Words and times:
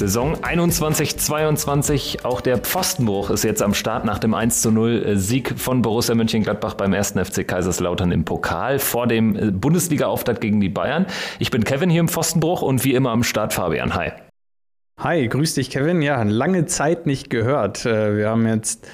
Saison 0.00 0.34
21-22. 0.36 2.24
Auch 2.24 2.40
der 2.40 2.56
Pfostenbruch 2.56 3.28
ist 3.28 3.44
jetzt 3.44 3.60
am 3.60 3.74
Start 3.74 4.06
nach 4.06 4.18
dem 4.18 4.34
1-0 4.34 5.14
Sieg 5.16 5.58
von 5.58 5.82
Borussia 5.82 6.14
Mönchengladbach 6.14 6.72
beim 6.72 6.94
1. 6.94 7.16
FC 7.22 7.46
Kaiserslautern 7.46 8.10
im 8.10 8.24
Pokal 8.24 8.78
vor 8.78 9.06
dem 9.06 9.36
äh, 9.36 9.50
Bundesliga-Auftakt 9.50 10.40
gegen 10.40 10.58
die 10.58 10.70
Bayern. 10.70 11.04
Ich 11.38 11.50
bin 11.50 11.64
Kevin 11.64 11.90
hier 11.90 12.00
im 12.00 12.08
Pfostenbruch 12.08 12.62
und 12.62 12.82
wie 12.82 12.94
immer 12.94 13.10
am 13.10 13.22
Start 13.22 13.52
Fabian. 13.52 13.94
Hi. 13.94 14.12
Hi, 14.96 15.28
grüß 15.28 15.52
dich 15.52 15.68
Kevin. 15.68 16.00
Ja, 16.00 16.22
lange 16.22 16.64
Zeit 16.64 17.04
nicht 17.04 17.28
gehört. 17.28 17.84
Äh, 17.84 18.16
wir 18.16 18.30
haben 18.30 18.46
jetzt 18.46 18.88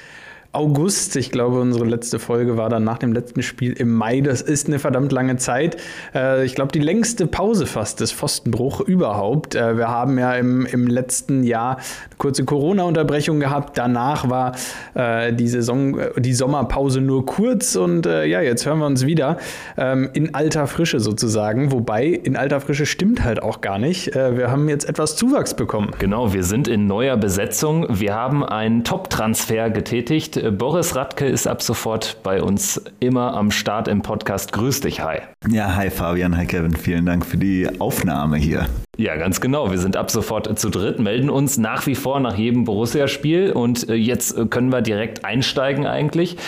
August. 0.56 1.16
Ich 1.16 1.30
glaube, 1.30 1.60
unsere 1.60 1.84
letzte 1.84 2.19
Folge 2.19 2.56
war 2.56 2.70
dann 2.70 2.83
nach 2.83 2.97
dem 2.97 3.12
letzten 3.12 3.42
Spiel 3.42 3.74
im 3.74 3.92
Mai. 3.92 4.23
Das 4.23 4.41
ist 4.41 4.69
eine 4.69 4.78
verdammt 4.78 5.12
lange 5.12 5.37
Zeit. 5.37 5.77
Äh, 6.14 6.47
ich 6.47 6.55
glaube, 6.55 6.73
die 6.73 6.78
längste 6.78 7.27
Pause 7.27 7.66
fast 7.66 8.01
des 8.01 8.10
Pfostenbruch 8.10 8.80
überhaupt. 8.80 9.55
Äh, 9.55 9.77
wir 9.77 9.88
haben 9.88 10.19
ja 10.19 10.34
im, 10.34 10.64
im 10.64 10.87
letzten 10.87 11.45
Jahr 11.45 11.77
eine 11.77 12.16
kurze 12.16 12.45
Corona-Unterbrechung 12.47 13.38
gehabt. 13.38 13.77
Danach 13.77 14.30
war 14.30 14.56
äh, 14.95 15.34
die 15.34 15.47
Saison, 15.47 15.98
die 16.16 16.33
Sommerpause 16.33 17.02
nur 17.02 17.27
kurz 17.27 17.77
und 17.77 18.06
ja, 18.06 18.41
jetzt 18.41 18.64
hören 18.64 18.78
wir 18.78 18.86
uns 18.86 19.05
wieder 19.05 19.36
ähm, 19.77 20.11
in 20.12 20.34
alter 20.34 20.67
Frische 20.67 21.00
sozusagen. 21.00 21.73
Wobei 21.73 22.06
in 22.06 22.36
alter 22.36 22.61
Frische 22.61 22.86
stimmt 22.86 23.25
halt 23.25 23.42
auch 23.42 23.61
gar 23.61 23.78
nicht. 23.78 24.14
wir 24.14 24.50
haben 24.50 24.69
jetzt 24.69 24.89
etwas 24.89 25.17
Zuwachs 25.17 25.55
bekommen. 25.55 25.91
Genau, 25.98 26.33
wir 26.33 26.45
sind 26.45 26.69
in 26.69 26.86
neuer 26.86 27.17
Besetzung. 27.17 27.86
Wir 27.91 28.14
haben 28.14 28.45
einen 28.45 28.84
Top-Transfer 28.84 29.70
getätigt 29.70 30.41
Boris 30.50 30.94
Radke 30.94 31.27
ist 31.27 31.47
ab 31.47 31.62
sofort 31.62 32.19
bei 32.22 32.42
uns 32.42 32.80
immer 33.00 33.34
am 33.34 33.50
Start 33.50 33.89
im 33.89 34.02
Podcast. 34.02 34.52
Grüß 34.52 34.80
dich, 34.80 35.00
hi. 35.00 35.19
Ja, 35.48 35.75
hi 35.77 35.91
Fabian, 35.91 36.36
hi 36.36 36.47
Kevin. 36.47 36.75
Vielen 36.75 37.06
Dank 37.06 37.25
für 37.25 37.36
die 37.36 37.69
Aufnahme 37.80 38.36
hier. 38.36 38.67
Ja, 38.98 39.16
ganz 39.16 39.42
genau. 39.42 39.70
Wir 39.70 39.78
sind 39.78 39.94
ab 39.94 40.11
sofort 40.11 40.58
zu 40.58 40.70
dritt, 40.70 40.98
melden 40.98 41.28
uns 41.28 41.58
nach 41.58 41.86
wie 41.86 41.94
vor 41.94 42.19
nach 42.19 42.39
jedem 42.39 42.64
Borussia-Spiel 42.64 43.52
und 43.52 43.91
äh, 43.91 43.94
jetzt 43.94 44.39
äh, 44.39 44.47
können 44.47 44.72
wir 44.72 44.80
direkt 44.80 45.22
einsteigen 45.22 45.86
eigentlich. 45.86 46.39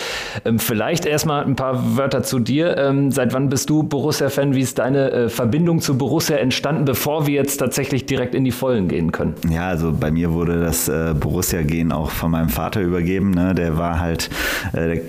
Ähm, 0.46 0.58
vielleicht 0.58 1.04
erstmal 1.04 1.44
ein 1.44 1.56
paar 1.56 1.98
Wörter 1.98 2.22
zu 2.22 2.38
dir. 2.38 2.78
Ähm, 2.78 3.10
seit 3.10 3.34
wann 3.34 3.50
bist 3.50 3.69
du 3.69 3.82
Borussia-Fan? 3.82 4.54
Wie 4.54 4.62
ist 4.62 4.78
deine 4.78 5.10
äh, 5.10 5.28
Verbindung 5.28 5.82
zu 5.82 5.98
Borussia 5.98 6.38
entstanden, 6.38 6.86
bevor 6.86 7.26
wir 7.26 7.34
jetzt 7.34 7.58
tatsächlich 7.58 8.06
direkt 8.06 8.34
in 8.34 8.44
die 8.44 8.50
Vollen 8.50 8.88
gehen 8.88 9.12
können? 9.12 9.34
Ja, 9.50 9.69
also 9.69 9.92
bei 9.92 10.10
mir 10.10 10.32
wurde 10.32 10.60
das 10.60 10.91
Borussia-Gehen 11.20 11.92
auch 11.92 12.10
von 12.10 12.30
meinem 12.30 12.48
Vater 12.48 12.80
übergeben. 12.80 13.30
Ne? 13.30 13.54
Der 13.54 13.76
war 13.76 14.00
halt, 14.00 14.30
der 14.72 15.02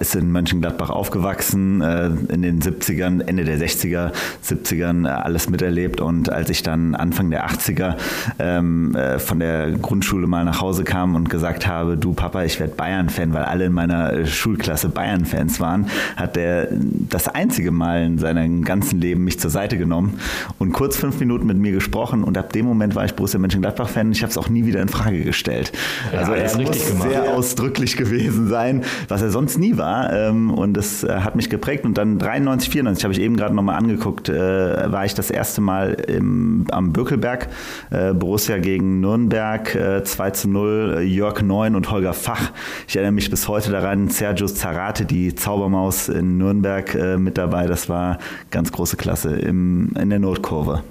ist 0.00 0.16
in 0.16 0.32
Mönchengladbach 0.32 0.90
aufgewachsen, 0.90 1.80
in 2.28 2.42
den 2.42 2.60
70ern, 2.60 3.26
Ende 3.26 3.44
der 3.44 3.58
60er, 3.58 4.12
70ern 4.44 5.06
alles 5.06 5.48
miterlebt 5.48 6.00
und 6.00 6.32
als 6.32 6.50
ich 6.50 6.62
dann 6.62 6.79
dann 6.80 6.94
Anfang 6.94 7.30
der 7.30 7.46
80er 7.48 7.96
ähm, 8.38 8.94
äh, 8.94 9.18
von 9.18 9.38
der 9.38 9.72
Grundschule 9.72 10.26
mal 10.26 10.44
nach 10.44 10.60
Hause 10.60 10.84
kam 10.84 11.14
und 11.14 11.30
gesagt 11.30 11.66
habe, 11.66 11.96
du 11.96 12.12
Papa, 12.12 12.44
ich 12.44 12.58
werde 12.60 12.74
Bayern-Fan, 12.74 13.32
weil 13.32 13.44
alle 13.44 13.66
in 13.66 13.72
meiner 13.72 14.12
äh, 14.12 14.26
Schulklasse 14.26 14.88
Bayern-Fans 14.88 15.60
waren, 15.60 15.86
hat 16.16 16.36
er 16.36 16.68
das 16.70 17.28
einzige 17.28 17.70
Mal 17.70 18.04
in 18.04 18.18
seinem 18.18 18.64
ganzen 18.64 19.00
Leben 19.00 19.24
mich 19.24 19.38
zur 19.38 19.50
Seite 19.50 19.76
genommen 19.78 20.18
und 20.58 20.72
kurz 20.72 20.96
fünf 20.96 21.20
Minuten 21.20 21.46
mit 21.46 21.56
mir 21.56 21.72
gesprochen 21.72 22.24
und 22.24 22.36
ab 22.38 22.52
dem 22.52 22.66
Moment 22.66 22.94
war 22.94 23.04
ich 23.04 23.14
Borussia 23.14 23.38
Mönchengladbach-Fan. 23.38 24.12
Ich 24.12 24.22
habe 24.22 24.30
es 24.30 24.38
auch 24.38 24.48
nie 24.48 24.64
wieder 24.64 24.80
in 24.80 24.88
Frage 24.88 25.22
gestellt. 25.22 25.72
Ja, 26.12 26.20
also 26.20 26.32
er 26.32 26.44
ist 26.44 26.58
muss 26.58 27.02
sehr 27.02 27.24
ja. 27.24 27.32
ausdrücklich 27.32 27.96
gewesen 27.96 28.48
sein, 28.48 28.84
was 29.08 29.22
er 29.22 29.30
sonst 29.30 29.58
nie 29.58 29.76
war 29.76 30.12
ähm, 30.12 30.50
und 30.50 30.74
das 30.74 31.04
äh, 31.04 31.20
hat 31.20 31.36
mich 31.36 31.50
geprägt 31.50 31.84
und 31.84 31.98
dann 31.98 32.18
93, 32.18 32.70
94 32.70 33.04
habe 33.04 33.12
ich 33.14 33.20
eben 33.20 33.36
gerade 33.36 33.54
nochmal 33.54 33.76
angeguckt, 33.76 34.28
war 34.30 35.04
ich 35.04 35.14
das 35.14 35.30
erste 35.30 35.60
Mal 35.60 35.94
im 36.08 36.66
am 36.72 36.92
Bökelberg. 36.92 37.48
Äh, 37.90 38.12
Borussia 38.14 38.58
gegen 38.58 39.00
Nürnberg 39.00 39.74
äh, 39.74 40.04
2 40.04 40.30
zu 40.30 40.48
0, 40.48 40.96
äh, 40.98 41.02
Jörg 41.02 41.42
Neun 41.42 41.74
und 41.76 41.90
Holger 41.90 42.12
Fach. 42.12 42.52
Ich 42.88 42.96
erinnere 42.96 43.12
mich 43.12 43.30
bis 43.30 43.48
heute 43.48 43.70
daran, 43.70 44.08
Sergio 44.08 44.46
Zarate, 44.46 45.04
die 45.04 45.34
Zaubermaus 45.34 46.08
in 46.08 46.38
Nürnberg 46.38 46.94
äh, 46.94 47.16
mit 47.16 47.38
dabei. 47.38 47.66
Das 47.66 47.88
war 47.88 48.18
ganz 48.50 48.72
große 48.72 48.96
Klasse 48.96 49.36
im, 49.36 49.92
in 49.98 50.10
der 50.10 50.18
Notkurve. 50.18 50.82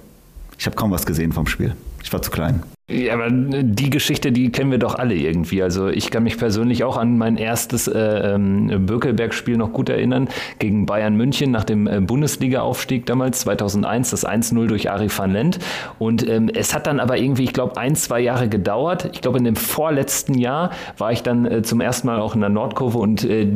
Ich 0.58 0.66
habe 0.66 0.76
kaum 0.76 0.90
was 0.90 1.06
gesehen 1.06 1.32
vom 1.32 1.46
Spiel. 1.46 1.74
Ich 2.02 2.12
war 2.12 2.22
zu 2.22 2.30
klein. 2.30 2.62
Ja, 2.90 3.14
aber 3.14 3.28
die 3.30 3.88
Geschichte, 3.88 4.32
die 4.32 4.50
kennen 4.50 4.72
wir 4.72 4.78
doch 4.78 4.96
alle 4.96 5.14
irgendwie. 5.14 5.62
Also 5.62 5.88
ich 5.88 6.10
kann 6.10 6.24
mich 6.24 6.38
persönlich 6.38 6.82
auch 6.82 6.96
an 6.96 7.18
mein 7.18 7.36
erstes 7.36 7.86
äh, 7.86 7.98
ähm, 7.98 8.86
Bökelberg-Spiel 8.86 9.56
noch 9.56 9.72
gut 9.72 9.88
erinnern, 9.88 10.28
gegen 10.58 10.86
Bayern 10.86 11.14
München 11.14 11.52
nach 11.52 11.62
dem 11.62 11.86
äh, 11.86 12.00
Bundesliga-Aufstieg 12.00 13.06
damals, 13.06 13.40
2001, 13.40 14.10
das 14.10 14.26
1-0 14.26 14.66
durch 14.66 14.90
Ari 14.90 15.08
van 15.16 15.30
Lent. 15.30 15.60
Und 16.00 16.28
ähm, 16.28 16.50
es 16.52 16.74
hat 16.74 16.88
dann 16.88 16.98
aber 16.98 17.16
irgendwie, 17.16 17.44
ich 17.44 17.52
glaube, 17.52 17.76
ein, 17.76 17.94
zwei 17.94 18.20
Jahre 18.20 18.48
gedauert. 18.48 19.08
Ich 19.12 19.20
glaube, 19.20 19.38
in 19.38 19.44
dem 19.44 19.56
vorletzten 19.56 20.36
Jahr 20.36 20.70
war 20.98 21.12
ich 21.12 21.22
dann 21.22 21.46
äh, 21.46 21.62
zum 21.62 21.80
ersten 21.80 22.08
Mal 22.08 22.18
auch 22.18 22.34
in 22.34 22.40
der 22.40 22.50
Nordkurve 22.50 22.98
und 22.98 23.22
äh, 23.22 23.46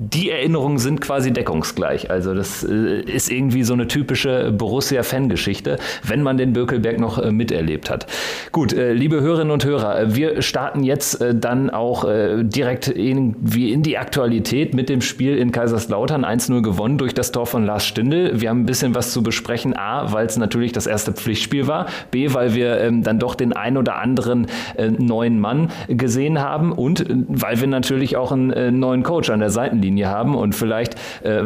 die 0.00 0.30
Erinnerungen 0.30 0.78
sind 0.78 1.00
quasi 1.00 1.32
deckungsgleich. 1.32 2.10
Also 2.10 2.32
das 2.32 2.62
äh, 2.62 3.02
ist 3.02 3.30
irgendwie 3.30 3.64
so 3.64 3.74
eine 3.74 3.88
typische 3.88 4.52
Borussia-Fangeschichte, 4.52 5.78
wenn 6.04 6.22
man 6.22 6.38
den 6.38 6.52
Bökelberg 6.52 6.98
noch 6.98 7.18
äh, 7.18 7.32
miterlebt 7.32 7.90
hat. 7.90 8.06
Gut, 8.52 8.72
liebe 8.78 9.20
Hörerinnen 9.20 9.50
und 9.50 9.64
Hörer, 9.64 10.00
äh, 10.00 10.14
wir 10.14 10.42
starten 10.42 10.84
jetzt 10.84 11.20
äh, 11.20 11.34
dann 11.34 11.70
auch 11.70 12.04
direkt 12.08 12.88
irgendwie 12.88 13.72
in 13.72 13.82
die 13.82 13.98
Aktualität 13.98 14.74
mit 14.74 14.88
dem 14.88 15.00
Spiel 15.00 15.36
in 15.36 15.52
Kaiserslautern 15.52 16.24
1-0 16.24 16.62
gewonnen 16.62 16.98
durch 16.98 17.14
das 17.14 17.32
Tor 17.32 17.46
von 17.46 17.64
Lars 17.64 17.84
Stindl. 17.84 18.40
Wir 18.40 18.50
haben 18.50 18.60
ein 18.60 18.66
bisschen 18.66 18.94
was 18.94 19.12
zu 19.12 19.22
besprechen. 19.22 19.76
A, 19.76 20.12
weil 20.12 20.26
es 20.26 20.36
natürlich 20.36 20.72
das 20.72 20.86
erste 20.86 21.12
Pflichtspiel 21.12 21.66
war. 21.66 21.86
B, 22.10 22.32
weil 22.34 22.54
wir 22.54 22.80
ähm, 22.80 23.02
dann 23.02 23.18
doch 23.18 23.34
den 23.34 23.52
ein 23.52 23.76
oder 23.76 23.96
anderen 23.96 24.46
neuen 24.98 25.40
Mann 25.40 25.70
gesehen 25.88 26.40
haben 26.40 26.72
und 26.72 27.04
weil 27.08 27.60
wir 27.60 27.66
natürlich 27.66 28.16
auch 28.16 28.32
einen 28.32 28.78
neuen 28.78 29.02
Coach 29.02 29.30
an 29.30 29.40
der 29.40 29.50
Seitenlinie 29.50 30.08
haben. 30.08 30.34
Und 30.34 30.54
vielleicht, 30.54 30.96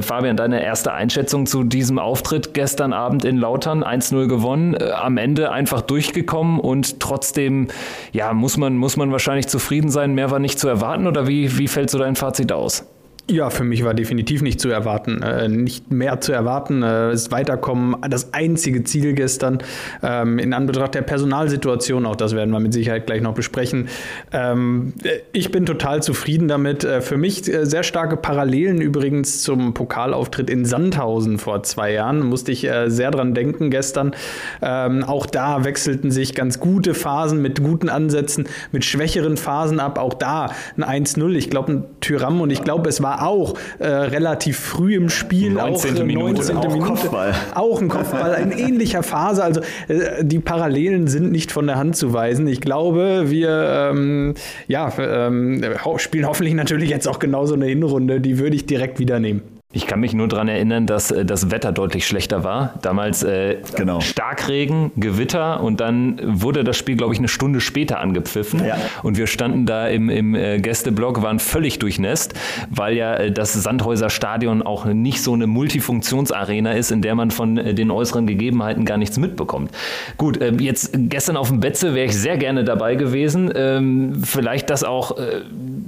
Fabian, 0.00 0.36
deine 0.36 0.62
erste 0.62 0.92
Einschätzung 0.92 1.46
zu 1.46 1.64
diesem 1.64 1.98
Auftritt 1.98 2.54
gestern 2.54 2.92
Abend 2.92 3.24
in 3.24 3.38
Lautern. 3.38 3.82
1-0 3.82 4.26
gewonnen, 4.28 4.76
am 4.94 5.16
Ende 5.16 5.50
einfach 5.50 5.80
durchgekommen 5.80 6.60
und 6.60 7.00
trotzdem 7.00 7.21
trotzdem, 7.22 7.68
ja, 8.10 8.32
muss 8.32 8.56
man, 8.56 8.76
muss 8.76 8.96
man 8.96 9.12
wahrscheinlich 9.12 9.46
zufrieden 9.46 9.90
sein, 9.90 10.14
mehr 10.14 10.32
war 10.32 10.40
nicht 10.40 10.58
zu 10.58 10.66
erwarten 10.66 11.06
oder 11.06 11.28
wie, 11.28 11.56
wie 11.56 11.68
fällt 11.68 11.88
so 11.88 11.98
dein 11.98 12.16
Fazit 12.16 12.50
aus? 12.50 12.84
Ja, 13.32 13.48
für 13.48 13.64
mich 13.64 13.82
war 13.82 13.94
definitiv 13.94 14.42
nicht 14.42 14.60
zu 14.60 14.68
erwarten, 14.68 15.22
äh, 15.22 15.48
nicht 15.48 15.90
mehr 15.90 16.20
zu 16.20 16.32
erwarten. 16.32 16.82
Äh, 16.82 17.14
ist 17.14 17.32
Weiterkommen 17.32 17.96
das 18.06 18.34
einzige 18.34 18.84
Ziel 18.84 19.14
gestern. 19.14 19.62
Ähm, 20.02 20.38
in 20.38 20.52
Anbetracht 20.52 20.94
der 20.94 21.00
Personalsituation, 21.00 22.04
auch 22.04 22.14
das 22.14 22.36
werden 22.36 22.50
wir 22.50 22.60
mit 22.60 22.74
Sicherheit 22.74 23.06
gleich 23.06 23.22
noch 23.22 23.32
besprechen. 23.32 23.88
Ähm, 24.32 24.92
ich 25.32 25.50
bin 25.50 25.64
total 25.64 26.02
zufrieden 26.02 26.46
damit. 26.46 26.84
Äh, 26.84 27.00
für 27.00 27.16
mich 27.16 27.50
äh, 27.50 27.64
sehr 27.64 27.84
starke 27.84 28.18
Parallelen 28.18 28.82
übrigens 28.82 29.42
zum 29.42 29.72
Pokalauftritt 29.72 30.50
in 30.50 30.66
Sandhausen 30.66 31.38
vor 31.38 31.62
zwei 31.62 31.90
Jahren. 31.90 32.20
Musste 32.20 32.52
ich 32.52 32.68
äh, 32.68 32.90
sehr 32.90 33.10
dran 33.12 33.32
denken 33.32 33.70
gestern. 33.70 34.14
Ähm, 34.60 35.04
auch 35.04 35.24
da 35.24 35.64
wechselten 35.64 36.10
sich 36.10 36.34
ganz 36.34 36.60
gute 36.60 36.92
Phasen 36.92 37.40
mit 37.40 37.62
guten 37.62 37.88
Ansätzen, 37.88 38.46
mit 38.72 38.84
schwächeren 38.84 39.38
Phasen 39.38 39.80
ab. 39.80 39.98
Auch 39.98 40.12
da 40.12 40.50
ein 40.76 41.06
1-0. 41.06 41.32
Ich 41.32 41.48
glaube, 41.48 41.72
ein 41.72 41.84
Tyram 42.02 42.42
und 42.42 42.50
ich 42.50 42.62
glaube, 42.62 42.90
es 42.90 43.02
war 43.02 43.21
auch 43.22 43.54
äh, 43.78 43.86
relativ 43.86 44.58
früh 44.58 44.96
im 44.96 45.08
Spiel. 45.08 45.52
19. 45.52 45.96
Auch, 45.96 46.00
äh, 46.00 46.04
Minute. 46.04 46.34
19. 46.34 46.56
Auch 46.56 46.68
Minute. 46.68 46.86
Kopfball. 46.86 47.34
Auch 47.54 47.80
ein 47.80 47.88
Kopfball 47.88 48.34
in 48.42 48.52
ähnlicher 48.52 49.02
Phase. 49.02 49.42
Also 49.42 49.60
äh, 49.88 50.24
die 50.24 50.38
Parallelen 50.38 51.06
sind 51.08 51.32
nicht 51.32 51.52
von 51.52 51.66
der 51.66 51.76
Hand 51.76 51.96
zu 51.96 52.12
weisen. 52.12 52.46
Ich 52.46 52.60
glaube, 52.60 53.24
wir 53.26 53.90
ähm, 53.92 54.34
ja, 54.68 54.92
ähm, 54.98 55.62
spielen 55.96 56.26
hoffentlich 56.26 56.54
natürlich 56.54 56.90
jetzt 56.90 57.08
auch 57.08 57.18
genauso 57.18 57.54
eine 57.54 57.66
Hinrunde. 57.66 58.20
Die 58.20 58.38
würde 58.38 58.56
ich 58.56 58.66
direkt 58.66 58.98
wieder 58.98 59.20
nehmen. 59.20 59.42
Ich 59.74 59.86
kann 59.86 60.00
mich 60.00 60.12
nur 60.12 60.28
daran 60.28 60.48
erinnern, 60.48 60.86
dass 60.86 61.10
äh, 61.10 61.24
das 61.24 61.50
Wetter 61.50 61.72
deutlich 61.72 62.06
schlechter 62.06 62.44
war. 62.44 62.74
Damals 62.82 63.22
äh, 63.22 63.56
genau. 63.74 64.00
Starkregen, 64.00 64.92
Gewitter 64.96 65.62
und 65.62 65.80
dann 65.80 66.20
wurde 66.22 66.62
das 66.62 66.76
Spiel, 66.76 66.96
glaube 66.96 67.14
ich, 67.14 67.18
eine 67.18 67.28
Stunde 67.28 67.60
später 67.60 67.98
angepfiffen. 67.98 68.64
Ja. 68.64 68.76
Und 69.02 69.16
wir 69.16 69.26
standen 69.26 69.64
da 69.64 69.88
im, 69.88 70.10
im 70.10 70.34
äh, 70.34 70.58
Gästeblock, 70.58 71.22
waren 71.22 71.38
völlig 71.38 71.78
durchnässt, 71.78 72.34
weil 72.70 72.96
ja 72.96 73.14
äh, 73.14 73.32
das 73.32 73.54
Sandhäuser 73.54 74.10
Stadion 74.10 74.62
auch 74.62 74.84
nicht 74.84 75.22
so 75.22 75.32
eine 75.32 75.46
Multifunktionsarena 75.46 76.72
ist, 76.72 76.90
in 76.90 77.00
der 77.00 77.14
man 77.14 77.30
von 77.30 77.56
äh, 77.56 77.72
den 77.72 77.90
äußeren 77.90 78.26
Gegebenheiten 78.26 78.84
gar 78.84 78.98
nichts 78.98 79.16
mitbekommt. 79.16 79.70
Gut, 80.18 80.36
äh, 80.36 80.52
jetzt 80.58 80.90
gestern 80.94 81.38
auf 81.38 81.48
dem 81.48 81.60
Betze 81.60 81.94
wäre 81.94 82.06
ich 82.06 82.16
sehr 82.16 82.36
gerne 82.36 82.64
dabei 82.64 82.94
gewesen. 82.94 83.50
Ähm, 83.54 84.22
vielleicht 84.22 84.68
das 84.68 84.84
auch 84.84 85.16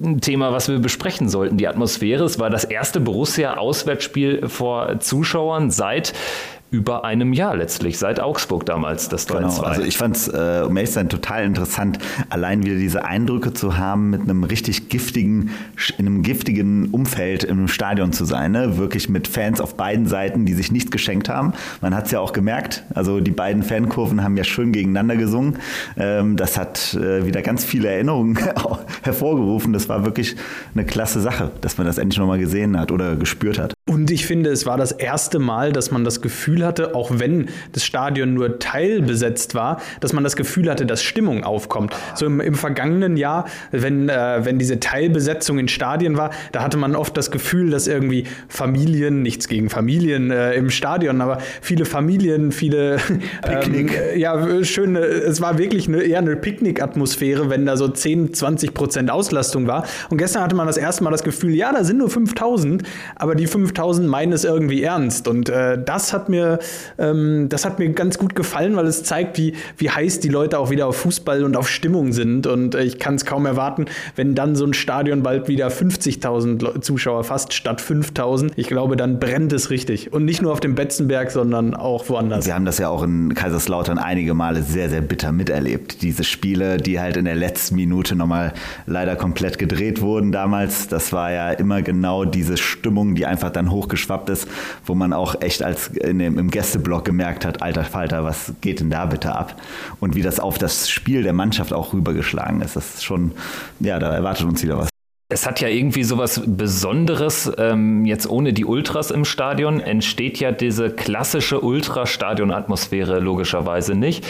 ein 0.05 0.21
Thema, 0.21 0.53
was 0.53 0.69
wir 0.69 0.79
besprechen 0.79 1.29
sollten, 1.29 1.57
die 1.57 1.69
Atmosphäre. 1.69 2.25
Es 2.25 2.39
war 2.39 2.51
das 2.51 2.65
erste 2.65 3.01
Borussia-Auswärtsspiel 3.01 4.49
vor 4.49 5.01
Zuschauern 5.01 5.71
seit 5.71 6.13
über 6.75 7.05
einem 7.05 7.33
Jahr 7.33 7.57
letztlich, 7.57 7.99
seit 7.99 8.19
Augsburg 8.19 8.67
damals, 8.67 9.09
das 9.09 9.27
3 9.27 9.39
genau. 9.39 9.61
Also 9.61 9.83
ich 9.83 9.97
fand 9.97 10.17
es, 10.17 10.27
äh, 10.27 10.65
um 10.67 10.77
ehrlich 10.77 10.91
zu 10.91 10.95
sein, 10.95 11.09
total 11.09 11.45
interessant, 11.45 11.99
allein 12.31 12.65
wieder 12.65 12.75
diese 12.75 13.05
Eindrücke 13.05 13.53
zu 13.53 13.79
haben, 13.79 14.11
mit 14.11 14.23
einem 14.23 14.43
richtig 14.43 14.89
giftigen, 14.89 15.51
in 15.99 16.07
einem 16.07 16.23
giftigen 16.23 16.91
Umfeld 16.91 17.45
im 17.45 17.69
Stadion 17.69 18.13
zu 18.13 18.25
sein. 18.25 18.51
Ne? 18.51 18.77
Wirklich 18.77 19.09
mit 19.09 19.29
Fans 19.29 19.61
auf 19.61 19.77
beiden 19.77 20.09
Seiten, 20.09 20.47
die 20.47 20.55
sich 20.55 20.73
nichts 20.73 20.91
geschenkt 20.91 21.29
haben. 21.29 21.53
Man 21.81 21.95
hat 21.95 22.07
es 22.07 22.11
ja 22.11 22.19
auch 22.19 22.33
gemerkt, 22.33 22.83
also 22.93 23.21
die 23.21 23.31
beiden 23.31 23.63
Fankurven 23.63 24.25
haben 24.25 24.37
ja 24.37 24.43
schön 24.43 24.73
gegeneinander 24.73 25.15
gesungen. 25.15 25.59
Ähm, 25.97 26.37
das 26.37 26.59
hat 26.59 26.95
äh, 26.95 27.25
wieder 27.25 27.43
ganz 27.43 27.65
viele 27.65 27.89
Erinnerungen 27.89 28.37
hervorgerufen. 29.03 29.73
Das 29.73 29.89
war 29.89 30.05
wirklich 30.05 30.35
eine 30.75 30.85
klasse 30.85 31.21
Sache, 31.21 31.53
dass 31.61 31.79
man 31.79 31.87
das 31.87 31.99
endlich 31.99 32.19
nochmal 32.19 32.41
gesehen 32.41 32.81
hat 32.81 32.91
oder 32.91 33.15
gespürt 33.15 33.61
hat. 33.61 33.74
Und 33.87 34.11
ich 34.11 34.25
finde, 34.25 34.49
es 34.49 34.65
war 34.65 34.79
das 34.79 34.93
erste 34.93 35.39
Mal, 35.39 35.71
dass 35.71 35.91
man 35.91 36.05
das 36.05 36.23
Gefühl 36.23 36.65
hatte, 36.65 36.95
auch 36.95 37.11
wenn 37.19 37.51
das 37.73 37.85
Stadion 37.85 38.33
nur 38.33 38.59
teilbesetzt 38.59 39.55
war, 39.55 39.79
dass 40.01 40.15
man 40.15 40.25
das 40.25 40.37
Gefühl 40.37 40.71
hatte, 40.71 40.87
dass 40.87 41.03
Stimmung 41.03 41.45
aufkommt. 41.45 41.95
So 42.15 42.25
im, 42.25 42.41
im 42.41 42.55
vergangenen 42.55 43.19
Jahr, 43.19 43.45
wenn, 43.73 44.09
äh, 44.09 44.41
wenn 44.43 44.59
diese 44.59 44.81
Teilbesetzung 44.81 45.59
in 45.59 45.69
Stadien 45.69 46.17
war, 46.17 46.31
da 46.53 46.63
hatte 46.63 46.79
man 46.79 46.97
oft 46.97 47.15
das 47.15 47.31
Gefühl, 47.31 47.69
dass 47.69 47.87
irgendwie 47.87 48.25
Familien, 48.49 49.21
nichts 49.21 49.49
gegen 49.49 49.69
Familien 49.69 50.31
äh, 50.31 50.55
im 50.55 50.71
Stadion, 50.71 51.21
aber 51.21 51.37
viele 51.61 51.85
Familien, 51.85 52.53
viele 52.53 52.97
ähm, 53.47 53.91
ja, 54.17 54.65
schöne, 54.65 55.01
es 55.01 55.43
war 55.43 55.59
wirklich 55.59 55.89
eine, 55.89 56.01
eher 56.01 56.21
eine 56.21 56.37
Picknick-Atmosphäre, 56.37 57.51
wenn 57.51 57.67
da 57.67 57.77
so 57.77 57.89
10, 57.89 58.33
20 58.33 58.73
Prozent 58.73 59.11
Auslastung 59.11 59.67
war. 59.67 59.85
Und 60.09 60.17
gestern 60.17 60.43
hatte 60.43 60.57
man 60.57 60.67
das 60.67 60.79
erste 60.79 61.05
Mal 61.05 61.11
das 61.11 61.23
Gefühl, 61.23 61.55
ja, 61.55 61.71
da 61.71 61.85
sind 61.85 61.99
nur 61.99 62.09
5000, 62.09 62.83
aber 63.17 63.35
die 63.35 63.47
5000 63.47 63.74
5000 63.75 64.09
meinen 64.09 64.33
es 64.33 64.45
irgendwie 64.45 64.83
ernst. 64.83 65.29
Und 65.29 65.49
äh, 65.49 65.83
das, 65.83 66.13
hat 66.13 66.29
mir, 66.29 66.59
ähm, 66.99 67.49
das 67.49 67.65
hat 67.65 67.79
mir 67.79 67.91
ganz 67.91 68.19
gut 68.19 68.35
gefallen, 68.35 68.77
weil 68.77 68.87
es 68.87 69.03
zeigt, 69.03 69.37
wie, 69.37 69.55
wie 69.77 69.91
heiß 69.91 70.21
die 70.21 70.29
Leute 70.29 70.59
auch 70.59 70.71
wieder 70.71 70.87
auf 70.87 70.97
Fußball 70.97 71.45
und 71.45 71.57
auf 71.57 71.69
Stimmung 71.69 72.13
sind. 72.13 72.47
Und 72.47 72.75
äh, 72.75 72.85
ich 72.85 72.99
kann 72.99 73.17
es 73.17 73.25
kaum 73.25 73.47
erwarten, 73.47 73.87
wenn 74.17 74.35
dann 74.35 74.55
so 74.57 74.65
ein 74.65 74.75
Stadion 74.75 75.23
bald 75.23 75.49
wieder 75.49 75.69
50.000 75.69 76.81
Zuschauer 76.81 77.25
fast 77.25 77.53
statt 77.53 77.81
5.000. 77.81 78.53
Ich 78.57 78.69
glaube, 78.69 78.97
dann 78.97 79.19
brennt 79.19 79.53
es 79.53 79.71
richtig. 79.71 80.13
Und 80.13 80.25
nicht 80.25 80.41
nur 80.41 80.53
auf 80.53 80.61
dem 80.61 80.75
Betzenberg, 80.75 81.31
sondern 81.31 81.75
auch 81.75 82.09
woanders. 82.09 82.47
Wir 82.47 82.55
haben 82.55 82.65
das 82.65 82.79
ja 82.79 82.89
auch 82.89 83.03
in 83.03 83.35
Kaiserslautern 83.35 83.99
einige 83.99 84.35
Male 84.35 84.63
sehr, 84.63 84.89
sehr 84.89 85.01
bitter 85.01 85.33
miterlebt. 85.33 86.03
Diese 86.03 86.25
Spiele, 86.25 86.77
die 86.77 87.01
halt 87.01 87.17
in 87.17 87.25
der 87.25 87.35
letzten 87.35 87.75
Minute 87.75 88.15
nochmal 88.15 88.53
leider 88.87 89.17
komplett 89.17 89.59
gedreht 89.59 90.01
wurden 90.01 90.31
damals. 90.31 90.89
Das 90.89 91.13
war 91.13 91.33
ja 91.33 91.51
immer 91.51 91.83
genau 91.83 92.25
diese 92.25 92.57
Stimmung, 92.57 93.15
die 93.15 93.27
einfach 93.27 93.51
dann 93.51 93.64
dann 93.65 93.73
hochgeschwappt 93.73 94.31
ist, 94.31 94.49
wo 94.85 94.95
man 94.95 95.13
auch 95.13 95.41
echt 95.41 95.63
als 95.63 95.89
in 95.89 96.19
dem, 96.19 96.39
im 96.39 96.51
Gästeblock 96.51 97.05
gemerkt 97.05 97.45
hat, 97.45 97.63
alter 97.63 97.85
Falter, 97.85 98.25
was 98.25 98.53
geht 98.61 98.81
denn 98.81 98.91
da 98.91 99.07
bitte 99.07 99.35
ab? 99.35 99.61
Und 100.01 100.15
wie 100.15 100.23
das 100.23 100.41
auf 100.41 100.59
das 100.59 100.91
Spiel 100.91 101.23
der 101.23 101.33
Mannschaft 101.33 101.73
auch 101.73 101.93
rübergeschlagen 101.93 102.61
ist. 102.61 102.77
Das 102.77 102.95
ist 102.95 103.05
schon, 103.05 103.33
ja, 103.81 103.99
da 103.99 104.13
erwartet 104.13 104.47
uns 104.47 104.63
wieder 104.63 104.79
was. 104.79 104.89
Es 105.31 105.47
hat 105.47 105.61
ja 105.61 105.69
irgendwie 105.69 106.05
sowas 106.05 106.43
Besonderes, 106.47 107.51
ähm, 107.59 108.05
jetzt 108.05 108.29
ohne 108.29 108.53
die 108.53 108.67
Ultras 108.67 109.11
im 109.11 109.25
Stadion 109.25 109.81
entsteht 109.81 110.39
ja 110.39 110.53
diese 110.53 110.91
klassische 110.91 111.61
Ultrastadion-Atmosphäre 111.61 113.21
logischerweise 113.21 113.95
nicht. 113.95 114.27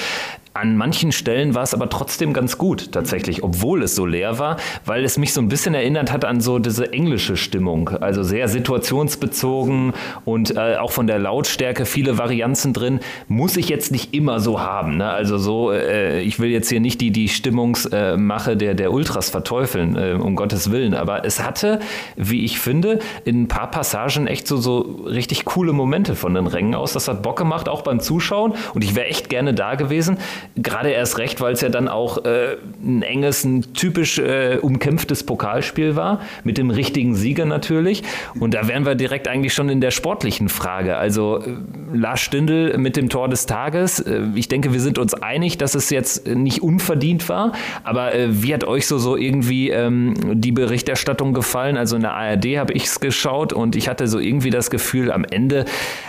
An 0.56 0.76
manchen 0.76 1.10
Stellen 1.10 1.56
war 1.56 1.64
es 1.64 1.74
aber 1.74 1.88
trotzdem 1.88 2.32
ganz 2.32 2.58
gut, 2.58 2.92
tatsächlich, 2.92 3.42
obwohl 3.42 3.82
es 3.82 3.96
so 3.96 4.06
leer 4.06 4.38
war, 4.38 4.56
weil 4.84 5.02
es 5.02 5.18
mich 5.18 5.32
so 5.32 5.40
ein 5.40 5.48
bisschen 5.48 5.74
erinnert 5.74 6.12
hat 6.12 6.24
an 6.24 6.40
so 6.40 6.60
diese 6.60 6.92
englische 6.92 7.36
Stimmung. 7.36 7.88
Also 7.88 8.22
sehr 8.22 8.46
situationsbezogen 8.46 9.94
und 10.24 10.56
äh, 10.56 10.76
auch 10.76 10.92
von 10.92 11.08
der 11.08 11.18
Lautstärke 11.18 11.86
viele 11.86 12.18
Varianzen 12.18 12.72
drin. 12.72 13.00
Muss 13.26 13.56
ich 13.56 13.68
jetzt 13.68 13.90
nicht 13.90 14.14
immer 14.14 14.38
so 14.38 14.60
haben. 14.60 14.98
Ne? 14.98 15.10
Also 15.10 15.38
so, 15.38 15.72
äh, 15.72 16.20
ich 16.20 16.38
will 16.38 16.50
jetzt 16.50 16.68
hier 16.68 16.78
nicht 16.78 17.00
die, 17.00 17.10
die 17.10 17.28
Stimmungsmache 17.28 18.52
äh, 18.52 18.56
der, 18.56 18.74
der 18.74 18.92
Ultras 18.92 19.30
verteufeln, 19.30 19.96
äh, 19.96 20.12
um 20.12 20.36
Gottes 20.36 20.70
Willen. 20.70 20.94
Aber 20.94 21.24
es 21.24 21.42
hatte, 21.42 21.80
wie 22.14 22.44
ich 22.44 22.60
finde, 22.60 23.00
in 23.24 23.42
ein 23.42 23.48
paar 23.48 23.72
Passagen 23.72 24.28
echt 24.28 24.46
so, 24.46 24.58
so 24.58 25.02
richtig 25.04 25.46
coole 25.46 25.72
Momente 25.72 26.14
von 26.14 26.32
den 26.32 26.46
Rängen 26.46 26.76
aus. 26.76 26.92
Das 26.92 27.08
hat 27.08 27.24
Bock 27.24 27.38
gemacht, 27.38 27.68
auch 27.68 27.82
beim 27.82 27.98
Zuschauen. 27.98 28.54
Und 28.72 28.84
ich 28.84 28.94
wäre 28.94 29.08
echt 29.08 29.28
gerne 29.28 29.52
da 29.52 29.74
gewesen. 29.74 30.18
Gerade 30.56 30.90
erst 30.90 31.18
recht, 31.18 31.40
weil 31.40 31.54
es 31.54 31.60
ja 31.60 31.68
dann 31.68 31.88
auch 31.88 32.24
äh, 32.24 32.56
ein 32.82 33.02
enges, 33.02 33.44
ein 33.44 33.74
typisch 33.74 34.18
äh, 34.18 34.58
umkämpftes 34.60 35.24
Pokalspiel 35.24 35.96
war, 35.96 36.20
mit 36.44 36.58
dem 36.58 36.70
richtigen 36.70 37.14
Sieger 37.14 37.44
natürlich. 37.44 38.02
Und 38.38 38.54
da 38.54 38.68
wären 38.68 38.86
wir 38.86 38.94
direkt 38.94 39.28
eigentlich 39.28 39.54
schon 39.54 39.68
in 39.68 39.80
der 39.80 39.90
sportlichen 39.90 40.48
Frage. 40.48 40.96
Also 40.96 41.38
äh, 41.38 41.56
Lars 41.92 42.20
Stindl 42.20 42.76
mit 42.78 42.96
dem 42.96 43.08
Tor 43.08 43.28
des 43.28 43.46
Tages. 43.46 44.00
Äh, 44.00 44.22
ich 44.34 44.48
denke, 44.48 44.72
wir 44.72 44.80
sind 44.80 44.98
uns 44.98 45.14
einig, 45.14 45.58
dass 45.58 45.74
es 45.74 45.90
jetzt 45.90 46.26
nicht 46.26 46.62
unverdient 46.62 47.28
war. 47.28 47.52
Aber 47.82 48.14
äh, 48.14 48.42
wie 48.42 48.54
hat 48.54 48.64
euch 48.64 48.86
so, 48.86 48.98
so 48.98 49.16
irgendwie 49.16 49.70
ähm, 49.70 50.14
die 50.40 50.52
Berichterstattung 50.52 51.34
gefallen? 51.34 51.76
Also 51.76 51.96
in 51.96 52.02
der 52.02 52.12
ARD 52.14 52.58
habe 52.58 52.72
ich 52.72 52.84
es 52.84 53.00
geschaut 53.00 53.52
und 53.52 53.76
ich 53.76 53.88
hatte 53.88 54.06
so 54.06 54.18
irgendwie 54.18 54.50
das 54.50 54.70
Gefühl, 54.70 55.10
am 55.10 55.24
Ende 55.24 55.64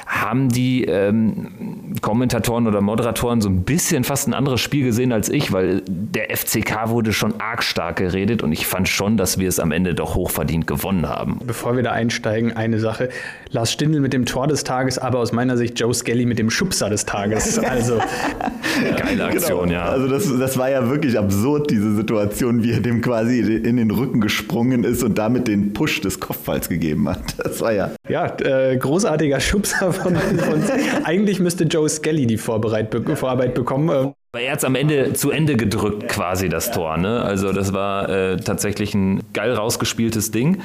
haben 0.05 0.49
die 0.49 0.85
ähm, 0.85 1.95
Kommentatoren 2.01 2.67
oder 2.67 2.81
Moderatoren 2.81 3.41
so 3.41 3.49
ein 3.49 3.63
bisschen 3.63 4.03
fast 4.03 4.24
ein 4.27 4.33
anderes 4.33 4.61
Spiel 4.61 4.83
gesehen 4.83 5.11
als 5.11 5.29
ich, 5.29 5.51
weil 5.51 5.81
der 5.87 6.35
FCK 6.35 6.89
wurde 6.89 7.13
schon 7.13 7.39
arg 7.39 7.63
stark 7.63 7.97
geredet 7.97 8.43
und 8.43 8.51
ich 8.51 8.67
fand 8.67 8.89
schon, 8.89 9.17
dass 9.17 9.37
wir 9.37 9.47
es 9.47 9.59
am 9.59 9.71
Ende 9.71 9.95
doch 9.95 10.15
hochverdient 10.15 10.67
gewonnen 10.67 11.07
haben. 11.07 11.39
Bevor 11.45 11.75
wir 11.75 11.83
da 11.83 11.91
einsteigen, 11.91 12.53
eine 12.53 12.79
Sache. 12.79 13.09
Lars 13.49 13.71
Stindl 13.71 13.99
mit 13.99 14.13
dem 14.13 14.25
Tor 14.25 14.47
des 14.47 14.63
Tages, 14.63 14.97
aber 14.97 15.19
aus 15.19 15.31
meiner 15.31 15.57
Sicht 15.57 15.79
Joe 15.79 15.93
Skelly 15.93 16.25
mit 16.25 16.39
dem 16.39 16.49
Schubser 16.49 16.89
des 16.89 17.05
Tages. 17.05 17.59
Also 17.75 17.99
geile 18.97 19.25
Aktion, 19.25 19.69
genau. 19.69 19.73
ja. 19.73 19.85
Also 19.89 20.07
das, 20.07 20.31
das 20.39 20.57
war 20.57 20.69
ja 20.69 20.87
wirklich 20.87 21.17
absurd, 21.17 21.71
diese 21.71 21.95
Situation, 21.95 22.63
wie 22.63 22.71
er 22.71 22.79
dem 22.79 23.01
quasi 23.01 23.39
in 23.39 23.77
den 23.77 23.91
Rücken 23.91 24.21
gesprungen 24.21 24.83
ist 24.83 25.03
und 25.03 25.17
damit 25.17 25.47
den 25.47 25.73
Push 25.73 26.01
des 26.01 26.19
Kopfballs 26.19 26.69
gegeben 26.69 27.09
hat. 27.09 27.21
Das 27.37 27.59
war 27.59 27.73
ja. 27.73 27.91
Ja, 28.07 28.35
äh, 28.39 28.77
großartiger 28.77 29.39
Schubser 29.39 29.91
von, 29.91 30.15
von 30.15 30.63
Eigentlich 31.03 31.39
müsste 31.39 31.63
Joe 31.63 31.89
Skelly 31.89 32.27
die 32.27 32.37
Vorarbeit 32.37 32.91
bekommen. 32.91 33.89
Ähm, 33.89 34.13
aber 34.35 34.41
er 34.41 34.51
hat 34.51 34.59
es 34.59 34.65
am 34.65 34.75
Ende 34.75 35.13
zu 35.13 35.31
Ende 35.31 35.55
gedrückt, 35.55 36.09
quasi 36.09 36.49
das 36.49 36.71
Tor. 36.71 36.97
Ne? 36.97 37.21
Also 37.21 37.53
das 37.53 37.71
war 37.71 38.09
äh, 38.09 38.35
tatsächlich 38.35 38.93
ein 38.93 39.23
geil 39.31 39.53
rausgespieltes 39.53 40.31
Ding. 40.31 40.61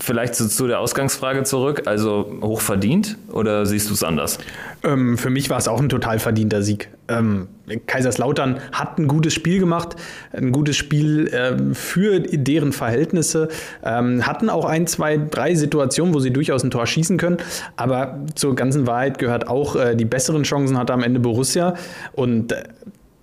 Vielleicht 0.00 0.34
zu, 0.34 0.48
zu, 0.48 0.66
der 0.66 0.80
Ausgangsfrage 0.80 1.44
zurück. 1.44 1.82
Also 1.86 2.30
hoch 2.42 2.60
verdient 2.60 3.16
oder 3.32 3.66
siehst 3.66 3.90
du 3.90 3.94
es 3.94 4.02
anders? 4.02 4.38
Ähm, 4.82 5.18
für 5.18 5.30
mich 5.30 5.50
war 5.50 5.58
es 5.58 5.68
auch 5.68 5.80
ein 5.80 5.88
total 5.88 6.18
verdienter 6.18 6.62
Sieg. 6.62 6.90
Ähm, 7.08 7.48
Kaiserslautern 7.86 8.60
hat 8.72 8.98
ein 8.98 9.08
gutes 9.08 9.34
Spiel 9.34 9.60
gemacht, 9.60 9.96
ein 10.32 10.52
gutes 10.52 10.76
Spiel 10.76 11.30
ähm, 11.32 11.74
für 11.74 12.20
deren 12.20 12.72
Verhältnisse, 12.72 13.48
ähm, 13.84 14.26
hatten 14.26 14.50
auch 14.50 14.64
ein, 14.64 14.86
zwei, 14.86 15.16
drei 15.16 15.54
Situationen, 15.54 16.14
wo 16.14 16.20
sie 16.20 16.32
durchaus 16.32 16.64
ein 16.64 16.70
Tor 16.70 16.86
schießen 16.86 17.16
können. 17.16 17.38
Aber 17.76 18.20
zur 18.34 18.54
ganzen 18.54 18.86
Wahrheit 18.86 19.18
gehört 19.18 19.48
auch, 19.48 19.76
äh, 19.76 19.96
die 19.96 20.04
besseren 20.04 20.44
Chancen 20.44 20.78
hatte 20.78 20.92
am 20.92 21.02
Ende 21.02 21.20
Borussia. 21.20 21.74
Und 22.12 22.52
äh, 22.52 22.64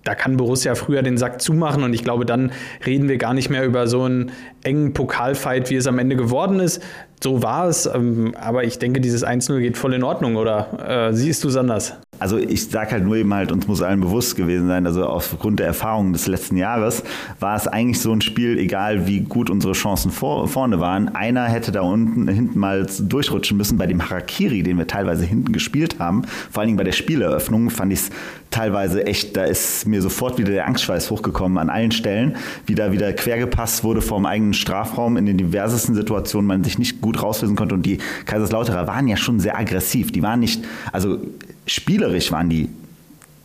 da 0.06 0.14
kann 0.14 0.36
Borussia 0.36 0.74
früher 0.74 1.02
den 1.02 1.18
Sack 1.18 1.40
zumachen 1.40 1.82
und 1.82 1.92
ich 1.92 2.04
glaube, 2.04 2.24
dann 2.24 2.52
reden 2.86 3.08
wir 3.08 3.18
gar 3.18 3.34
nicht 3.34 3.50
mehr 3.50 3.64
über 3.64 3.88
so 3.88 4.02
einen 4.02 4.30
engen 4.62 4.92
Pokalfight, 4.92 5.68
wie 5.70 5.76
es 5.76 5.86
am 5.86 5.98
Ende 5.98 6.14
geworden 6.16 6.60
ist. 6.60 6.80
So 7.22 7.42
war 7.42 7.66
es, 7.66 7.86
ähm, 7.86 8.34
aber 8.40 8.64
ich 8.64 8.78
denke, 8.78 9.00
dieses 9.00 9.26
1-0 9.26 9.58
geht 9.60 9.76
voll 9.76 9.94
in 9.94 10.04
Ordnung, 10.04 10.36
oder 10.36 11.08
äh, 11.08 11.12
siehst 11.12 11.42
du 11.42 11.48
es 11.48 11.56
anders? 11.56 11.98
Also 12.18 12.38
ich 12.38 12.68
sage 12.68 12.92
halt 12.92 13.04
nur 13.04 13.16
eben 13.16 13.32
halt, 13.32 13.52
uns 13.52 13.66
muss 13.66 13.82
allen 13.82 14.00
bewusst 14.00 14.36
gewesen 14.36 14.68
sein, 14.68 14.86
also 14.86 15.06
aufgrund 15.06 15.60
der 15.60 15.66
Erfahrungen 15.66 16.12
des 16.12 16.26
letzten 16.26 16.56
Jahres 16.56 17.02
war 17.40 17.56
es 17.56 17.66
eigentlich 17.66 18.00
so 18.00 18.12
ein 18.12 18.20
Spiel, 18.20 18.58
egal 18.58 19.06
wie 19.06 19.20
gut 19.20 19.50
unsere 19.50 19.74
Chancen 19.74 20.10
vor, 20.10 20.48
vorne 20.48 20.80
waren, 20.80 21.14
einer 21.14 21.44
hätte 21.44 21.72
da 21.72 21.82
unten 21.82 22.28
hinten 22.28 22.58
mal 22.58 22.86
durchrutschen 23.00 23.56
müssen 23.56 23.78
bei 23.78 23.86
dem 23.86 24.08
Harakiri, 24.08 24.62
den 24.62 24.78
wir 24.78 24.86
teilweise 24.86 25.24
hinten 25.24 25.52
gespielt 25.52 25.98
haben. 25.98 26.22
Vor 26.50 26.60
allen 26.60 26.68
Dingen 26.68 26.78
bei 26.78 26.84
der 26.84 26.92
Spieleröffnung 26.92 27.70
fand 27.70 27.92
ich 27.92 28.00
es 28.00 28.10
teilweise 28.50 29.06
echt, 29.06 29.36
da 29.36 29.44
ist 29.44 29.86
mir 29.86 30.00
sofort 30.00 30.38
wieder 30.38 30.52
der 30.52 30.66
Angstschweiß 30.66 31.10
hochgekommen 31.10 31.58
an 31.58 31.68
allen 31.68 31.90
Stellen, 31.90 32.36
wie 32.66 32.74
da 32.74 32.92
wieder 32.92 33.12
quergepasst 33.12 33.84
wurde 33.84 34.00
vom 34.00 34.24
eigenen 34.24 34.54
Strafraum 34.54 35.16
in 35.16 35.26
den 35.26 35.36
diversesten 35.36 35.94
Situationen, 35.94 36.46
man 36.46 36.64
sich 36.64 36.78
nicht 36.78 37.00
gut 37.00 37.22
rauslösen 37.22 37.56
konnte 37.56 37.74
und 37.74 37.84
die 37.84 37.98
Kaiserslauterer 38.24 38.86
waren 38.86 39.08
ja 39.08 39.16
schon 39.16 39.40
sehr 39.40 39.58
aggressiv. 39.58 40.12
Die 40.12 40.22
waren 40.22 40.40
nicht, 40.40 40.64
also 40.92 41.18
spielerisch 41.66 42.32
waren 42.32 42.48
die 42.48 42.68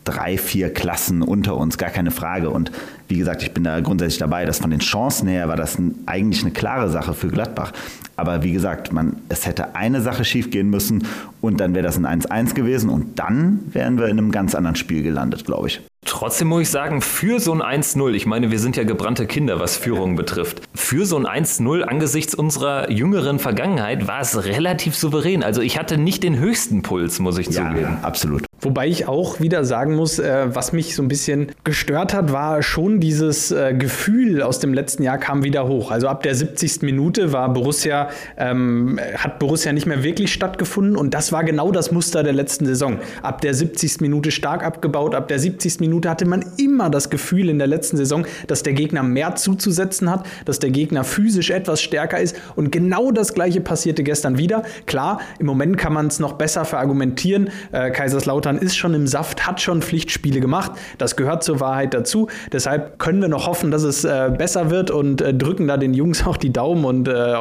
drei, 0.04 0.36
vier 0.36 0.72
Klassen 0.72 1.22
unter 1.22 1.56
uns, 1.56 1.78
gar 1.78 1.90
keine 1.90 2.10
Frage. 2.10 2.50
Und 2.50 2.72
wie 3.08 3.18
gesagt, 3.18 3.42
ich 3.42 3.52
bin 3.52 3.64
da 3.64 3.80
grundsätzlich 3.80 4.18
dabei, 4.18 4.44
dass 4.44 4.58
von 4.58 4.70
den 4.70 4.80
Chancen 4.80 5.28
her 5.28 5.48
war 5.48 5.56
das 5.56 5.78
eigentlich 6.06 6.42
eine 6.42 6.52
klare 6.52 6.90
Sache 6.90 7.14
für 7.14 7.28
Gladbach. 7.28 7.72
Aber 8.16 8.42
wie 8.42 8.52
gesagt, 8.52 8.92
man, 8.92 9.16
es 9.28 9.46
hätte 9.46 9.74
eine 9.74 10.00
Sache 10.00 10.24
schiefgehen 10.24 10.70
müssen 10.70 11.06
und 11.40 11.60
dann 11.60 11.74
wäre 11.74 11.84
das 11.84 11.96
ein 11.96 12.06
1-1 12.06 12.54
gewesen 12.54 12.90
und 12.90 13.18
dann 13.18 13.60
wären 13.72 13.98
wir 13.98 14.06
in 14.06 14.18
einem 14.18 14.32
ganz 14.32 14.54
anderen 14.54 14.76
Spiel 14.76 15.02
gelandet, 15.02 15.44
glaube 15.44 15.68
ich. 15.68 15.80
Trotzdem 16.04 16.48
muss 16.48 16.62
ich 16.62 16.70
sagen, 16.70 17.00
für 17.00 17.38
so 17.38 17.52
ein 17.52 17.62
1-0, 17.62 18.12
ich 18.12 18.26
meine, 18.26 18.50
wir 18.50 18.58
sind 18.58 18.76
ja 18.76 18.84
gebrannte 18.84 19.26
Kinder, 19.26 19.60
was 19.60 19.76
Führung 19.76 20.16
betrifft. 20.16 20.60
Für 20.92 21.06
so 21.06 21.16
ein 21.16 21.26
1-0 21.26 21.84
angesichts 21.84 22.34
unserer 22.34 22.90
jüngeren 22.90 23.38
Vergangenheit 23.38 24.06
war 24.08 24.20
es 24.20 24.44
relativ 24.44 24.94
souverän. 24.94 25.42
Also 25.42 25.62
ich 25.62 25.78
hatte 25.78 25.96
nicht 25.96 26.22
den 26.22 26.38
höchsten 26.38 26.82
Puls, 26.82 27.18
muss 27.18 27.38
ich 27.38 27.46
ja, 27.46 27.70
zugeben. 27.70 27.96
Absolut. 28.02 28.44
Wobei 28.64 28.86
ich 28.86 29.08
auch 29.08 29.40
wieder 29.40 29.64
sagen 29.64 29.96
muss, 29.96 30.20
äh, 30.20 30.46
was 30.54 30.72
mich 30.72 30.94
so 30.94 31.02
ein 31.02 31.08
bisschen 31.08 31.50
gestört 31.64 32.14
hat, 32.14 32.32
war 32.32 32.62
schon 32.62 33.00
dieses 33.00 33.50
äh, 33.50 33.74
Gefühl 33.74 34.40
aus 34.40 34.60
dem 34.60 34.72
letzten 34.72 35.02
Jahr 35.02 35.18
kam 35.18 35.42
wieder 35.42 35.66
hoch. 35.66 35.90
Also 35.90 36.06
ab 36.06 36.22
der 36.22 36.36
70. 36.36 36.82
Minute 36.82 37.32
war 37.32 37.52
Borussia, 37.52 38.10
ähm, 38.36 39.00
hat 39.16 39.40
Borussia 39.40 39.72
nicht 39.72 39.86
mehr 39.86 40.04
wirklich 40.04 40.32
stattgefunden 40.32 40.94
und 40.94 41.12
das 41.12 41.32
war 41.32 41.42
genau 41.42 41.72
das 41.72 41.90
Muster 41.90 42.22
der 42.22 42.34
letzten 42.34 42.64
Saison. 42.64 43.00
Ab 43.22 43.40
der 43.40 43.52
70. 43.52 44.00
Minute 44.00 44.30
stark 44.30 44.64
abgebaut, 44.64 45.16
ab 45.16 45.26
der 45.26 45.40
70. 45.40 45.80
Minute 45.80 46.08
hatte 46.08 46.24
man 46.24 46.44
immer 46.56 46.88
das 46.88 47.10
Gefühl 47.10 47.48
in 47.48 47.58
der 47.58 47.66
letzten 47.66 47.96
Saison, 47.96 48.24
dass 48.46 48.62
der 48.62 48.74
Gegner 48.74 49.02
mehr 49.02 49.34
zuzusetzen 49.34 50.08
hat, 50.08 50.24
dass 50.44 50.60
der 50.60 50.70
Gegner 50.70 51.02
physisch 51.02 51.50
etwas 51.50 51.82
stärker 51.82 52.20
ist 52.20 52.36
und 52.54 52.70
genau 52.70 53.10
das 53.10 53.34
gleiche 53.34 53.60
passierte 53.60 54.04
gestern 54.04 54.38
wieder. 54.38 54.62
Klar, 54.86 55.20
im 55.40 55.46
Moment 55.46 55.78
kann 55.78 55.92
man 55.92 56.06
es 56.06 56.20
noch 56.20 56.34
besser 56.34 56.64
verargumentieren. 56.64 57.50
Äh, 57.72 57.90
Kaiserslautern 57.90 58.51
Deutschland 58.52 58.62
ist 58.62 58.76
schon 58.76 58.94
im 58.94 59.06
Saft, 59.06 59.46
hat 59.46 59.60
schon 59.60 59.80
Pflichtspiele 59.82 60.40
gemacht. 60.40 60.72
Das 60.98 61.16
gehört 61.16 61.42
zur 61.42 61.60
Wahrheit 61.60 61.94
dazu. 61.94 62.28
Deshalb 62.52 62.98
können 62.98 63.20
wir 63.20 63.28
noch 63.28 63.46
hoffen, 63.46 63.70
dass 63.70 63.82
es 63.82 64.04
äh, 64.04 64.30
besser 64.36 64.70
wird 64.70 64.90
und 64.90 65.20
äh, 65.20 65.32
drücken 65.32 65.68
da 65.68 65.76
den 65.76 65.94
Jungs 65.94 66.26
auch 66.26 66.36
die 66.36 66.52
Daumen 66.52 66.84
und 66.84 67.08
äh, 67.08 67.34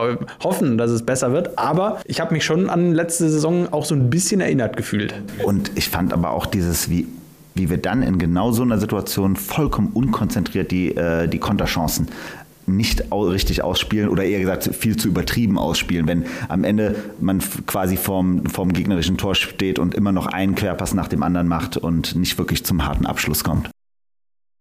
hoffen, 0.44 0.78
dass 0.78 0.92
es 0.92 1.04
besser 1.04 1.34
wird. 1.34 1.58
Aber 1.58 2.00
ich 2.06 2.22
habe 2.22 2.34
mich 2.34 2.46
schon 2.46 2.70
an 2.70 2.94
letzte 2.94 3.30
Saison 3.30 3.72
auch 3.72 3.86
so 3.86 3.96
ein 3.96 4.10
bisschen 4.10 4.42
erinnert 4.42 4.78
gefühlt. 4.78 5.14
Und 5.44 5.72
ich 5.76 5.90
fand 5.90 6.14
aber 6.14 6.32
auch 6.32 6.46
dieses, 6.46 6.90
wie 6.90 7.08
wie 7.54 7.70
wir 7.70 7.78
dann 7.78 8.02
in 8.02 8.18
genau 8.18 8.54
so 8.54 8.64
einer 8.64 8.78
Situation 8.78 9.36
vollkommen 9.36 9.90
unkonzentriert 9.94 10.72
die, 10.72 10.96
äh, 10.96 11.28
die 11.28 11.38
Konterchancen 11.38 12.08
nicht 12.76 13.12
richtig 13.12 13.64
ausspielen 13.64 14.10
oder 14.10 14.24
eher 14.24 14.40
gesagt 14.40 14.70
viel 14.74 14.98
zu 14.98 15.08
übertrieben 15.08 15.58
ausspielen, 15.58 16.08
wenn 16.08 16.26
am 16.50 16.64
Ende 16.64 16.96
man 17.20 17.40
quasi 17.66 17.98
vorm, 17.98 18.46
vorm 18.46 18.74
gegnerischen 18.74 19.18
Tor 19.18 19.36
steht 19.36 19.80
und 19.80 19.96
immer 19.96 20.12
noch 20.12 20.28
einen 20.28 20.56
Querpass 20.56 20.94
nach 20.94 21.08
dem 21.08 21.24
anderen 21.24 21.48
macht 21.48 21.78
und 21.78 22.16
nicht 22.16 22.38
wirklich 22.38 22.66
zum 22.66 22.86
harten 22.86 23.06
Abschluss 23.06 23.44
kommt. 23.44 23.70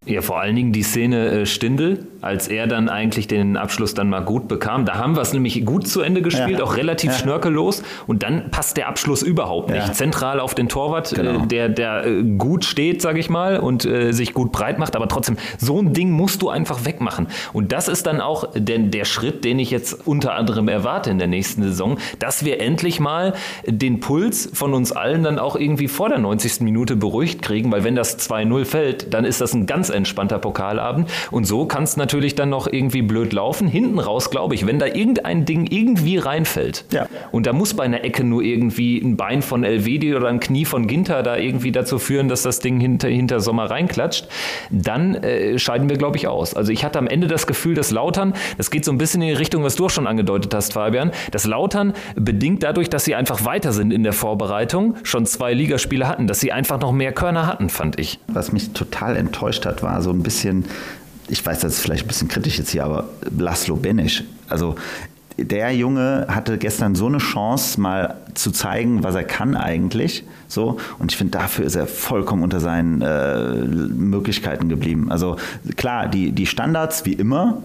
Ja, 0.07 0.23
vor 0.23 0.41
allen 0.41 0.57
Dingen 0.57 0.73
die 0.73 0.83
Szene 0.83 1.29
äh, 1.29 1.47
Stindl, 1.47 2.07
als 2.23 2.49
er 2.49 2.67
dann 2.67 2.89
eigentlich 2.89 3.29
den 3.29 3.59
Abschluss 3.59 3.93
dann 3.93 4.09
mal 4.09 4.21
gut 4.21 4.49
bekam. 4.49 4.87
Da 4.87 4.95
haben 4.95 5.15
wir 5.15 5.21
es 5.21 5.35
nämlich 5.35 5.63
gut 5.67 5.87
zu 5.87 6.01
Ende 6.01 6.23
gespielt, 6.23 6.59
ja. 6.59 6.65
auch 6.65 6.75
relativ 6.75 7.13
ja. 7.13 7.19
schnörkellos. 7.19 7.83
Und 8.07 8.23
dann 8.23 8.51
passt 8.51 8.79
der 8.79 8.89
Abschluss 8.89 9.21
überhaupt 9.21 9.69
nicht. 9.69 9.87
Ja. 9.87 9.93
Zentral 9.93 10.41
auf 10.41 10.55
den 10.55 10.71
Torwart, 10.71 11.13
äh, 11.13 11.17
genau. 11.17 11.45
äh, 11.45 11.47
der, 11.47 11.69
der 11.69 12.07
äh, 12.07 12.23
gut 12.23 12.65
steht, 12.65 13.03
sage 13.03 13.21
ich 13.21 13.29
mal, 13.29 13.59
und 13.59 13.85
äh, 13.85 14.13
sich 14.13 14.33
gut 14.33 14.53
breit 14.53 14.79
macht. 14.79 14.97
Aber 14.97 15.07
trotzdem, 15.07 15.37
so 15.59 15.79
ein 15.83 15.93
Ding 15.93 16.13
musst 16.13 16.41
du 16.41 16.49
einfach 16.49 16.87
wegmachen. 16.87 17.27
Und 17.53 17.71
das 17.71 17.87
ist 17.87 18.07
dann 18.07 18.23
auch 18.23 18.49
der, 18.55 18.79
der 18.79 19.05
Schritt, 19.05 19.45
den 19.45 19.59
ich 19.59 19.71
jetzt 19.71 20.07
unter 20.07 20.35
anderem 20.35 20.69
erwarte 20.69 21.11
in 21.11 21.19
der 21.19 21.29
nächsten 21.29 21.63
Saison, 21.63 21.99
dass 22.19 22.43
wir 22.43 22.63
endlich 22.63 23.01
mal 23.01 23.35
den 23.67 24.01
Puls 24.01 24.49
von 24.55 24.73
uns 24.73 24.93
allen 24.93 25.25
dann 25.25 25.39
auch 25.39 25.57
irgendwie 25.57 25.89
vor 25.89 26.09
der 26.09 26.21
90. 26.21 26.63
Minute 26.63 26.97
beruhigt 26.97 27.43
kriegen. 27.43 27.71
Weil 27.71 27.85
wenn 27.85 27.97
das 27.97 28.19
2-0 28.19 28.65
fällt, 28.65 29.13
dann 29.13 29.27
ist 29.27 29.43
das 29.43 29.53
ein 29.53 29.67
ganz 29.67 29.90
entspannter 29.91 30.39
Pokalabend. 30.39 31.11
Und 31.31 31.45
so 31.45 31.67
kann 31.67 31.85
es 31.85 31.97
natürlich 31.97 32.35
dann 32.35 32.51
noch 32.51 32.67
irgendwie 32.67 33.03
blöd 33.03 33.33
laufen. 33.33 33.69
Hinten 33.69 33.99
raus, 33.99 34.31
glaube 34.31 34.55
ich, 34.55 34.67
wenn 34.67 34.79
da 34.79 34.87
irgendein 34.87 35.45
Ding 35.45 35.67
irgendwie 35.71 36.19
reinfällt 36.19 36.85
ja. 36.93 37.07
und 37.33 37.47
da 37.47 37.53
muss 37.53 37.75
bei 37.75 37.85
einer 37.85 38.05
Ecke 38.05 38.25
nur 38.25 38.43
irgendwie 38.43 38.99
ein 38.99 39.17
Bein 39.17 39.43
von 39.43 39.65
Elvedi 39.65 40.15
oder 40.15 40.29
ein 40.29 40.41
Knie 40.41 40.65
von 40.65 40.87
Ginter 40.87 41.23
da 41.23 41.37
irgendwie 41.37 41.73
dazu 41.73 41.99
führen, 41.99 42.29
dass 42.29 42.43
das 42.43 42.61
Ding 42.61 42.81
hinter, 42.81 43.09
hinter 43.09 43.41
Sommer 43.41 43.71
reinklatscht, 43.71 44.29
dann 44.71 45.15
äh, 45.17 45.59
scheiden 45.59 45.89
wir, 45.89 45.97
glaube 45.97 46.17
ich, 46.17 46.29
aus. 46.29 46.55
Also 46.55 46.73
ich 46.73 46.85
hatte 46.85 46.99
am 46.99 47.07
Ende 47.07 47.27
das 47.27 47.47
Gefühl, 47.47 47.75
dass 47.75 47.91
Lautern, 47.91 48.35
das 48.57 48.71
geht 48.71 48.85
so 48.85 48.93
ein 48.93 48.99
bisschen 48.99 49.23
in 49.23 49.29
die 49.29 49.35
Richtung, 49.35 49.63
was 49.63 49.77
du 49.77 49.87
auch 49.87 49.91
schon 49.91 50.07
angedeutet 50.07 50.55
hast, 50.55 50.73
Fabian, 50.73 51.11
dass 51.31 51.47
Lautern 51.47 51.95
bedingt 52.17 52.63
dadurch, 52.63 52.91
dass 52.91 53.05
sie 53.05 53.15
einfach 53.15 53.45
weiter 53.45 53.73
sind 53.73 53.93
in 53.93 54.03
der 54.03 54.13
Vorbereitung, 54.13 54.97
schon 55.03 55.27
zwei 55.27 55.55
Ligaspiele 55.55 56.09
hatten, 56.09 56.27
dass 56.27 56.41
sie 56.41 56.53
einfach 56.53 56.81
noch 56.81 56.93
mehr 56.93 57.13
Körner 57.13 57.47
hatten, 57.47 57.69
fand 57.69 57.99
ich. 57.99 58.19
Was 58.29 58.53
mich 58.53 58.73
total 58.73 59.17
enttäuscht 59.17 59.67
hat, 59.67 59.80
war 59.83 60.03
so 60.03 60.11
ein 60.11 60.23
bisschen, 60.23 60.65
ich 61.29 61.45
weiß, 61.45 61.61
das 61.61 61.75
ist 61.75 61.81
vielleicht 61.81 62.05
ein 62.05 62.09
bisschen 62.09 62.29
kritisch 62.29 62.59
jetzt 62.59 62.71
hier, 62.71 62.85
aber 62.85 63.09
Laszlo 63.37 63.77
Benisch. 63.77 64.25
Also 64.49 64.77
der 65.39 65.75
Junge 65.75 66.27
hatte 66.29 66.59
gestern 66.59 66.95
so 66.95 67.07
eine 67.07 67.19
Chance, 67.19 67.81
mal 67.81 68.17
zu 68.35 68.51
zeigen, 68.51 69.03
was 69.03 69.15
er 69.15 69.25
kann 69.25 69.57
eigentlich. 69.57 70.25
So, 70.49 70.79
und 70.99 71.13
ich 71.13 71.17
finde, 71.17 71.39
dafür 71.39 71.65
ist 71.65 71.77
er 71.77 71.87
vollkommen 71.87 72.43
unter 72.43 72.61
seinen 72.61 73.01
äh, 73.01 73.55
Möglichkeiten 73.55 74.69
geblieben. 74.69 75.11
Also 75.11 75.37
klar, 75.77 76.09
die, 76.09 76.33
die 76.33 76.47
Standards 76.47 77.05
wie 77.07 77.13
immer, 77.13 77.63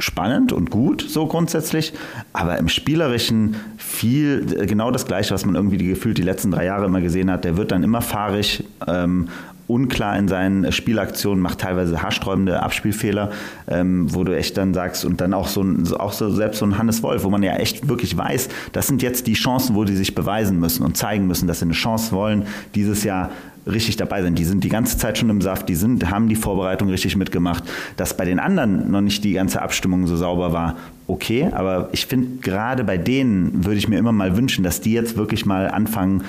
spannend 0.00 0.52
und 0.52 0.70
gut, 0.70 1.04
so 1.08 1.26
grundsätzlich, 1.26 1.92
aber 2.32 2.58
im 2.58 2.68
Spielerischen 2.68 3.56
viel, 3.78 4.56
äh, 4.58 4.66
genau 4.66 4.90
das 4.90 5.06
Gleiche, 5.06 5.32
was 5.32 5.46
man 5.46 5.54
irgendwie 5.54 5.78
gefühlt 5.78 6.18
die 6.18 6.22
letzten 6.22 6.50
drei 6.50 6.64
Jahre 6.64 6.86
immer 6.86 7.00
gesehen 7.00 7.30
hat. 7.30 7.44
Der 7.44 7.56
wird 7.56 7.70
dann 7.72 7.82
immer 7.84 8.02
fahrig 8.02 8.64
ähm, 8.86 9.28
unklar 9.66 10.18
in 10.18 10.28
seinen 10.28 10.72
Spielaktionen, 10.72 11.42
macht 11.42 11.60
teilweise 11.60 12.02
haarsträubende 12.02 12.62
Abspielfehler, 12.62 13.30
ähm, 13.66 14.12
wo 14.14 14.24
du 14.24 14.36
echt 14.36 14.56
dann 14.56 14.74
sagst, 14.74 15.04
und 15.04 15.20
dann 15.20 15.32
auch 15.32 15.48
so, 15.48 15.62
ein, 15.62 15.90
auch 15.94 16.12
so 16.12 16.30
selbst 16.30 16.58
so 16.58 16.66
ein 16.66 16.78
Hannes 16.78 17.02
Wolf, 17.02 17.24
wo 17.24 17.30
man 17.30 17.42
ja 17.42 17.54
echt 17.56 17.88
wirklich 17.88 18.16
weiß, 18.16 18.48
das 18.72 18.86
sind 18.86 19.02
jetzt 19.02 19.26
die 19.26 19.34
Chancen, 19.34 19.74
wo 19.74 19.84
die 19.84 19.96
sich 19.96 20.14
beweisen 20.14 20.60
müssen 20.60 20.84
und 20.84 20.96
zeigen 20.96 21.26
müssen, 21.26 21.46
dass 21.46 21.60
sie 21.60 21.64
eine 21.64 21.74
Chance 21.74 22.12
wollen, 22.12 22.44
dieses 22.74 23.04
Jahr 23.04 23.30
richtig 23.66 23.96
dabei 23.96 24.22
sind. 24.22 24.38
Die 24.38 24.44
sind 24.44 24.62
die 24.64 24.68
ganze 24.68 24.98
Zeit 24.98 25.18
schon 25.18 25.30
im 25.30 25.40
Saft, 25.40 25.68
die 25.68 25.74
sind, 25.74 26.10
haben 26.10 26.28
die 26.28 26.36
Vorbereitung 26.36 26.88
richtig 26.88 27.16
mitgemacht. 27.16 27.64
Dass 27.96 28.16
bei 28.16 28.24
den 28.24 28.38
anderen 28.38 28.90
noch 28.90 29.00
nicht 29.00 29.24
die 29.24 29.32
ganze 29.32 29.62
Abstimmung 29.62 30.06
so 30.06 30.16
sauber 30.16 30.52
war, 30.52 30.76
okay, 31.06 31.48
aber 31.52 31.88
ich 31.92 32.06
finde, 32.06 32.38
gerade 32.40 32.84
bei 32.84 32.98
denen 32.98 33.64
würde 33.64 33.78
ich 33.78 33.88
mir 33.88 33.98
immer 33.98 34.12
mal 34.12 34.36
wünschen, 34.36 34.64
dass 34.64 34.80
die 34.80 34.92
jetzt 34.92 35.16
wirklich 35.16 35.46
mal 35.46 35.68
anfangen, 35.68 36.24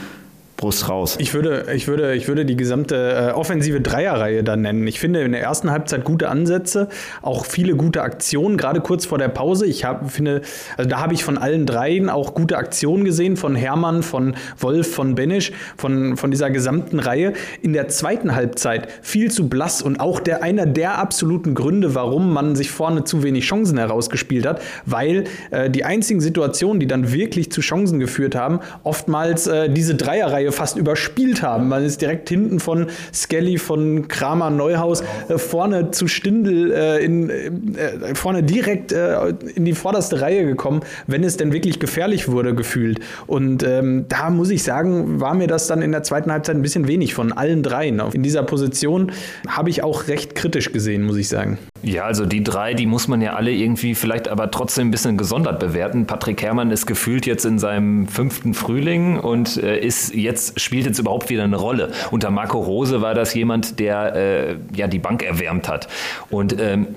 Brust 0.58 0.88
raus. 0.88 1.18
Ich 1.20 1.34
würde, 1.34 1.66
ich 1.76 1.88
würde, 1.88 2.16
ich 2.16 2.30
würde 2.30 2.46
die 2.46 2.56
gesamte 2.56 2.96
äh, 2.96 3.32
offensive 3.34 3.82
Dreierreihe 3.82 4.42
dann 4.42 4.62
nennen. 4.62 4.88
Ich 4.88 5.02
finde 5.02 5.22
in 5.22 5.34
der 5.34 5.42
ersten 5.42 5.70
Halbzeit 5.70 6.06
gute 6.06 6.30
Ansätze, 6.30 6.88
auch 7.22 7.46
viele 7.46 7.76
gute 7.76 8.04
Aktionen, 8.04 8.56
gerade 8.56 8.80
kurz 8.80 9.06
vor 9.06 9.18
der 9.18 9.28
Pause. 9.28 9.66
Ich 9.66 9.84
hab, 9.84 10.10
finde, 10.12 10.42
also 10.78 10.90
da 10.90 11.00
habe 11.02 11.14
ich 11.14 11.26
von 11.26 11.38
allen 11.38 11.66
dreien 11.66 12.10
auch 12.10 12.34
gute 12.34 12.58
Aktionen 12.58 13.04
gesehen, 13.04 13.36
von 13.36 13.54
Hermann, 13.54 14.02
von 14.02 14.36
Wolf, 14.58 14.94
von 14.94 15.16
Benisch, 15.16 15.52
von, 15.76 16.16
von 16.16 16.32
dieser 16.32 16.50
gesamten 16.50 17.00
Reihe. 17.00 17.34
In 17.62 17.74
der 17.74 17.90
zweiten 17.90 18.34
Halbzeit 18.34 18.88
viel 19.02 19.32
zu 19.32 19.50
blass 19.50 19.82
und 19.82 20.00
auch 20.00 20.22
der, 20.22 20.42
einer 20.42 20.66
der 20.66 21.00
absoluten 21.00 21.54
Gründe, 21.54 21.96
warum 21.96 22.32
man 22.32 22.56
sich 22.56 22.72
vorne 22.72 23.04
zu 23.04 23.24
wenig 23.24 23.46
Chancen 23.46 23.78
herausgespielt 23.78 24.46
hat, 24.46 24.62
weil 24.86 25.26
äh, 25.52 25.70
die 25.70 25.84
einzigen 25.84 26.22
Situationen, 26.22 26.80
die 26.80 26.88
dann 26.88 27.12
wirklich 27.12 27.52
zu 27.52 27.60
Chancen 27.60 28.00
geführt 28.00 28.36
haben, 28.36 28.62
oftmals 28.84 29.48
äh, 29.48 29.70
diese 29.70 29.96
Dreierreihe 29.96 30.45
Reihe 30.46 30.52
fast 30.52 30.78
überspielt 30.78 31.42
haben. 31.42 31.68
Man 31.68 31.84
ist 31.84 32.02
direkt 32.02 32.30
hinten 32.30 32.60
von 32.60 32.88
Skelly, 33.14 33.58
von 33.58 34.08
Kramer, 34.08 34.50
Neuhaus 34.50 35.04
äh, 35.28 35.38
vorne 35.38 35.92
zu 35.92 36.08
Stindel, 36.08 36.72
äh, 36.72 37.04
in, 37.04 37.30
äh, 37.30 38.16
vorne 38.16 38.44
direkt 38.44 38.92
äh, 38.92 39.30
in 39.56 39.66
die 39.66 39.74
vorderste 39.74 40.22
Reihe 40.22 40.46
gekommen, 40.46 40.82
wenn 41.08 41.24
es 41.24 41.38
denn 41.38 41.52
wirklich 41.52 41.80
gefährlich 41.80 42.30
wurde, 42.30 42.54
gefühlt. 42.54 43.00
Und 43.28 43.64
ähm, 43.64 44.06
da 44.08 44.30
muss 44.30 44.50
ich 44.50 44.64
sagen, 44.64 45.20
war 45.20 45.34
mir 45.34 45.48
das 45.48 45.68
dann 45.68 45.82
in 45.82 45.92
der 45.92 46.04
zweiten 46.04 46.32
Halbzeit 46.32 46.56
ein 46.56 46.62
bisschen 46.62 46.88
wenig 46.88 47.14
von 47.14 47.32
allen 47.32 47.64
dreien. 47.64 48.02
In 48.14 48.24
dieser 48.24 48.44
Position 48.44 49.12
habe 49.48 49.70
ich 49.70 49.84
auch 49.84 50.08
recht 50.08 50.36
kritisch 50.36 50.72
gesehen, 50.72 51.04
muss 51.04 51.18
ich 51.18 51.28
sagen. 51.28 51.58
Ja, 51.86 52.06
also 52.06 52.26
die 52.26 52.44
drei, 52.44 52.74
die 52.74 52.88
muss 52.88 53.08
man 53.08 53.22
ja 53.22 53.34
alle 53.34 53.52
irgendwie 53.52 53.94
vielleicht 53.94 54.28
aber 54.28 54.50
trotzdem 54.50 54.88
ein 54.88 54.92
bisschen 54.92 55.18
gesondert 55.18 55.60
bewerten. 55.60 56.08
Patrick 56.08 56.42
Herrmann 56.42 56.72
ist 56.72 56.88
gefühlt 56.88 57.28
jetzt 57.28 57.46
in 57.46 57.60
seinem 57.60 58.08
fünften 58.08 58.56
Frühling 58.56 59.20
und 59.20 59.58
äh, 59.58 59.78
ist 59.78 60.12
jetzt, 60.16 60.60
spielt 60.60 60.88
jetzt 60.88 60.98
überhaupt 60.98 61.30
wieder 61.30 61.44
eine 61.44 61.58
Rolle. 61.58 61.92
Unter 62.10 62.32
Marco 62.32 62.58
Rose 62.60 63.04
war 63.04 63.14
das 63.14 63.36
jemand, 63.36 63.80
der 63.80 64.16
äh, 64.16 64.56
ja 64.76 64.88
die 64.88 64.98
Bank 64.98 65.22
erwärmt 65.22 65.70
hat. 65.70 65.88
Und 66.32 66.60
ähm, 66.60 66.88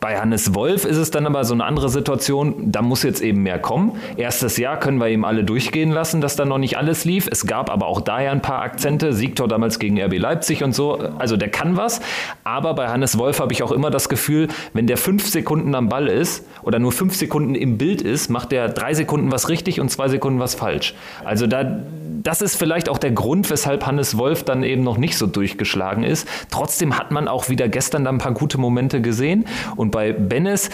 bei 0.00 0.18
Hannes 0.18 0.54
Wolf 0.54 0.84
ist 0.84 0.96
es 0.96 1.10
dann 1.10 1.26
aber 1.26 1.44
so 1.44 1.54
eine 1.54 1.64
andere 1.64 1.88
Situation, 1.88 2.70
da 2.70 2.82
muss 2.82 3.02
jetzt 3.02 3.22
eben 3.22 3.42
mehr 3.42 3.58
kommen. 3.58 3.92
Erstes 4.16 4.56
Jahr 4.56 4.78
können 4.78 4.98
wir 4.98 5.08
ihm 5.08 5.24
alle 5.24 5.44
durchgehen 5.44 5.90
lassen, 5.90 6.20
dass 6.20 6.36
da 6.36 6.44
noch 6.44 6.58
nicht 6.58 6.76
alles 6.76 7.04
lief. 7.04 7.28
Es 7.30 7.46
gab 7.46 7.70
aber 7.70 7.86
auch 7.86 8.00
daher 8.00 8.32
ein 8.32 8.42
paar 8.42 8.62
Akzente, 8.62 9.12
Siegtor 9.12 9.48
damals 9.48 9.78
gegen 9.78 10.00
RB 10.00 10.18
Leipzig 10.18 10.62
und 10.62 10.74
so. 10.74 10.98
Also 11.18 11.36
der 11.36 11.50
kann 11.50 11.76
was. 11.76 12.00
Aber 12.44 12.74
bei 12.74 12.88
Hannes 12.88 13.16
Wolf 13.16 13.40
habe 13.40 13.52
ich 13.52 13.62
auch 13.62 13.72
immer 13.72 13.90
das 13.90 14.08
Gefühl, 14.08 14.48
wenn 14.72 14.86
der 14.86 14.96
fünf 14.96 15.26
Sekunden 15.28 15.74
am 15.74 15.88
Ball 15.88 16.08
ist 16.08 16.46
oder 16.62 16.78
nur 16.78 16.92
fünf 16.92 17.16
Sekunden 17.16 17.54
im 17.54 17.78
Bild 17.78 18.02
ist, 18.02 18.28
macht 18.28 18.52
der 18.52 18.68
drei 18.68 18.92
Sekunden 18.92 19.32
was 19.32 19.48
richtig 19.48 19.80
und 19.80 19.90
zwei 19.90 20.08
Sekunden 20.08 20.40
was 20.40 20.54
falsch. 20.54 20.94
Also 21.24 21.46
da, 21.46 21.80
das 22.22 22.42
ist 22.42 22.56
vielleicht 22.56 22.88
auch 22.88 22.98
der 22.98 23.12
Grund, 23.12 23.50
weshalb 23.50 23.86
Hannes 23.86 24.18
Wolf 24.18 24.42
dann 24.42 24.62
eben 24.62 24.82
noch 24.82 24.98
nicht 24.98 25.16
so 25.16 25.26
durchgeschlagen 25.26 26.02
ist. 26.02 26.28
Trotzdem 26.50 26.98
hat 26.98 27.12
man 27.12 27.28
auch 27.28 27.48
wieder 27.48 27.68
gestern 27.68 28.04
da 28.04 28.10
ein 28.10 28.18
paar 28.18 28.32
gute 28.32 28.58
Momente 28.58 29.00
gesehen. 29.00 29.46
Und 29.76 29.85
bei 29.90 30.12
Bennis, 30.12 30.70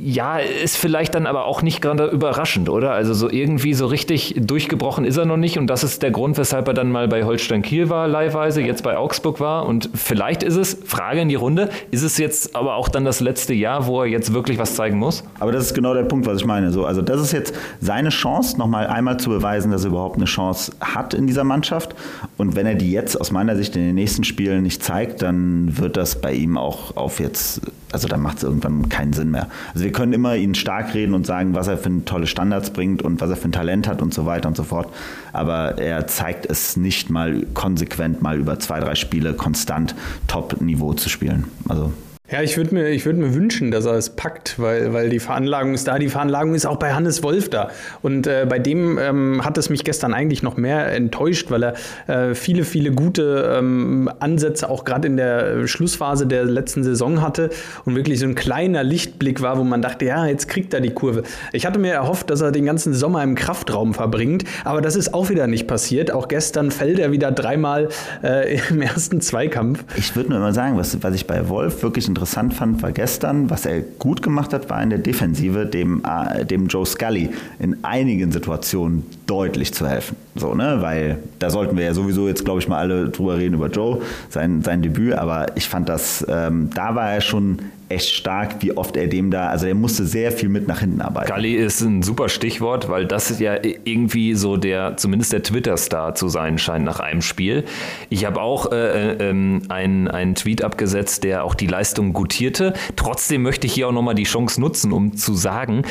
ja, 0.00 0.38
ist 0.38 0.76
vielleicht 0.76 1.14
dann 1.14 1.26
aber 1.26 1.44
auch 1.44 1.62
nicht 1.62 1.80
gerade 1.80 2.06
überraschend, 2.06 2.68
oder? 2.68 2.92
Also 2.92 3.14
so 3.14 3.30
irgendwie 3.30 3.74
so 3.74 3.86
richtig 3.86 4.34
durchgebrochen 4.38 5.04
ist 5.04 5.16
er 5.16 5.24
noch 5.24 5.36
nicht 5.36 5.58
und 5.58 5.68
das 5.68 5.84
ist 5.84 6.02
der 6.02 6.10
Grund, 6.10 6.38
weshalb 6.38 6.68
er 6.68 6.74
dann 6.74 6.90
mal 6.90 7.08
bei 7.08 7.24
Holstein 7.24 7.62
Kiel 7.62 7.88
war, 7.88 8.08
leihweise, 8.08 8.60
jetzt 8.60 8.82
bei 8.82 8.96
Augsburg 8.96 9.40
war 9.40 9.66
und 9.66 9.90
vielleicht 9.94 10.42
ist 10.42 10.56
es, 10.56 10.78
Frage 10.84 11.20
in 11.20 11.28
die 11.28 11.34
Runde, 11.34 11.70
ist 11.90 12.02
es 12.02 12.18
jetzt 12.18 12.56
aber 12.56 12.74
auch 12.74 12.88
dann 12.88 13.04
das 13.04 13.20
letzte 13.20 13.54
Jahr, 13.54 13.86
wo 13.86 14.02
er 14.02 14.06
jetzt 14.06 14.32
wirklich 14.32 14.58
was 14.58 14.74
zeigen 14.74 14.98
muss? 14.98 15.24
Aber 15.38 15.52
das 15.52 15.66
ist 15.66 15.74
genau 15.74 15.94
der 15.94 16.04
Punkt, 16.04 16.26
was 16.26 16.38
ich 16.38 16.46
meine. 16.46 16.70
So, 16.70 16.84
also 16.84 17.02
das 17.02 17.20
ist 17.20 17.32
jetzt 17.32 17.54
seine 17.80 18.08
Chance, 18.10 18.58
nochmal 18.58 18.86
einmal 18.86 19.18
zu 19.18 19.30
beweisen, 19.30 19.70
dass 19.70 19.84
er 19.84 19.90
überhaupt 19.90 20.16
eine 20.16 20.24
Chance 20.24 20.72
hat 20.80 21.14
in 21.14 21.26
dieser 21.26 21.44
Mannschaft 21.44 21.94
und 22.36 22.56
wenn 22.56 22.66
er 22.66 22.74
die 22.74 22.90
jetzt 22.90 23.20
aus 23.20 23.30
meiner 23.30 23.56
Sicht 23.56 23.76
in 23.76 23.82
den 23.82 23.94
nächsten 23.94 24.24
Spielen 24.24 24.62
nicht 24.62 24.82
zeigt, 24.82 25.22
dann 25.22 25.78
wird 25.78 25.96
das 25.96 26.20
bei 26.20 26.32
ihm 26.32 26.56
auch 26.56 26.96
auf 26.96 27.20
jetzt 27.20 27.60
also 27.92 28.08
dann 28.08 28.20
macht 28.20 28.38
es 28.38 28.42
irgendwann 28.42 28.88
keinen 28.88 29.12
Sinn 29.12 29.30
mehr. 29.30 29.48
Also 29.74 29.84
wir 29.84 29.92
können 29.92 30.12
immer 30.12 30.36
ihn 30.36 30.54
stark 30.54 30.94
reden 30.94 31.14
und 31.14 31.26
sagen, 31.26 31.54
was 31.54 31.68
er 31.68 31.78
für 31.78 32.04
tolle 32.04 32.26
Standards 32.26 32.70
bringt 32.70 33.02
und 33.02 33.20
was 33.20 33.30
er 33.30 33.36
für 33.36 33.48
ein 33.48 33.52
Talent 33.52 33.88
hat 33.88 34.02
und 34.02 34.14
so 34.14 34.26
weiter 34.26 34.48
und 34.48 34.56
so 34.56 34.64
fort. 34.64 34.92
Aber 35.32 35.78
er 35.78 36.06
zeigt 36.06 36.46
es 36.46 36.76
nicht 36.76 37.10
mal 37.10 37.46
konsequent 37.54 38.22
mal 38.22 38.38
über 38.38 38.58
zwei, 38.58 38.80
drei 38.80 38.94
Spiele 38.94 39.34
konstant 39.34 39.94
Top-Niveau 40.26 40.94
zu 40.94 41.08
spielen. 41.08 41.44
Also 41.68 41.92
ja, 42.30 42.42
ich 42.42 42.58
würde 42.58 42.74
mir, 42.74 43.04
würd 43.04 43.16
mir 43.16 43.34
wünschen, 43.34 43.70
dass 43.70 43.86
er 43.86 43.94
es 43.94 44.10
packt, 44.10 44.58
weil, 44.58 44.92
weil 44.92 45.08
die 45.08 45.18
Veranlagung 45.18 45.72
ist 45.72 45.88
da. 45.88 45.98
Die 45.98 46.10
Veranlagung 46.10 46.54
ist 46.54 46.66
auch 46.66 46.76
bei 46.76 46.92
Hannes 46.92 47.22
Wolf 47.22 47.48
da. 47.48 47.70
Und 48.02 48.26
äh, 48.26 48.44
bei 48.46 48.58
dem 48.58 48.98
ähm, 48.98 49.44
hat 49.46 49.56
es 49.56 49.70
mich 49.70 49.82
gestern 49.82 50.12
eigentlich 50.12 50.42
noch 50.42 50.58
mehr 50.58 50.92
enttäuscht, 50.92 51.50
weil 51.50 51.64
er 51.64 51.74
äh, 52.06 52.34
viele, 52.34 52.64
viele 52.64 52.92
gute 52.92 53.56
ähm, 53.56 54.10
Ansätze 54.18 54.68
auch 54.68 54.84
gerade 54.84 55.08
in 55.08 55.16
der 55.16 55.66
Schlussphase 55.66 56.26
der 56.26 56.44
letzten 56.44 56.84
Saison 56.84 57.22
hatte 57.22 57.48
und 57.86 57.96
wirklich 57.96 58.18
so 58.18 58.26
ein 58.26 58.34
kleiner 58.34 58.84
Lichtblick 58.84 59.40
war, 59.40 59.56
wo 59.56 59.64
man 59.64 59.80
dachte, 59.80 60.04
ja, 60.04 60.26
jetzt 60.26 60.48
kriegt 60.48 60.74
er 60.74 60.82
die 60.82 60.90
Kurve. 60.90 61.22
Ich 61.54 61.64
hatte 61.64 61.78
mir 61.78 61.94
erhofft, 61.94 62.28
dass 62.28 62.42
er 62.42 62.52
den 62.52 62.66
ganzen 62.66 62.92
Sommer 62.92 63.22
im 63.22 63.36
Kraftraum 63.36 63.94
verbringt, 63.94 64.44
aber 64.64 64.82
das 64.82 64.96
ist 64.96 65.14
auch 65.14 65.30
wieder 65.30 65.46
nicht 65.46 65.66
passiert. 65.66 66.10
Auch 66.10 66.28
gestern 66.28 66.72
fällt 66.72 66.98
er 66.98 67.10
wieder 67.10 67.32
dreimal 67.32 67.88
äh, 68.22 68.58
im 68.68 68.82
ersten 68.82 69.22
Zweikampf. 69.22 69.82
Ich 69.96 70.14
würde 70.14 70.28
nur 70.28 70.40
mal 70.40 70.52
sagen, 70.52 70.76
was, 70.76 71.02
was 71.02 71.14
ich 71.14 71.26
bei 71.26 71.48
Wolf 71.48 71.82
wirklich 71.82 72.06
ein 72.06 72.17
interessant 72.18 72.52
fand, 72.52 72.82
war 72.82 72.90
gestern, 72.90 73.48
was 73.48 73.64
er 73.64 73.80
gut 73.80 74.22
gemacht 74.22 74.52
hat, 74.52 74.68
war 74.68 74.82
in 74.82 74.90
der 74.90 74.98
Defensive 74.98 75.66
dem, 75.66 76.02
äh, 76.04 76.44
dem 76.44 76.66
Joe 76.66 76.84
Scully 76.84 77.30
in 77.60 77.76
einigen 77.84 78.32
Situationen 78.32 79.04
deutlich 79.26 79.72
zu 79.72 79.86
helfen. 79.88 80.16
So, 80.34 80.52
ne? 80.52 80.78
Weil 80.80 81.18
da 81.38 81.48
sollten 81.50 81.76
wir 81.76 81.84
ja 81.84 81.94
sowieso 81.94 82.26
jetzt, 82.26 82.44
glaube 82.44 82.58
ich, 82.58 82.66
mal 82.66 82.78
alle 82.78 83.08
drüber 83.10 83.36
reden 83.38 83.54
über 83.54 83.68
Joe, 83.68 84.02
sein, 84.30 84.62
sein 84.62 84.82
Debüt. 84.82 85.14
Aber 85.14 85.56
ich 85.56 85.68
fand 85.68 85.88
das, 85.88 86.26
ähm, 86.28 86.70
da 86.74 86.96
war 86.96 87.12
er 87.12 87.20
schon 87.20 87.60
echt 87.88 88.10
stark, 88.10 88.56
wie 88.60 88.76
oft 88.76 88.96
er 88.96 89.06
dem 89.06 89.30
da, 89.30 89.48
also 89.48 89.66
er 89.66 89.74
musste 89.74 90.04
sehr 90.04 90.32
viel 90.32 90.48
mit 90.48 90.68
nach 90.68 90.80
hinten 90.80 91.00
arbeiten. 91.00 91.28
Galli 91.28 91.54
ist 91.54 91.80
ein 91.80 92.02
super 92.02 92.28
Stichwort, 92.28 92.88
weil 92.88 93.06
das 93.06 93.30
ist 93.30 93.40
ja 93.40 93.56
irgendwie 93.62 94.34
so 94.34 94.56
der, 94.56 94.96
zumindest 94.96 95.32
der 95.32 95.42
Twitter-Star 95.42 96.14
zu 96.14 96.28
sein 96.28 96.58
scheint 96.58 96.84
nach 96.84 97.00
einem 97.00 97.22
Spiel. 97.22 97.64
Ich 98.10 98.24
habe 98.24 98.40
auch 98.40 98.72
äh, 98.72 99.12
äh, 99.12 99.30
ähm, 99.30 99.62
einen, 99.68 100.08
einen 100.08 100.34
Tweet 100.34 100.62
abgesetzt, 100.62 101.24
der 101.24 101.44
auch 101.44 101.54
die 101.54 101.66
Leistung 101.66 102.12
gutierte. 102.12 102.74
Trotzdem 102.96 103.42
möchte 103.42 103.66
ich 103.66 103.72
hier 103.72 103.88
auch 103.88 103.92
nochmal 103.92 104.14
die 104.14 104.24
Chance 104.24 104.60
nutzen, 104.60 104.92
um 104.92 105.16
zu 105.16 105.34
sagen, 105.34 105.82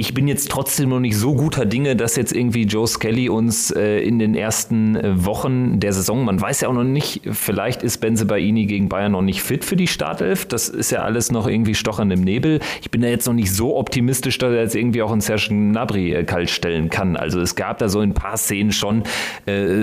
ich 0.00 0.14
bin 0.14 0.28
jetzt 0.28 0.48
trotzdem 0.48 0.90
noch 0.90 1.00
nicht 1.00 1.16
so 1.16 1.34
guter 1.34 1.66
Dinge, 1.66 1.96
dass 1.96 2.14
jetzt 2.14 2.32
irgendwie 2.32 2.62
Joe 2.62 2.86
Skelly 2.86 3.28
uns 3.28 3.72
äh, 3.72 3.98
in 3.98 4.20
den 4.20 4.36
ersten 4.36 4.94
äh, 4.94 5.26
Wochen 5.26 5.80
der 5.80 5.92
Saison, 5.92 6.24
man 6.24 6.40
weiß 6.40 6.60
ja 6.60 6.68
auch 6.68 6.72
noch 6.72 6.84
nicht, 6.84 7.22
vielleicht 7.32 7.82
ist 7.82 7.98
Benze 7.98 8.24
Baini 8.24 8.66
gegen 8.66 8.88
Bayern 8.88 9.10
noch 9.10 9.22
nicht 9.22 9.42
fit 9.42 9.64
für 9.64 9.74
die 9.74 9.88
Startelf. 9.88 10.46
Das 10.46 10.68
ist 10.68 10.92
ja 10.92 11.02
alles 11.02 11.32
noch 11.32 11.48
irgendwie 11.48 11.74
stochern 11.74 12.12
im 12.12 12.20
Nebel. 12.20 12.60
Ich 12.80 12.92
bin 12.92 13.00
da 13.00 13.08
jetzt 13.08 13.26
noch 13.26 13.34
nicht 13.34 13.52
so 13.52 13.76
optimistisch, 13.76 14.38
dass 14.38 14.52
er 14.52 14.62
jetzt 14.62 14.76
irgendwie 14.76 15.02
auch 15.02 15.10
einen 15.10 15.20
Serge 15.20 15.48
Gnabry 15.48 16.14
äh, 16.14 16.22
kalt 16.22 16.50
stellen 16.50 16.90
kann. 16.90 17.16
Also 17.16 17.40
es 17.40 17.56
gab 17.56 17.78
da 17.78 17.88
so 17.88 17.98
ein 17.98 18.14
paar 18.14 18.36
Szenen 18.36 18.70
schon 18.70 19.02
äh, 19.46 19.82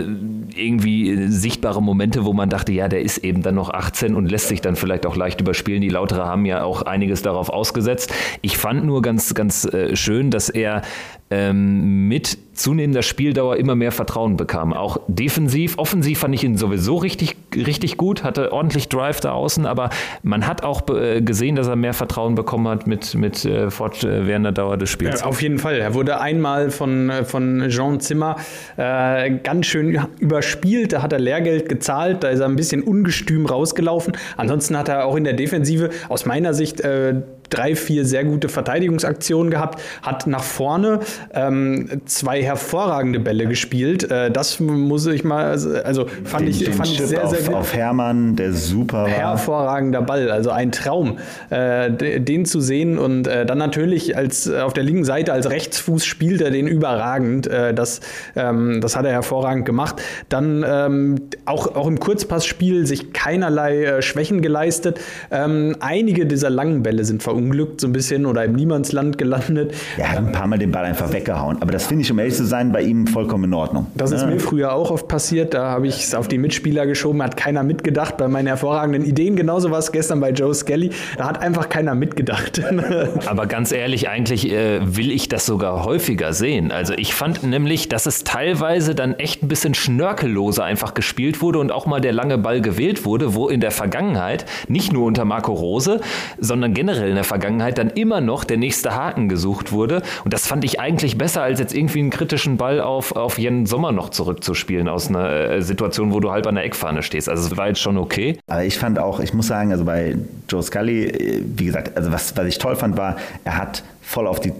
irgendwie 0.56 1.28
sichtbare 1.28 1.84
Momente, 1.84 2.24
wo 2.24 2.32
man 2.32 2.50
dachte, 2.50 2.72
ja, 2.72 2.88
der 2.88 3.02
ist 3.02 3.18
eben 3.18 3.42
dann 3.42 3.56
noch 3.56 3.70
18 3.70 4.16
und 4.16 4.32
lässt 4.32 4.48
sich 4.48 4.62
dann 4.62 4.78
vielleicht 4.78 5.06
auch 5.06 5.18
leicht 5.18 5.42
überspielen. 5.42 5.82
Die 5.82 5.90
Lautere 5.90 6.24
haben 6.26 6.46
ja 6.46 6.64
auch 6.64 6.84
einiges 6.84 7.22
darauf 7.22 7.50
ausgesetzt. 7.50 8.14
Ich 8.42 8.58
fand 8.58 8.86
nur 8.86 9.02
ganz, 9.02 9.34
ganz 9.34 9.66
äh, 9.66 9.94
schön, 10.06 10.30
dass 10.30 10.50
er 10.50 10.84
ähm, 11.32 12.08
mit 12.08 12.38
zunehmender 12.54 13.02
Spieldauer 13.02 13.58
immer 13.58 13.76
mehr 13.76 13.92
Vertrauen 13.92 14.38
bekam. 14.38 14.74
Auch 14.74 15.00
defensiv, 15.08 15.78
offensiv 15.78 16.20
fand 16.20 16.36
ich 16.36 16.44
ihn 16.44 16.58
sowieso 16.58 16.98
richtig, 16.98 17.36
richtig 17.54 17.98
gut, 17.98 18.24
hatte 18.24 18.54
ordentlich 18.54 18.90
Drive 18.90 19.20
da 19.20 19.32
außen, 19.32 19.66
aber 19.66 19.90
man 20.24 20.48
hat 20.48 20.64
auch 20.64 20.88
äh, 20.90 21.22
gesehen, 21.22 21.56
dass 21.56 21.68
er 21.68 21.76
mehr 21.76 21.94
Vertrauen 21.94 22.36
bekommen 22.36 22.68
hat 22.68 22.88
mit, 22.88 23.16
mit 23.16 23.44
äh, 23.44 23.70
fortwährender 23.70 24.52
Dauer 24.52 24.78
des 24.78 24.90
Spiels. 24.90 25.22
Ja, 25.22 25.26
auf 25.26 25.42
jeden 25.42 25.60
Fall. 25.60 25.76
Er 25.80 25.94
wurde 25.94 26.22
einmal 26.22 26.70
von, 26.70 27.10
äh, 27.10 27.26
von 27.26 27.66
Jean 27.70 28.00
Zimmer 28.00 28.38
äh, 28.78 29.32
ganz 29.32 29.66
schön 29.66 30.00
überspielt, 30.20 30.94
da 30.94 31.02
hat 31.02 31.12
er 31.12 31.20
Lehrgeld 31.20 31.68
gezahlt, 31.68 32.24
da 32.24 32.30
ist 32.30 32.40
er 32.40 32.46
ein 32.46 32.56
bisschen 32.56 32.84
ungestüm 32.84 33.46
rausgelaufen. 33.46 34.14
Ansonsten 34.38 34.78
hat 34.78 34.88
er 34.88 35.06
auch 35.06 35.16
in 35.16 35.24
der 35.24 35.34
Defensive 35.34 35.90
aus 36.08 36.26
meiner 36.26 36.54
Sicht 36.54 36.82
äh, 36.82 37.16
drei, 37.50 37.76
vier 37.76 38.06
sehr 38.06 38.24
gute 38.24 38.50
Verteidigungsaktionen 38.50 39.52
gehabt, 39.52 39.82
hat 40.02 40.28
nach 40.28 40.44
vorne 40.44 41.00
ähm, 41.34 42.02
zwei 42.06 42.42
hervorragende 42.42 43.20
Bälle 43.20 43.48
gespielt. 43.48 44.10
Äh, 44.10 44.32
das 44.32 44.60
muss 44.60 45.06
ich 45.08 45.24
mal, 45.24 45.46
also 45.46 46.06
fand 46.24 46.42
den, 46.42 46.50
ich, 46.50 46.70
fand 46.70 46.90
ich 46.90 46.98
sehr, 47.02 47.28
sehr 47.28 47.42
gut. 47.42 47.56
Auf 47.56 47.74
Hermann, 47.74 48.36
der 48.36 48.54
super 48.54 49.04
war. 49.04 49.10
Hervorragender 49.10 50.02
Ball, 50.02 50.32
also 50.32 50.50
ein 50.52 50.72
Traum, 50.72 51.18
äh, 51.50 51.92
den 51.92 52.46
zu 52.46 52.60
sehen 52.60 52.98
und 52.98 53.28
äh, 53.28 53.46
dann 53.46 53.58
natürlich 53.58 54.16
als 54.16 54.50
auf 54.50 54.74
der 54.74 54.84
linken 54.84 55.06
Seite 55.06 55.34
als 55.34 55.50
Rechtsfuß 55.50 56.06
spielt 56.06 56.42
er 56.42 56.52
den 56.52 56.68
überragend. 56.68 57.48
Äh, 57.48 57.74
das, 57.74 58.02
ähm, 58.36 58.82
das 58.82 58.96
hat 58.96 59.06
er 59.06 59.12
hervorragend 59.12 59.66
gemacht. 59.66 60.02
Dann 60.30 60.66
ähm, 60.68 61.16
auch, 61.46 61.76
auch 61.76 61.88
im 61.88 62.00
Kurzpassspiel 62.00 62.86
sich 62.86 63.14
keinerlei 63.14 63.84
äh, 63.84 64.02
Schwächen 64.02 64.42
geleistet. 64.42 65.00
Ähm, 65.32 65.76
einige 65.80 66.26
dieser 66.26 66.50
langen 66.50 66.84
Bälle 66.84 67.06
sind 67.06 67.24
verunglückt 67.24 67.82
so 67.82 67.88
ein 67.88 67.94
bisschen 67.94 68.26
oder 68.26 68.44
im 68.44 68.54
Niemandsland 68.54 69.18
gelandet. 69.18 69.74
Er 69.98 70.12
hat 70.12 70.18
ein 70.18 70.32
paar 70.32 70.48
Mal 70.48 70.58
den 70.58 70.72
Ball 70.72 70.86
einfach 70.86 71.05
weggehauen. 71.14 71.62
Aber 71.62 71.72
das 71.72 71.88
finde 71.88 72.04
ich, 72.04 72.12
um 72.12 72.20
ehrlich 72.20 72.36
zu 72.36 72.46
sein, 72.46 72.72
bei 72.72 72.82
ihm 72.82 73.08
vollkommen 73.08 73.46
in 73.46 73.54
Ordnung. 73.54 73.88
Das 73.96 74.12
ist 74.12 74.22
ja. 74.22 74.28
mir 74.28 74.40
früher 74.40 74.74
auch 74.74 74.92
oft 74.92 75.08
passiert. 75.08 75.54
Da 75.54 75.70
habe 75.70 75.88
ich 75.88 76.04
es 76.04 76.16
auf 76.16 76.28
die 76.28 76.38
Mitspieler 76.38 76.86
geschoben, 76.86 77.22
hat 77.22 77.38
keiner 77.38 77.64
mitgedacht 77.64 78.18
bei 78.18 78.28
meinen 78.28 78.48
hervorragenden 78.48 79.06
Ideen. 79.06 79.36
Genauso 79.36 79.72
war 79.72 79.80
es 79.80 79.92
gestern 79.92 80.20
bei 80.20 80.32
Joe 80.32 80.54
Skelly. 80.54 80.92
Da 81.18 81.28
hat 81.28 81.42
einfach 81.42 81.70
keiner 81.70 81.96
mitgedacht. 81.96 82.62
Aber 83.26 83.46
ganz 83.46 83.72
ehrlich, 83.72 84.10
eigentlich 84.10 84.52
äh, 84.52 84.80
will 84.84 85.12
ich 85.12 85.30
das 85.30 85.46
sogar 85.46 85.86
häufiger 85.86 86.34
sehen. 86.34 86.72
Also 86.72 86.94
ich 86.94 87.14
fand 87.14 87.44
nämlich, 87.44 87.90
dass 87.90 88.06
es 88.06 88.24
teilweise 88.24 88.96
dann 88.96 89.14
echt 89.16 89.44
ein 89.44 89.48
bisschen 89.48 89.74
schnörkelloser 89.74 90.64
einfach 90.64 90.94
gespielt 90.94 91.42
wurde 91.42 91.60
und 91.60 91.72
auch 91.72 91.86
mal 91.86 92.02
der 92.02 92.14
lange 92.14 92.38
Ball 92.38 92.62
gewählt 92.62 93.06
wurde, 93.06 93.36
wo 93.36 93.48
in 93.50 93.62
der 93.62 93.72
Vergangenheit, 93.72 94.46
nicht 94.68 94.94
nur 94.94 95.06
unter 95.06 95.26
Marco 95.26 95.54
Rose, 95.54 96.02
sondern 96.38 96.74
generell 96.74 97.10
in 97.10 97.16
der 97.16 97.24
Vergangenheit 97.24 97.78
dann 97.78 97.90
immer 97.90 98.22
noch 98.22 98.44
der 98.44 98.58
nächste 98.58 98.96
Haken 98.96 99.30
gesucht 99.30 99.72
wurde. 99.72 100.02
Und 100.24 100.34
das 100.34 100.48
fand 100.48 100.64
ich 100.64 100.80
eigentlich 100.80 100.95
besser, 101.18 101.44
als 101.44 101.60
jetzt 101.60 101.76
irgendwie 101.76 102.00
einen 102.00 102.10
kritischen 102.10 102.58
Ball 102.58 102.82
auf, 102.82 103.16
auf 103.16 103.38
Jen 103.38 103.66
Sommer 103.66 103.92
noch 103.92 104.10
zurückzuspielen 104.10 104.88
aus 104.88 105.10
einer 105.10 105.30
äh, 105.30 105.62
Situation, 105.62 106.14
wo 106.14 106.20
du 106.20 106.32
halb 106.32 106.48
an 106.48 106.56
der 106.56 106.64
Eckfahne 106.64 107.04
stehst. 107.04 107.30
Also 107.30 107.48
es 107.48 107.58
war 107.58 107.68
jetzt 107.68 107.80
schon 107.80 107.98
okay. 107.98 108.38
Aber 108.48 108.64
ich 108.64 108.78
fand 108.78 109.00
auch, 109.00 109.20
ich 109.20 109.34
muss 109.34 109.48
sagen, 109.48 109.72
also 109.72 109.86
bei 109.86 110.16
Joe 110.50 110.64
Scully, 110.64 111.06
äh, 111.06 111.44
wie 111.56 111.66
gesagt, 111.66 111.96
also 111.98 112.12
was, 112.12 112.36
was 112.36 112.48
ich 112.48 112.58
toll 112.58 112.76
fand, 112.76 112.98
war, 112.98 113.18
er 113.44 113.58
hat 113.58 113.84
voll 114.02 114.28
auf 114.28 114.40
die 114.40 114.54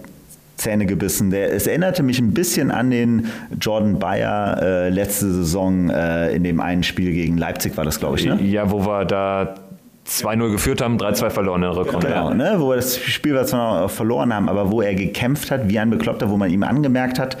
Zähne 0.56 0.86
gebissen. 0.86 1.30
Der, 1.30 1.52
es 1.52 1.66
erinnerte 1.66 2.02
mich 2.02 2.18
ein 2.18 2.32
bisschen 2.32 2.70
an 2.70 2.90
den 2.90 3.26
Jordan 3.60 3.98
Bayer 3.98 4.62
äh, 4.62 4.88
letzte 4.88 5.30
Saison 5.30 5.90
äh, 5.90 6.34
in 6.34 6.44
dem 6.44 6.60
einen 6.60 6.82
Spiel 6.82 7.12
gegen 7.12 7.36
Leipzig 7.36 7.76
war 7.76 7.84
das, 7.84 8.00
glaube 8.00 8.18
ich. 8.18 8.24
Ne? 8.24 8.40
Ja, 8.42 8.70
wo 8.70 8.86
wir 8.86 9.04
da 9.04 9.54
2-0 10.08 10.50
geführt 10.50 10.80
haben, 10.80 10.98
3-2 10.98 11.30
verloren 11.30 11.62
in 11.62 11.70
der 11.70 11.76
Rückrunde. 11.76 12.08
Genau, 12.08 12.30
ne? 12.32 12.56
wo 12.58 12.70
wir 12.70 12.76
das 12.76 12.96
Spiel 12.98 13.44
zwar 13.44 13.88
verloren 13.88 14.32
haben, 14.32 14.48
aber 14.48 14.70
wo 14.70 14.80
er 14.80 14.94
gekämpft 14.94 15.50
hat, 15.50 15.68
wie 15.68 15.78
ein 15.78 15.90
Bekloppter, 15.90 16.30
wo 16.30 16.36
man 16.36 16.50
ihm 16.50 16.62
angemerkt 16.62 17.18
hat, 17.18 17.36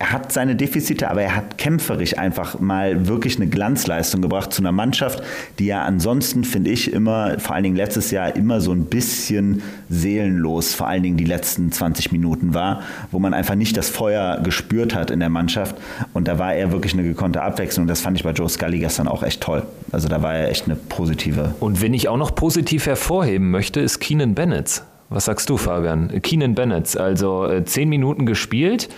er 0.00 0.12
hat 0.12 0.30
seine 0.30 0.54
Defizite, 0.54 1.10
aber 1.10 1.22
er 1.22 1.34
hat 1.34 1.58
kämpferisch 1.58 2.16
einfach 2.16 2.60
mal 2.60 3.08
wirklich 3.08 3.36
eine 3.36 3.48
Glanzleistung 3.48 4.22
gebracht 4.22 4.52
zu 4.52 4.62
einer 4.62 4.70
Mannschaft, 4.70 5.22
die 5.58 5.66
ja 5.66 5.82
ansonsten, 5.82 6.44
finde 6.44 6.70
ich, 6.70 6.92
immer, 6.92 7.40
vor 7.40 7.56
allen 7.56 7.64
Dingen 7.64 7.74
letztes 7.74 8.12
Jahr, 8.12 8.36
immer 8.36 8.60
so 8.60 8.70
ein 8.70 8.84
bisschen 8.84 9.60
seelenlos, 9.88 10.72
vor 10.74 10.86
allen 10.86 11.02
Dingen 11.02 11.16
die 11.16 11.24
letzten 11.24 11.72
20 11.72 12.12
Minuten 12.12 12.54
war, 12.54 12.82
wo 13.10 13.18
man 13.18 13.34
einfach 13.34 13.56
nicht 13.56 13.76
das 13.76 13.88
Feuer 13.88 14.40
gespürt 14.40 14.94
hat 14.94 15.10
in 15.10 15.18
der 15.18 15.30
Mannschaft. 15.30 15.74
Und 16.12 16.28
da 16.28 16.38
war 16.38 16.54
er 16.54 16.70
wirklich 16.70 16.92
eine 16.92 17.02
gekonnte 17.02 17.42
Abwechslung. 17.42 17.88
Das 17.88 18.00
fand 18.00 18.16
ich 18.16 18.22
bei 18.22 18.30
Joe 18.30 18.48
Scully 18.48 18.78
gestern 18.78 19.08
auch 19.08 19.24
echt 19.24 19.40
toll. 19.40 19.64
Also 19.90 20.06
da 20.06 20.22
war 20.22 20.34
er 20.34 20.48
echt 20.48 20.66
eine 20.66 20.76
positive. 20.76 21.54
Und 21.58 21.82
wenn 21.82 21.92
ich 21.92 22.08
auch 22.08 22.18
noch 22.18 22.36
positiv 22.36 22.86
hervorheben 22.86 23.50
möchte, 23.50 23.80
ist 23.80 23.98
Keenan 23.98 24.36
Bennett. 24.36 24.82
Was 25.10 25.24
sagst 25.24 25.50
du, 25.50 25.56
Fabian? 25.56 26.22
Keenan 26.22 26.54
Bennett, 26.54 26.96
also 26.96 27.46
äh, 27.46 27.64
zehn 27.64 27.88
Minuten 27.88 28.26
gespielt 28.26 28.88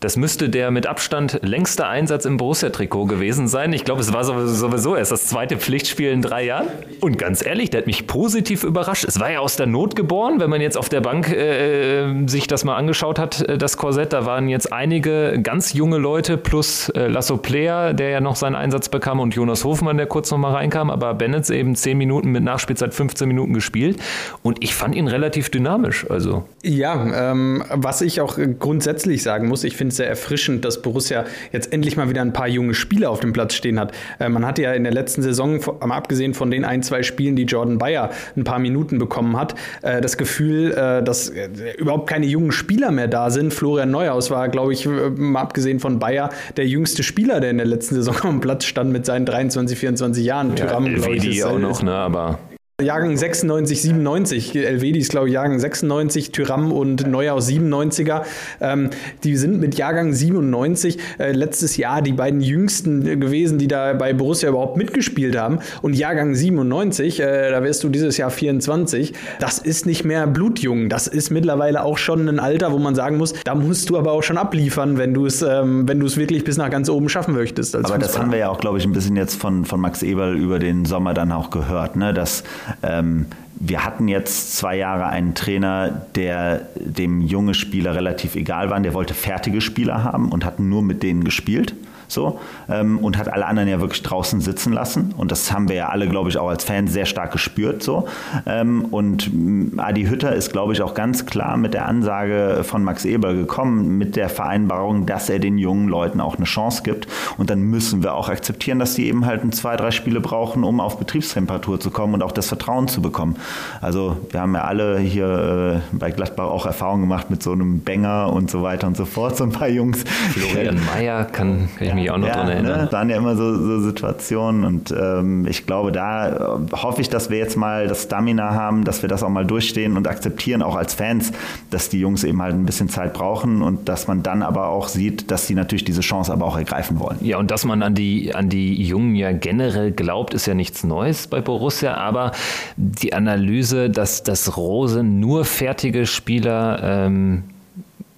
Das 0.00 0.16
müsste 0.16 0.48
der 0.48 0.70
mit 0.70 0.86
Abstand 0.86 1.40
längste 1.42 1.86
Einsatz 1.86 2.24
im 2.24 2.36
Borussia-Trikot 2.36 3.06
gewesen 3.06 3.48
sein. 3.48 3.72
Ich 3.72 3.84
glaube, 3.84 4.00
es 4.00 4.12
war 4.12 4.24
sowieso 4.24 4.96
erst 4.96 5.12
das 5.12 5.26
zweite 5.26 5.56
Pflichtspiel 5.56 6.10
in 6.10 6.20
drei 6.20 6.44
Jahren. 6.44 6.66
Und 7.00 7.18
ganz 7.18 7.44
ehrlich, 7.44 7.70
der 7.70 7.80
hat 7.80 7.86
mich 7.86 8.06
positiv 8.06 8.64
überrascht. 8.64 9.04
Es 9.04 9.18
war 9.18 9.30
ja 9.30 9.38
aus 9.38 9.56
der 9.56 9.66
Not 9.66 9.96
geboren, 9.96 10.40
wenn 10.40 10.50
man 10.50 10.60
jetzt 10.60 10.76
auf 10.76 10.88
der 10.88 11.00
Bank 11.00 11.32
äh, 11.32 12.26
sich 12.26 12.46
das 12.46 12.64
mal 12.64 12.76
angeschaut 12.76 13.18
hat, 13.18 13.40
äh, 13.48 13.56
das 13.56 13.76
Korsett. 13.76 14.12
Da 14.12 14.26
waren 14.26 14.48
jetzt 14.48 14.72
einige 14.72 15.38
ganz 15.42 15.72
junge 15.72 15.98
Leute 15.98 16.36
plus 16.36 16.90
äh, 16.90 17.06
Lasso 17.06 17.36
Player, 17.36 17.94
der 17.94 18.10
ja 18.10 18.20
noch 18.20 18.36
seinen 18.36 18.56
Einsatz 18.56 18.88
bekam 18.88 19.20
und 19.20 19.34
Jonas 19.34 19.64
Hofmann, 19.64 19.96
der 19.96 20.06
kurz 20.06 20.30
noch 20.30 20.38
mal 20.38 20.52
reinkam. 20.52 20.90
Aber 20.90 21.14
Bennett 21.14 21.48
eben 21.50 21.76
zehn 21.76 21.96
Minuten 21.96 22.30
mit 22.30 22.44
Nachspielzeit 22.44 22.94
15 22.94 23.26
Minuten 23.26 23.54
gespielt. 23.54 23.98
Und 24.42 24.62
ich 24.62 24.74
fand 24.74 24.94
ihn 24.94 25.08
relativ 25.08 25.50
dynamisch. 25.50 26.06
Also. 26.10 26.44
Ja, 26.62 27.32
ähm, 27.32 27.64
was 27.70 28.00
ich 28.00 28.20
auch 28.20 28.38
grundsätzlich 28.58 29.22
sagen 29.22 29.48
muss, 29.48 29.64
ich 29.64 29.76
finde 29.76 29.83
es 29.88 29.96
sehr 29.96 30.08
erfrischend, 30.08 30.64
dass 30.64 30.82
Borussia 30.82 31.24
jetzt 31.52 31.72
endlich 31.72 31.96
mal 31.96 32.08
wieder 32.08 32.22
ein 32.22 32.32
paar 32.32 32.48
junge 32.48 32.74
Spieler 32.74 33.10
auf 33.10 33.20
dem 33.20 33.32
Platz 33.32 33.54
stehen 33.54 33.78
hat. 33.78 33.92
Äh, 34.18 34.28
man 34.28 34.46
hatte 34.46 34.62
ja 34.62 34.72
in 34.72 34.84
der 34.84 34.92
letzten 34.92 35.22
Saison, 35.22 35.60
mal 35.80 35.96
abgesehen 35.96 36.34
von 36.34 36.50
den 36.50 36.64
ein, 36.64 36.82
zwei 36.82 37.02
Spielen, 37.02 37.36
die 37.36 37.44
Jordan 37.44 37.78
Bayer 37.78 38.10
ein 38.36 38.44
paar 38.44 38.58
Minuten 38.58 38.98
bekommen 38.98 39.36
hat, 39.36 39.54
äh, 39.82 40.00
das 40.00 40.16
Gefühl, 40.16 40.72
äh, 40.72 41.02
dass 41.02 41.30
äh, 41.30 41.48
überhaupt 41.78 42.08
keine 42.08 42.26
jungen 42.26 42.52
Spieler 42.52 42.90
mehr 42.90 43.08
da 43.08 43.30
sind. 43.30 43.52
Florian 43.52 43.90
Neuhaus 43.90 44.30
war, 44.30 44.48
glaube 44.48 44.72
ich, 44.72 44.86
mal 44.86 45.40
abgesehen 45.40 45.80
von 45.80 45.98
Bayer, 45.98 46.30
der 46.56 46.66
jüngste 46.66 47.02
Spieler, 47.02 47.40
der 47.40 47.50
in 47.50 47.58
der 47.58 47.66
letzten 47.66 47.94
Saison 47.94 48.16
am 48.22 48.40
Platz 48.40 48.64
stand 48.64 48.92
mit 48.92 49.06
seinen 49.06 49.26
23, 49.26 49.78
24 49.78 50.24
Jahren. 50.24 50.50
Ja, 50.50 50.66
Tyram, 50.66 50.94
glaube 50.94 51.16
ich, 51.16 51.38
ist, 51.38 51.44
auch 51.44 51.58
noch, 51.58 51.82
ne, 51.82 51.92
aber 51.92 52.38
Jahrgang 52.82 53.16
96, 53.16 53.82
97, 53.82 54.56
Elvedi 54.56 54.98
ist 54.98 55.12
glaube 55.12 55.28
ich 55.28 55.34
Jahrgang 55.34 55.60
96, 55.60 56.32
Tyram 56.32 56.72
und 56.72 57.06
Neuhaus 57.06 57.48
97er. 57.48 58.22
Ähm, 58.60 58.90
die 59.22 59.36
sind 59.36 59.60
mit 59.60 59.76
Jahrgang 59.76 60.12
97 60.12 60.98
äh, 61.20 61.30
letztes 61.30 61.76
Jahr 61.76 62.02
die 62.02 62.14
beiden 62.14 62.40
jüngsten 62.40 63.20
gewesen, 63.20 63.58
die 63.58 63.68
da 63.68 63.92
bei 63.92 64.12
Borussia 64.12 64.48
überhaupt 64.48 64.76
mitgespielt 64.76 65.38
haben. 65.38 65.60
Und 65.82 65.94
Jahrgang 65.94 66.34
97, 66.34 67.20
äh, 67.20 67.52
da 67.52 67.62
wirst 67.62 67.84
du 67.84 67.90
dieses 67.90 68.16
Jahr 68.16 68.30
24, 68.30 69.12
das 69.38 69.58
ist 69.60 69.86
nicht 69.86 70.04
mehr 70.04 70.26
blutjung. 70.26 70.88
Das 70.88 71.06
ist 71.06 71.30
mittlerweile 71.30 71.84
auch 71.84 71.96
schon 71.96 72.28
ein 72.28 72.40
Alter, 72.40 72.72
wo 72.72 72.78
man 72.80 72.96
sagen 72.96 73.18
muss, 73.18 73.34
da 73.44 73.54
musst 73.54 73.88
du 73.88 73.98
aber 73.98 74.10
auch 74.10 74.24
schon 74.24 74.36
abliefern, 74.36 74.98
wenn 74.98 75.14
du 75.14 75.26
es 75.26 75.42
ähm, 75.42 75.86
wenn 75.86 76.00
du 76.00 76.06
es 76.06 76.16
wirklich 76.16 76.42
bis 76.42 76.56
nach 76.56 76.70
ganz 76.70 76.88
oben 76.88 77.08
schaffen 77.08 77.34
möchtest. 77.34 77.76
aber 77.76 77.98
das 77.98 78.18
haben 78.18 78.32
wir 78.32 78.38
ja 78.38 78.48
auch, 78.48 78.58
glaube 78.58 78.78
ich, 78.78 78.84
ein 78.84 78.90
bisschen 78.92 79.14
jetzt 79.14 79.36
von, 79.36 79.64
von 79.64 79.78
Max 79.78 80.02
Eberl 80.02 80.36
über 80.36 80.58
den 80.58 80.84
Sommer 80.84 81.14
dann 81.14 81.30
auch 81.30 81.50
gehört, 81.50 81.94
ne? 81.94 82.12
dass 82.12 82.42
ähm, 82.82 83.26
wir 83.56 83.84
hatten 83.84 84.08
jetzt 84.08 84.56
zwei 84.56 84.76
Jahre 84.76 85.06
einen 85.06 85.34
Trainer, 85.34 86.06
der 86.14 86.68
dem 86.74 87.20
junge 87.20 87.54
Spieler 87.54 87.94
relativ 87.94 88.34
egal 88.34 88.70
war. 88.70 88.80
Der 88.80 88.94
wollte 88.94 89.14
fertige 89.14 89.60
Spieler 89.60 90.04
haben 90.04 90.30
und 90.30 90.44
hat 90.44 90.58
nur 90.58 90.82
mit 90.82 91.02
denen 91.02 91.24
gespielt 91.24 91.74
so 92.08 92.40
ähm, 92.68 92.98
und 92.98 93.18
hat 93.18 93.32
alle 93.32 93.46
anderen 93.46 93.68
ja 93.68 93.80
wirklich 93.80 94.02
draußen 94.02 94.40
sitzen 94.40 94.72
lassen 94.72 95.14
und 95.16 95.30
das 95.30 95.52
haben 95.52 95.68
wir 95.68 95.76
ja 95.76 95.88
alle, 95.88 96.08
glaube 96.08 96.30
ich, 96.30 96.38
auch 96.38 96.48
als 96.48 96.64
Fans 96.64 96.92
sehr 96.92 97.06
stark 97.06 97.32
gespürt 97.32 97.82
so 97.82 98.06
ähm, 98.46 98.86
und 98.86 99.30
mm, 99.32 99.78
Adi 99.78 100.04
Hütter 100.04 100.34
ist, 100.34 100.52
glaube 100.52 100.72
ich, 100.72 100.82
auch 100.82 100.94
ganz 100.94 101.26
klar 101.26 101.56
mit 101.56 101.74
der 101.74 101.86
Ansage 101.86 102.60
von 102.62 102.84
Max 102.84 103.04
Eber 103.04 103.34
gekommen, 103.34 103.98
mit 103.98 104.16
der 104.16 104.28
Vereinbarung, 104.28 105.06
dass 105.06 105.28
er 105.28 105.38
den 105.38 105.58
jungen 105.58 105.88
Leuten 105.88 106.20
auch 106.20 106.36
eine 106.36 106.44
Chance 106.44 106.82
gibt 106.82 107.08
und 107.38 107.50
dann 107.50 107.60
müssen 107.62 108.02
wir 108.02 108.14
auch 108.14 108.28
akzeptieren, 108.28 108.78
dass 108.78 108.94
die 108.94 109.06
eben 109.06 109.26
halt 109.26 109.44
ein, 109.44 109.52
zwei, 109.52 109.76
drei 109.76 109.90
Spiele 109.90 110.20
brauchen, 110.20 110.64
um 110.64 110.80
auf 110.80 110.98
Betriebstemperatur 110.98 111.80
zu 111.80 111.90
kommen 111.90 112.14
und 112.14 112.22
auch 112.22 112.32
das 112.32 112.48
Vertrauen 112.48 112.88
zu 112.88 113.02
bekommen. 113.02 113.36
Also 113.80 114.16
wir 114.30 114.40
haben 114.40 114.54
ja 114.54 114.64
alle 114.64 114.98
hier 114.98 115.82
äh, 115.92 115.96
bei 115.96 116.10
Gladbach 116.10 116.46
auch 116.46 116.66
Erfahrungen 116.66 117.02
gemacht 117.02 117.30
mit 117.30 117.42
so 117.42 117.52
einem 117.52 117.80
Banger 117.80 118.32
und 118.32 118.50
so 118.50 118.62
weiter 118.62 118.86
und 118.86 118.96
so 118.96 119.04
fort, 119.04 119.36
so 119.36 119.44
ein 119.44 119.52
paar 119.52 119.68
Jungs. 119.68 120.04
Florian 120.32 120.80
Mayer 120.94 121.24
kann, 121.24 121.68
kann 121.78 121.93
ich 121.98 122.04
mich 122.04 122.10
auch 122.10 122.18
noch 122.18 122.28
ja, 122.28 122.34
dran 122.34 122.48
erinnern. 122.48 122.72
Ne? 122.72 122.82
Das 122.84 122.92
waren 122.92 123.10
ja 123.10 123.16
immer 123.16 123.36
so, 123.36 123.56
so 123.56 123.80
Situationen 123.80 124.64
und 124.64 124.94
ähm, 124.96 125.46
ich 125.46 125.66
glaube, 125.66 125.92
da 125.92 126.58
hoffe 126.72 127.00
ich, 127.00 127.08
dass 127.08 127.30
wir 127.30 127.38
jetzt 127.38 127.56
mal 127.56 127.86
das 127.86 128.04
Stamina 128.04 128.54
haben, 128.54 128.84
dass 128.84 129.02
wir 129.02 129.08
das 129.08 129.22
auch 129.22 129.28
mal 129.28 129.44
durchstehen 129.44 129.96
und 129.96 130.08
akzeptieren, 130.08 130.62
auch 130.62 130.76
als 130.76 130.94
Fans, 130.94 131.32
dass 131.70 131.88
die 131.88 132.00
Jungs 132.00 132.24
eben 132.24 132.40
halt 132.42 132.54
ein 132.54 132.66
bisschen 132.66 132.88
Zeit 132.88 133.14
brauchen 133.14 133.62
und 133.62 133.88
dass 133.88 134.08
man 134.08 134.22
dann 134.22 134.42
aber 134.42 134.68
auch 134.68 134.88
sieht, 134.88 135.30
dass 135.30 135.46
sie 135.46 135.54
natürlich 135.54 135.84
diese 135.84 136.00
Chance 136.00 136.32
aber 136.32 136.46
auch 136.46 136.56
ergreifen 136.56 136.98
wollen. 137.00 137.18
Ja, 137.20 137.38
und 137.38 137.50
dass 137.50 137.64
man 137.64 137.82
an 137.82 137.94
die, 137.94 138.34
an 138.34 138.48
die 138.48 138.82
Jungen 138.82 139.14
ja 139.14 139.32
generell 139.32 139.92
glaubt, 139.92 140.34
ist 140.34 140.46
ja 140.46 140.54
nichts 140.54 140.84
Neues 140.84 141.26
bei 141.26 141.40
Borussia, 141.40 141.94
aber 141.94 142.32
die 142.76 143.12
Analyse, 143.12 143.90
dass, 143.90 144.22
dass 144.22 144.56
Rose 144.56 145.02
nur 145.02 145.44
fertige 145.44 146.06
Spieler 146.06 146.80
ähm, 146.82 147.44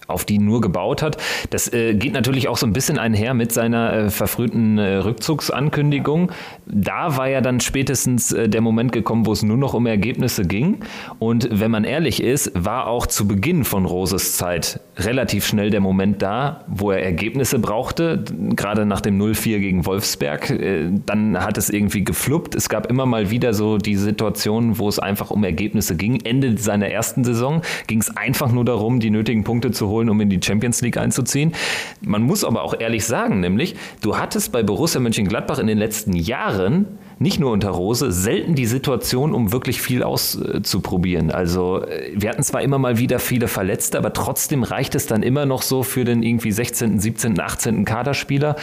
auf 0.07 0.25
die 0.25 0.39
nur 0.39 0.61
gebaut 0.61 1.03
hat. 1.03 1.17
Das 1.51 1.73
äh, 1.73 1.95
geht 1.95 2.13
natürlich 2.13 2.49
auch 2.49 2.57
so 2.57 2.67
ein 2.67 2.73
bisschen 2.73 2.99
einher 2.99 3.35
mit 3.35 3.53
seiner 3.53 3.93
äh, 3.93 4.11
verfrühten 4.11 4.79
äh, 4.79 4.97
Rückzugsankündigung. 4.97 6.31
Da 6.67 7.17
war 7.17 7.29
ja 7.29 7.41
dann 7.41 7.61
spätestens 7.61 8.33
äh, 8.33 8.49
der 8.49 8.61
Moment 8.61 8.93
gekommen, 8.93 9.27
wo 9.27 9.33
es 9.33 9.43
nur 9.43 9.57
noch 9.57 9.75
um 9.75 9.87
Ergebnisse 9.87 10.45
ging. 10.45 10.79
Und 11.19 11.49
wenn 11.51 11.71
man 11.71 11.85
ehrlich 11.85 12.23
ist, 12.23 12.53
war 12.55 12.87
auch 12.87 13.07
zu 13.07 13.27
Beginn 13.27 13.65
von 13.65 13.85
Roses 13.85 14.37
Zeit 14.37 14.81
relativ 14.97 15.47
schnell 15.47 15.71
der 15.71 15.81
Moment 15.81 16.23
da, 16.23 16.65
wo 16.69 16.91
er 16.91 17.03
Ergebnisse 17.03 17.59
brauchte, 17.59 18.25
gerade 18.55 18.87
nach 18.87 19.01
dem 19.01 19.21
0-4 19.21 19.59
gegen 19.59 19.87
Wolfsberg. 19.87 20.51
Äh, 20.51 20.91
dann 21.05 21.43
hat 21.43 21.59
es 21.59 21.69
irgendwie 21.69 22.05
gefluppt. 22.05 22.55
Es 22.55 22.69
gab 22.69 22.87
immer 22.87 23.07
mal 23.07 23.31
wieder 23.31 23.55
so 23.55 23.79
die 23.79 23.97
Situationen, 23.97 24.79
wo 24.79 24.89
es 24.89 24.99
einfach 24.99 25.31
um 25.31 25.43
Ergebnisse 25.43 25.97
ging. 25.97 26.21
Ende 26.21 26.57
seiner 26.59 26.89
ersten 26.89 27.25
Saison 27.25 27.63
ging 27.87 28.01
es 28.01 28.17
einfach 28.17 28.53
nur 28.53 28.65
darum, 28.65 29.01
die 29.01 29.11
nötigen 29.11 29.43
Punkte 29.43 29.73
zu 29.73 29.89
holen 29.89 29.96
holen, 29.97 30.11
um 30.11 30.21
in 30.21 30.29
die 30.29 30.41
Champions 30.43 30.81
League 30.83 30.99
einzuziehen. 30.99 31.53
Man 32.01 32.23
muss 32.23 32.45
aber 32.45 32.63
auch 32.63 32.75
ehrlich 32.79 33.05
sagen, 33.05 33.41
nämlich, 33.41 33.75
du 34.03 34.19
hattest 34.19 34.53
bei 34.53 34.63
Borussia 34.63 35.01
Mönchengladbach 35.01 35.59
in 35.59 35.67
den 35.67 35.79
letzten 35.79 36.13
Jahren 36.13 36.87
nicht 37.19 37.41
nur 37.41 37.53
unter 37.53 37.71
Rose, 37.71 38.13
selten 38.13 38.55
die 38.55 38.67
Situation, 38.67 39.33
um 39.33 39.51
wirklich 39.51 39.81
viel 39.81 40.03
auszuprobieren. 40.03 41.31
Also 41.31 41.83
äh, 41.83 42.13
wir 42.15 42.29
hatten 42.29 42.43
zwar 42.43 42.61
immer 42.61 42.79
mal 42.79 42.99
wieder 42.99 43.19
viele 43.19 43.49
Verletzte, 43.49 43.97
aber 43.97 44.13
trotzdem 44.13 44.63
reicht 44.63 44.95
es 44.95 45.07
dann 45.07 45.23
immer 45.23 45.47
noch 45.47 45.63
so 45.63 45.83
für 45.83 46.05
den 46.05 46.23
irgendwie 46.23 46.53
16., 46.53 47.01
17., 47.01 47.41
18. 47.41 47.85
Kaderspieler. 47.87 48.57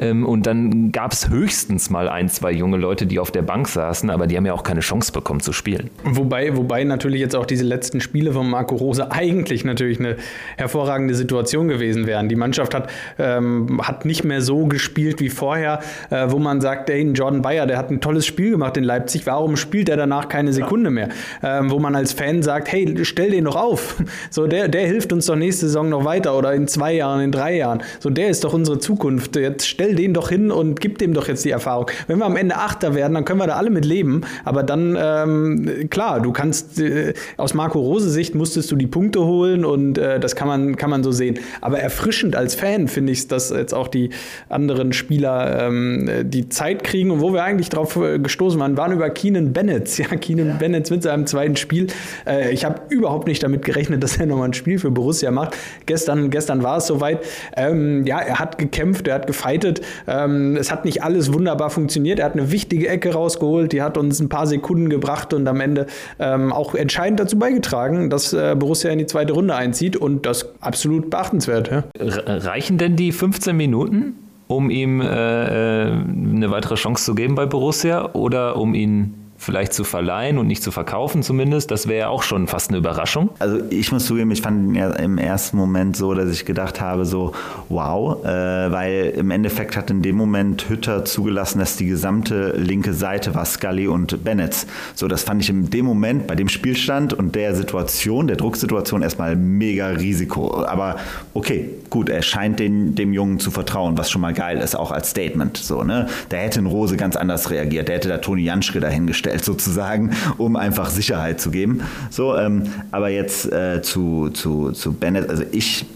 Ähm, 0.00 0.24
und 0.24 0.46
dann 0.46 0.90
gab 0.90 1.12
es 1.12 1.28
höchstens 1.28 1.90
mal 1.90 2.08
ein, 2.08 2.30
zwei 2.30 2.52
junge 2.52 2.78
Leute, 2.78 3.06
die 3.06 3.18
auf 3.18 3.30
der 3.30 3.42
Bank 3.42 3.68
saßen, 3.68 4.08
aber 4.08 4.26
die 4.26 4.38
haben 4.38 4.46
ja 4.46 4.54
auch 4.54 4.62
keine 4.62 4.80
Chance 4.80 5.12
bekommen 5.12 5.40
zu 5.40 5.52
spielen. 5.52 5.90
Wobei, 6.04 6.56
wobei 6.56 6.84
natürlich 6.84 7.20
jetzt 7.20 7.36
auch 7.36 7.46
diese 7.46 7.64
letzten 7.64 8.00
Spiele 8.00 8.32
von 8.32 8.48
Marco 8.48 8.76
Rose 8.76 9.12
eigentlich 9.12 9.64
natürlich 9.64 9.98
eine 9.98 10.16
hervorragende 10.56 11.14
Situation 11.14 11.68
gewesen 11.68 12.06
wären. 12.06 12.30
Die 12.30 12.36
Mannschaft 12.36 12.74
hat, 12.74 12.88
ähm, 13.18 13.80
hat 13.82 14.06
nicht 14.06 14.24
mehr 14.24 14.40
so 14.40 14.64
gespielt 14.66 15.20
wie 15.20 15.28
vorher, 15.28 15.80
äh, 16.08 16.26
wo 16.30 16.38
man 16.38 16.62
sagt, 16.62 16.88
ey, 16.88 17.02
Jordan 17.12 17.42
Bayer, 17.42 17.66
der 17.66 17.76
hat 17.76 17.97
ein 17.98 18.00
tolles 18.00 18.26
Spiel 18.26 18.52
gemacht 18.52 18.76
in 18.76 18.84
Leipzig. 18.84 19.26
Warum 19.26 19.56
spielt 19.56 19.88
er 19.88 19.96
danach 19.96 20.28
keine 20.28 20.52
Sekunde 20.52 20.90
mehr? 20.90 21.08
Ähm, 21.42 21.70
wo 21.70 21.78
man 21.78 21.94
als 21.94 22.12
Fan 22.12 22.42
sagt, 22.42 22.70
hey, 22.70 23.04
stell 23.04 23.30
den 23.30 23.44
doch 23.44 23.56
auf. 23.56 23.96
So, 24.30 24.46
der, 24.46 24.68
der 24.68 24.86
hilft 24.86 25.12
uns 25.12 25.26
doch 25.26 25.36
nächste 25.36 25.66
Saison 25.66 25.88
noch 25.88 26.04
weiter 26.04 26.36
oder 26.36 26.52
in 26.52 26.68
zwei 26.68 26.92
Jahren, 26.92 27.20
in 27.20 27.32
drei 27.32 27.56
Jahren. 27.56 27.82
So, 27.98 28.10
der 28.10 28.28
ist 28.28 28.44
doch 28.44 28.52
unsere 28.52 28.78
Zukunft. 28.78 29.36
Jetzt 29.36 29.66
stell 29.66 29.94
den 29.94 30.12
doch 30.12 30.28
hin 30.28 30.50
und 30.50 30.80
gib 30.80 30.98
dem 30.98 31.14
doch 31.14 31.28
jetzt 31.28 31.44
die 31.44 31.50
Erfahrung. 31.50 31.86
Wenn 32.08 32.18
wir 32.18 32.26
am 32.26 32.36
Ende 32.36 32.56
Achter 32.56 32.94
werden, 32.94 33.14
dann 33.14 33.24
können 33.24 33.40
wir 33.40 33.46
da 33.46 33.56
alle 33.56 33.70
mit 33.70 33.84
leben. 33.84 34.22
Aber 34.44 34.62
dann, 34.62 34.96
ähm, 35.00 35.88
klar, 35.88 36.20
du 36.20 36.32
kannst, 36.32 36.80
äh, 36.80 37.14
aus 37.36 37.54
Marco 37.54 37.78
Rose 37.78 38.10
Sicht 38.10 38.34
musstest 38.34 38.70
du 38.70 38.76
die 38.76 38.86
Punkte 38.86 39.24
holen 39.24 39.64
und 39.64 39.98
äh, 39.98 40.20
das 40.20 40.36
kann 40.36 40.48
man, 40.48 40.76
kann 40.76 40.90
man 40.90 41.02
so 41.02 41.12
sehen. 41.12 41.38
Aber 41.60 41.78
erfrischend 41.78 42.36
als 42.36 42.54
Fan 42.54 42.88
finde 42.88 43.12
ich 43.12 43.20
es, 43.20 43.28
dass 43.28 43.50
jetzt 43.50 43.74
auch 43.74 43.88
die 43.88 44.10
anderen 44.48 44.92
Spieler 44.92 45.66
ähm, 45.66 46.10
die 46.24 46.48
Zeit 46.48 46.84
kriegen 46.84 47.10
und 47.10 47.20
wo 47.20 47.32
wir 47.32 47.44
eigentlich 47.44 47.70
drauf 47.70 47.87
drauf 47.88 47.96
äh, 47.96 48.18
gestoßen 48.18 48.58
waren, 48.60 48.76
waren 48.76 48.92
über 48.92 49.10
Keenan 49.10 49.52
Bennett. 49.52 49.88
Ja, 49.98 50.16
Keenan 50.16 50.48
ja. 50.48 50.54
Bennett 50.54 50.90
mit 50.90 51.02
seinem 51.02 51.26
zweiten 51.26 51.56
Spiel. 51.56 51.88
Äh, 52.26 52.52
ich 52.52 52.64
habe 52.64 52.82
überhaupt 52.88 53.26
nicht 53.26 53.42
damit 53.42 53.64
gerechnet, 53.64 54.02
dass 54.02 54.16
er 54.16 54.26
nochmal 54.26 54.48
ein 54.48 54.54
Spiel 54.54 54.78
für 54.78 54.90
Borussia 54.90 55.30
macht. 55.30 55.56
Gestern, 55.86 56.30
gestern 56.30 56.62
war 56.62 56.78
es 56.78 56.86
soweit. 56.86 57.24
Ähm, 57.56 58.06
ja, 58.06 58.20
er 58.20 58.38
hat 58.38 58.58
gekämpft, 58.58 59.08
er 59.08 59.16
hat 59.16 59.26
gefeitet. 59.26 59.80
Ähm, 60.06 60.56
es 60.56 60.70
hat 60.70 60.84
nicht 60.84 61.02
alles 61.02 61.32
wunderbar 61.32 61.70
funktioniert. 61.70 62.20
Er 62.20 62.26
hat 62.26 62.34
eine 62.34 62.52
wichtige 62.52 62.88
Ecke 62.88 63.12
rausgeholt, 63.12 63.72
die 63.72 63.82
hat 63.82 63.98
uns 63.98 64.20
ein 64.20 64.28
paar 64.28 64.46
Sekunden 64.46 64.88
gebracht 64.88 65.32
und 65.32 65.46
am 65.48 65.60
Ende 65.60 65.86
ähm, 66.18 66.52
auch 66.52 66.74
entscheidend 66.74 67.20
dazu 67.20 67.38
beigetragen, 67.38 68.10
dass 68.10 68.32
äh, 68.32 68.54
Borussia 68.56 68.90
in 68.90 68.98
die 68.98 69.06
zweite 69.06 69.32
Runde 69.32 69.54
einzieht 69.54 69.96
und 69.96 70.26
das 70.26 70.54
absolut 70.60 71.10
beachtenswert. 71.10 71.70
Ja. 71.70 71.84
Reichen 71.98 72.78
denn 72.78 72.96
die 72.96 73.12
15 73.12 73.56
Minuten? 73.56 74.27
Um 74.48 74.70
ihm 74.70 75.00
äh, 75.00 75.04
äh, 75.06 75.92
eine 75.92 76.50
weitere 76.50 76.74
Chance 76.74 77.04
zu 77.04 77.14
geben 77.14 77.34
bei 77.34 77.46
Borussia 77.46 78.14
oder 78.14 78.56
um 78.56 78.74
ihn 78.74 79.14
vielleicht 79.38 79.72
zu 79.72 79.84
verleihen 79.84 80.36
und 80.36 80.48
nicht 80.48 80.62
zu 80.62 80.72
verkaufen 80.72 81.22
zumindest, 81.22 81.70
das 81.70 81.86
wäre 81.86 81.98
ja 82.00 82.08
auch 82.08 82.24
schon 82.24 82.48
fast 82.48 82.70
eine 82.70 82.78
Überraschung. 82.78 83.30
Also 83.38 83.60
ich 83.70 83.92
muss 83.92 84.04
zugeben, 84.04 84.30
ich 84.32 84.42
fand 84.42 84.70
ihn 84.70 84.74
ja 84.74 84.90
im 84.90 85.16
ersten 85.16 85.56
Moment 85.56 85.96
so, 85.96 86.12
dass 86.12 86.30
ich 86.30 86.44
gedacht 86.44 86.80
habe, 86.80 87.06
so 87.06 87.32
wow, 87.68 88.24
äh, 88.24 88.28
weil 88.28 89.14
im 89.16 89.30
Endeffekt 89.30 89.76
hat 89.76 89.90
in 89.90 90.02
dem 90.02 90.16
Moment 90.16 90.68
Hütter 90.68 91.04
zugelassen, 91.04 91.60
dass 91.60 91.76
die 91.76 91.86
gesamte 91.86 92.52
linke 92.56 92.92
Seite 92.92 93.34
war 93.34 93.44
Scully 93.44 93.86
und 93.86 94.24
Bennett. 94.24 94.66
So, 94.94 95.06
das 95.06 95.22
fand 95.22 95.40
ich 95.40 95.50
in 95.50 95.70
dem 95.70 95.86
Moment 95.86 96.26
bei 96.26 96.34
dem 96.34 96.48
Spielstand 96.48 97.12
und 97.12 97.36
der 97.36 97.54
Situation, 97.54 98.26
der 98.26 98.36
Drucksituation 98.36 99.02
erstmal 99.02 99.36
mega 99.36 99.88
Risiko. 99.88 100.64
Aber 100.64 100.96
okay, 101.32 101.70
gut, 101.90 102.08
er 102.08 102.22
scheint 102.22 102.58
den, 102.58 102.96
dem 102.96 103.12
Jungen 103.12 103.38
zu 103.38 103.52
vertrauen, 103.52 103.96
was 103.96 104.10
schon 104.10 104.20
mal 104.20 104.34
geil 104.34 104.58
ist, 104.58 104.74
auch 104.74 104.90
als 104.90 105.10
Statement. 105.10 105.56
So, 105.56 105.84
ne? 105.84 106.08
Da 106.28 106.38
hätte 106.38 106.58
ein 106.58 106.66
Rose 106.66 106.96
ganz 106.96 107.14
anders 107.14 107.50
reagiert. 107.50 107.88
Der 107.88 107.96
hätte 107.96 108.08
da 108.08 108.18
Toni 108.18 108.42
Janschke 108.42 108.80
dahingestellt, 108.80 109.27
sozusagen, 109.42 110.12
um 110.36 110.56
einfach 110.56 110.90
Sicherheit 110.90 111.40
zu 111.40 111.50
geben. 111.50 111.82
So, 112.10 112.36
ähm, 112.36 112.64
aber 112.90 113.08
jetzt 113.08 113.50
äh, 113.52 113.82
zu, 113.82 114.30
zu, 114.30 114.72
zu 114.72 114.92
Bennett, 114.92 115.28
also 115.28 115.44
ich 115.52 115.86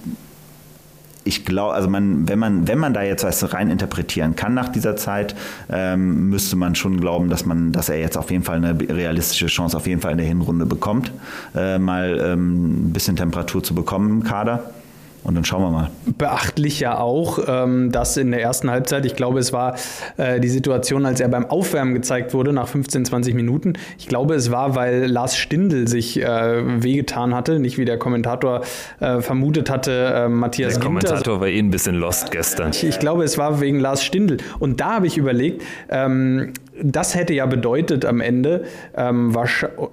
ich 1.24 1.44
glaube, 1.44 1.74
also 1.74 1.88
man, 1.88 2.28
wenn 2.28 2.38
man, 2.38 2.66
wenn 2.66 2.78
man 2.78 2.94
da 2.94 3.02
jetzt 3.02 3.24
was 3.24 3.52
rein 3.54 3.70
interpretieren 3.70 4.34
kann 4.36 4.54
nach 4.54 4.68
dieser 4.68 4.96
Zeit, 4.96 5.34
ähm, 5.70 6.30
müsste 6.30 6.56
man 6.56 6.74
schon 6.74 7.00
glauben, 7.00 7.28
dass 7.28 7.46
man, 7.46 7.72
dass 7.72 7.88
er 7.88 7.98
jetzt 7.98 8.16
auf 8.16 8.30
jeden 8.30 8.42
Fall 8.42 8.56
eine 8.56 8.78
realistische 8.80 9.46
Chance 9.46 9.76
auf 9.76 9.86
jeden 9.86 10.00
Fall 10.00 10.12
in 10.12 10.18
der 10.18 10.26
Hinrunde 10.26 10.66
bekommt, 10.66 11.12
äh, 11.54 11.78
mal 11.78 12.20
ähm, 12.20 12.88
ein 12.88 12.92
bisschen 12.92 13.16
Temperatur 13.16 13.62
zu 13.62 13.74
bekommen 13.74 14.10
im 14.10 14.24
Kader. 14.24 14.72
Und 15.24 15.36
dann 15.36 15.44
schauen 15.44 15.62
wir 15.62 15.70
mal. 15.70 15.90
Beachtlich 16.18 16.80
ja 16.80 16.98
auch, 16.98 17.38
ähm, 17.46 17.92
dass 17.92 18.16
in 18.16 18.32
der 18.32 18.42
ersten 18.42 18.70
Halbzeit, 18.70 19.06
ich 19.06 19.14
glaube, 19.14 19.38
es 19.38 19.52
war 19.52 19.76
äh, 20.16 20.40
die 20.40 20.48
Situation, 20.48 21.06
als 21.06 21.20
er 21.20 21.28
beim 21.28 21.46
Aufwärmen 21.46 21.94
gezeigt 21.94 22.34
wurde 22.34 22.52
nach 22.52 22.66
15, 22.66 23.04
20 23.04 23.34
Minuten. 23.34 23.74
Ich 23.98 24.08
glaube, 24.08 24.34
es 24.34 24.50
war, 24.50 24.74
weil 24.74 25.06
Lars 25.06 25.36
Stindl 25.36 25.86
sich 25.86 26.20
äh, 26.20 26.82
wehgetan 26.82 27.34
hatte, 27.34 27.60
nicht 27.60 27.78
wie 27.78 27.84
der 27.84 27.98
Kommentator 27.98 28.62
äh, 28.98 29.20
vermutet 29.20 29.70
hatte, 29.70 30.28
Matthias 30.28 30.74
Der 30.74 30.82
Ginter. 30.82 30.86
Kommentator 30.86 31.40
war 31.40 31.48
eh 31.48 31.58
ein 31.58 31.70
bisschen 31.70 31.94
lost 31.94 32.30
gestern. 32.32 32.70
Ich, 32.70 32.84
ich 32.84 32.98
glaube, 32.98 33.22
es 33.22 33.38
war 33.38 33.60
wegen 33.60 33.78
Lars 33.78 34.02
Stindl. 34.02 34.38
Und 34.58 34.80
da 34.80 34.94
habe 34.94 35.06
ich 35.06 35.18
überlegt, 35.18 35.62
ähm, 35.88 36.52
das 36.82 37.14
hätte 37.14 37.32
ja 37.32 37.46
bedeutet 37.46 38.04
am 38.04 38.20
Ende, 38.20 38.64
ähm, 38.96 39.34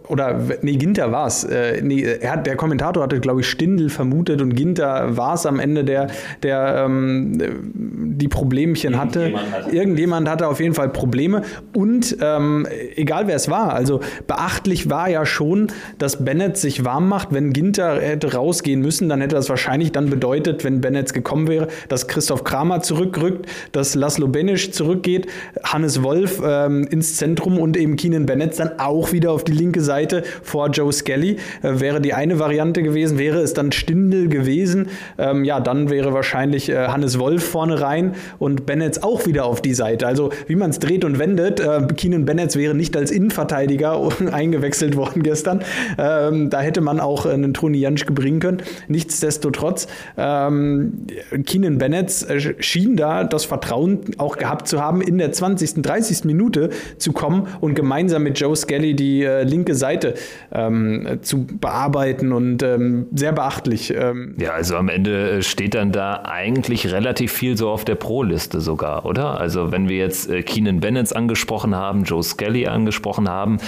oder 0.07 0.39
nee, 0.61 0.75
Ginter 0.75 1.11
war 1.11 1.27
es. 1.27 1.43
Äh, 1.43 1.81
nee, 1.81 2.03
der 2.03 2.55
Kommentator 2.55 3.03
hatte, 3.03 3.19
glaube 3.19 3.41
ich, 3.41 3.47
Stindl 3.47 3.89
vermutet 3.89 4.41
und 4.41 4.55
Ginter 4.55 5.15
war 5.15 5.35
es 5.35 5.45
am 5.45 5.59
Ende, 5.59 5.83
der, 5.83 6.07
der 6.43 6.85
ähm, 6.85 7.37
die 7.73 8.27
Problemchen 8.27 8.99
hatte. 8.99 9.19
Irgendjemand, 9.19 9.53
hatte. 9.53 9.75
Irgendjemand 9.75 10.29
hatte 10.29 10.47
auf 10.47 10.59
jeden 10.59 10.73
Fall 10.73 10.89
Probleme. 10.89 11.43
Und 11.73 12.17
ähm, 12.21 12.67
egal 12.95 13.27
wer 13.27 13.35
es 13.35 13.49
war, 13.49 13.73
also 13.73 13.99
beachtlich 14.27 14.89
war 14.89 15.09
ja 15.09 15.25
schon, 15.25 15.67
dass 15.97 16.23
Bennett 16.23 16.57
sich 16.57 16.85
warm 16.85 17.07
macht. 17.07 17.29
Wenn 17.31 17.53
Ginter 17.53 18.01
hätte 18.01 18.33
rausgehen 18.33 18.81
müssen, 18.81 19.09
dann 19.09 19.21
hätte 19.21 19.35
das 19.35 19.49
wahrscheinlich 19.49 19.91
dann 19.91 20.09
bedeutet, 20.09 20.63
wenn 20.63 20.81
Bennett 20.81 21.13
gekommen 21.13 21.47
wäre, 21.47 21.67
dass 21.87 22.07
Christoph 22.07 22.43
Kramer 22.43 22.81
zurückrückt, 22.81 23.47
dass 23.71 23.95
Laszlo 23.95 24.27
Benisch 24.27 24.71
zurückgeht, 24.71 25.27
Hannes 25.63 26.03
Wolf 26.03 26.41
ähm, 26.45 26.78
ins 26.87 27.17
Zentrum 27.17 27.57
und 27.57 27.77
eben 27.77 27.95
Keenan 27.95 28.25
Bennett 28.25 28.59
dann 28.59 28.79
auch 28.79 29.11
wieder 29.11 29.31
auf 29.31 29.43
die 29.43 29.51
linke 29.51 29.81
Seite 29.81 30.23
vor 30.43 30.69
Joe 30.69 30.91
Skelly. 30.91 31.37
Äh, 31.61 31.79
wäre 31.79 32.01
die 32.01 32.13
eine 32.13 32.39
Variante 32.39 32.83
gewesen, 32.83 33.17
wäre 33.17 33.39
es 33.39 33.53
dann 33.53 33.71
Stindel 33.71 34.27
gewesen, 34.27 34.89
ähm, 35.17 35.43
ja, 35.43 35.59
dann 35.59 35.89
wäre 35.89 36.13
wahrscheinlich 36.13 36.69
äh, 36.69 36.87
Hannes 36.87 37.19
Wolf 37.19 37.43
vorne 37.43 37.81
rein 37.81 38.15
und 38.37 38.65
Bennett 38.65 39.03
auch 39.03 39.25
wieder 39.25 39.45
auf 39.45 39.61
die 39.61 39.73
Seite. 39.73 40.07
Also 40.07 40.31
wie 40.47 40.55
man 40.55 40.71
es 40.71 40.79
dreht 40.79 41.05
und 41.05 41.19
wendet, 41.19 41.59
äh, 41.59 41.87
Keenan 41.95 42.25
Bennett 42.25 42.55
wäre 42.55 42.73
nicht 42.73 42.95
als 42.95 43.11
Innenverteidiger 43.11 44.09
eingewechselt 44.31 44.95
worden 44.95 45.23
gestern. 45.23 45.61
Ähm, 45.97 46.49
da 46.49 46.61
hätte 46.61 46.81
man 46.81 46.99
auch 46.99 47.25
einen 47.25 47.53
Toni 47.53 47.79
Janschke 47.79 48.13
bringen 48.13 48.39
können. 48.39 48.61
Nichtsdestotrotz, 48.87 49.87
ähm, 50.17 51.05
Keenan 51.45 51.77
Bennett 51.77 52.29
äh, 52.29 52.53
schien 52.59 52.95
da 52.95 53.23
das 53.23 53.45
Vertrauen 53.45 53.99
auch 54.17 54.37
gehabt 54.37 54.67
zu 54.67 54.81
haben, 54.81 55.01
in 55.01 55.17
der 55.17 55.31
20., 55.31 55.81
30. 55.81 56.25
Minute 56.25 56.58
zu 56.97 57.13
kommen 57.13 57.47
und 57.61 57.75
gemeinsam 57.75 58.23
mit 58.23 58.39
Joe 58.39 58.55
Skelly 58.55 58.93
die 58.95 59.23
äh, 59.23 59.43
linke 59.43 59.75
Seite 59.75 60.15
ähm, 60.51 61.19
zu 61.21 61.45
bearbeiten 61.45 62.31
und 62.31 62.63
ähm, 62.63 63.07
sehr 63.13 63.31
beachtlich. 63.31 63.93
Ähm. 63.95 64.35
Ja, 64.37 64.51
also 64.51 64.75
am 64.75 64.89
Ende 64.89 65.31
äh, 65.31 65.41
steht 65.41 65.75
dann 65.75 65.91
da 65.91 66.23
eigentlich 66.25 66.91
relativ 66.91 67.31
viel 67.31 67.55
so 67.57 67.69
auf 67.69 67.85
der 67.85 67.95
Pro-Liste 67.95 68.59
sogar, 68.59 69.05
oder? 69.05 69.39
Also 69.39 69.71
wenn 69.71 69.87
wir 69.89 69.97
jetzt 69.97 70.29
äh, 70.29 70.43
Keenan 70.43 70.79
Bennett 70.79 71.15
angesprochen 71.15 71.75
haben, 71.75 72.03
Joe 72.03 72.23
Skelly 72.23 72.67
angesprochen 72.67 73.29
haben, 73.29 73.59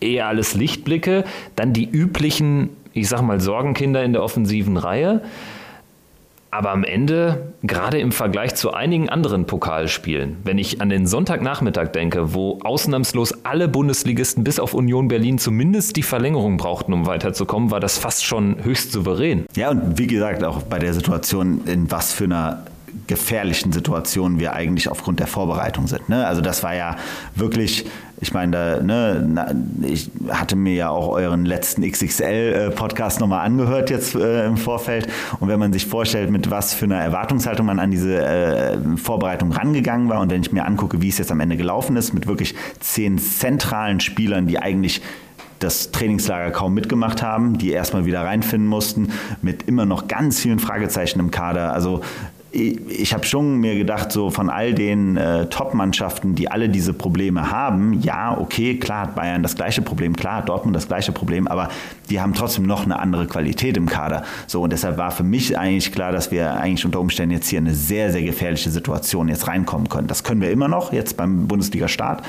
eher 0.00 0.26
alles 0.26 0.54
Lichtblicke, 0.54 1.24
dann 1.54 1.72
die 1.72 1.88
üblichen, 1.88 2.70
ich 2.92 3.08
sag 3.08 3.22
mal, 3.22 3.40
Sorgenkinder 3.40 4.02
in 4.02 4.12
der 4.12 4.22
offensiven 4.22 4.76
Reihe. 4.76 5.22
Aber 6.56 6.70
am 6.70 6.84
Ende, 6.84 7.52
gerade 7.64 7.98
im 7.98 8.12
Vergleich 8.12 8.54
zu 8.54 8.72
einigen 8.72 9.10
anderen 9.10 9.44
Pokalspielen, 9.44 10.38
wenn 10.42 10.56
ich 10.56 10.80
an 10.80 10.88
den 10.88 11.06
Sonntagnachmittag 11.06 11.88
denke, 11.88 12.32
wo 12.32 12.60
ausnahmslos 12.64 13.44
alle 13.44 13.68
Bundesligisten 13.68 14.42
bis 14.42 14.58
auf 14.58 14.72
Union 14.72 15.08
Berlin 15.08 15.36
zumindest 15.36 15.96
die 15.96 16.02
Verlängerung 16.02 16.56
brauchten, 16.56 16.94
um 16.94 17.04
weiterzukommen, 17.04 17.70
war 17.70 17.80
das 17.80 17.98
fast 17.98 18.24
schon 18.24 18.64
höchst 18.64 18.90
souverän. 18.90 19.44
Ja, 19.54 19.68
und 19.68 19.98
wie 19.98 20.06
gesagt, 20.06 20.42
auch 20.44 20.62
bei 20.62 20.78
der 20.78 20.94
Situation, 20.94 21.60
in 21.66 21.90
was 21.90 22.14
für 22.14 22.24
einer 22.24 22.64
gefährlichen 23.06 23.72
Situationen 23.72 24.40
wir 24.40 24.52
eigentlich 24.52 24.88
aufgrund 24.88 25.20
der 25.20 25.26
Vorbereitung 25.26 25.86
sind. 25.86 26.08
Ne? 26.08 26.26
Also 26.26 26.40
das 26.40 26.62
war 26.62 26.74
ja 26.74 26.96
wirklich, 27.34 27.86
ich 28.20 28.32
meine, 28.32 28.52
da, 28.52 28.82
ne, 28.82 29.54
ich 29.82 30.10
hatte 30.28 30.56
mir 30.56 30.74
ja 30.74 30.88
auch 30.90 31.08
euren 31.08 31.44
letzten 31.44 31.82
XXL-Podcast 31.88 33.20
nochmal 33.20 33.44
angehört 33.46 33.90
jetzt 33.90 34.14
äh, 34.14 34.46
im 34.46 34.56
Vorfeld. 34.56 35.08
Und 35.40 35.48
wenn 35.48 35.58
man 35.58 35.72
sich 35.72 35.86
vorstellt, 35.86 36.30
mit 36.30 36.50
was 36.50 36.74
für 36.74 36.86
einer 36.86 37.00
Erwartungshaltung 37.00 37.66
man 37.66 37.78
an 37.78 37.90
diese 37.90 38.24
äh, 38.24 38.78
Vorbereitung 38.96 39.52
rangegangen 39.52 40.08
war 40.08 40.20
und 40.20 40.30
wenn 40.30 40.40
ich 40.40 40.52
mir 40.52 40.64
angucke, 40.64 41.00
wie 41.02 41.08
es 41.08 41.18
jetzt 41.18 41.30
am 41.30 41.40
Ende 41.40 41.56
gelaufen 41.56 41.96
ist, 41.96 42.12
mit 42.12 42.26
wirklich 42.26 42.54
zehn 42.80 43.18
zentralen 43.18 44.00
Spielern, 44.00 44.46
die 44.46 44.58
eigentlich 44.58 45.02
das 45.58 45.90
Trainingslager 45.90 46.50
kaum 46.50 46.74
mitgemacht 46.74 47.22
haben, 47.22 47.58
die 47.58 47.70
erstmal 47.70 48.04
wieder 48.04 48.22
reinfinden 48.22 48.68
mussten, 48.68 49.12
mit 49.42 49.62
immer 49.64 49.86
noch 49.86 50.08
ganz 50.08 50.40
vielen 50.40 50.58
Fragezeichen 50.58 51.18
im 51.20 51.30
Kader. 51.30 51.72
Also 51.72 52.02
ich 52.56 53.12
habe 53.12 53.26
schon 53.26 53.56
mir 53.56 53.76
gedacht, 53.76 54.10
so 54.10 54.30
von 54.30 54.48
all 54.48 54.72
den 54.72 55.16
äh, 55.16 55.46
Top-Mannschaften, 55.46 56.34
die 56.34 56.50
alle 56.50 56.68
diese 56.68 56.94
Probleme 56.94 57.50
haben, 57.50 58.00
ja, 58.00 58.36
okay, 58.38 58.78
klar 58.78 59.02
hat 59.02 59.14
Bayern 59.14 59.42
das 59.42 59.56
gleiche 59.56 59.82
Problem, 59.82 60.16
klar 60.16 60.36
hat 60.36 60.48
Dortmund 60.48 60.74
das 60.74 60.88
gleiche 60.88 61.12
Problem, 61.12 61.46
aber 61.46 61.68
die 62.08 62.20
haben 62.20 62.32
trotzdem 62.34 62.64
noch 62.64 62.84
eine 62.84 62.98
andere 62.98 63.26
Qualität 63.26 63.76
im 63.76 63.86
Kader. 63.86 64.24
So, 64.46 64.62
und 64.62 64.72
deshalb 64.72 64.96
war 64.96 65.10
für 65.10 65.22
mich 65.22 65.58
eigentlich 65.58 65.92
klar, 65.92 66.12
dass 66.12 66.30
wir 66.30 66.54
eigentlich 66.54 66.84
unter 66.84 67.00
Umständen 67.00 67.34
jetzt 67.34 67.48
hier 67.48 67.58
eine 67.58 67.74
sehr, 67.74 68.10
sehr 68.10 68.22
gefährliche 68.22 68.70
Situation 68.70 69.28
jetzt 69.28 69.46
reinkommen 69.48 69.88
können. 69.88 70.08
Das 70.08 70.24
können 70.24 70.40
wir 70.40 70.50
immer 70.50 70.68
noch, 70.68 70.92
jetzt 70.92 71.16
beim 71.16 71.48
Bundesliga-Start. 71.48 72.22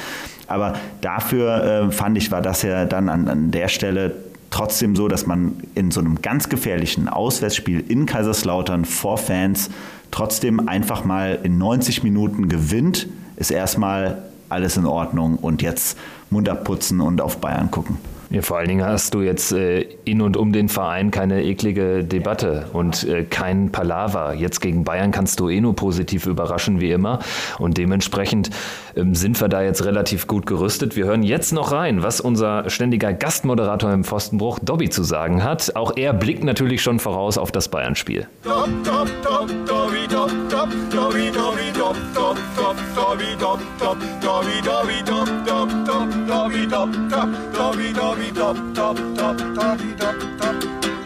Aber 0.48 0.74
dafür 1.02 1.88
äh, 1.88 1.92
fand 1.92 2.18
ich, 2.18 2.32
war 2.32 2.42
das 2.42 2.64
ja 2.64 2.86
dann 2.86 3.10
an, 3.10 3.28
an 3.28 3.52
der 3.52 3.68
Stelle 3.68 4.16
trotzdem 4.50 4.96
so, 4.96 5.08
dass 5.08 5.28
man 5.28 5.56
in 5.76 5.92
so 5.92 6.00
einem 6.00 6.22
ganz 6.22 6.50
gefährlichen 6.50 7.08
Auswärtsspiel 7.08 7.84
in 7.88 8.06
Kaiserslautern 8.06 8.86
vor 8.86 9.18
Fans 9.18 9.70
trotzdem 10.12 10.68
einfach 10.68 11.06
mal 11.06 11.40
in 11.44 11.58
90 11.58 12.04
Minuten 12.04 12.50
gewinnt, 12.50 13.08
ist 13.36 13.52
erstmal 13.52 14.24
alles 14.50 14.78
in 14.78 14.86
Ordnung 14.86 15.36
und 15.38 15.62
jetzt 15.62 15.98
Mund 16.30 16.50
abputzen 16.50 17.02
und 17.02 17.22
auf 17.22 17.40
Bayern 17.40 17.72
gucken. 17.72 17.98
Ja, 18.30 18.42
vor 18.42 18.58
allen 18.58 18.68
Dingen 18.68 18.86
hast 18.86 19.14
du 19.14 19.22
jetzt 19.22 19.54
äh, 19.54 19.86
in 20.04 20.22
und 20.22 20.36
um 20.36 20.52
den 20.52 20.68
Verein 20.68 21.12
keine 21.12 21.44
eklige 21.44 22.04
Debatte 22.04 22.68
und 22.74 23.08
äh, 23.08 23.24
kein 23.24 23.72
Palaver. 23.72 24.34
Jetzt 24.34 24.60
gegen 24.60 24.84
Bayern 24.84 25.12
kannst 25.12 25.40
du 25.40 25.48
eh 25.48 25.62
nur 25.62 25.78
positiv 25.78 26.26
überraschen, 26.26 26.82
wie 26.82 26.92
immer. 26.92 27.20
Und 27.58 27.78
dementsprechend 27.78 28.50
ähm, 28.98 29.16
sind 29.16 29.40
wir 29.40 29.48
da 29.48 29.62
jetzt 29.62 29.86
relativ 29.86 30.28
gut 30.28 30.46
gerüstet. 30.46 30.98
Wir 30.98 31.06
hören 31.06 31.24
jetzt 31.24 31.54
noch 31.54 31.72
rein, 31.72 32.04
was 32.04 32.20
unser 32.20 32.70
ständiger 32.70 33.14
Gastmoderator 33.14 33.94
im 33.94 34.04
Pfostenbruch, 34.04 34.60
Dobby, 34.60 34.90
zu 34.90 35.04
sagen 35.04 35.44
hat. 35.46 35.78
Auch 35.78 35.94
er 35.96 36.14
blickt 36.14 36.44
natürlich 36.44 36.82
schon 36.82 37.00
voraus 37.00 37.38
auf 37.38 37.54
das 37.54 37.70
Bayern-Spiel. 37.70 38.28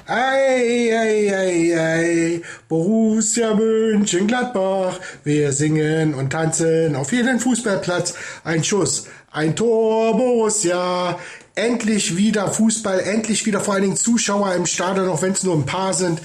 Ei, 0.08 0.92
ei, 0.94 1.34
ei, 1.34 1.80
ei, 1.80 2.42
Borussia 2.68 3.54
Mönchengladbach, 3.54 5.00
wir 5.24 5.52
singen 5.52 6.14
und 6.14 6.32
tanzen 6.32 6.96
auf 6.96 7.12
jedem 7.12 7.40
Fußballplatz. 7.40 8.14
Ein 8.44 8.64
Schuss, 8.64 9.08
ein 9.32 9.56
Tor, 9.56 10.16
Borussia. 10.18 11.20
Endlich 11.56 12.16
wieder 12.16 12.48
Fußball, 12.48 13.02
endlich 13.02 13.46
wieder 13.46 13.60
vor 13.60 13.74
allen 13.74 13.84
Dingen 13.84 13.98
Zuschauer 13.98 14.54
im 14.56 14.66
Stadion, 14.66 15.10
auch 15.10 15.22
wenn 15.22 15.34
es 15.34 15.44
nur 15.44 15.56
ein 15.56 15.66
paar 15.66 15.94
sind. 15.94 16.22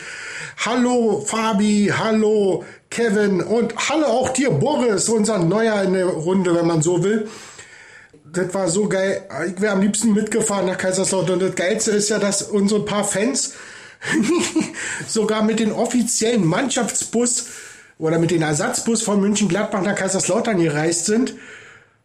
Hallo 0.64 1.24
Fabi, 1.26 1.92
hallo 1.96 2.64
Kevin 2.90 3.40
und 3.40 3.74
hallo 3.88 4.06
auch 4.06 4.28
dir 4.30 4.50
Boris, 4.50 5.08
unser 5.08 5.38
Neuer 5.38 5.82
in 5.82 5.94
der 5.94 6.06
Runde, 6.06 6.54
wenn 6.54 6.66
man 6.66 6.80
so 6.80 7.02
will. 7.02 7.28
Das 8.36 8.52
war 8.54 8.68
so 8.68 8.88
geil. 8.88 9.22
Ich 9.48 9.60
wäre 9.60 9.72
am 9.72 9.80
liebsten 9.80 10.12
mitgefahren 10.12 10.66
nach 10.66 10.78
Kaiserslautern. 10.78 11.40
Das 11.40 11.54
Geilste 11.54 11.92
ist 11.92 12.10
ja, 12.10 12.18
dass 12.18 12.42
unsere 12.42 12.84
paar 12.84 13.04
Fans 13.04 13.54
sogar 15.08 15.42
mit 15.42 15.58
dem 15.58 15.72
offiziellen 15.72 16.46
Mannschaftsbus 16.46 17.46
oder 17.98 18.18
mit 18.18 18.30
dem 18.30 18.42
Ersatzbus 18.42 19.02
von 19.02 19.20
München-Gladbach 19.20 19.82
nach 19.82 19.94
Kaiserslautern 19.94 20.58
gereist 20.58 21.06
sind. 21.06 21.34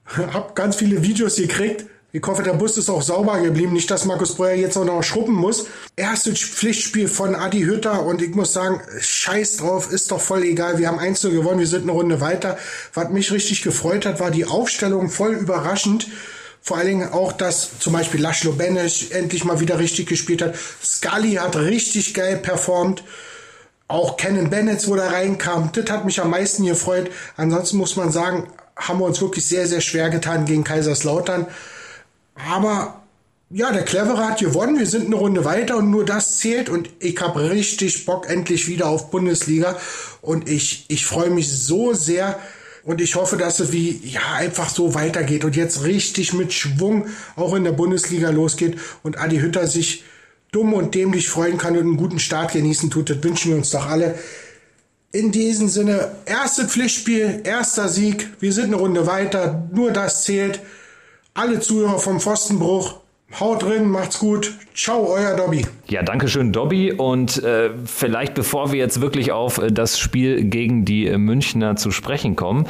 Hab 0.06 0.56
ganz 0.56 0.78
viele 0.78 1.04
Videos 1.04 1.36
gekriegt. 1.36 1.86
Ich 2.14 2.22
hoffe, 2.28 2.44
der 2.44 2.54
Bus 2.54 2.78
ist 2.78 2.90
auch 2.90 3.02
sauber 3.02 3.40
geblieben. 3.40 3.72
Nicht, 3.72 3.90
dass 3.90 4.04
Markus 4.04 4.36
Breuer 4.36 4.56
jetzt 4.56 4.76
auch 4.76 4.84
noch 4.84 5.02
schruppen 5.02 5.34
muss. 5.34 5.68
Erstes 5.96 6.40
Pflichtspiel 6.42 7.08
von 7.08 7.36
Adi 7.36 7.62
Hütter 7.62 8.04
und 8.04 8.22
ich 8.22 8.36
muss 8.36 8.52
sagen, 8.52 8.82
scheiß 9.00 9.58
drauf, 9.58 9.90
ist 9.90 10.12
doch 10.12 10.20
voll 10.20 10.44
egal. 10.44 10.78
Wir 10.78 10.90
haben 10.90 11.00
1 11.00 11.22
gewonnen, 11.22 11.60
wir 11.60 11.68
sind 11.68 11.84
eine 11.84 11.94
Runde 11.94 12.20
weiter. 12.20 12.58
Was 12.94 13.10
mich 13.12 13.32
richtig 13.32 13.62
gefreut 13.62 14.06
hat, 14.06 14.20
war 14.20 14.30
die 14.30 14.44
Aufstellung 14.44 15.10
voll 15.10 15.36
überraschend. 15.36 16.08
Vor 16.62 16.78
allen 16.78 16.88
Dingen 16.88 17.14
auch, 17.14 17.32
dass 17.32 17.80
zum 17.80 17.94
Beispiel 17.94 18.20
Laszlo 18.20 18.52
Benes 18.52 19.12
endlich 19.12 19.46
mal 19.46 19.62
wieder 19.62 19.80
richtig 19.80 20.08
gespielt 20.08 20.42
hat. 20.42 20.56
Scully 20.84 21.36
hat 21.36 21.56
richtig 21.56 22.14
geil 22.14 22.36
performt. 22.36 23.06
Auch 23.88 24.18
Kennen 24.18 24.50
Bennett, 24.50 24.86
wo 24.88 24.96
da 24.96 25.08
reinkam, 25.08 25.72
das 25.74 25.90
hat 25.90 26.04
mich 26.04 26.20
am 26.22 26.30
meisten 26.30 26.66
gefreut. 26.66 27.10
Ansonsten 27.38 27.78
muss 27.78 27.96
man 27.96 28.12
sagen, 28.12 28.48
haben 28.76 29.00
wir 29.00 29.06
uns 29.06 29.22
wirklich 29.22 29.46
sehr, 29.46 29.66
sehr 29.66 29.82
schwer 29.82 30.10
getan 30.10 30.46
gegen 30.46 30.66
Kaiserslautern. 30.66 31.48
Aber 32.36 33.02
ja, 33.54 33.72
der 33.72 33.84
Clevere 33.84 34.26
hat 34.26 34.40
gewonnen. 34.40 34.80
Wir 34.80 34.86
sind 34.86 35.08
eine 35.08 35.16
Runde 35.16 35.44
weiter 35.44 35.78
und 35.78 35.90
nur 35.90 36.06
das 36.06 36.38
zählt. 36.38 36.70
Und 36.70 36.90
ich 37.00 37.20
habe 37.20 37.50
richtig 37.50 38.06
Bock 38.06 38.30
endlich 38.30 38.68
wieder 38.68 38.88
auf 38.88 39.12
Bundesliga. 39.12 39.78
Und 40.22 40.48
ich, 40.48 40.86
ich 40.88 41.06
freue 41.06 41.30
mich 41.30 41.52
so 41.52 41.94
sehr. 41.94 42.40
Und 42.84 43.02
ich 43.02 43.16
hoffe, 43.16 43.38
dass 43.38 43.60
es 43.60 43.72
wie, 43.74 44.02
ja, 44.04 44.22
einfach 44.36 44.70
so 44.70 44.96
weitergeht 44.96 45.46
und 45.46 45.56
jetzt 45.56 45.84
richtig 45.84 46.34
mit 46.34 46.52
Schwung 46.52 47.08
auch 47.36 47.54
in 47.54 47.64
der 47.64 47.74
Bundesliga 47.74 48.32
losgeht 48.32 48.80
und 49.04 49.20
Adi 49.20 49.38
Hütter 49.38 49.68
sich 49.68 50.04
dumm 50.52 50.74
und 50.74 50.96
dämlich 50.96 51.30
freuen 51.30 51.60
kann 51.60 51.76
und 51.76 51.82
einen 51.82 51.98
guten 51.98 52.18
Start 52.20 52.54
genießen 52.54 52.90
tut. 52.90 53.10
Das 53.12 53.24
wünschen 53.24 53.52
wir 53.52 53.58
uns 53.58 53.70
doch 53.70 53.88
alle. 53.88 54.18
In 55.12 55.32
diesem 55.32 55.68
Sinne, 55.68 56.12
erstes 56.26 56.72
Pflichtspiel, 56.72 57.42
erster 57.44 57.88
Sieg. 57.88 58.30
Wir 58.40 58.52
sind 58.52 58.66
eine 58.66 58.78
Runde 58.78 59.06
weiter. 59.06 59.70
Nur 59.72 59.92
das 59.92 60.24
zählt 60.24 60.62
alle 61.34 61.60
Zuhörer 61.60 62.00
vom 62.00 62.20
Pfostenbruch. 62.20 63.02
Haut 63.40 63.64
drin, 63.64 63.88
macht's 63.88 64.20
gut. 64.20 64.54
Ciao, 64.76 65.08
euer 65.10 65.36
Dobby. 65.38 65.66
Ja, 65.88 66.04
danke 66.04 66.28
schön, 66.28 66.52
Dobby. 66.52 66.92
Und 66.92 67.42
äh, 67.44 67.70
vielleicht 67.86 68.34
bevor 68.34 68.74
wir 68.74 68.80
jetzt 68.80 69.00
wirklich 69.00 69.32
auf 69.32 69.58
äh, 69.58 69.72
das 69.72 70.00
Spiel 70.00 70.44
gegen 70.44 70.84
die 70.84 71.08
äh, 71.08 71.18
Münchner 71.18 71.78
zu 71.78 71.92
sprechen 71.92 72.36
kommen, 72.36 72.68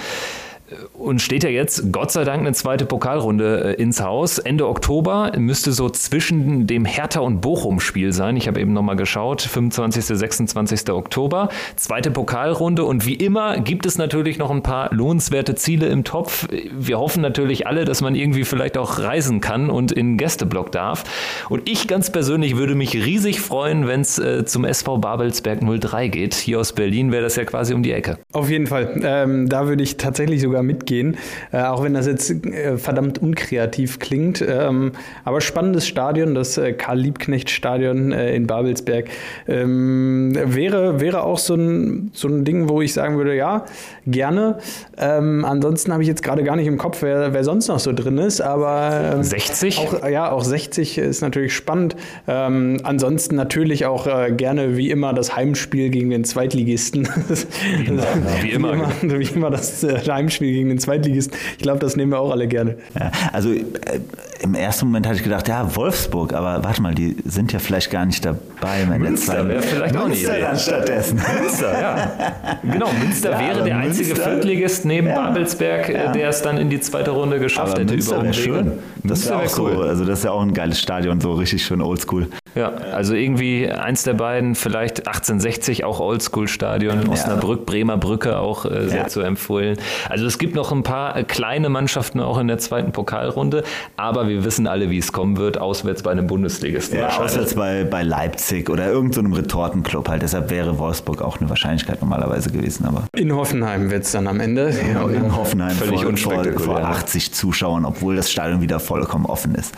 und 0.94 1.22
steht 1.22 1.44
ja 1.44 1.50
jetzt, 1.50 1.92
Gott 1.92 2.12
sei 2.12 2.24
Dank, 2.24 2.42
eine 2.42 2.54
zweite 2.54 2.86
Pokalrunde 2.86 3.76
äh, 3.78 3.82
ins 3.82 4.02
Haus. 4.02 4.40
Ende 4.40 4.68
Oktober 4.68 5.32
müsste 5.38 5.72
so 5.72 5.90
zwischen 5.90 6.68
dem 6.68 6.86
Hertha- 6.86 7.22
und 7.22 7.42
Bochum-Spiel 7.42 8.14
sein. 8.14 8.38
Ich 8.38 8.48
habe 8.48 8.60
eben 8.60 8.74
nochmal 8.74 8.96
geschaut, 8.96 9.42
25., 9.42 10.06
26. 10.06 10.90
Oktober. 10.92 11.50
Zweite 11.76 12.12
Pokalrunde 12.12 12.84
und 12.84 13.06
wie 13.06 13.16
immer 13.16 13.60
gibt 13.60 13.86
es 13.86 13.98
natürlich 13.98 14.38
noch 14.38 14.52
ein 14.52 14.64
paar 14.64 14.94
lohnenswerte 14.94 15.56
Ziele 15.56 15.88
im 15.88 16.04
Topf. 16.04 16.48
Wir 16.78 17.00
hoffen 17.00 17.22
natürlich 17.22 17.68
alle, 17.68 17.86
dass 17.86 18.02
man 18.02 18.16
irgendwie 18.16 18.44
vielleicht 18.44 18.78
auch 18.78 19.00
reisen 19.00 19.42
kann 19.42 19.70
und 19.70 19.92
in 19.92 20.12
den 20.12 20.18
Gästeblock 20.18 20.72
darf. 20.72 21.04
Und 21.50 21.70
ich 21.70 21.88
ganz 21.88 22.12
persönlich 22.12 22.58
würde 22.58 22.76
mich 22.76 22.94
riesig 22.94 23.42
freuen, 23.42 23.88
wenn 23.88 24.02
es 24.02 24.20
äh, 24.20 24.46
zum 24.46 24.66
SV 24.66 24.98
Babelsberg 24.98 25.60
03 25.62 26.08
geht. 26.08 26.34
Hier 26.36 26.60
aus 26.60 26.74
Berlin 26.74 27.12
wäre 27.12 27.24
das 27.24 27.36
ja 27.36 27.46
quasi 27.46 27.74
um 27.74 27.84
die 27.84 27.92
Ecke. 27.92 28.18
Auf 28.34 28.50
jeden 28.50 28.68
Fall. 28.68 29.00
Ähm, 29.04 29.50
da 29.50 29.68
würde 29.68 29.84
ich 29.84 29.98
tatsächlich 29.98 30.42
sogar 30.42 30.61
mitgehen 30.64 30.92
gehen, 30.92 31.18
äh, 31.52 31.64
auch 31.64 31.84
wenn 31.84 31.94
das 31.94 32.06
jetzt 32.06 32.32
äh, 32.46 32.78
verdammt 32.78 33.20
unkreativ 33.22 34.00
klingt. 34.00 34.44
Ähm, 34.48 34.92
aber 35.24 35.42
spannendes 35.42 35.88
Stadion, 35.88 36.36
das 36.36 36.58
äh, 36.58 36.74
Karl-Liebknecht-Stadion 36.74 38.12
äh, 38.12 38.36
in 38.36 38.48
Babelsberg, 38.48 39.06
ähm, 39.48 40.34
wäre, 40.36 41.00
wäre 41.00 41.24
auch 41.24 41.38
so 41.38 41.56
ein, 41.56 42.12
so 42.14 42.28
ein 42.28 42.44
Ding, 42.44 42.68
wo 42.70 42.82
ich 42.82 42.94
sagen 42.94 43.18
würde, 43.18 43.36
ja, 43.36 43.66
gerne. 44.06 44.58
Ähm, 44.98 45.46
ansonsten 45.46 45.94
habe 45.94 46.04
ich 46.04 46.10
jetzt 46.10 46.24
gerade 46.24 46.44
gar 46.44 46.56
nicht 46.56 46.68
im 46.68 46.78
Kopf, 46.78 47.02
wer, 47.02 47.34
wer 47.34 47.44
sonst 47.44 47.68
noch 47.68 47.80
so 47.80 47.94
drin 47.94 48.18
ist, 48.18 48.42
aber 48.42 49.18
60? 49.22 49.78
Ähm, 49.78 49.88
auch, 49.88 50.10
ja, 50.10 50.32
auch 50.32 50.44
60 50.44 50.98
ist 50.98 51.22
natürlich 51.22 51.56
spannend. 51.56 51.96
Ähm, 52.28 52.78
ansonsten 52.84 53.36
natürlich 53.36 53.86
auch 53.86 54.08
äh, 54.08 54.32
gerne 54.32 54.76
wie 54.78 54.92
immer 54.92 55.14
das 55.14 55.36
Heimspiel 55.36 55.90
gegen 55.90 56.10
den 56.10 56.26
Zweitligisten. 56.26 57.08
wie 57.78 57.86
immer, 57.86 58.04
wie 58.42 58.50
immer, 58.50 58.74
wie 58.74 59.06
immer, 59.08 59.20
wie 59.20 59.34
immer 59.34 59.50
das 59.50 59.84
äh, 59.84 60.00
Heimspiel 60.12 60.51
gegen 60.52 60.70
den 60.70 60.80
Zweitligisten. 60.80 61.38
Ich 61.58 61.64
glaube, 61.64 61.80
das 61.80 61.96
nehmen 61.96 62.12
wir 62.12 62.20
auch 62.20 62.32
alle 62.32 62.48
gerne. 62.48 62.78
Ja, 62.98 63.12
also 63.32 63.52
äh, 63.52 63.62
im 64.42 64.56
ersten 64.56 64.88
Moment 64.88 65.06
hatte 65.06 65.18
ich 65.18 65.24
gedacht, 65.24 65.48
ja, 65.48 65.76
Wolfsburg, 65.76 66.34
aber 66.34 66.64
warte 66.64 66.82
mal, 66.82 66.96
die 66.96 67.16
sind 67.26 67.54
ja 67.54 67.60
vielleicht 67.60 67.92
gar 67.92 68.06
nicht 68.06 68.26
dabei. 68.26 68.86
Münster 68.98 69.48
wäre 69.48 69.62
vielleicht 69.62 69.96
auch 69.96 70.08
Münster 70.08 70.34
eine 70.34 70.42
dann 70.42 70.58
stattdessen. 70.58 71.22
Münster, 71.42 71.82
ja. 71.82 72.12
Genau, 72.64 72.90
Münster 73.04 73.32
ja, 73.32 73.40
wäre 73.40 73.64
der 73.64 73.78
einzige 73.78 74.10
Münster, 74.10 74.32
Viertligist 74.32 74.86
neben 74.86 75.08
ja, 75.08 75.16
Babelsberg, 75.16 75.90
äh, 75.90 75.94
ja. 75.94 76.12
der 76.12 76.30
es 76.30 76.42
dann 76.42 76.58
in 76.58 76.70
die 76.70 76.80
zweite 76.80 77.12
Runde 77.12 77.40
geschafft 77.40 77.74
aber 77.74 77.82
hätte 77.82 77.94
Münster 77.94 78.18
Umwege. 78.18 78.34
Schön. 78.34 78.72
Das 79.04 79.28
wäre 79.28 79.38
auch 79.38 79.60
cool. 79.60 79.74
so, 79.76 79.82
also 79.82 80.06
das 80.06 80.20
ist 80.20 80.26
ja 80.26 80.32
auch 80.32 80.42
ein 80.42 80.54
geiles 80.54 80.80
Stadion, 80.80 81.22
so 81.22 81.34
richtig 81.34 81.64
schön 81.64 81.82
oldschool. 81.82 82.28
Ja, 82.56 82.74
also 82.92 83.14
irgendwie 83.14 83.70
eins 83.70 84.04
der 84.04 84.14
beiden, 84.14 84.56
vielleicht 84.56 85.08
1860 85.08 85.86
auch 85.86 86.00
Oldschool-Stadion, 86.00 87.08
Osnabrück, 87.08 87.66
Bremer 87.66 87.98
Brücke 87.98 88.38
auch 88.40 88.66
äh, 88.66 88.90
sehr 88.90 89.08
zu 89.08 89.22
empfehlen. 89.22 89.78
Also 90.10 90.26
es 90.32 90.38
gibt 90.38 90.56
noch 90.56 90.72
ein 90.72 90.84
paar 90.84 91.18
äh, 91.18 91.26
kleine 91.26 91.68
Mannschaften 91.68 92.22
auch 92.22 92.38
in 92.38 92.48
der 92.48 92.58
zweiten 92.58 92.94
Pokalrunde, 92.94 93.66
aber 93.98 94.30
wir 94.30 94.46
wissen 94.46 94.66
alle, 94.66 94.90
wie 94.90 94.98
es 94.98 95.12
kommen 95.12 95.36
wird, 95.36 95.58
auswärts 95.58 96.04
bei 96.04 96.12
einem 96.12 96.26
Bundesligisten. 96.26 97.00
Ja, 97.00 97.10
auswärts 97.20 97.54
bei, 97.54 97.84
bei 97.84 98.04
Leipzig 98.04 98.70
oder 98.70 98.88
irgendeinem 98.88 99.34
so 99.34 99.42
Retortenclub 99.42 100.08
halt. 100.08 100.22
Deshalb 100.22 100.50
wäre 100.50 100.80
Wolfsburg 100.80 101.22
auch 101.22 101.42
eine 101.42 101.50
Wahrscheinlichkeit 101.50 102.00
normalerweise 102.00 102.50
gewesen. 102.50 102.86
Aber 102.86 103.08
in 103.14 103.36
Hoffenheim 103.36 103.92
wird 103.92 104.06
es 104.06 104.14
dann 104.14 104.26
am 104.26 104.40
Ende. 104.40 104.74
Genau, 104.88 105.10
in 105.10 105.36
Hoffenheim 105.36 105.76
völlig 105.76 106.02
vor, 106.02 106.46
vor, 106.46 106.60
vor 106.60 106.78
80 106.78 107.34
Zuschauern, 107.34 107.84
obwohl 107.84 108.16
das 108.16 108.32
Stadion 108.32 108.62
wieder 108.62 108.80
vollkommen 108.80 109.26
offen 109.26 109.54
ist. 109.56 109.76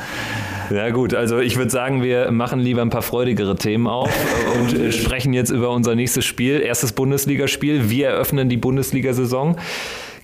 Ja 0.70 0.92
gut, 0.92 1.16
also 1.16 1.40
ich 1.40 1.58
würde 1.58 1.72
sagen, 1.72 2.04
wir 2.04 2.30
machen 2.30 2.60
lieber 2.60 2.84
ein 2.84 2.92
paar 2.92 3.02
freudigere 3.02 3.56
Themen 3.56 3.88
auf 3.88 4.12
und 4.60 4.94
sprechen 4.94 5.34
jetzt 5.34 5.50
über 5.50 5.72
unser 5.72 5.96
nächstes 5.96 6.26
Spiel, 6.26 6.62
erstes 6.62 6.92
Bundesligaspiel. 6.92 7.90
Wir 7.90 8.10
eröffnen 8.10 8.50
die 8.50 8.58
Bundesliga-Saison 8.58 9.58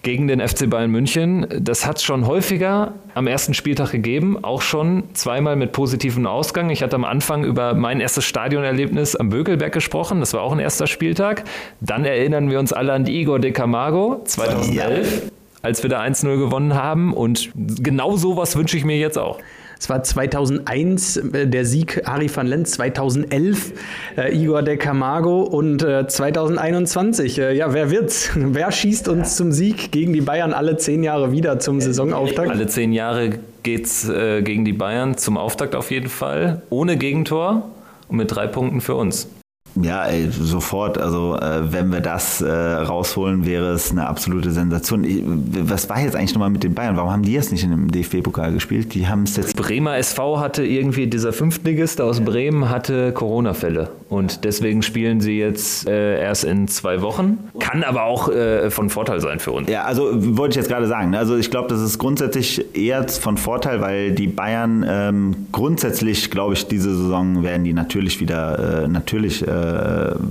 gegen 0.02 0.28
den 0.28 0.46
FC 0.46 0.70
Bayern 0.70 0.92
München. 0.92 1.48
Das 1.60 1.86
hat 1.86 1.98
es 1.98 2.04
schon 2.04 2.28
häufiger 2.28 2.94
am 3.16 3.28
ersten 3.28 3.54
Spieltag 3.54 3.92
gegeben, 3.92 4.44
auch 4.44 4.62
schon 4.62 5.04
zweimal 5.14 5.56
mit 5.56 5.72
positivem 5.72 6.26
Ausgang. 6.26 6.70
Ich 6.70 6.84
hatte 6.84 6.96
am 6.96 7.06
Anfang 7.06 7.44
über 7.44 7.74
mein 7.74 8.00
erstes 8.00 8.26
Stadionerlebnis 8.26 9.16
am 9.16 9.30
Bökelberg 9.30 9.74
gesprochen, 9.74 10.20
das 10.20 10.34
war 10.34 10.42
auch 10.42 10.52
ein 10.52 10.60
erster 10.60 10.88
Spieltag. 10.88 11.44
Dann 11.82 12.06
erinnern 12.06 12.50
wir 12.50 12.60
uns 12.60 12.74
alle 12.74 12.94
an 12.94 13.04
die 13.04 13.20
Igor 13.20 13.40
de 13.40 13.52
Camargo 13.52 14.22
2011, 14.26 15.24
ja. 15.24 15.30
als 15.62 15.84
wir 15.84 15.90
da 15.90 16.02
1-0 16.02 16.38
gewonnen 16.38 16.76
haben 16.76 17.14
und 17.14 17.52
genau 17.56 18.16
sowas 18.16 18.56
wünsche 18.56 18.78
ich 18.78 18.86
mir 18.86 18.98
jetzt 18.98 19.18
auch. 19.18 19.40
Es 19.80 19.90
war 19.90 20.04
2001 20.04 21.18
äh, 21.18 21.48
der 21.48 21.66
Sieg 21.66 22.02
Ari 22.06 22.30
van 22.34 22.48
Lent, 22.48 22.68
2011 22.68 23.74
äh, 24.18 24.36
Igor 24.36 24.62
de 24.62 24.76
Camargo 24.76 25.42
und 25.42 25.82
äh, 25.84 26.06
2021, 26.06 27.40
äh, 27.40 27.54
ja, 27.54 27.74
wer 27.74 27.90
wird's? 27.90 28.32
Wer 28.36 28.72
schießt 28.72 29.08
uns 29.08 29.38
zum 29.38 29.52
Sieg 29.52 29.92
gegen 29.92 30.12
die 30.12 30.22
Bayern 30.22 30.54
alle 30.54 30.78
zehn 30.78 31.04
Jahre 31.04 31.32
wieder 31.32 31.60
zum 31.60 31.80
Saisonauftakt? 31.80 32.50
Alle 32.50 32.68
zehn 32.68 32.92
Jahre 32.92 33.32
geht's 33.64 34.08
äh, 34.10 34.42
gegen 34.42 34.66
die 34.66 34.74
Bayern 34.74 35.18
zum 35.18 35.38
Auftakt 35.38 35.76
auf 35.76 35.92
jeden 35.92 36.10
Fall, 36.10 36.62
ohne 36.70 36.98
Gegentor 36.98 37.70
und 38.10 38.18
mit 38.18 38.36
drei 38.36 38.48
Punkten 38.48 38.82
für 38.82 38.96
uns. 38.96 39.30
Ja, 39.76 40.06
ey, 40.06 40.30
sofort. 40.30 40.98
Also 40.98 41.38
äh, 41.38 41.72
wenn 41.72 41.92
wir 41.92 42.02
das 42.02 42.42
äh, 42.42 42.52
rausholen, 42.52 43.46
wäre 43.46 43.72
es 43.72 43.92
eine 43.92 44.08
absolute 44.08 44.52
Sensation. 44.52 45.04
Ich, 45.04 45.22
was 45.26 45.90
war 45.90 46.02
jetzt 46.02 46.16
eigentlich 46.16 46.34
nochmal 46.34 46.50
mit 46.50 46.64
den 46.64 46.74
Bayern? 46.74 46.98
Warum 46.98 47.12
haben 47.12 47.24
die 47.24 47.34
jetzt 47.34 47.52
nicht 47.52 47.64
in 47.64 47.72
dem 47.72 47.92
DFB-Pokal 47.92 48.54
gespielt? 48.54 48.94
Die 48.94 49.08
haben 49.08 49.24
es 49.24 49.38
jetzt. 49.38 49.56
Bremer 49.56 49.98
SV 49.98 50.40
hatte 50.40 50.66
irgendwie, 50.66 51.08
dieser 51.08 51.34
Fünftligist 51.34 52.02
aus 52.02 52.20
Bremen 52.22 52.70
hatte 52.70 53.12
Corona-Fälle. 53.14 53.90
Und 54.10 54.44
deswegen 54.44 54.82
spielen 54.82 55.22
sie 55.22 55.38
jetzt 55.38 55.88
äh, 55.88 56.20
erst 56.20 56.44
in 56.44 56.68
zwei 56.68 57.04
Wochen. 57.04 57.38
Kann 57.60 57.84
aber 57.84 58.06
auch 58.06 58.28
äh, 58.30 58.72
von 58.72 58.90
Vorteil 58.90 59.22
sein 59.22 59.40
für 59.40 59.52
uns. 59.52 59.70
Ja, 59.70 59.84
also 59.84 60.10
wollte 60.36 60.54
ich 60.54 60.56
jetzt 60.56 60.68
gerade 60.68 60.88
sagen. 60.88 61.12
Ne? 61.12 61.20
Also 61.20 61.38
ich 61.38 61.52
glaube, 61.52 61.68
das 61.68 61.80
ist 61.80 62.00
grundsätzlich 62.00 62.76
eher 62.76 63.08
von 63.08 63.38
Vorteil, 63.38 63.82
weil 63.82 64.12
die 64.12 64.26
Bayern 64.26 64.84
ähm, 64.90 65.48
grundsätzlich, 65.52 66.32
glaube 66.32 66.56
ich, 66.56 66.68
diese 66.68 66.96
Saison 66.96 67.44
werden 67.44 67.64
die 67.64 67.74
natürlich 67.74 68.20
wieder 68.20 68.84
äh, 68.84 68.88
natürlich 68.88 69.48
äh, 69.48 69.48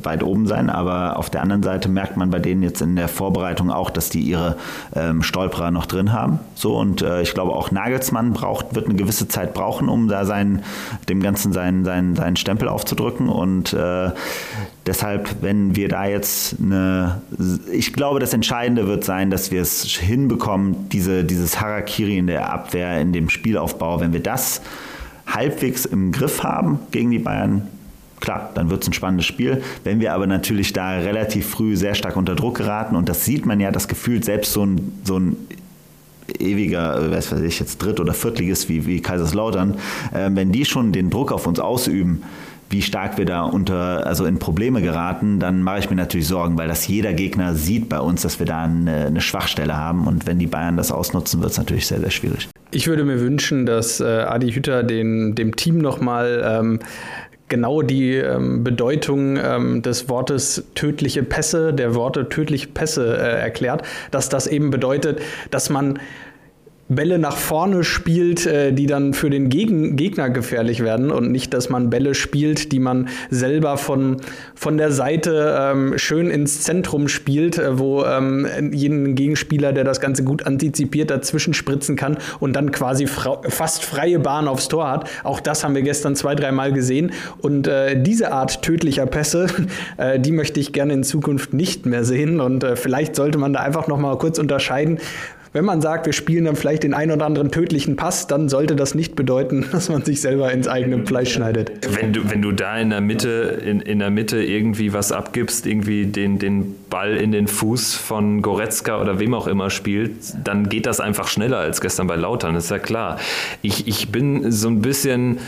weit 0.05 0.25
oben 0.25 0.49
sein, 0.49 0.71
aber 0.71 1.17
auf 1.17 1.31
der 1.31 1.43
anderen 1.43 1.63
Seite 1.63 1.89
merkt 1.89 2.17
man 2.17 2.31
bei 2.31 2.41
denen 2.41 2.65
jetzt 2.65 2.83
in 2.83 2.97
der 2.97 3.07
Vorbereitung 3.07 3.71
auch, 3.71 3.91
dass 3.91 4.11
die 4.11 4.23
ihre 4.23 4.57
ähm, 4.97 5.23
Stolperer 5.23 5.71
noch 5.71 5.87
drin 5.87 6.13
haben. 6.13 6.41
So 6.57 6.77
und 6.77 7.03
äh, 7.03 7.23
ich 7.23 7.33
glaube 7.33 7.53
auch 7.53 7.71
Nagelsmann 7.71 8.33
braucht, 8.33 8.75
wird 8.75 8.87
eine 8.87 8.97
gewisse 8.97 9.29
Zeit 9.29 9.55
brauchen, 9.55 9.89
um 9.89 10.09
da 10.09 10.25
seinen, 10.25 10.65
dem 11.09 11.23
Ganzen 11.23 11.53
seinen, 11.53 11.85
seinen, 11.85 12.17
seinen 12.17 12.35
Stempel 12.35 12.67
aufzudrücken 12.67 13.29
und 13.29 13.68
Und 13.73 13.79
äh, 13.79 14.11
deshalb, 14.87 15.43
wenn 15.43 15.77
wir 15.77 15.89
da 15.89 16.07
jetzt 16.07 16.57
eine, 16.61 17.23
ich 17.73 17.93
glaube, 17.93 18.21
das 18.21 18.33
Entscheidende 18.33 18.87
wird 18.87 19.05
sein, 19.05 19.31
dass 19.31 19.51
wir 19.51 19.63
es 19.63 19.85
hinbekommen, 19.85 20.89
diese, 20.91 21.25
dieses 21.25 21.61
Harakiri 21.61 22.19
in 22.19 22.27
der 22.27 22.53
Abwehr, 22.53 23.01
in 23.01 23.13
dem 23.13 23.29
Spielaufbau, 23.29 24.01
wenn 24.01 24.13
wir 24.13 24.23
das 24.23 24.63
halbwegs 25.27 25.85
im 25.85 26.13
Griff 26.13 26.43
haben 26.43 26.81
gegen 26.91 27.11
die 27.11 27.19
Bayern, 27.19 27.69
klar, 28.21 28.51
dann 28.55 28.71
wird 28.71 28.83
es 28.83 28.89
ein 28.89 28.93
spannendes 28.93 29.27
Spiel. 29.27 29.63
Wenn 29.85 30.01
wir 30.01 30.13
aber 30.13 30.27
natürlich 30.27 30.73
da 30.73 30.99
relativ 30.99 31.49
früh 31.49 31.77
sehr 31.77 31.95
stark 31.95 32.17
unter 32.17 32.35
Druck 32.35 32.57
geraten, 32.57 32.97
und 32.97 33.09
das 33.09 33.25
sieht 33.25 33.47
man 33.47 33.61
ja, 33.61 33.71
das 33.71 33.89
Gefühl, 33.89 34.23
selbst 34.25 34.53
so 34.53 34.65
ein, 34.65 35.01
so 35.05 35.19
ein 35.19 35.37
ewiger, 36.39 37.01
äh, 37.01 37.11
weiß 37.11 37.33
ich 37.33 37.61
jetzt, 37.61 37.79
Dritt- 37.79 38.01
oder 38.01 38.15
Viertligist 38.15 38.69
wie, 38.69 38.87
wie 38.87 39.01
Kaiserslautern, 39.01 39.75
äh, 40.13 40.31
wenn 40.33 40.53
die 40.53 40.65
schon 40.65 40.93
den 40.93 41.11
Druck 41.11 41.33
auf 41.33 41.47
uns 41.47 41.61
ausüben, 41.61 42.23
wie 42.71 42.83
stark 42.83 43.19
wir 43.19 43.25
da 43.25 43.43
unter, 43.43 44.07
also 44.07 44.25
in 44.25 44.39
Probleme 44.39 44.83
geraten, 44.83 45.41
dann 45.41 45.63
mache 45.63 45.79
ich 45.79 45.91
mir 45.91 45.97
natürlich 45.97 46.29
Sorgen, 46.29 46.59
weil 46.59 46.69
das 46.69 46.87
jeder 46.87 47.15
Gegner 47.15 47.55
sieht 47.55 47.89
bei 47.89 48.01
uns, 48.01 48.23
dass 48.23 48.39
wir 48.39 48.47
da 48.47 48.65
eine, 48.65 49.07
eine 49.07 49.21
Schwachstelle 49.21 49.77
haben. 49.77 50.07
Und 50.07 50.27
wenn 50.27 50.39
die 50.39 50.47
Bayern 50.47 50.77
das 50.77 50.93
ausnutzen, 50.93 51.41
wird 51.41 51.53
es 51.53 51.59
natürlich 51.59 51.87
sehr, 51.87 52.01
sehr 52.01 52.11
schwierig. 52.11 52.49
Ich 52.71 52.87
würde 52.87 53.05
mir 53.05 53.21
wünschen, 53.21 53.65
dass 53.65 54.01
äh, 54.01 54.05
Adi 54.05 54.53
Hütter 54.53 54.83
den, 54.83 55.35
dem 55.35 55.57
Team 55.57 55.79
nochmal 55.79 56.43
ähm, 56.45 56.81
genau 57.49 57.83
die 57.83 58.15
ähm, 58.17 58.63
Bedeutung 58.63 59.39
ähm, 59.39 59.83
des 59.83 60.09
Wortes 60.09 60.65
tödliche 60.75 61.23
Pässe, 61.23 61.73
der 61.73 61.95
Worte 61.95 62.29
tödliche 62.29 62.69
Pässe 62.69 63.17
äh, 63.17 63.41
erklärt, 63.41 63.83
dass 64.11 64.29
das 64.29 64.47
eben 64.47 64.71
bedeutet, 64.71 65.21
dass 65.51 65.71
man 65.71 65.99
Bälle 66.89 67.19
nach 67.19 67.37
vorne 67.37 67.85
spielt, 67.85 68.47
äh, 68.47 68.73
die 68.73 68.87
dann 68.87 69.13
für 69.13 69.29
den 69.29 69.51
Gegen 69.51 69.97
Gegner 69.97 70.31
gefährlich 70.31 70.83
werden 70.83 71.11
und 71.11 71.31
nicht, 71.31 71.53
dass 71.53 71.69
man 71.69 71.91
Bälle 71.91 72.15
spielt, 72.15 72.73
die 72.73 72.79
man 72.79 73.09
selber 73.31 73.77
von, 73.77 74.17
von 74.55 74.79
der 74.79 74.91
Seite 74.91 75.57
ähm, 75.61 75.99
schön 75.99 76.31
ins 76.31 76.63
Zentrum 76.63 77.09
spielt, 77.09 77.59
äh, 77.59 77.79
wo 77.79 78.05
ähm, 78.05 78.73
jeden 78.73 79.15
Gegenspieler, 79.15 79.73
der 79.73 79.85
das 79.85 80.01
Ganze 80.01 80.25
gut 80.25 80.47
antizipiert, 80.47 81.11
dazwischen 81.11 81.53
spritzen 81.53 81.95
kann 81.95 82.17
und 82.41 82.55
dann 82.55 82.73
quasi 82.73 83.07
fast 83.07 83.85
freie 83.85 84.19
Bahn 84.19 84.49
aufs 84.49 84.69
Tor 84.69 84.91
hat. 84.91 85.11
Auch 85.25 85.41
das 85.41 85.65
haben 85.65 85.75
wir 85.75 85.83
gestern 85.83 86.17
zwei, 86.17 86.35
dreimal 86.35 86.73
gesehen. 86.73 87.13
Und 87.43 87.67
äh, 87.67 88.01
diese 88.01 88.33
Art 88.33 88.63
tödlicher 88.63 89.07
Pässe, 89.07 89.49
äh, 89.99 90.19
die 90.19 90.33
möchte 90.33 90.59
ich 90.59 90.73
gerne 90.73 90.95
in 90.95 91.05
Zukunft 91.05 91.53
nicht 91.53 91.85
mehr 91.85 92.05
sehen. 92.05 92.41
Und 92.41 92.65
äh, 92.65 92.77
vielleicht 92.77 93.15
sollte 93.15 93.37
man 93.37 93.53
da 93.53 93.61
einfach 93.61 93.89
noch 93.89 93.99
mal 93.99 94.17
kurz 94.17 94.39
unterscheiden, 94.39 94.99
wenn 95.59 95.65
man 95.65 95.81
sagt, 95.81 96.07
wir 96.07 96.13
spielen 96.13 96.45
dann 96.45 96.55
vielleicht 96.55 96.85
den 96.85 96.95
ein 96.95 97.11
oder 97.11 97.27
anderen 97.27 97.51
tödlichen 97.51 97.97
Pass, 97.97 98.29
dann 98.29 98.49
sollte 98.49 98.77
das 98.77 98.95
nicht 98.95 99.17
bedeuten, 99.17 99.67
dass 99.73 99.89
man 99.89 100.05
sich 100.05 100.21
selber 100.21 100.53
ins 100.53 100.69
eigene 100.69 101.05
Fleisch 101.05 101.33
schneidet. 101.33 101.73
Wenn 102.01 102.13
du, 102.13 102.31
wenn 102.31 102.43
du 102.43 102.53
da 102.53 102.79
in 102.79 102.91
der 102.91 103.01
Mitte, 103.01 103.61
in, 103.65 103.81
in 103.81 103.99
der 103.99 104.11
Mitte 104.11 104.41
irgendwie 104.41 104.93
was 104.93 105.11
abgibst, 105.11 105.67
irgendwie 105.67 106.07
den, 106.07 106.39
den 106.39 106.77
Ball 106.89 107.17
in 107.17 107.33
den 107.33 107.49
Fuß 107.49 107.97
von 107.97 108.41
Goretzka 108.41 109.01
oder 109.01 109.19
wem 109.19 109.35
auch 109.35 109.49
immer 109.49 109.69
spielt, 109.69 110.13
dann 110.45 110.69
geht 110.69 110.87
das 110.87 111.01
einfach 111.01 111.27
schneller 111.27 111.59
als 111.59 111.81
gestern 111.81 112.07
bei 112.07 112.15
Lautern, 112.15 112.55
ist 112.55 112.71
ja 112.71 112.79
klar. 112.79 113.19
Ich, 113.61 113.89
ich 113.89 114.13
bin 114.13 114.53
so 114.53 114.69
ein 114.69 114.81
bisschen 114.81 115.41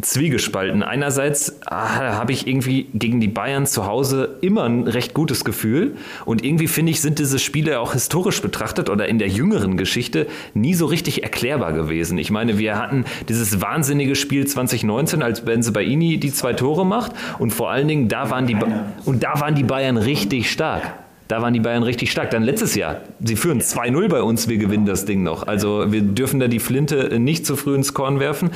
zwiegespalten. 0.00 0.82
Einerseits 0.82 1.60
ah, 1.66 2.14
habe 2.14 2.32
ich 2.32 2.46
irgendwie 2.46 2.88
gegen 2.94 3.20
die 3.20 3.28
Bayern 3.28 3.66
zu 3.66 3.86
Hause 3.86 4.36
immer 4.40 4.64
ein 4.64 4.86
recht 4.86 5.14
gutes 5.14 5.44
Gefühl 5.44 5.96
und 6.24 6.44
irgendwie 6.44 6.68
finde 6.68 6.92
ich, 6.92 7.00
sind 7.00 7.18
diese 7.18 7.38
Spiele 7.38 7.80
auch 7.80 7.92
historisch 7.92 8.42
betrachtet 8.42 8.90
oder 8.90 9.08
in 9.08 9.18
der 9.18 9.28
jüngeren 9.28 9.76
Geschichte 9.76 10.26
nie 10.54 10.74
so 10.74 10.86
richtig 10.86 11.22
erklärbar 11.22 11.72
gewesen. 11.72 12.18
Ich 12.18 12.30
meine, 12.30 12.58
wir 12.58 12.78
hatten 12.78 13.04
dieses 13.28 13.60
wahnsinnige 13.60 14.14
Spiel 14.14 14.46
2019, 14.46 15.22
als 15.22 15.44
Benze-Baini 15.44 16.18
die 16.18 16.32
zwei 16.32 16.52
Tore 16.52 16.86
macht 16.86 17.12
und 17.38 17.52
vor 17.52 17.70
allen 17.70 17.88
Dingen 17.88 18.08
da 18.08 18.30
waren 18.30 18.46
die 18.46 18.54
ba 18.54 18.66
und 19.04 19.22
da 19.22 19.40
waren 19.40 19.54
die 19.54 19.64
Bayern 19.64 19.96
richtig 19.96 20.50
stark. 20.50 21.05
Da 21.28 21.42
waren 21.42 21.52
die 21.54 21.60
Bayern 21.60 21.82
richtig 21.82 22.10
stark. 22.12 22.30
Dann 22.30 22.42
letztes 22.42 22.74
Jahr, 22.74 23.00
sie 23.22 23.36
führen 23.36 23.60
2-0 23.60 24.08
bei 24.08 24.22
uns, 24.22 24.48
wir 24.48 24.58
gewinnen 24.58 24.86
das 24.86 25.04
Ding 25.04 25.22
noch. 25.22 25.46
Also 25.46 25.90
wir 25.90 26.02
dürfen 26.02 26.38
da 26.38 26.48
die 26.48 26.60
Flinte 26.60 27.18
nicht 27.18 27.44
zu 27.44 27.56
früh 27.56 27.74
ins 27.74 27.94
Korn 27.94 28.20
werfen. 28.20 28.50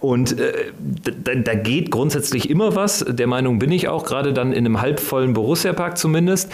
Und 0.00 0.38
äh, 0.38 0.52
da, 1.24 1.34
da, 1.34 1.54
geht 1.54 1.90
grundsätzlich 1.90 2.50
immer 2.50 2.76
was. 2.76 3.04
Der 3.08 3.26
Meinung 3.26 3.58
bin 3.58 3.72
ich 3.72 3.88
auch, 3.88 4.04
gerade 4.04 4.32
dann 4.32 4.52
in 4.52 4.66
einem 4.66 4.80
halbvollen 4.80 5.32
Borussia-Park 5.32 5.96
zumindest. 5.96 6.52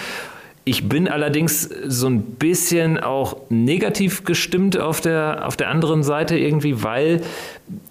Ich 0.64 0.88
bin 0.88 1.06
allerdings 1.06 1.70
so 1.86 2.08
ein 2.08 2.22
bisschen 2.22 2.98
auch 2.98 3.36
negativ 3.50 4.24
gestimmt 4.24 4.76
auf 4.76 5.00
der, 5.00 5.46
auf 5.46 5.56
der 5.56 5.68
anderen 5.68 6.02
Seite 6.02 6.36
irgendwie, 6.36 6.82
weil 6.82 7.22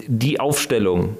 die 0.07 0.41
Aufstellung, 0.41 1.15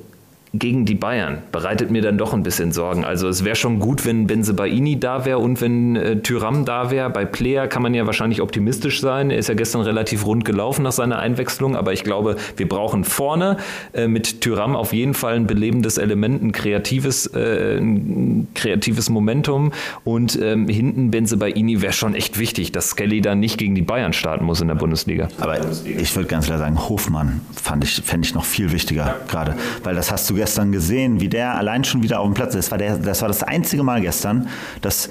gegen 0.60 0.86
die 0.86 0.96
Bayern 0.96 1.40
bereitet 1.52 1.92
mir 1.92 2.02
dann 2.02 2.18
doch 2.18 2.34
ein 2.34 2.44
bisschen 2.44 2.72
Sorgen. 2.72 3.06
Also 3.06 3.28
es 3.28 3.44
wäre 3.44 3.56
schon 3.56 3.80
gut, 3.80 4.06
wenn 4.06 4.28
Benzebaini 4.28 5.00
da 5.00 5.26
wäre 5.26 5.40
und 5.40 5.62
wenn 5.62 5.96
äh, 5.96 6.22
Tyram 6.22 6.66
da 6.66 6.92
wäre. 6.92 7.10
Bei 7.10 7.26
Player 7.26 7.68
kann 7.68 7.82
man 7.82 7.94
ja 7.94 8.06
wahrscheinlich 8.06 8.42
optimistisch 8.42 9.02
sein. 9.02 9.32
Er 9.32 9.38
ist 9.38 9.50
ja 9.50 9.56
gestern 9.56 9.82
relativ 9.82 10.26
rund 10.26 10.46
gelaufen 10.46 10.84
nach 10.84 10.92
seiner 10.92 11.20
Einwechslung, 11.20 11.76
aber 11.76 11.94
ich 11.94 12.04
glaube, 12.04 12.38
wir 12.58 12.68
brauchen 12.68 13.04
vorne 13.04 13.58
äh, 13.94 14.08
mit 14.08 14.42
Tyram 14.42 14.76
auf 14.76 14.94
jeden 14.94 15.14
Fall 15.14 15.36
ein 15.36 15.48
belebendes 15.48 15.98
Element, 15.98 16.44
ein 16.44 16.52
kreatives, 16.52 17.28
äh, 17.28 17.78
ein 17.78 18.48
kreatives 18.56 19.10
Momentum 19.10 19.72
und 20.04 20.40
ähm, 20.42 20.68
hinten 20.68 21.12
Benzebaini 21.12 21.82
wäre 21.82 21.94
schon 21.94 22.16
echt 22.16 22.40
wichtig, 22.40 22.72
dass 22.72 22.92
Skelly 22.92 23.22
dann 23.22 23.40
nicht 23.40 23.58
gegen 23.58 23.76
die 23.76 23.82
Bayern 23.82 24.14
starten 24.14 24.46
muss 24.46 24.62
in 24.62 24.68
der 24.68 24.76
Bundesliga. 24.76 25.28
Aber 25.40 25.58
ich 25.84 26.16
würde 26.16 26.28
ganz 26.28 26.46
klar 26.46 26.60
sagen, 26.60 26.90
Hofmann 26.90 27.42
fand 27.54 27.84
ich, 27.84 28.02
fände 28.04 28.28
ich 28.28 28.34
noch 28.34 28.46
viel 28.46 28.72
wichtiger 28.72 29.16
gerade, 29.28 29.56
weil 29.84 29.96
das 29.96 30.12
hast 30.12 30.30
du 30.30 30.36
gestern 30.36 30.45
gesehen, 30.72 31.20
wie 31.20 31.30
der 31.30 31.56
allein 31.56 31.84
schon 31.84 32.04
wieder 32.04 32.20
auf 32.20 32.28
dem 32.28 32.34
Platz 32.34 32.56
ist. 32.56 32.66
Das 32.66 32.72
war, 32.72 32.78
der, 32.78 32.98
das, 32.98 33.22
war 33.22 33.28
das 33.28 33.44
einzige 33.44 33.84
Mal 33.84 34.02
gestern, 34.02 34.48
dass 34.82 35.10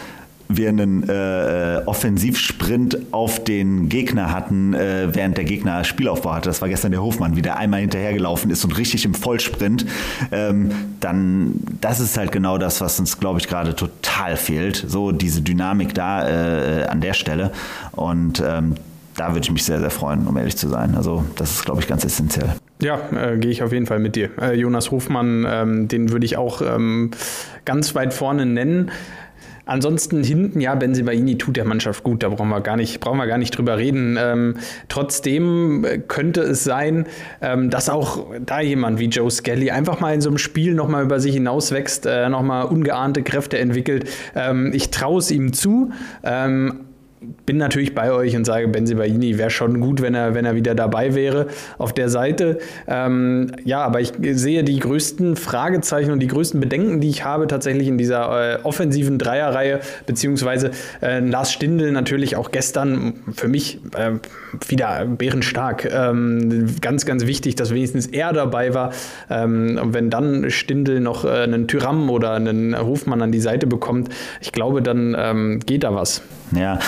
wir 0.48 0.68
einen 0.68 1.08
äh, 1.08 1.80
Offensivsprint 1.86 2.98
auf 3.12 3.42
den 3.42 3.88
Gegner 3.88 4.32
hatten, 4.32 4.74
äh, 4.74 5.08
während 5.14 5.36
der 5.36 5.44
Gegner 5.44 5.84
Spielaufbau 5.84 6.34
hatte. 6.34 6.48
Das 6.48 6.60
war 6.60 6.68
gestern 6.68 6.92
der 6.92 7.02
Hofmann, 7.02 7.36
wie 7.36 7.42
der 7.42 7.56
einmal 7.56 7.80
hinterhergelaufen 7.80 8.50
ist 8.50 8.64
und 8.64 8.76
richtig 8.76 9.04
im 9.04 9.14
Vollsprint. 9.14 9.86
Ähm, 10.32 10.70
dann, 11.00 11.54
das 11.80 12.00
ist 12.00 12.16
halt 12.16 12.32
genau 12.32 12.58
das, 12.58 12.80
was 12.80 13.00
uns, 13.00 13.18
glaube 13.18 13.40
ich, 13.40 13.48
gerade 13.48 13.74
total 13.74 14.36
fehlt. 14.36 14.84
So 14.86 15.12
diese 15.12 15.40
Dynamik 15.42 15.94
da 15.94 16.28
äh, 16.28 16.84
an 16.84 17.00
der 17.00 17.14
Stelle. 17.14 17.52
Und 17.92 18.42
ähm, 18.46 18.74
da 19.16 19.28
würde 19.28 19.40
ich 19.40 19.50
mich 19.50 19.64
sehr, 19.64 19.80
sehr 19.80 19.90
freuen, 19.90 20.26
um 20.26 20.36
ehrlich 20.36 20.56
zu 20.56 20.68
sein. 20.68 20.94
Also 20.94 21.24
das 21.36 21.52
ist, 21.52 21.64
glaube 21.64 21.80
ich, 21.80 21.86
ganz 21.86 22.04
essentiell. 22.04 22.54
Ja, 22.82 22.98
äh, 23.12 23.38
gehe 23.38 23.50
ich 23.50 23.62
auf 23.62 23.72
jeden 23.72 23.86
Fall 23.86 23.98
mit 23.98 24.16
dir. 24.16 24.30
Äh, 24.40 24.54
Jonas 24.54 24.90
Hofmann, 24.90 25.46
ähm, 25.48 25.88
den 25.88 26.10
würde 26.10 26.26
ich 26.26 26.36
auch 26.36 26.60
ähm, 26.60 27.12
ganz 27.64 27.94
weit 27.94 28.12
vorne 28.12 28.46
nennen. 28.46 28.90
Ansonsten 29.66 30.22
hinten, 30.22 30.60
ja, 30.60 30.74
Benzibaini 30.74 31.38
tut 31.38 31.56
der 31.56 31.64
Mannschaft 31.64 32.04
gut, 32.04 32.22
da 32.22 32.28
brauchen 32.28 32.50
wir 32.50 32.60
gar 32.60 32.76
nicht, 32.76 33.00
brauchen 33.00 33.16
wir 33.16 33.26
gar 33.26 33.38
nicht 33.38 33.56
drüber 33.56 33.78
reden. 33.78 34.18
Ähm, 34.20 34.56
trotzdem 34.88 35.86
könnte 36.06 36.42
es 36.42 36.64
sein, 36.64 37.06
ähm, 37.40 37.70
dass 37.70 37.88
auch 37.88 38.26
da 38.44 38.60
jemand 38.60 38.98
wie 38.98 39.06
Joe 39.06 39.30
Skelly 39.30 39.70
einfach 39.70 40.00
mal 40.00 40.12
in 40.12 40.20
so 40.20 40.28
einem 40.28 40.38
Spiel 40.38 40.74
nochmal 40.74 41.04
über 41.04 41.18
sich 41.18 41.32
hinauswächst, 41.32 42.04
äh, 42.04 42.28
nochmal 42.28 42.66
ungeahnte 42.66 43.22
Kräfte 43.22 43.58
entwickelt. 43.58 44.10
Ähm, 44.34 44.72
ich 44.74 44.90
traue 44.90 45.20
es 45.20 45.30
ihm 45.30 45.54
zu. 45.54 45.92
Bin 47.46 47.56
natürlich 47.56 47.94
bei 47.94 48.12
euch 48.12 48.36
und 48.36 48.44
sage, 48.44 48.68
Benzibaini 48.68 49.38
wäre 49.38 49.50
schon 49.50 49.80
gut, 49.80 50.00
wenn 50.02 50.14
er, 50.14 50.34
wenn 50.34 50.44
er 50.44 50.54
wieder 50.54 50.74
dabei 50.74 51.14
wäre 51.14 51.46
auf 51.78 51.92
der 51.92 52.08
Seite. 52.08 52.58
Ähm, 52.86 53.52
ja, 53.64 53.82
aber 53.82 54.00
ich 54.00 54.12
sehe 54.32 54.64
die 54.64 54.78
größten 54.78 55.36
Fragezeichen 55.36 56.10
und 56.10 56.20
die 56.20 56.26
größten 56.26 56.60
Bedenken, 56.60 57.00
die 57.00 57.08
ich 57.08 57.24
habe 57.24 57.46
tatsächlich 57.46 57.88
in 57.88 57.98
dieser 57.98 58.54
äh, 58.54 58.58
offensiven 58.62 59.18
Dreierreihe, 59.18 59.80
beziehungsweise 60.06 60.70
äh, 61.02 61.20
Lars 61.20 61.52
Stindl 61.52 61.92
natürlich 61.92 62.36
auch 62.36 62.50
gestern 62.50 63.14
für 63.34 63.48
mich 63.48 63.80
äh, 63.96 64.12
wieder 64.68 65.04
bärenstark. 65.06 65.88
Ähm, 65.92 66.66
ganz, 66.80 67.06
ganz 67.06 67.26
wichtig, 67.26 67.56
dass 67.56 67.72
wenigstens 67.72 68.06
er 68.06 68.32
dabei 68.32 68.74
war. 68.74 68.92
Ähm, 69.30 69.78
und 69.82 69.94
wenn 69.94 70.10
dann 70.10 70.50
Stindl 70.50 71.00
noch 71.00 71.24
äh, 71.24 71.28
einen 71.28 71.68
Tyram 71.68 72.10
oder 72.10 72.32
einen 72.32 72.78
Hofmann 72.78 73.22
an 73.22 73.32
die 73.32 73.40
Seite 73.40 73.66
bekommt, 73.66 74.08
ich 74.40 74.52
glaube, 74.52 74.82
dann 74.82 75.16
ähm, 75.18 75.60
geht 75.64 75.84
da 75.84 75.94
was. 75.94 76.22
Ja, 76.52 76.78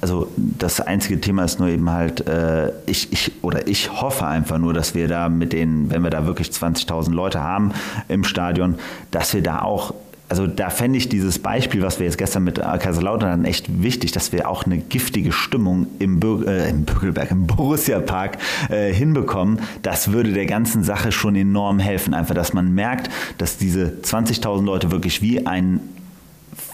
also 0.00 0.28
das 0.36 0.80
einzige 0.80 1.20
Thema 1.20 1.44
ist 1.44 1.58
nur 1.58 1.68
eben 1.68 1.88
halt, 1.90 2.26
äh, 2.26 2.72
ich, 2.86 3.12
ich 3.12 3.32
oder 3.42 3.68
ich 3.68 4.00
hoffe 4.02 4.26
einfach 4.26 4.58
nur, 4.58 4.74
dass 4.74 4.94
wir 4.94 5.08
da 5.08 5.28
mit 5.28 5.52
den, 5.52 5.90
wenn 5.90 6.02
wir 6.02 6.10
da 6.10 6.26
wirklich 6.26 6.48
20.000 6.48 7.12
Leute 7.12 7.40
haben 7.40 7.72
im 8.08 8.24
Stadion, 8.24 8.76
dass 9.10 9.32
wir 9.32 9.42
da 9.42 9.62
auch 9.62 9.94
also 10.28 10.46
da 10.46 10.70
fände 10.70 10.96
ich 10.96 11.08
dieses 11.08 11.38
Beispiel, 11.38 11.82
was 11.82 11.98
wir 11.98 12.06
jetzt 12.06 12.18
gestern 12.18 12.44
mit 12.44 12.56
Kaiserslautern 12.56 13.44
echt 13.44 13.82
wichtig, 13.82 14.12
dass 14.12 14.32
wir 14.32 14.48
auch 14.48 14.64
eine 14.64 14.78
giftige 14.78 15.32
Stimmung 15.32 15.86
im, 15.98 16.18
Bür 16.18 16.46
äh, 16.46 16.70
im 16.70 16.84
Bürgelberg, 16.84 17.30
im 17.30 17.46
Borussia 17.46 18.00
Park 18.00 18.38
äh, 18.70 18.92
hinbekommen. 18.92 19.60
Das 19.82 20.12
würde 20.12 20.32
der 20.32 20.46
ganzen 20.46 20.82
Sache 20.82 21.12
schon 21.12 21.36
enorm 21.36 21.78
helfen. 21.78 22.14
Einfach, 22.14 22.34
dass 22.34 22.54
man 22.54 22.74
merkt, 22.74 23.10
dass 23.38 23.58
diese 23.58 23.92
20.000 24.02 24.64
Leute 24.64 24.90
wirklich 24.90 25.20
wie 25.20 25.46
ein 25.46 25.80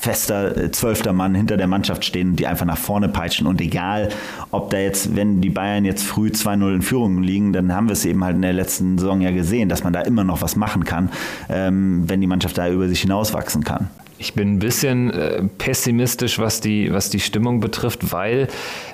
fester 0.01 0.57
äh, 0.57 0.71
zwölfter 0.73 1.13
Mann 1.13 1.35
hinter 1.35 1.59
der 1.59 1.67
Mannschaft 1.67 2.05
stehen 2.05 2.35
die 2.35 2.47
einfach 2.47 2.65
nach 2.65 2.79
vorne 2.79 3.09
peitschen. 3.09 3.47
Und 3.47 3.61
egal, 3.61 4.09
ob 4.51 4.71
da 4.71 4.79
jetzt, 4.79 5.15
wenn 5.15 5.43
die 5.43 5.51
Bayern 5.51 5.85
jetzt 5.85 6.05
früh 6.05 6.29
2-0 6.29 6.75
in 6.75 6.83
Führung 6.83 7.23
liegen, 7.23 7.53
dann 7.53 7.75
haben 7.75 7.89
wir 7.89 7.93
es 7.93 8.05
eben 8.07 8.25
halt 8.25 8.37
in 8.37 8.43
der 8.43 8.55
letzten 8.55 8.97
Saison 8.97 9.21
ja 9.21 9.31
gesehen, 9.31 9.69
dass 9.69 9.85
man 9.85 9.93
da 9.93 10.01
immer 10.01 10.25
noch 10.25 10.41
was 10.41 10.57
machen 10.57 10.85
kann, 10.85 11.11
ähm, 11.51 12.05
wenn 12.07 12.21
die 12.21 12.27
Mannschaft 12.27 12.57
da 12.57 12.69
über 12.69 12.89
sich 12.89 13.03
hinauswachsen 13.03 13.63
kann. 13.63 13.91
Ich 14.23 14.35
bin 14.35 14.53
ein 14.53 14.59
bisschen 14.59 15.11
äh, 15.11 15.43
pessimistisch, 15.57 16.39
was 16.39 16.61
die, 16.61 16.93
was 16.93 17.09
die 17.09 17.21
Stimmung 17.21 17.61
betrifft, 17.61 18.12
weil 18.12 18.49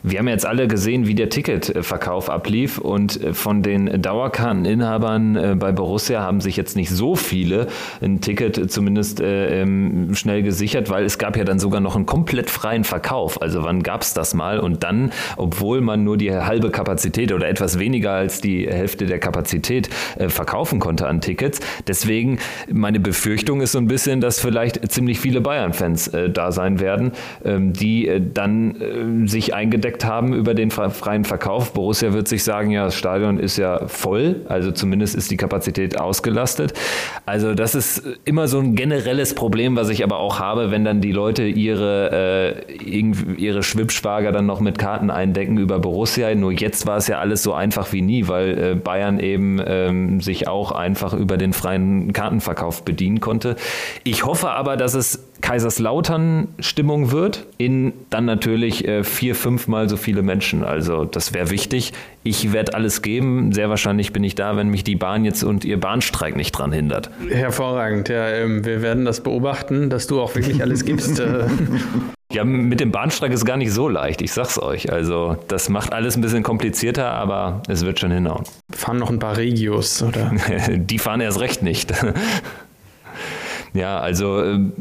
wir 0.04 0.20
haben 0.20 0.28
jetzt 0.28 0.46
alle 0.46 0.68
gesehen, 0.68 1.08
wie 1.08 1.16
der 1.16 1.30
Ticketverkauf 1.30 2.30
ablief 2.30 2.78
und 2.78 3.20
äh, 3.20 3.34
von 3.34 3.60
den 3.60 4.00
Dauerkarteninhabern 4.00 5.34
äh, 5.34 5.56
bei 5.58 5.72
Borussia 5.72 6.20
haben 6.22 6.40
sich 6.40 6.56
jetzt 6.56 6.76
nicht 6.76 6.90
so 6.90 7.16
viele 7.16 7.66
ein 8.00 8.20
Ticket 8.20 8.70
zumindest 8.70 9.18
äh, 9.18 9.62
ähm, 9.62 10.14
schnell 10.14 10.44
gesichert, 10.44 10.90
weil 10.90 11.04
es 11.04 11.18
gab 11.18 11.36
ja 11.36 11.42
dann 11.42 11.58
sogar 11.58 11.80
noch 11.80 11.96
einen 11.96 12.06
komplett 12.06 12.48
freien 12.48 12.84
Verkauf. 12.84 13.42
Also 13.42 13.64
wann 13.64 13.82
gab 13.82 14.02
es 14.02 14.14
das 14.14 14.32
mal? 14.32 14.60
Und 14.60 14.84
dann, 14.84 15.10
obwohl 15.36 15.80
man 15.80 16.04
nur 16.04 16.18
die 16.18 16.32
halbe 16.32 16.70
Kapazität 16.70 17.32
oder 17.32 17.48
etwas 17.48 17.80
weniger 17.80 18.12
als 18.12 18.40
die 18.40 18.68
Hälfte 18.68 19.06
der 19.06 19.18
Kapazität 19.18 19.88
äh, 20.18 20.28
verkaufen 20.28 20.78
konnte 20.78 21.08
an 21.08 21.20
Tickets. 21.20 21.58
Deswegen 21.88 22.38
meine 22.70 23.00
Befürchtung 23.00 23.60
ist 23.60 23.72
so 23.72 23.78
ein 23.78 23.88
bisschen, 23.88 24.20
dass 24.20 24.38
vielleicht 24.38 24.88
ziemlich 24.92 25.15
ziemlich 25.16 25.20
viele 25.20 25.40
Bayern-Fans 25.40 26.08
äh, 26.08 26.30
da 26.30 26.52
sein 26.52 26.80
werden, 26.80 27.12
ähm, 27.44 27.72
die 27.72 28.08
äh, 28.08 28.20
dann 28.20 28.76
äh, 28.80 29.28
sich 29.28 29.54
eingedeckt 29.54 30.04
haben 30.04 30.32
über 30.34 30.54
den 30.54 30.70
freien 30.70 31.24
Verkauf. 31.24 31.72
Borussia 31.72 32.12
wird 32.12 32.28
sich 32.28 32.44
sagen, 32.44 32.70
ja, 32.70 32.84
das 32.84 32.94
Stadion 32.94 33.38
ist 33.38 33.56
ja 33.56 33.86
voll, 33.88 34.42
also 34.48 34.70
zumindest 34.70 35.14
ist 35.14 35.30
die 35.30 35.36
Kapazität 35.36 35.98
ausgelastet. 35.98 36.74
Also 37.24 37.54
das 37.54 37.74
ist 37.74 38.02
immer 38.24 38.48
so 38.48 38.58
ein 38.58 38.74
generelles 38.74 39.34
Problem, 39.34 39.76
was 39.76 39.88
ich 39.88 40.04
aber 40.04 40.18
auch 40.18 40.38
habe, 40.38 40.70
wenn 40.70 40.84
dann 40.84 41.00
die 41.00 41.12
Leute 41.12 41.44
ihre, 41.44 42.64
äh, 42.70 42.82
ihre 42.82 43.62
Schwibschwager 43.62 44.32
dann 44.32 44.46
noch 44.46 44.60
mit 44.60 44.78
Karten 44.78 45.10
eindecken 45.10 45.58
über 45.58 45.78
Borussia. 45.78 46.34
Nur 46.34 46.52
jetzt 46.52 46.86
war 46.86 46.98
es 46.98 47.08
ja 47.08 47.18
alles 47.18 47.42
so 47.42 47.52
einfach 47.52 47.92
wie 47.92 48.02
nie, 48.02 48.28
weil 48.28 48.58
äh, 48.58 48.74
Bayern 48.74 49.18
eben 49.20 49.60
ähm, 49.66 50.20
sich 50.20 50.48
auch 50.48 50.72
einfach 50.72 51.12
über 51.14 51.36
den 51.36 51.52
freien 51.52 52.12
Kartenverkauf 52.12 52.84
bedienen 52.84 53.20
konnte. 53.20 53.56
Ich 54.04 54.24
hoffe 54.24 54.50
aber, 54.50 54.76
dass 54.76 54.94
es 54.94 55.05
es 55.14 55.26
Kaiserslautern-Stimmung 55.40 57.12
wird, 57.12 57.46
in 57.58 57.92
dann 58.10 58.24
natürlich 58.24 58.86
äh, 58.86 59.04
vier, 59.04 59.34
fünfmal 59.34 59.88
so 59.88 59.96
viele 59.96 60.22
Menschen. 60.22 60.64
Also 60.64 61.04
das 61.04 61.34
wäre 61.34 61.50
wichtig. 61.50 61.92
Ich 62.22 62.52
werde 62.52 62.74
alles 62.74 63.02
geben. 63.02 63.52
Sehr 63.52 63.68
wahrscheinlich 63.68 64.12
bin 64.12 64.24
ich 64.24 64.34
da, 64.34 64.56
wenn 64.56 64.68
mich 64.68 64.82
die 64.82 64.96
Bahn 64.96 65.24
jetzt 65.24 65.44
und 65.44 65.64
ihr 65.64 65.78
Bahnstreik 65.78 66.36
nicht 66.36 66.52
dran 66.52 66.72
hindert. 66.72 67.10
Hervorragend. 67.28 68.08
Ja, 68.08 68.28
ähm, 68.28 68.64
wir 68.64 68.82
werden 68.82 69.04
das 69.04 69.22
beobachten, 69.22 69.90
dass 69.90 70.06
du 70.06 70.20
auch 70.20 70.34
wirklich 70.34 70.62
alles 70.62 70.84
gibst. 70.84 71.20
Äh. 71.20 71.46
Ja, 72.32 72.42
mit 72.42 72.80
dem 72.80 72.90
Bahnstreik 72.90 73.32
ist 73.32 73.44
gar 73.44 73.56
nicht 73.56 73.70
so 73.72 73.88
leicht, 73.88 74.20
ich 74.20 74.32
sag's 74.32 74.60
euch. 74.60 74.92
Also, 74.92 75.36
das 75.46 75.68
macht 75.68 75.92
alles 75.92 76.16
ein 76.16 76.22
bisschen 76.22 76.42
komplizierter, 76.42 77.12
aber 77.12 77.62
es 77.68 77.86
wird 77.86 78.00
schon 78.00 78.10
hinhauen. 78.10 78.42
Fahren 78.74 78.98
noch 78.98 79.10
ein 79.10 79.20
paar 79.20 79.36
Regios, 79.36 80.02
oder? 80.02 80.32
die 80.68 80.98
fahren 80.98 81.20
erst 81.20 81.38
recht 81.38 81.62
nicht. 81.62 81.94
ja, 83.74 83.98
also 83.98 84.42
ähm, 84.42 84.72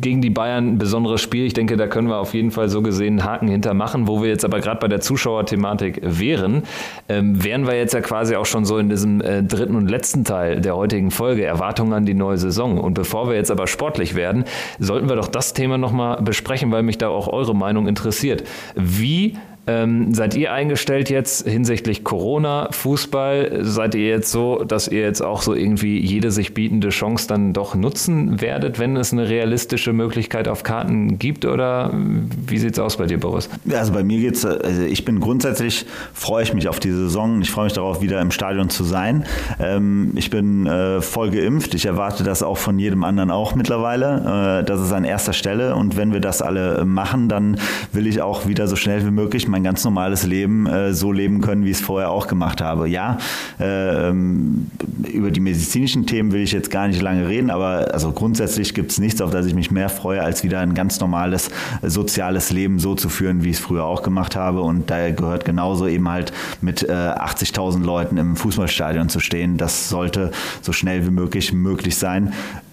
gegen 0.00 0.20
die 0.20 0.30
Bayern 0.30 0.74
ein 0.74 0.78
besonderes 0.78 1.20
Spiel. 1.20 1.46
Ich 1.46 1.54
denke, 1.54 1.76
da 1.76 1.86
können 1.86 2.08
wir 2.08 2.18
auf 2.18 2.34
jeden 2.34 2.50
Fall 2.50 2.68
so 2.68 2.82
gesehen 2.82 3.20
einen 3.20 3.24
Haken 3.24 3.48
hintermachen. 3.48 4.08
Wo 4.08 4.22
wir 4.22 4.28
jetzt 4.28 4.44
aber 4.44 4.60
gerade 4.60 4.80
bei 4.80 4.88
der 4.88 5.00
Zuschauerthematik 5.00 6.00
wären, 6.02 6.62
ähm, 7.08 7.42
wären 7.42 7.66
wir 7.66 7.74
jetzt 7.76 7.94
ja 7.94 8.00
quasi 8.00 8.36
auch 8.36 8.46
schon 8.46 8.64
so 8.64 8.78
in 8.78 8.88
diesem 8.88 9.20
äh, 9.20 9.42
dritten 9.42 9.76
und 9.76 9.88
letzten 9.88 10.24
Teil 10.24 10.60
der 10.60 10.76
heutigen 10.76 11.10
Folge, 11.10 11.44
Erwartungen 11.44 11.92
an 11.92 12.06
die 12.06 12.14
neue 12.14 12.38
Saison. 12.38 12.78
Und 12.78 12.94
bevor 12.94 13.28
wir 13.28 13.34
jetzt 13.34 13.50
aber 13.50 13.66
sportlich 13.66 14.14
werden, 14.14 14.44
sollten 14.78 15.08
wir 15.08 15.16
doch 15.16 15.28
das 15.28 15.52
Thema 15.52 15.78
nochmal 15.78 16.20
besprechen, 16.22 16.70
weil 16.70 16.82
mich 16.82 16.98
da 16.98 17.08
auch 17.08 17.28
eure 17.28 17.54
Meinung 17.54 17.86
interessiert. 17.86 18.44
Wie 18.74 19.36
ähm, 19.66 20.12
seid 20.12 20.34
ihr 20.34 20.52
eingestellt 20.52 21.08
jetzt 21.08 21.48
hinsichtlich 21.48 22.04
Corona, 22.04 22.68
Fußball? 22.70 23.60
Seid 23.62 23.94
ihr 23.94 24.08
jetzt 24.08 24.30
so, 24.30 24.62
dass 24.64 24.88
ihr 24.88 25.00
jetzt 25.00 25.22
auch 25.22 25.40
so 25.40 25.54
irgendwie 25.54 25.98
jede 25.98 26.30
sich 26.30 26.52
bietende 26.52 26.90
Chance 26.90 27.26
dann 27.28 27.52
doch 27.54 27.74
nutzen 27.74 28.40
werdet, 28.42 28.78
wenn 28.78 28.96
es 28.96 29.12
eine 29.12 29.28
realistische 29.28 29.92
Möglichkeit 29.92 30.48
auf 30.48 30.64
Karten 30.64 31.18
gibt? 31.18 31.46
Oder 31.46 31.92
wie 31.94 32.58
sieht 32.58 32.74
es 32.74 32.78
aus 32.78 32.96
bei 32.98 33.06
dir, 33.06 33.18
Boris? 33.18 33.48
Also 33.72 33.92
bei 33.92 34.04
mir 34.04 34.20
geht's, 34.20 34.44
also 34.44 34.82
ich 34.82 35.04
bin 35.04 35.20
grundsätzlich, 35.20 35.86
freue 36.12 36.42
ich 36.42 36.52
mich 36.52 36.68
auf 36.68 36.78
die 36.78 36.90
Saison. 36.90 37.40
Ich 37.40 37.50
freue 37.50 37.64
mich 37.64 37.72
darauf, 37.72 38.02
wieder 38.02 38.20
im 38.20 38.30
Stadion 38.30 38.68
zu 38.68 38.84
sein. 38.84 39.24
Ähm, 39.58 40.12
ich 40.16 40.28
bin 40.28 40.66
äh, 40.66 41.00
voll 41.00 41.30
geimpft. 41.30 41.74
Ich 41.74 41.86
erwarte 41.86 42.22
das 42.22 42.42
auch 42.42 42.58
von 42.58 42.78
jedem 42.78 43.02
anderen 43.02 43.30
auch 43.30 43.54
mittlerweile. 43.54 44.60
Äh, 44.60 44.64
das 44.64 44.80
ist 44.80 44.92
an 44.92 45.04
erster 45.04 45.32
Stelle. 45.32 45.74
Und 45.74 45.96
wenn 45.96 46.12
wir 46.12 46.20
das 46.20 46.42
alle 46.42 46.84
machen, 46.84 47.30
dann 47.30 47.56
will 47.92 48.06
ich 48.06 48.20
auch 48.20 48.46
wieder 48.46 48.66
so 48.66 48.76
schnell 48.76 49.06
wie 49.06 49.10
möglich 49.10 49.48
mein 49.54 49.62
ganz 49.62 49.84
normales 49.84 50.26
Leben 50.26 50.66
äh, 50.66 50.92
so 50.92 51.12
leben 51.12 51.40
können, 51.40 51.64
wie 51.64 51.70
ich 51.70 51.76
es 51.76 51.80
vorher 51.80 52.10
auch 52.10 52.26
gemacht 52.26 52.60
habe. 52.60 52.88
Ja, 52.88 53.18
äh, 53.60 54.08
ähm, 54.08 54.66
über 55.12 55.30
die 55.30 55.38
medizinischen 55.38 56.06
Themen 56.06 56.32
will 56.32 56.42
ich 56.42 56.50
jetzt 56.50 56.72
gar 56.72 56.88
nicht 56.88 57.00
lange 57.00 57.28
reden, 57.28 57.50
aber 57.50 57.94
also 57.94 58.10
grundsätzlich 58.10 58.74
gibt 58.74 58.90
es 58.90 58.98
nichts, 58.98 59.20
auf 59.20 59.30
das 59.30 59.46
ich 59.46 59.54
mich 59.54 59.70
mehr 59.70 59.88
freue, 59.88 60.24
als 60.24 60.42
wieder 60.42 60.58
ein 60.58 60.74
ganz 60.74 60.98
normales 60.98 61.50
äh, 61.82 61.88
soziales 61.88 62.50
Leben 62.50 62.80
so 62.80 62.96
zu 62.96 63.08
führen, 63.08 63.44
wie 63.44 63.50
ich 63.50 63.58
es 63.58 63.62
früher 63.62 63.84
auch 63.84 64.02
gemacht 64.02 64.34
habe. 64.34 64.60
Und 64.60 64.90
da 64.90 65.12
gehört 65.12 65.44
genauso 65.44 65.86
eben 65.86 66.08
halt 66.08 66.32
mit 66.60 66.82
äh, 66.82 66.90
80.000 66.90 67.84
Leuten 67.84 68.16
im 68.16 68.34
Fußballstadion 68.34 69.08
zu 69.08 69.20
stehen. 69.20 69.56
Das 69.56 69.88
sollte 69.88 70.32
so 70.62 70.72
schnell 70.72 71.06
wie 71.06 71.12
möglich 71.12 71.52
möglich 71.52 71.94
sein. 71.94 72.32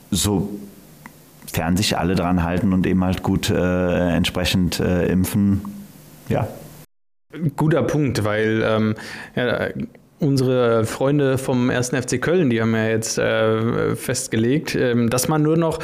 So 0.09 0.49
fern 1.53 1.77
sich 1.77 1.95
alle 1.95 2.15
dran 2.15 2.41
halten 2.41 2.73
und 2.73 2.87
eben 2.87 3.03
halt 3.03 3.21
gut 3.21 3.51
äh, 3.51 4.15
entsprechend 4.15 4.79
äh, 4.79 5.05
impfen. 5.05 5.61
Ja, 6.27 6.47
Guter 7.55 7.83
Punkt, 7.83 8.23
weil 8.23 8.63
ähm, 8.65 8.95
ja, 9.35 9.69
unsere 10.19 10.85
Freunde 10.85 11.37
vom 11.37 11.69
1. 11.69 11.89
FC 11.89 12.21
Köln, 12.21 12.49
die 12.49 12.61
haben 12.61 12.75
ja 12.75 12.87
jetzt 12.87 13.17
äh, 13.17 13.95
festgelegt, 13.95 14.75
äh, 14.75 15.07
dass 15.07 15.27
man 15.27 15.41
nur 15.41 15.57
noch 15.57 15.79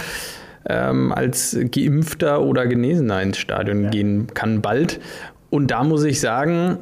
ähm, 0.70 1.12
als 1.12 1.58
Geimpfter 1.72 2.42
oder 2.42 2.68
Genesener 2.68 3.22
ins 3.22 3.38
Stadion 3.38 3.86
ja. 3.86 3.90
gehen 3.90 4.28
kann 4.34 4.62
bald. 4.62 5.00
Und 5.50 5.72
da 5.72 5.84
muss 5.84 6.04
ich 6.04 6.20
sagen, 6.20 6.78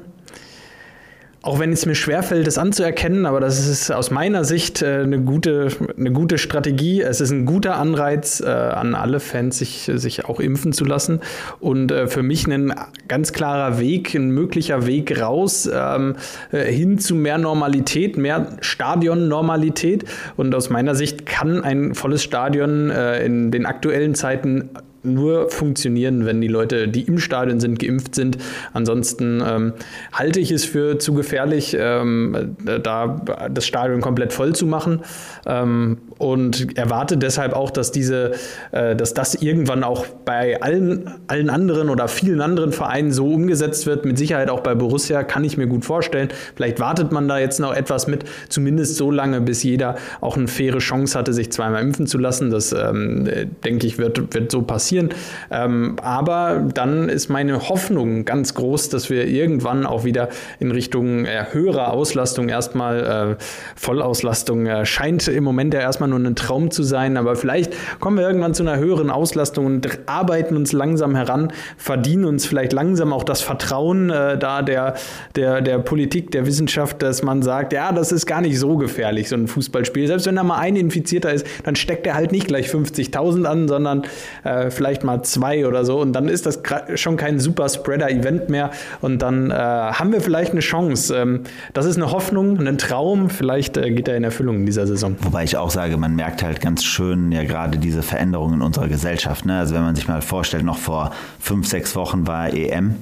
auch 1.46 1.60
wenn 1.60 1.72
es 1.72 1.86
mir 1.86 1.94
schwerfällt, 1.94 2.48
das 2.48 2.58
anzuerkennen, 2.58 3.28
aber 3.28 3.40
das 3.40 3.68
ist 3.68 3.92
aus 3.92 4.10
meiner 4.10 4.44
Sicht 4.44 4.82
äh, 4.82 5.02
eine, 5.04 5.20
gute, 5.20 5.68
eine 5.96 6.12
gute 6.12 6.40
Strategie. 6.40 7.02
Es 7.02 7.22
ist 7.22 7.30
ein 7.30 7.46
guter 7.46 7.76
Anreiz 7.76 8.42
äh, 8.42 8.50
an 8.50 8.96
alle 8.96 9.20
Fans, 9.20 9.60
sich, 9.60 9.92
sich 9.94 10.26
auch 10.26 10.40
impfen 10.40 10.74
zu 10.74 10.86
lassen. 10.86 11.22
Und 11.60 11.92
äh, 11.92 12.08
für 12.08 12.24
mich 12.24 12.48
ein 12.48 12.74
ganz 13.08 13.32
klarer 13.32 13.80
Weg, 13.80 14.16
ein 14.16 14.32
möglicher 14.32 14.88
Weg 14.88 15.22
raus 15.22 15.70
ähm, 15.72 16.16
hin 16.50 16.98
zu 16.98 17.14
mehr 17.14 17.38
Normalität, 17.38 18.18
mehr 18.18 18.58
Stadionnormalität. 18.62 20.06
Und 20.38 20.56
aus 20.56 20.72
meiner 20.72 20.96
Sicht 20.96 21.28
kann 21.28 21.64
ein 21.64 21.94
volles 21.94 22.24
Stadion 22.24 22.90
in 22.90 23.52
den 23.52 23.66
aktuellen 23.66 24.16
Zeiten 24.16 24.70
nur 25.06 25.50
funktionieren, 25.50 26.26
wenn 26.26 26.42
die 26.42 26.48
Leute, 26.48 26.88
die 26.88 27.04
im 27.04 27.20
Stadion 27.20 27.60
sind, 27.60 27.80
geimpft 27.80 28.16
sind. 28.16 28.38
Ansonsten 28.74 29.44
ähm, 29.46 29.74
halte 30.14 30.40
ich 30.40 30.52
es 30.52 30.66
für 30.66 31.00
zu 31.00 31.14
gefährlich, 31.14 31.76
ähm, 31.80 32.56
da 32.84 33.22
das 33.52 33.66
Stadion 33.66 34.02
komplett 34.02 34.34
voll 34.34 34.54
zu 34.54 34.66
machen 34.66 35.02
ähm, 35.46 35.98
und 36.18 36.78
erwarte 36.78 37.18
deshalb 37.18 37.54
auch, 37.54 37.72
dass 37.72 37.92
diese, 37.92 38.32
äh, 38.72 38.96
dass 38.96 39.14
das 39.14 39.36
irgendwann 39.36 39.84
auch 39.84 40.06
bei 40.26 40.62
allen, 40.62 41.10
allen 41.28 41.50
anderen 41.50 41.90
oder 41.90 42.08
vielen 42.08 42.42
anderen 42.42 42.72
Vereinen 42.72 43.12
so 43.12 43.28
umgesetzt 43.28 43.86
wird. 43.86 44.06
Mit 44.06 44.18
Sicherheit 44.18 44.50
auch 44.50 44.62
bei 44.62 44.76
Borussia 44.76 45.24
kann 45.24 45.44
ich 45.44 45.58
mir 45.58 45.68
gut 45.68 45.86
vorstellen. 45.86 46.30
Vielleicht 46.56 46.80
wartet 46.80 47.12
man 47.12 47.28
da 47.28 47.38
jetzt 47.38 47.60
noch 47.60 47.74
etwas 47.74 48.08
mit, 48.08 48.26
zumindest 48.50 48.96
so 48.96 49.12
lange, 49.12 49.42
bis 49.42 49.64
jeder 49.64 49.96
auch 50.22 50.38
eine 50.38 50.48
faire 50.48 50.80
Chance 50.80 51.18
hatte, 51.18 51.34
sich 51.34 51.52
zweimal 51.52 51.82
impfen 51.82 52.08
zu 52.08 52.18
lassen. 52.18 52.50
Das 52.50 52.74
ähm, 52.74 53.28
denke 53.64 53.88
ich 53.88 53.98
wird, 53.98 54.34
wird 54.34 54.52
so 54.52 54.62
passieren 54.62 54.95
passieren. 54.96 55.10
Ähm, 55.52 55.96
aber 56.02 56.64
dann 56.74 57.10
ist 57.10 57.30
meine 57.30 57.70
Hoffnung 57.70 58.26
ganz 58.26 58.54
groß, 58.54 58.90
dass 58.90 59.10
wir 59.10 59.28
irgendwann 59.28 59.86
auch 59.86 60.04
wieder 60.04 60.30
in 60.60 60.72
Richtung 60.72 61.26
äh, 61.26 61.46
höherer 61.52 61.92
Auslastung 61.92 62.50
erstmal 62.50 63.38
äh, 63.40 63.44
Vollauslastung 63.76 64.66
äh, 64.66 64.86
scheint 64.86 65.28
im 65.28 65.44
Moment 65.44 65.74
ja 65.74 65.82
erstmal 65.82 66.10
nur 66.10 66.20
ein 66.20 66.36
Traum 66.36 66.72
zu 66.72 66.84
sein, 66.84 67.18
aber 67.18 67.36
vielleicht 67.36 67.74
kommen 68.00 68.18
wir 68.18 68.28
irgendwann 68.28 68.54
zu 68.54 68.64
einer 68.64 68.78
höheren 68.78 69.10
Auslastung 69.10 69.66
und 69.66 69.88
arbeiten 70.06 70.56
uns 70.56 70.72
langsam 70.72 71.16
heran, 71.16 71.52
verdienen 71.78 72.26
uns 72.26 72.46
vielleicht 72.46 72.74
langsam 72.74 73.14
auch 73.14 73.24
das 73.24 73.42
Vertrauen 73.42 74.10
äh, 74.10 74.38
da 74.38 74.62
der, 74.62 74.96
der, 75.36 75.62
der 75.62 75.80
Politik, 75.80 76.32
der 76.32 76.46
Wissenschaft, 76.46 77.02
dass 77.02 77.24
man 77.24 77.42
sagt, 77.42 77.74
ja, 77.74 77.92
das 77.92 78.12
ist 78.12 78.26
gar 78.26 78.42
nicht 78.42 78.60
so 78.60 78.78
gefährlich, 78.78 79.30
so 79.30 79.36
ein 79.36 79.48
Fußballspiel. 79.48 80.08
Selbst 80.08 80.26
wenn 80.28 80.36
da 80.36 80.44
mal 80.44 80.60
ein 80.60 80.76
Infizierter 80.76 81.34
ist, 81.34 81.46
dann 81.64 81.76
steckt 81.76 82.08
er 82.08 82.16
halt 82.16 82.32
nicht 82.32 82.48
gleich 82.48 82.68
50.000 82.70 83.46
an, 83.46 83.68
sondern 83.68 84.06
äh, 84.44 84.70
vielleicht 84.70 84.85
vielleicht 84.86 85.04
mal 85.04 85.24
zwei 85.24 85.66
oder 85.66 85.84
so 85.84 86.00
und 86.00 86.14
dann 86.14 86.30
ist 86.30 86.46
das 86.46 86.60
schon 86.94 87.18
kein 87.18 87.40
super 87.40 87.68
Spreader-Event 87.68 88.50
mehr 88.50 88.70
und 89.02 89.24
dann 89.24 89.50
äh, 89.50 89.56
haben 89.56 90.12
wir 90.12 90.22
vielleicht 90.22 90.52
eine 90.52 90.60
Chance. 90.60 91.16
Ähm, 91.16 91.42
das 91.74 91.88
ist 91.88 91.96
eine 91.96 92.12
Hoffnung, 92.12 92.60
ein 92.60 92.78
Traum, 92.78 93.32
vielleicht 93.32 93.78
äh, 93.78 93.90
geht 93.90 94.08
er 94.08 94.16
in 94.16 94.24
Erfüllung 94.24 94.58
in 94.58 94.66
dieser 94.68 94.86
Saison. 94.86 95.16
Wobei 95.22 95.44
ich 95.44 95.58
auch 95.58 95.72
sage, 95.72 95.98
man 95.98 96.16
merkt 96.16 96.44
halt 96.44 96.62
ganz 96.62 96.84
schön 96.84 97.32
ja 97.32 97.44
gerade 97.44 97.80
diese 97.80 98.04
Veränderungen 98.04 98.56
in 98.56 98.62
unserer 98.62 98.88
Gesellschaft. 98.88 99.46
Ne? 99.48 99.58
Also 99.58 99.74
wenn 99.74 99.82
man 99.82 99.96
sich 99.96 100.08
mal 100.08 100.22
vorstellt, 100.22 100.64
noch 100.64 100.78
vor 100.78 101.12
fünf, 101.40 101.68
sechs 101.68 101.96
Wochen 101.96 102.28
war 102.28 102.54
EM 102.54 102.96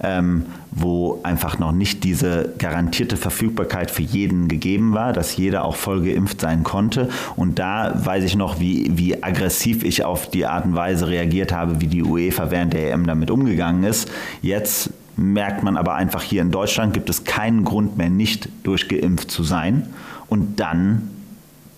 ähm, 0.00 0.46
wo 0.70 1.20
einfach 1.22 1.58
noch 1.58 1.72
nicht 1.72 2.04
diese 2.04 2.52
garantierte 2.58 3.16
Verfügbarkeit 3.16 3.90
für 3.90 4.02
jeden 4.02 4.48
gegeben 4.48 4.92
war, 4.92 5.12
dass 5.12 5.36
jeder 5.36 5.64
auch 5.64 5.76
voll 5.76 6.02
geimpft 6.02 6.40
sein 6.40 6.62
konnte. 6.62 7.08
Und 7.34 7.58
da 7.58 7.92
weiß 8.04 8.24
ich 8.24 8.36
noch, 8.36 8.60
wie, 8.60 8.90
wie 8.96 9.22
aggressiv 9.22 9.84
ich 9.84 10.04
auf 10.04 10.30
die 10.30 10.46
Art 10.46 10.66
und 10.66 10.74
Weise 10.74 11.08
reagiert 11.08 11.52
habe, 11.52 11.80
wie 11.80 11.86
die 11.86 12.02
UEFA 12.02 12.50
während 12.50 12.74
der 12.74 12.92
EM 12.92 13.06
damit 13.06 13.30
umgegangen 13.30 13.84
ist. 13.84 14.10
Jetzt 14.42 14.90
merkt 15.16 15.62
man 15.62 15.78
aber 15.78 15.94
einfach 15.94 16.22
hier 16.22 16.42
in 16.42 16.50
Deutschland 16.50 16.92
gibt 16.92 17.08
es 17.08 17.24
keinen 17.24 17.64
Grund 17.64 17.96
mehr, 17.96 18.10
nicht 18.10 18.48
durchgeimpft 18.64 19.30
zu 19.30 19.44
sein. 19.44 19.88
Und 20.28 20.60
dann 20.60 21.10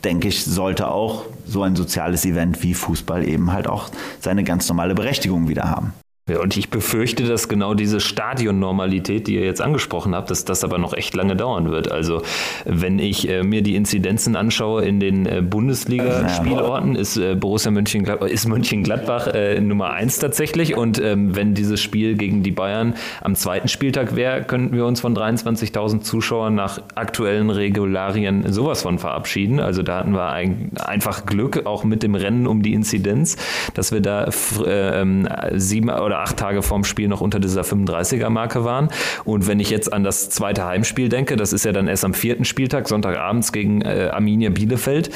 denke 0.05 0.29
ich, 0.29 0.45
sollte 0.45 0.89
auch 0.89 1.25
so 1.47 1.63
ein 1.63 1.77
soziales 1.77 2.25
Event 2.25 2.63
wie 2.63 2.75
Fußball 2.75 3.27
eben 3.27 3.53
halt 3.53 3.69
auch 3.69 3.91
seine 4.21 4.45
ganz 4.45 4.69
normale 4.69 4.95
Berechtigung 4.95 5.49
wieder 5.49 5.71
haben. 5.71 5.93
Ja, 6.29 6.41
und 6.41 6.57
ich 6.57 6.69
befürchte, 6.69 7.25
dass 7.25 7.49
genau 7.49 7.73
diese 7.73 8.01
Stadionnormalität, 8.01 9.27
die 9.27 9.37
ihr 9.37 9.45
jetzt 9.45 9.63
angesprochen 9.63 10.15
habt, 10.15 10.31
dass 10.31 10.45
das 10.45 10.63
aber 10.63 10.77
noch 10.77 10.93
echt 10.93 11.15
lange 11.15 11.37
dauern 11.37 11.71
wird. 11.71 11.91
Also 11.91 12.23
wenn 12.67 12.99
ich 12.99 13.29
äh, 13.29 13.43
mir 13.43 13.63
die 13.63 13.77
Inzidenzen 13.77 14.37
anschaue 14.37 14.85
in 14.85 15.01
den 15.01 15.25
äh, 15.25 15.41
Bundesliga-Spielorten, 15.41 16.97
ist 16.97 17.17
äh, 17.17 17.35
Borussia 17.35 17.71
Mönchengladbach, 17.71 18.27
ist 18.27 18.47
Mönchengladbach 18.47 19.29
äh, 19.29 19.59
Nummer 19.61 19.93
eins 19.93 20.19
tatsächlich. 20.19 20.77
Und 20.77 21.01
ähm, 21.01 21.35
wenn 21.35 21.55
dieses 21.55 21.81
Spiel 21.81 22.15
gegen 22.15 22.43
die 22.43 22.51
Bayern 22.51 22.95
am 23.23 23.35
zweiten 23.35 23.69
Spieltag 23.69 24.15
wäre, 24.15 24.43
könnten 24.43 24.77
wir 24.77 24.85
uns 24.85 25.01
von 25.01 25.17
23.000 25.17 26.01
Zuschauern 26.01 26.55
nach 26.55 26.79
aktuellen 26.95 27.49
Regularien 27.49 28.53
sowas 28.53 28.83
von 28.83 28.99
verabschieden. 28.99 29.61
Also 29.61 29.83
da 29.83 30.01
hatten 30.01 30.13
wir 30.13 30.29
ein, 30.29 30.73
einfach 30.79 31.25
Glück, 31.25 31.65
auch 31.65 31.85
mit 31.85 32.03
dem 32.03 32.15
Rennen 32.15 32.47
um 32.47 32.63
die 32.63 32.75
Inzidenz, 32.75 33.37
dass 33.73 33.93
wir 33.93 34.03
da 34.03 34.25
äh, 34.25 35.01
ähm, 35.01 35.27
sieben 35.55 35.89
oder 35.89 36.18
acht 36.19 36.37
Tage 36.37 36.63
vorm 36.63 36.85
Spiel 36.85 37.09
noch 37.09 37.21
unter 37.21 37.41
dieser 37.41 37.63
35er-Marke 37.63 38.65
waren. 38.65 38.89
Und 39.25 39.47
wenn 39.47 39.61
ich 39.61 39.71
jetzt 39.71 39.93
an 39.93 40.05
das 40.05 40.31
zweite 40.31 40.65
Heimspiel 40.65 41.09
denke, 41.09 41.37
das 41.37 41.53
ist 41.53 41.65
ja 41.65 41.73
dann 41.73 41.89
erst 41.89 42.05
am 42.05 42.15
vierten 42.15 42.45
Spieltag, 42.45 42.89
Sonntagabends 42.89 43.53
gegen 43.53 43.83
äh, 43.83 44.11
Arminia 44.13 44.51
Bielefeld, 44.51 45.11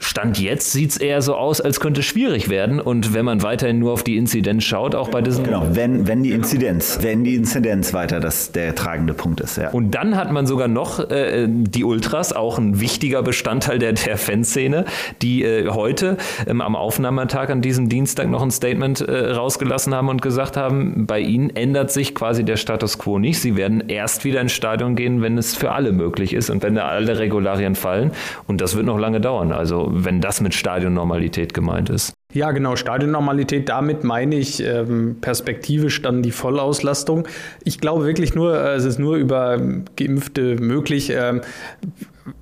Stand 0.00 0.38
jetzt 0.38 0.72
sieht 0.72 0.90
es 0.90 0.96
eher 0.96 1.22
so 1.22 1.34
aus, 1.34 1.60
als 1.60 1.80
könnte 1.80 2.00
es 2.00 2.06
schwierig 2.06 2.48
werden. 2.48 2.80
Und 2.80 3.14
wenn 3.14 3.24
man 3.24 3.42
weiterhin 3.42 3.78
nur 3.80 3.92
auf 3.92 4.04
die 4.04 4.16
Inzidenz 4.16 4.64
schaut, 4.64 4.94
auch 4.94 5.08
bei 5.08 5.22
diesen. 5.22 5.44
Genau, 5.44 5.66
wenn, 5.72 6.06
wenn 6.06 6.22
die 6.22 6.32
Inzidenz, 6.32 6.98
wenn 7.02 7.24
die 7.24 7.34
Inzidenz 7.34 7.92
weiter 7.92 8.20
das 8.20 8.52
der 8.52 8.74
tragende 8.74 9.14
Punkt 9.14 9.40
ist, 9.40 9.56
ja. 9.56 9.70
Und 9.70 9.92
dann 9.92 10.16
hat 10.16 10.30
man 10.30 10.46
sogar 10.46 10.68
noch 10.68 11.10
äh, 11.10 11.46
die 11.48 11.82
Ultras, 11.82 12.32
auch 12.32 12.58
ein 12.58 12.80
wichtiger 12.80 13.22
Bestandteil 13.22 13.78
der, 13.78 13.92
der 13.92 14.16
Fanszene, 14.16 14.84
die 15.20 15.42
äh, 15.42 15.68
heute 15.68 16.16
ähm, 16.46 16.60
am 16.60 16.76
Aufnahmetag 16.76 17.50
an 17.50 17.60
diesem 17.60 17.88
Dienstag 17.88 18.28
noch 18.28 18.42
ein 18.42 18.52
Statement 18.52 19.00
äh, 19.00 19.32
rausgelassen 19.32 19.94
haben 19.94 20.08
und 20.08 20.22
gesagt 20.22 20.56
haben, 20.56 21.06
bei 21.06 21.18
ihnen 21.20 21.50
ändert 21.50 21.90
sich 21.90 22.14
quasi 22.14 22.44
der 22.44 22.56
Status 22.56 22.98
quo 22.98 23.18
nicht. 23.18 23.40
Sie 23.40 23.56
werden 23.56 23.84
erst 23.88 24.24
wieder 24.24 24.40
ins 24.40 24.52
Stadion 24.52 24.94
gehen, 24.94 25.22
wenn 25.22 25.38
es 25.38 25.56
für 25.56 25.72
alle 25.72 25.92
möglich 25.92 26.34
ist 26.34 26.50
und 26.50 26.62
wenn 26.62 26.76
da 26.76 26.86
alle 26.86 27.18
Regularien 27.18 27.74
fallen. 27.74 28.12
Und 28.46 28.60
das 28.60 28.76
wird 28.76 28.86
noch 28.86 28.98
lange 28.98 29.20
dauern. 29.20 29.52
Also 29.52 29.87
wenn 29.90 30.20
das 30.20 30.40
mit 30.40 30.54
Stadionnormalität 30.54 31.54
gemeint 31.54 31.90
ist. 31.90 32.12
Ja, 32.34 32.50
genau, 32.50 32.76
Stadionnormalität, 32.76 33.68
damit 33.68 34.04
meine 34.04 34.36
ich 34.36 34.62
ähm, 34.62 35.16
perspektivisch 35.20 36.02
dann 36.02 36.22
die 36.22 36.30
Vollauslastung. 36.30 37.26
Ich 37.64 37.80
glaube 37.80 38.04
wirklich 38.04 38.34
nur, 38.34 38.54
äh, 38.54 38.74
es 38.74 38.84
ist 38.84 38.98
nur 38.98 39.16
über 39.16 39.58
Geimpfte 39.96 40.56
möglich. 40.56 41.10
Ähm, 41.10 41.40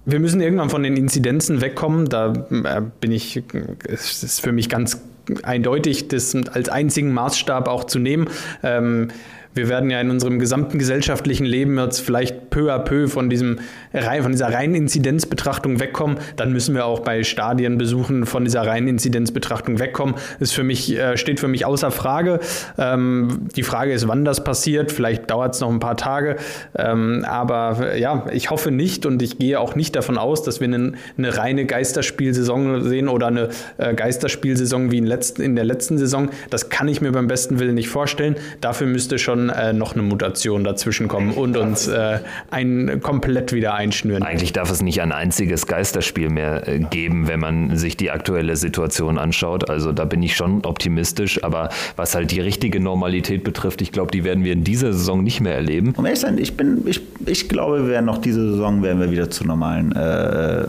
wir 0.05 0.19
müssen 0.19 0.41
irgendwann 0.41 0.71
von 0.71 0.83
den 0.83 0.97
Inzidenzen 0.97 1.61
wegkommen. 1.61 2.07
Da 2.07 2.33
äh, 2.51 2.83
bin 3.01 3.13
ich, 3.13 3.43
es 3.85 4.23
ist 4.23 4.41
für 4.41 4.53
mich 4.53 4.69
ganz 4.69 5.01
eindeutig, 5.43 6.09
das 6.09 6.35
als 6.35 6.69
einzigen 6.69 7.13
Maßstab 7.13 7.69
auch 7.69 7.85
zu 7.85 7.99
nehmen. 7.99 8.29
Ähm, 8.63 9.09
wir 9.57 9.69
werden 9.69 9.91
ja 9.91 10.01
in 10.01 10.11
unserem 10.11 10.39
gesamten 10.39 10.79
gesellschaftlichen 10.79 11.47
Leben 11.47 11.79
jetzt 11.79 12.01
vielleicht 12.01 12.51
peu 12.51 12.73
à 12.73 12.79
peu 12.79 13.09
von, 13.09 13.31
diesem, 13.31 13.59
von 13.93 14.33
dieser 14.33 14.53
reinen 14.53 14.75
Inzidenzbetrachtung 14.75 15.81
wegkommen. 15.81 16.19
Dann 16.37 16.53
müssen 16.53 16.75
wir 16.75 16.85
auch 16.85 17.01
bei 17.01 17.25
Stadienbesuchen 17.25 18.27
von 18.27 18.45
dieser 18.45 18.67
reinen 18.67 18.89
Inzidenzbetrachtung 18.89 19.79
wegkommen. 19.79 20.15
Das 20.39 20.53
für 20.53 20.63
mich, 20.63 20.97
äh, 20.97 21.17
steht 21.17 21.41
für 21.41 21.49
mich 21.49 21.65
außer 21.65 21.91
Frage. 21.91 22.41
Ähm, 22.79 23.49
die 23.57 23.63
Frage 23.63 23.93
ist, 23.93 24.07
wann 24.07 24.25
das 24.25 24.45
passiert. 24.45 24.93
Vielleicht 24.93 25.31
dauert 25.31 25.55
es 25.55 25.61
noch 25.61 25.71
ein 25.71 25.81
paar 25.81 25.97
Tage. 25.97 26.37
Ähm, 26.77 27.25
aber 27.27 27.97
ja, 27.97 28.27
ich 28.33 28.51
hoffe 28.51 28.71
nicht 28.71 29.07
und 29.07 29.23
ich 29.23 29.39
gehe 29.39 29.59
auch 29.59 29.75
nicht 29.75 29.97
davon 29.97 30.19
aus, 30.19 30.43
dass 30.43 30.61
wir 30.61 30.69
eine, 30.69 30.93
eine 31.17 31.37
reine 31.37 31.65
Geisterspielsaison 31.65 32.83
sehen 32.83 33.09
oder 33.09 33.29
eine 33.29 33.49
äh, 33.79 33.95
Geisterspielsaison 33.95 34.91
wie 34.91 34.99
in 34.99 35.57
der 35.57 35.65
letzten 35.65 35.97
Saison. 35.97 36.29
Das 36.51 36.69
kann 36.69 36.89
ich 36.89 37.01
mir 37.01 37.13
beim 37.13 37.27
besten 37.27 37.59
Willen 37.59 37.75
nicht 37.75 37.89
vorstellen. 37.89 38.37
Dafür 38.61 38.87
müsste 38.87 39.19
schon 39.19 39.46
äh, 39.51 39.73
noch 39.73 39.95
eine 39.95 40.03
Mutation 40.03 40.65
dazwischen 40.65 41.09
kommen 41.09 41.33
und 41.33 41.57
uns 41.57 41.87
äh, 41.89 42.21
ein, 42.51 43.01
komplett 43.03 43.53
wieder 43.53 43.75
einschnüren. 43.75 44.23
Eigentlich 44.23 44.53
darf 44.53 44.71
es 44.71 44.83
nicht 44.83 45.01
ein 45.01 45.13
einziges 45.13 45.67
Geisterspiel 45.67 46.31
mehr 46.31 46.69
äh, 46.69 46.81
geben, 46.81 47.29
wenn 47.29 47.41
man 47.41 47.77
sich 47.77 47.97
die 47.97 48.11
aktuelle 48.11 48.57
Situation 48.57 49.19
anschaut. 49.19 49.69
Also 49.69 49.93
da 49.93 50.05
bin 50.05 50.23
ich 50.23 50.37
schon 50.37 50.65
optimistisch, 50.65 51.43
aber 51.45 51.71
was 51.97 52.15
halt 52.15 52.31
die 52.31 52.41
richtige 52.41 52.81
Normalität 52.81 53.45
betrifft, 53.45 53.83
ich 53.83 53.93
glaube, 53.93 54.11
die 54.11 54.25
werden 54.25 54.45
wir 54.45 54.53
in 54.53 54.65
dieser 54.65 54.93
Saison 54.93 55.23
nicht 55.23 55.41
mehr 55.41 55.55
erleben. 55.55 55.95
Um 55.97 56.05
ehrlich 56.05 56.21
sein, 56.21 56.39
ich 56.39 56.57
bin, 56.57 56.83
ich, 56.87 57.01
ich 57.27 57.49
glaube, 57.49 57.85
wir 57.85 57.89
werden 57.89 58.07
noch 58.07 58.19
diese 58.19 58.51
Saison 58.51 58.83
werden 58.83 59.01
wir 59.01 59.11
wieder 59.11 59.31
zur 59.31 59.47
normalen, 59.47 59.95
äh, 59.95 60.63
äh 60.63 60.67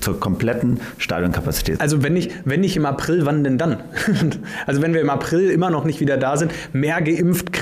zur 0.00 0.20
kompletten 0.20 0.80
Stadionkapazität. 0.98 1.80
Also 1.80 2.02
wenn 2.02 2.16
ich, 2.16 2.30
wenn 2.44 2.60
nicht 2.60 2.76
im 2.76 2.86
April, 2.86 3.26
wann 3.26 3.44
denn 3.44 3.58
dann? 3.58 3.78
also 4.66 4.82
wenn 4.82 4.94
wir 4.94 5.00
im 5.00 5.10
April 5.10 5.50
immer 5.50 5.70
noch 5.70 5.84
nicht 5.84 6.00
wieder 6.00 6.16
da 6.16 6.36
sind, 6.36 6.52
mehr 6.72 7.00
geimpft 7.02 7.52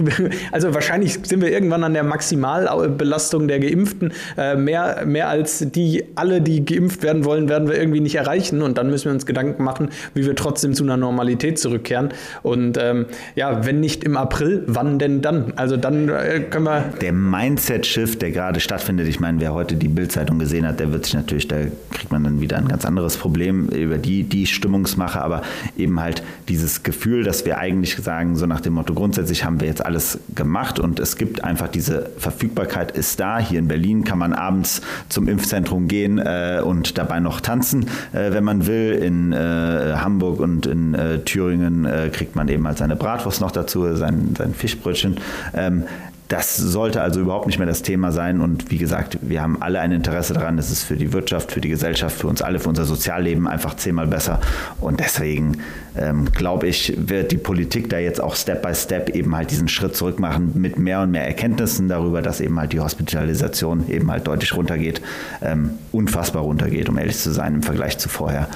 also 0.52 0.74
wahrscheinlich 0.74 1.18
sind 1.22 1.40
wir 1.40 1.50
irgendwann 1.50 1.84
an 1.84 1.94
der 1.94 2.04
Maximalbelastung 2.04 3.48
der 3.48 3.60
Geimpften. 3.60 4.12
Äh, 4.36 4.56
mehr, 4.56 5.04
mehr 5.06 5.28
als 5.28 5.64
die 5.70 6.04
alle, 6.14 6.40
die 6.40 6.64
geimpft 6.64 7.02
werden 7.02 7.24
wollen, 7.24 7.48
werden 7.48 7.68
wir 7.68 7.78
irgendwie 7.78 8.00
nicht 8.00 8.14
erreichen. 8.14 8.62
Und 8.62 8.78
dann 8.78 8.90
müssen 8.90 9.06
wir 9.06 9.12
uns 9.12 9.26
Gedanken 9.26 9.62
machen, 9.62 9.90
wie 10.14 10.24
wir 10.24 10.34
trotzdem 10.34 10.74
zu 10.74 10.84
einer 10.84 10.96
Normalität 10.96 11.58
zurückkehren. 11.58 12.10
Und 12.42 12.78
ähm, 12.80 13.06
ja, 13.34 13.64
wenn 13.66 13.80
nicht 13.80 14.04
im 14.04 14.16
April, 14.16 14.62
wann 14.66 14.98
denn 14.98 15.22
dann? 15.22 15.52
Also 15.56 15.76
dann 15.76 16.08
äh, 16.08 16.40
können 16.50 16.64
wir. 16.64 16.84
Der 17.00 17.12
Mindset-Shift, 17.12 18.22
der 18.22 18.30
gerade 18.30 18.60
stattfindet, 18.60 19.08
ich 19.08 19.20
meine, 19.20 19.40
wer 19.40 19.54
heute 19.54 19.76
die 19.76 19.88
Bildzeitung 19.88 20.38
gesehen 20.38 20.66
hat, 20.66 20.80
der 20.80 20.92
wird 20.92 21.04
sich 21.04 21.14
natürlich, 21.14 21.48
da 21.48 21.56
kriegt 21.92 22.12
man 22.12 22.24
dann 22.24 22.40
wieder 22.40 22.56
ein 22.56 22.68
ganz 22.68 22.84
anderes 22.84 23.16
Problem 23.16 23.68
über 23.68 23.98
die, 23.98 24.22
die 24.22 24.46
Stimmungsmache, 24.46 25.20
aber 25.20 25.42
eben 25.76 26.00
halt 26.00 26.22
dieses 26.48 26.82
Gefühl, 26.82 27.24
dass 27.24 27.44
wir 27.44 27.58
eigentlich 27.58 27.96
sagen, 27.96 28.36
so 28.36 28.46
nach 28.46 28.60
dem 28.60 28.74
Motto, 28.74 28.94
grundsätzlich 28.94 29.44
haben 29.44 29.60
wir 29.60 29.66
jetzt 29.66 29.84
alles 29.84 30.15
gemacht 30.34 30.78
und 30.78 31.00
es 31.00 31.16
gibt 31.16 31.44
einfach 31.44 31.68
diese 31.68 32.10
Verfügbarkeit 32.18 32.96
ist 32.96 33.20
da. 33.20 33.38
Hier 33.38 33.58
in 33.58 33.68
Berlin 33.68 34.04
kann 34.04 34.18
man 34.18 34.32
abends 34.32 34.82
zum 35.08 35.28
Impfzentrum 35.28 35.88
gehen 35.88 36.18
äh, 36.18 36.60
und 36.64 36.98
dabei 36.98 37.20
noch 37.20 37.40
tanzen, 37.40 37.88
äh, 38.12 38.32
wenn 38.32 38.44
man 38.44 38.66
will. 38.66 38.92
In 38.92 39.32
äh, 39.32 39.94
Hamburg 39.96 40.40
und 40.40 40.66
in 40.66 40.94
äh, 40.94 41.20
Thüringen 41.20 41.84
äh, 41.84 42.10
kriegt 42.12 42.36
man 42.36 42.48
eben 42.48 42.66
halt 42.66 42.78
seine 42.78 42.96
Bratwurst 42.96 43.40
noch 43.40 43.50
dazu, 43.50 43.94
sein, 43.96 44.34
sein 44.36 44.54
Fischbrötchen. 44.54 45.18
Ähm, 45.54 45.84
das 46.28 46.56
sollte 46.56 47.02
also 47.02 47.20
überhaupt 47.20 47.46
nicht 47.46 47.58
mehr 47.58 47.66
das 47.68 47.82
Thema 47.82 48.10
sein. 48.10 48.40
Und 48.40 48.70
wie 48.70 48.78
gesagt, 48.78 49.18
wir 49.22 49.42
haben 49.42 49.62
alle 49.62 49.80
ein 49.80 49.92
Interesse 49.92 50.34
daran. 50.34 50.58
Es 50.58 50.70
ist 50.70 50.82
für 50.82 50.96
die 50.96 51.12
Wirtschaft, 51.12 51.52
für 51.52 51.60
die 51.60 51.68
Gesellschaft, 51.68 52.16
für 52.16 52.26
uns 52.26 52.42
alle, 52.42 52.58
für 52.58 52.68
unser 52.68 52.84
Sozialleben 52.84 53.46
einfach 53.46 53.76
zehnmal 53.76 54.08
besser. 54.08 54.40
Und 54.80 54.98
deswegen 54.98 55.58
ähm, 55.98 56.32
glaube 56.32 56.66
ich, 56.66 56.92
wird 56.96 57.32
die 57.32 57.38
Politik 57.38 57.88
da 57.90 57.98
jetzt 57.98 58.20
auch 58.20 58.34
Step 58.34 58.62
by 58.62 58.74
Step 58.74 59.10
eben 59.10 59.34
halt 59.34 59.50
diesen 59.50 59.68
Schritt 59.68 59.96
zurück 59.96 60.18
machen 60.18 60.52
mit 60.54 60.78
mehr 60.78 61.00
und 61.02 61.10
mehr 61.10 61.26
Erkenntnissen 61.26 61.88
darüber, 61.88 62.22
dass 62.22 62.40
eben 62.40 62.58
halt 62.58 62.72
die 62.72 62.80
Hospitalisation 62.80 63.88
eben 63.88 64.10
halt 64.10 64.26
deutlich 64.26 64.54
runtergeht, 64.54 65.00
ähm, 65.42 65.70
unfassbar 65.92 66.42
runtergeht, 66.42 66.88
um 66.88 66.98
ehrlich 66.98 67.18
zu 67.18 67.32
sein, 67.32 67.56
im 67.56 67.62
Vergleich 67.62 67.98
zu 67.98 68.08
vorher 68.08 68.48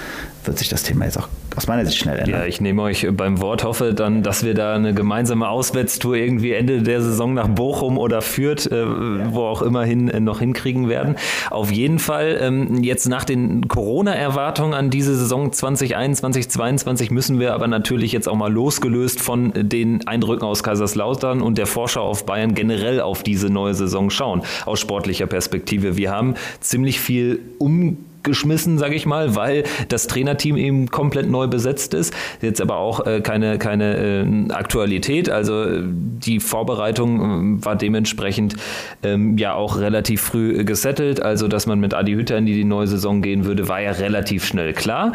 wird 0.44 0.58
sich 0.58 0.68
das 0.68 0.82
Thema 0.82 1.04
jetzt 1.04 1.18
auch 1.18 1.28
aus 1.56 1.66
meiner 1.66 1.84
Sicht 1.84 1.98
schnell 1.98 2.18
ändern. 2.18 2.40
Ja, 2.40 2.46
ich 2.46 2.60
nehme 2.60 2.82
euch 2.82 3.06
beim 3.12 3.40
Wort, 3.40 3.64
hoffe 3.64 3.92
dann, 3.92 4.22
dass 4.22 4.44
wir 4.44 4.54
da 4.54 4.74
eine 4.74 4.94
gemeinsame 4.94 5.48
Auswärtstour 5.48 6.14
irgendwie 6.14 6.52
Ende 6.52 6.82
der 6.82 7.02
Saison 7.02 7.34
nach 7.34 7.48
Bochum 7.48 7.98
oder 7.98 8.22
Fürth, 8.22 8.66
äh, 8.66 8.84
wo 9.32 9.42
auch 9.42 9.60
immer 9.60 9.84
hin, 9.84 10.08
äh, 10.08 10.20
noch 10.20 10.38
hinkriegen 10.38 10.88
werden. 10.88 11.16
Auf 11.50 11.70
jeden 11.72 11.98
Fall, 11.98 12.38
ähm, 12.40 12.82
jetzt 12.82 13.08
nach 13.08 13.24
den 13.24 13.68
Corona-Erwartungen 13.68 14.74
an 14.74 14.90
diese 14.90 15.16
Saison 15.16 15.52
2021, 15.52 16.48
2022 16.48 17.10
müssen 17.10 17.29
wir 17.38 17.54
aber 17.54 17.68
natürlich 17.68 18.12
jetzt 18.12 18.28
auch 18.28 18.34
mal 18.34 18.52
losgelöst 18.52 19.20
von 19.20 19.52
den 19.54 20.06
Eindrücken 20.08 20.44
aus 20.44 20.62
Kaiserslautern 20.62 21.42
und 21.42 21.58
der 21.58 21.66
Vorschau 21.66 22.02
auf 22.02 22.26
Bayern 22.26 22.54
generell 22.54 23.00
auf 23.00 23.22
diese 23.22 23.50
neue 23.50 23.74
Saison 23.74 24.10
schauen, 24.10 24.42
aus 24.66 24.80
sportlicher 24.80 25.26
Perspektive. 25.26 25.96
Wir 25.96 26.10
haben 26.10 26.34
ziemlich 26.60 26.98
viel 26.98 27.40
um 27.58 27.98
geschmissen, 28.22 28.78
sage 28.78 28.94
ich 28.94 29.06
mal, 29.06 29.34
weil 29.36 29.64
das 29.88 30.06
Trainerteam 30.06 30.56
eben 30.56 30.90
komplett 30.90 31.30
neu 31.30 31.46
besetzt 31.46 31.94
ist. 31.94 32.14
Jetzt 32.40 32.60
aber 32.60 32.76
auch 32.76 33.06
äh, 33.06 33.20
keine, 33.20 33.58
keine 33.58 33.96
äh, 33.96 34.52
Aktualität. 34.52 35.30
Also 35.30 35.62
äh, 35.62 35.82
die 35.84 36.40
Vorbereitung 36.40 37.60
äh, 37.60 37.64
war 37.64 37.76
dementsprechend 37.76 38.56
ähm, 39.02 39.38
ja 39.38 39.54
auch 39.54 39.78
relativ 39.78 40.20
früh 40.20 40.64
gesettelt. 40.64 41.22
Also 41.22 41.48
dass 41.48 41.66
man 41.66 41.80
mit 41.80 41.94
Adi 41.94 42.12
Hütter 42.12 42.38
in 42.38 42.46
die, 42.46 42.54
die 42.54 42.64
neue 42.64 42.86
Saison 42.86 43.22
gehen 43.22 43.44
würde, 43.44 43.68
war 43.68 43.80
ja 43.80 43.92
relativ 43.92 44.44
schnell 44.44 44.72
klar. 44.72 45.12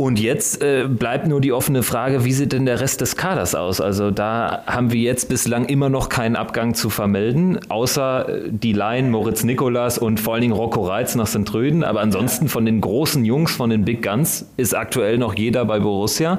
Und 0.00 0.18
jetzt 0.18 0.62
äh, 0.62 0.88
bleibt 0.88 1.26
nur 1.26 1.42
die 1.42 1.52
offene 1.52 1.82
Frage, 1.82 2.24
wie 2.24 2.32
sieht 2.32 2.54
denn 2.54 2.64
der 2.64 2.80
Rest 2.80 3.02
des 3.02 3.16
Kaders 3.16 3.54
aus? 3.54 3.82
Also 3.82 4.10
da 4.10 4.62
haben 4.66 4.92
wir 4.92 5.00
jetzt 5.02 5.28
bislang 5.28 5.66
immer 5.66 5.90
noch 5.90 6.08
keinen 6.08 6.36
Abgang 6.36 6.72
zu 6.72 6.88
vermelden, 6.88 7.60
außer 7.68 8.26
äh, 8.26 8.42
die 8.48 8.72
Laien 8.72 9.10
Moritz 9.10 9.44
Nikolas 9.44 9.98
und 9.98 10.18
vor 10.18 10.32
allen 10.32 10.40
Dingen 10.40 10.54
Rocco 10.54 10.86
Reitz 10.86 11.16
nach 11.16 11.26
St. 11.26 11.54
Aber 11.82 12.00
ansonsten 12.00 12.48
von 12.48 12.64
den 12.64 12.80
großen 12.80 13.26
Jungs, 13.26 13.52
von 13.52 13.68
den 13.68 13.84
Big 13.84 14.02
Guns, 14.02 14.46
ist 14.56 14.74
aktuell 14.74 15.18
noch 15.18 15.34
jeder 15.34 15.66
bei 15.66 15.80
Borussia. 15.80 16.38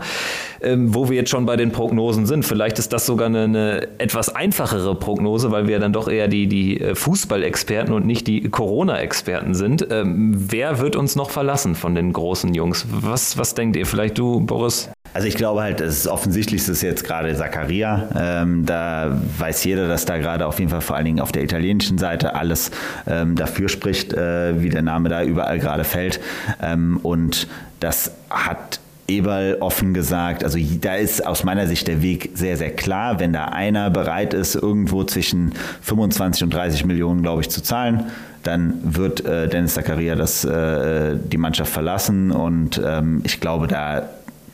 Ähm, 0.64 0.94
wo 0.94 1.10
wir 1.10 1.16
jetzt 1.16 1.32
schon 1.32 1.48
bei 1.48 1.58
den 1.58 1.72
Prognosen 1.72 2.28
sind. 2.28 2.46
Vielleicht 2.46 2.78
ist 2.78 2.94
das 2.94 3.08
sogar 3.08 3.26
eine, 3.26 3.46
eine 3.46 3.88
etwas 3.98 4.36
einfachere 4.36 4.94
Prognose, 4.94 5.50
weil 5.50 5.68
wir 5.68 5.80
dann 5.80 5.92
doch 5.92 6.08
eher 6.08 6.28
die, 6.28 6.46
die 6.46 6.80
äh, 6.80 6.94
Fußballexperten 6.94 7.92
und 7.92 8.06
nicht 8.06 8.28
die 8.28 8.48
Corona-Experten 8.48 9.56
sind. 9.56 9.88
Ähm, 9.90 10.36
wer 10.36 10.80
wird 10.80 10.96
uns 10.96 11.16
noch 11.16 11.32
verlassen 11.32 11.74
von 11.74 11.96
den 11.96 12.14
großen 12.14 12.54
Jungs? 12.54 12.86
Was, 12.92 13.40
was 13.40 13.51
denkt 13.54 13.76
ihr? 13.76 13.86
Vielleicht 13.86 14.18
du, 14.18 14.40
Boris? 14.40 14.90
Also 15.14 15.28
ich 15.28 15.36
glaube 15.36 15.62
halt, 15.62 15.82
das 15.82 16.08
offensichtlichste 16.08 16.72
ist 16.72 16.82
jetzt 16.82 17.04
gerade 17.04 17.36
Zakaria. 17.36 18.08
Ähm, 18.16 18.66
da 18.66 19.22
weiß 19.38 19.64
jeder, 19.66 19.88
dass 19.88 20.06
da 20.06 20.18
gerade 20.18 20.48
auf 20.48 20.60
jeden 20.60 20.72
Fall 20.72 20.82
vor 20.82 20.96
allen 20.96 21.06
Dingen 21.06 21.20
auf 21.20 21.32
der 21.32 21.44
italienischen 21.44 21.98
Seite 21.98 22.36
alles 22.36 22.72
ähm, 23.08 23.36
dafür 23.36 23.68
spricht, 23.68 24.14
äh, 24.14 24.62
wie 24.62 24.70
der 24.70 24.82
Name 24.82 25.10
da 25.10 25.24
überall 25.24 25.60
gerade 25.60 25.84
fällt. 25.84 26.22
Ähm, 26.62 27.00
und 27.04 27.48
das 27.82 28.14
hat 28.30 28.80
Eberl 29.18 29.58
offen 29.60 29.94
gesagt, 29.94 30.44
also 30.44 30.58
da 30.82 30.96
ist 30.96 31.26
aus 31.26 31.44
meiner 31.44 31.68
Sicht 31.68 31.88
der 31.88 32.02
Weg 32.02 32.32
sehr, 32.34 32.58
sehr 32.58 32.72
klar. 32.72 33.20
Wenn 33.20 33.34
da 33.34 33.46
einer 33.46 33.90
bereit 33.90 34.34
ist, 34.34 34.56
irgendwo 34.56 35.04
zwischen 35.04 35.54
25 35.82 36.44
und 36.44 36.54
30 36.54 36.86
Millionen, 36.86 37.22
glaube 37.22 37.42
ich, 37.42 37.50
zu 37.50 37.62
zahlen, 37.62 38.06
dann 38.44 38.80
wird 38.84 39.24
äh, 39.26 39.48
Dennis 39.48 39.76
Zakaria 39.76 40.16
das, 40.16 40.44
äh, 40.44 41.16
die 41.18 41.38
Mannschaft 41.38 41.72
verlassen. 41.72 42.32
Und 42.32 42.82
ähm, 42.84 43.22
ich 43.24 43.40
glaube, 43.40 43.68
da 43.68 44.10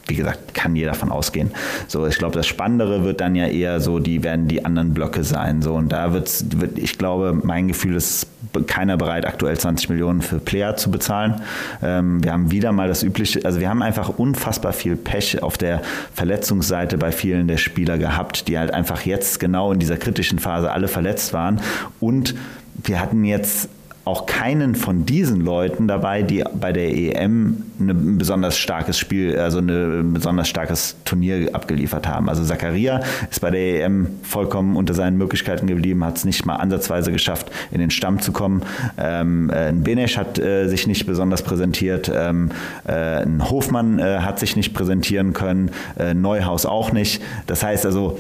wie 0.08 0.16
gesagt, 0.16 0.54
kann 0.54 0.76
jeder 0.76 0.92
davon 0.92 1.12
ausgehen. 1.12 1.52
So, 1.88 2.06
ich 2.08 2.18
glaube, 2.18 2.36
das 2.36 2.48
Spannendere 2.48 3.04
wird 3.04 3.22
dann 3.22 3.36
ja 3.36 3.48
eher 3.48 3.80
so, 3.80 4.00
die 4.00 4.24
werden 4.24 4.48
die 4.48 4.66
anderen 4.66 4.94
Blöcke 4.94 5.24
sein. 5.24 5.62
So, 5.62 5.76
und 5.76 5.92
da 5.92 6.14
wird's, 6.14 6.46
wird, 6.58 6.78
ich 6.78 6.98
glaube, 6.98 7.38
mein 7.44 7.68
Gefühl 7.68 7.96
ist 7.96 8.28
keiner 8.66 8.98
bereit, 8.98 9.26
aktuell 9.26 9.58
20 9.58 9.90
Millionen 9.90 10.22
für 10.22 10.40
Player 10.40 10.76
zu 10.76 10.90
bezahlen. 10.90 11.42
Ähm, 11.84 12.24
wir 12.24 12.34
haben 12.34 12.52
wieder 12.52 12.72
mal 12.72 12.88
das 12.88 13.04
übliche, 13.04 13.44
also 13.46 13.60
wir 13.60 13.70
haben 13.70 13.82
einfach 13.82 14.10
unfassbar 14.18 14.74
viel 14.74 14.96
Pech 14.96 15.44
auf 15.44 15.58
der 15.58 15.82
Verletzungsseite 16.14 16.98
bei 16.98 17.12
vielen 17.12 17.48
der 17.48 17.58
Spieler 17.58 17.98
gehabt, 17.98 18.48
die 18.48 18.58
halt 18.58 18.74
einfach 18.74 19.02
jetzt 19.02 19.40
genau 19.40 19.72
in 19.72 19.80
dieser 19.80 19.98
kritischen 19.98 20.40
Phase 20.40 20.72
alle 20.72 20.88
verletzt 20.88 21.34
waren. 21.34 21.62
Und 22.00 22.36
wir 22.84 23.00
hatten 23.00 23.24
jetzt 23.24 23.70
auch 24.08 24.26
keinen 24.26 24.76
von 24.76 25.06
diesen 25.06 25.42
Leuten 25.42 25.88
dabei, 25.88 26.24
die 26.24 26.44
bei 26.60 26.72
der 26.72 26.90
EM 26.90 27.64
ein 27.80 28.18
besonders 28.18 28.58
starkes 28.58 28.98
Spiel, 28.98 29.38
also 29.38 29.60
ein 29.60 30.14
besonders 30.14 30.48
starkes 30.48 30.96
Turnier 31.06 31.50
abgeliefert 31.54 32.08
haben. 32.08 32.30
Also 32.30 32.44
Zakaria 32.44 33.02
ist 33.30 33.42
bei 33.42 33.52
der 33.52 33.86
EM 33.86 34.08
vollkommen 34.24 34.76
unter 34.76 34.94
seinen 34.94 35.18
Möglichkeiten 35.18 35.68
geblieben, 35.68 36.04
hat 36.04 36.18
es 36.18 36.26
nicht 36.26 36.46
mal 36.46 36.56
ansatzweise 36.56 37.12
geschafft, 37.12 37.52
in 37.72 37.80
den 37.80 37.92
Stamm 37.92 38.20
zu 38.20 38.32
kommen. 38.32 38.64
Ähm, 38.98 39.50
äh, 39.50 39.68
ein 39.68 39.84
Benesch 39.84 40.18
hat 40.18 40.40
äh, 40.40 40.68
sich 40.68 40.88
nicht 40.88 41.06
besonders 41.06 41.44
präsentiert, 41.44 42.12
ähm, 42.14 42.50
äh, 42.88 42.94
ein 42.94 43.50
Hofmann 43.50 44.00
äh, 44.00 44.20
hat 44.20 44.40
sich 44.40 44.56
nicht 44.56 44.74
präsentieren 44.74 45.34
können, 45.34 45.72
äh, 46.00 46.14
Neuhaus 46.14 46.66
auch 46.66 46.92
nicht. 46.92 47.22
Das 47.46 47.62
heißt 47.62 47.86
also, 47.86 48.18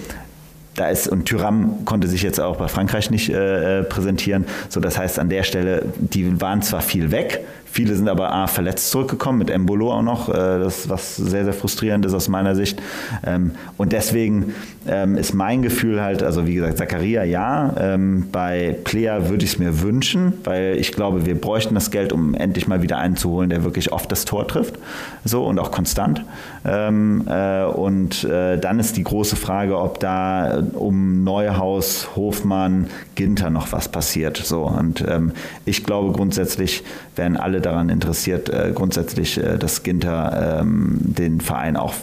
da 0.77 0.89
ist 0.89 1.07
und 1.07 1.25
Tyram 1.25 1.83
konnte 1.85 2.07
sich 2.07 2.21
jetzt 2.21 2.39
auch 2.39 2.57
bei 2.57 2.67
Frankreich 2.67 3.09
nicht 3.09 3.29
äh, 3.29 3.79
äh, 3.79 3.83
präsentieren. 3.83 4.45
So, 4.69 4.79
das 4.79 4.97
heißt 4.97 5.19
an 5.19 5.29
der 5.29 5.43
Stelle, 5.43 5.83
die 5.97 6.39
waren 6.39 6.61
zwar 6.61 6.81
viel 6.81 7.11
weg, 7.11 7.43
Viele 7.77 7.93
sind 7.93 8.09
aber 8.09 8.33
A, 8.33 8.47
verletzt 8.47 8.89
zurückgekommen, 8.89 9.37
mit 9.37 9.51
Embolo 9.51 9.93
auch 9.93 10.01
noch, 10.01 10.29
äh, 10.29 10.33
das, 10.33 10.89
was 10.89 11.15
sehr, 11.15 11.43
sehr 11.43 11.53
frustrierend 11.53 12.07
ist 12.07 12.15
aus 12.15 12.27
meiner 12.27 12.55
Sicht. 12.55 12.81
Ähm, 13.23 13.51
und 13.77 13.91
deswegen 13.91 14.55
ähm, 14.87 15.15
ist 15.15 15.35
mein 15.35 15.61
Gefühl 15.61 16.01
halt, 16.01 16.23
also 16.23 16.47
wie 16.47 16.55
gesagt, 16.55 16.79
Zakaria 16.79 17.23
ja, 17.23 17.75
ähm, 17.79 18.29
bei 18.31 18.75
Plea 18.83 19.29
würde 19.29 19.45
ich 19.45 19.51
es 19.51 19.59
mir 19.59 19.83
wünschen, 19.83 20.33
weil 20.43 20.75
ich 20.77 20.91
glaube, 20.91 21.27
wir 21.27 21.39
bräuchten 21.39 21.75
das 21.75 21.91
Geld, 21.91 22.13
um 22.13 22.33
endlich 22.33 22.67
mal 22.67 22.81
wieder 22.81 22.97
einen 22.97 23.15
zu 23.15 23.29
holen, 23.29 23.51
der 23.51 23.63
wirklich 23.63 23.91
oft 23.91 24.11
das 24.11 24.25
Tor 24.25 24.47
trifft, 24.47 24.79
so 25.23 25.45
und 25.45 25.59
auch 25.59 25.69
konstant. 25.69 26.25
Äh, 26.63 27.63
und 27.63 28.23
äh, 28.23 28.57
dann 28.57 28.79
ist 28.79 28.97
die 28.97 29.03
große 29.03 29.35
Frage, 29.35 29.77
ob 29.79 29.99
da 29.99 30.63
um 30.73 31.23
Neuhaus, 31.23 32.09
Hofmann, 32.15 32.87
Ginter 33.13 33.51
noch 33.51 33.71
was 33.71 33.87
passiert. 33.87 34.37
So 34.37 34.63
und 34.63 35.05
ich 35.65 35.83
glaube 35.83 36.11
grundsätzlich 36.13 36.83
werden 37.15 37.37
alle 37.37 37.61
daran 37.69 37.89
interessiert, 37.89 38.49
äh, 38.49 38.71
grundsätzlich, 38.73 39.37
äh, 39.37 39.57
dass 39.57 39.83
Ginter 39.83 40.59
ähm, 40.61 40.97
den 40.99 41.41
Verein 41.41 41.75
auch 41.77 41.93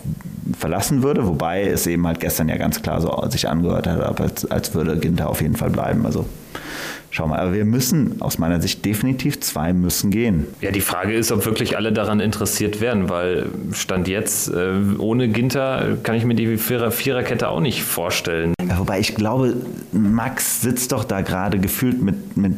verlassen 0.59 1.03
würde, 1.03 1.27
wobei 1.27 1.65
es 1.65 1.87
eben 1.87 2.07
halt 2.07 2.21
gestern 2.21 2.49
ja 2.49 2.57
ganz 2.57 2.83
klar 2.83 3.01
so 3.01 3.25
sich 3.31 3.49
angehört 3.49 3.87
hat, 3.87 4.21
als, 4.21 4.51
als 4.51 4.75
würde 4.75 4.99
Ginter 4.99 5.29
auf 5.29 5.41
jeden 5.41 5.57
Fall 5.57 5.71
bleiben. 5.71 6.05
Also 6.07 6.27
Schau 7.15 7.29
mal, 7.29 7.39
aber 7.39 7.53
wir 7.53 7.65
müssen 7.65 8.21
aus 8.21 8.39
meiner 8.39 8.61
Sicht 8.61 8.85
definitiv 8.85 9.39
zwei 9.39 9.73
müssen 9.73 10.11
gehen. 10.11 10.49
Ja, 10.61 10.73
die 10.73 10.81
Frage 10.81 11.15
ist, 11.15 11.31
ob 11.31 11.47
wirklich 11.47 11.77
alle 11.77 11.93
daran 11.93 12.19
interessiert 12.19 12.81
werden, 12.81 13.09
weil 13.09 13.47
Stand 13.71 14.09
jetzt 14.09 14.49
äh, 14.49 14.73
ohne 14.99 15.29
Ginter 15.29 15.97
kann 16.03 16.17
ich 16.17 16.25
mir 16.25 16.35
die 16.35 16.57
Vierer 16.57 16.91
Viererkette 16.91 17.49
auch 17.51 17.61
nicht 17.61 17.85
vorstellen. 17.85 18.53
Ja, 18.69 18.81
wobei 18.81 18.99
ich 18.99 19.15
glaube, 19.15 19.55
Max 19.93 20.61
sitzt 20.61 20.91
doch 20.91 21.05
da 21.05 21.21
gerade 21.21 21.61
gefühlt 21.61 22.03
mit, 22.03 22.37
mit 22.37 22.55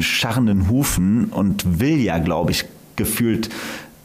scharrenden 0.00 0.68
Hufen 0.68 1.26
und 1.26 1.80
will 1.80 1.98
ja, 1.98 2.18
glaube 2.18 2.50
ich, 2.50 2.64
gefühlt 2.96 3.50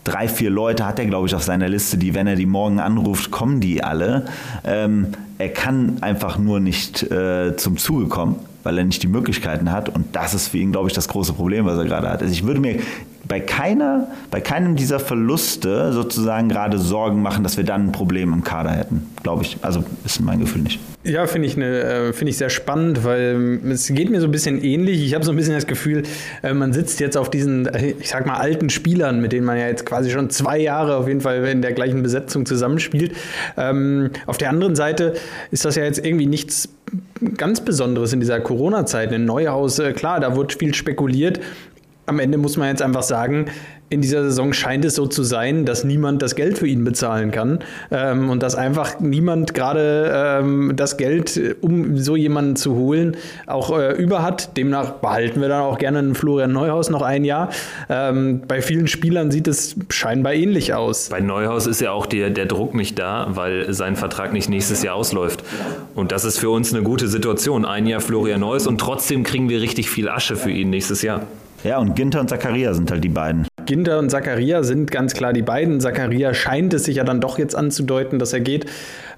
drei, 0.04 0.28
vier 0.28 0.50
Leute 0.50 0.86
hat 0.86 1.00
er, 1.00 1.06
glaube 1.06 1.28
ich, 1.28 1.36
auf 1.36 1.44
seiner 1.44 1.68
Liste, 1.68 1.98
die, 1.98 2.14
wenn 2.14 2.28
er 2.28 2.36
die 2.36 2.46
morgen 2.46 2.80
anruft, 2.80 3.30
kommen 3.30 3.60
die 3.60 3.84
alle. 3.84 4.26
Ähm, 4.64 5.08
er 5.38 5.50
kann 5.50 5.98
einfach 6.02 6.38
nur 6.38 6.60
nicht 6.60 7.04
äh, 7.12 7.56
zum 7.58 7.78
Zuge 7.78 8.08
kommen, 8.08 8.38
weil 8.64 8.78
er 8.78 8.86
nicht 8.86 9.04
die 9.04 9.08
Möglichkeiten 9.08 9.72
hat. 9.72 9.90
Und 9.90 10.16
das 10.16 10.34
ist 10.34 10.48
für 10.48 10.58
ihn, 10.58 10.72
glaube 10.72 10.88
ich, 10.88 10.94
das 10.94 11.08
große 11.10 11.34
Problem, 11.34 11.66
was 11.66 11.78
er 11.78 11.86
gerade 11.86 12.10
hat. 12.10 12.22
Also 12.22 12.32
ich 12.32 12.46
würde 12.46 12.60
mir 12.60 12.80
bei 13.28 13.40
keiner, 13.40 14.08
bei 14.32 14.42
keinem 14.42 14.76
dieser 14.76 15.00
Verluste 15.00 15.92
sozusagen 15.94 16.50
gerade 16.50 16.78
Sorgen 16.78 17.22
machen, 17.22 17.44
dass 17.44 17.58
wir 17.58 17.64
dann 17.64 17.88
ein 17.88 17.92
Problem 17.92 18.34
im 18.34 18.44
Kader 18.44 18.72
hätten. 18.72 19.08
Glaube 19.24 19.44
ich. 19.44 19.58
Also 19.62 19.84
ist 20.06 20.22
mein 20.22 20.40
Gefühl 20.40 20.62
nicht. 20.62 20.80
Ja, 21.04 21.26
finde 21.26 21.48
ich, 21.48 21.56
ne, 21.56 21.82
äh, 21.84 22.14
find 22.14 22.30
ich 22.30 22.38
sehr 22.38 22.50
spannend, 22.50 23.04
weil 23.06 23.36
ähm, 23.36 23.72
es 23.72 23.88
geht 23.88 24.10
mir 24.10 24.20
so 24.20 24.28
ein 24.28 24.32
bisschen 24.32 24.62
ähnlich. 24.62 25.06
Ich 25.06 25.14
habe 25.14 25.24
so 25.24 25.32
ein 25.32 25.38
bisschen 25.38 25.54
das 25.54 25.66
Gefühl, 25.66 26.04
äh, 26.44 26.54
man 26.54 26.74
sitzt 26.74 27.00
jetzt 27.00 27.16
auf 27.18 27.30
diesen, 27.30 27.66
äh, 27.68 27.94
ich 28.00 28.10
sag 28.10 28.26
mal, 28.26 28.36
alten 28.36 28.70
Spielern, 28.70 29.22
mit 29.22 29.32
denen 29.32 29.46
man 29.46 29.58
ja 29.58 29.68
jetzt 29.68 29.86
quasi 29.86 30.10
schon 30.10 30.30
zwei 30.30 30.60
Jahre 30.60 30.98
auf 30.98 31.08
jeden 31.08 31.22
Fall 31.22 31.46
in 31.46 31.62
der 31.62 31.74
gleichen 31.74 32.04
Besetzung 32.04 32.46
zusammenspielt. 32.46 33.14
Ähm, 33.56 34.12
auf 34.26 34.38
der 34.38 34.50
anderen 34.50 34.76
Seite 34.76 35.14
ist 35.52 35.64
das 35.66 35.76
ja 35.76 35.84
jetzt 35.84 36.06
irgendwie 36.06 36.28
nichts 36.28 36.70
ganz 37.38 37.62
Besonderes 37.62 38.14
in 38.14 38.20
dieser 38.20 38.40
Corona-Zeit. 38.40 39.12
Ein 39.12 39.26
Neuhaus, 39.26 39.82
klar, 39.96 40.20
da 40.20 40.36
wird 40.36 40.54
viel 40.54 40.74
spekuliert 40.74 41.40
am 42.08 42.20
Ende 42.20 42.38
muss 42.38 42.58
man 42.58 42.70
jetzt 42.70 42.82
einfach 42.82 43.04
sagen, 43.04 43.48
in 43.90 44.02
dieser 44.02 44.24
Saison 44.24 44.52
scheint 44.52 44.84
es 44.84 44.96
so 44.96 45.08
zu 45.08 45.24
sein, 45.24 45.66
dass 45.66 45.84
niemand 45.84 46.22
das 46.22 46.36
Geld 46.36 46.58
für 46.58 46.68
ihn 46.68 46.84
bezahlen 46.84 47.32
kann 47.32 47.60
ähm, 47.92 48.30
und 48.30 48.44
dass 48.44 48.56
einfach 48.56 49.00
niemand 49.00 49.54
gerade 49.54 50.12
ähm, 50.14 50.74
das 50.76 50.98
Geld, 50.98 51.40
um 51.62 51.98
so 51.98 52.16
jemanden 52.16 52.56
zu 52.58 52.76
holen, 52.76 53.16
auch 53.46 53.78
äh, 53.78 53.94
über 53.94 54.24
hat. 54.24 54.58
Demnach 54.58 54.92
behalten 54.92 55.40
wir 55.40 55.48
dann 55.48 55.62
auch 55.62 55.78
gerne 55.78 56.00
einen 56.00 56.16
Florian 56.16 56.52
Neuhaus 56.52 56.90
noch 56.90 57.02
ein 57.02 57.24
Jahr. 57.24 57.50
Ähm, 57.90 58.42
bei 58.48 58.62
vielen 58.62 58.88
Spielern 58.88 59.32
sieht 59.32 59.48
es 59.48 59.76
scheinbar 59.90 60.34
ähnlich 60.34 60.74
aus. 60.74 61.10
Bei 61.10 61.22
Neuhaus 61.22 61.68
ist 61.68 61.80
ja 61.80 61.92
auch 61.92 62.06
der, 62.06 62.30
der 62.30 62.46
Druck 62.46 62.74
nicht 62.74 63.00
da, 63.00 63.28
weil 63.32 63.72
sein 63.74 63.96
Vertrag 63.96 64.34
nicht 64.34 64.50
nächstes 64.50 64.84
Jahr 64.84 64.96
ausläuft. 64.96 65.44
Und 65.96 66.12
das 66.12 66.26
ist 66.26 66.40
für 66.40 66.50
uns 66.50 66.74
eine 66.74 66.84
gute 66.84 67.08
Situation. 67.08 67.66
Ein 67.66 67.86
Jahr 67.86 68.02
Florian 68.02 68.42
Neuhaus 68.42 68.68
und 68.68 68.80
trotzdem 68.80 69.24
kriegen 69.24 69.48
wir 69.48 69.62
richtig 69.62 69.90
viel 69.90 70.10
Asche 70.10 70.36
für 70.36 70.52
ihn 70.52 70.70
nächstes 70.70 71.02
Jahr. 71.02 71.22
Ja, 71.64 71.80
und 71.80 71.96
Ginter 71.96 72.20
und 72.20 72.30
Zakaria 72.30 72.74
sind 72.74 72.92
halt 72.92 73.04
die 73.04 73.10
beiden. 73.10 73.48
Ginter 73.66 74.00
und 74.00 74.10
Zakaria 74.10 74.64
sind 74.64 74.92
ganz 74.92 75.14
klar 75.14 75.34
die 75.34 75.42
beiden. 75.42 75.82
Zakaria 75.82 76.34
scheint 76.34 76.74
es 76.74 76.86
sich 76.86 76.96
ja 76.96 77.04
dann 77.04 77.20
doch 77.20 77.38
jetzt 77.38 77.54
anzudeuten, 77.56 78.18
dass 78.18 78.32
er 78.32 78.40
geht. 78.40 78.66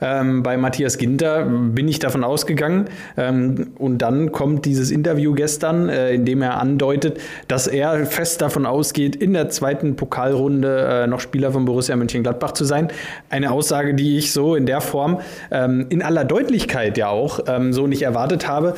Ähm, 0.02 0.42
bei 0.42 0.58
Matthias 0.58 0.98
Ginter 0.98 1.46
bin 1.46 1.88
ich 1.88 2.00
davon 2.00 2.24
ausgegangen. 2.24 2.86
Ähm, 3.16 3.68
und 3.78 4.00
dann 4.00 4.32
kommt 4.32 4.66
dieses 4.66 4.90
Interview 4.90 5.34
gestern, 5.34 5.88
äh, 5.88 6.14
in 6.14 6.26
dem 6.26 6.42
er 6.42 6.60
andeutet, 6.60 7.20
dass 7.48 7.68
er 7.68 8.06
fest 8.08 8.42
davon 8.42 8.66
ausgeht, 8.66 9.16
in 9.16 9.34
der 9.34 9.50
zweiten 9.50 9.96
Pokalrunde 9.96 11.04
äh, 11.04 11.08
noch 11.08 11.20
Spieler 11.20 11.52
von 11.52 11.66
Borussia 11.66 11.96
Mönchengladbach 11.96 12.54
zu 12.54 12.66
sein. 12.66 12.88
Eine 13.30 13.52
Aussage, 13.52 13.94
die 13.94 14.18
ich 14.18 14.34
so 14.34 14.56
in 14.56 14.66
der 14.66 14.82
Form 14.82 15.20
ähm, 15.52 15.86
in 15.90 16.02
aller 16.02 16.26
Deutlichkeit 16.26 16.98
ja 16.98 17.10
auch 17.10 17.42
ähm, 17.48 17.72
so 17.72 17.86
nicht 17.86 18.02
erwartet 18.02 18.48
habe. 18.48 18.74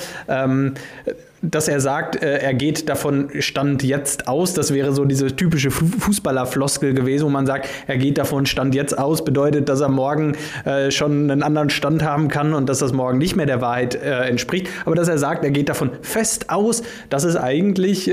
Dass 1.41 1.67
er 1.67 1.79
sagt, 1.79 2.21
äh, 2.21 2.37
er 2.37 2.53
geht 2.53 2.87
davon 2.89 3.29
Stand 3.39 3.83
jetzt 3.83 4.27
aus. 4.27 4.53
Das 4.53 4.73
wäre 4.73 4.93
so 4.93 5.05
diese 5.05 5.35
typische 5.35 5.71
Fußballerfloskel 5.71 6.93
gewesen, 6.93 7.25
wo 7.25 7.29
man 7.29 7.45
sagt, 7.45 7.67
er 7.87 7.97
geht 7.97 8.17
davon 8.17 8.45
Stand 8.45 8.75
jetzt 8.75 8.97
aus, 8.97 9.25
bedeutet, 9.25 9.69
dass 9.69 9.81
er 9.81 9.89
morgen 9.89 10.35
äh, 10.65 10.91
schon 10.91 11.31
einen 11.31 11.43
anderen 11.43 11.69
Stand 11.69 12.03
haben 12.03 12.27
kann 12.27 12.53
und 12.53 12.69
dass 12.69 12.79
das 12.79 12.93
morgen 12.93 13.17
nicht 13.17 13.35
mehr 13.35 13.45
der 13.45 13.61
Wahrheit 13.61 13.95
äh, 13.95 14.27
entspricht. 14.27 14.67
Aber 14.85 14.95
dass 14.95 15.07
er 15.07 15.17
sagt, 15.17 15.43
er 15.43 15.51
geht 15.51 15.69
davon 15.69 15.91
fest 16.01 16.49
aus, 16.49 16.83
das 17.09 17.23
ist 17.23 17.35
eigentlich 17.35 18.09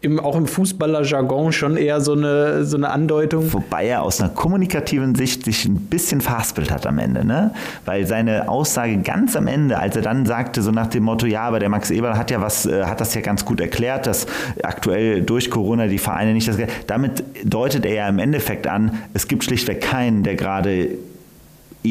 im, 0.00 0.18
auch 0.18 0.36
im 0.36 0.46
Fußballerjargon 0.46 1.52
schon 1.52 1.76
eher 1.76 2.00
so 2.00 2.12
eine, 2.12 2.64
so 2.64 2.76
eine 2.76 2.90
Andeutung. 2.90 3.52
Wobei 3.52 3.86
er 3.86 4.02
aus 4.02 4.20
einer 4.20 4.30
kommunikativen 4.30 5.14
Sicht 5.14 5.44
sich 5.44 5.64
ein 5.66 5.76
bisschen 5.76 6.20
verhaspelt 6.20 6.70
hat 6.70 6.86
am 6.86 6.98
Ende, 6.98 7.24
ne? 7.24 7.52
Weil 7.84 8.06
seine 8.06 8.48
Aussage 8.48 8.98
ganz 8.98 9.36
am 9.36 9.46
Ende, 9.46 9.78
als 9.78 9.94
er 9.94 10.02
dann 10.02 10.26
sagte, 10.26 10.62
so 10.62 10.72
nach 10.72 10.88
dem 10.88 11.04
Motto, 11.04 11.26
ja, 11.26 11.42
aber 11.42 11.60
der 11.60 11.68
Max 11.68 11.90
Eberl 11.90 12.16
hat 12.16 12.30
ja 12.30 12.40
was, 12.40 12.66
äh, 12.66 12.84
hat 12.84 13.00
das 13.00 13.14
ja 13.14 13.20
ganz 13.20 13.44
gut 13.44 13.60
erklärt, 13.60 14.06
dass 14.06 14.26
aktuell 14.62 15.22
durch 15.22 15.50
Corona 15.50 15.86
die 15.86 15.98
Vereine 15.98 16.32
nicht 16.32 16.48
das. 16.48 16.56
Damit 16.88 17.22
deutet 17.44 17.86
er 17.86 17.94
ja 17.94 18.08
im 18.08 18.18
Endeffekt 18.18 18.66
an, 18.66 18.98
es 19.14 19.28
gibt 19.28 19.44
schlichtweg 19.44 19.80
keinen, 19.80 20.24
der 20.24 20.34
gerade 20.34 20.90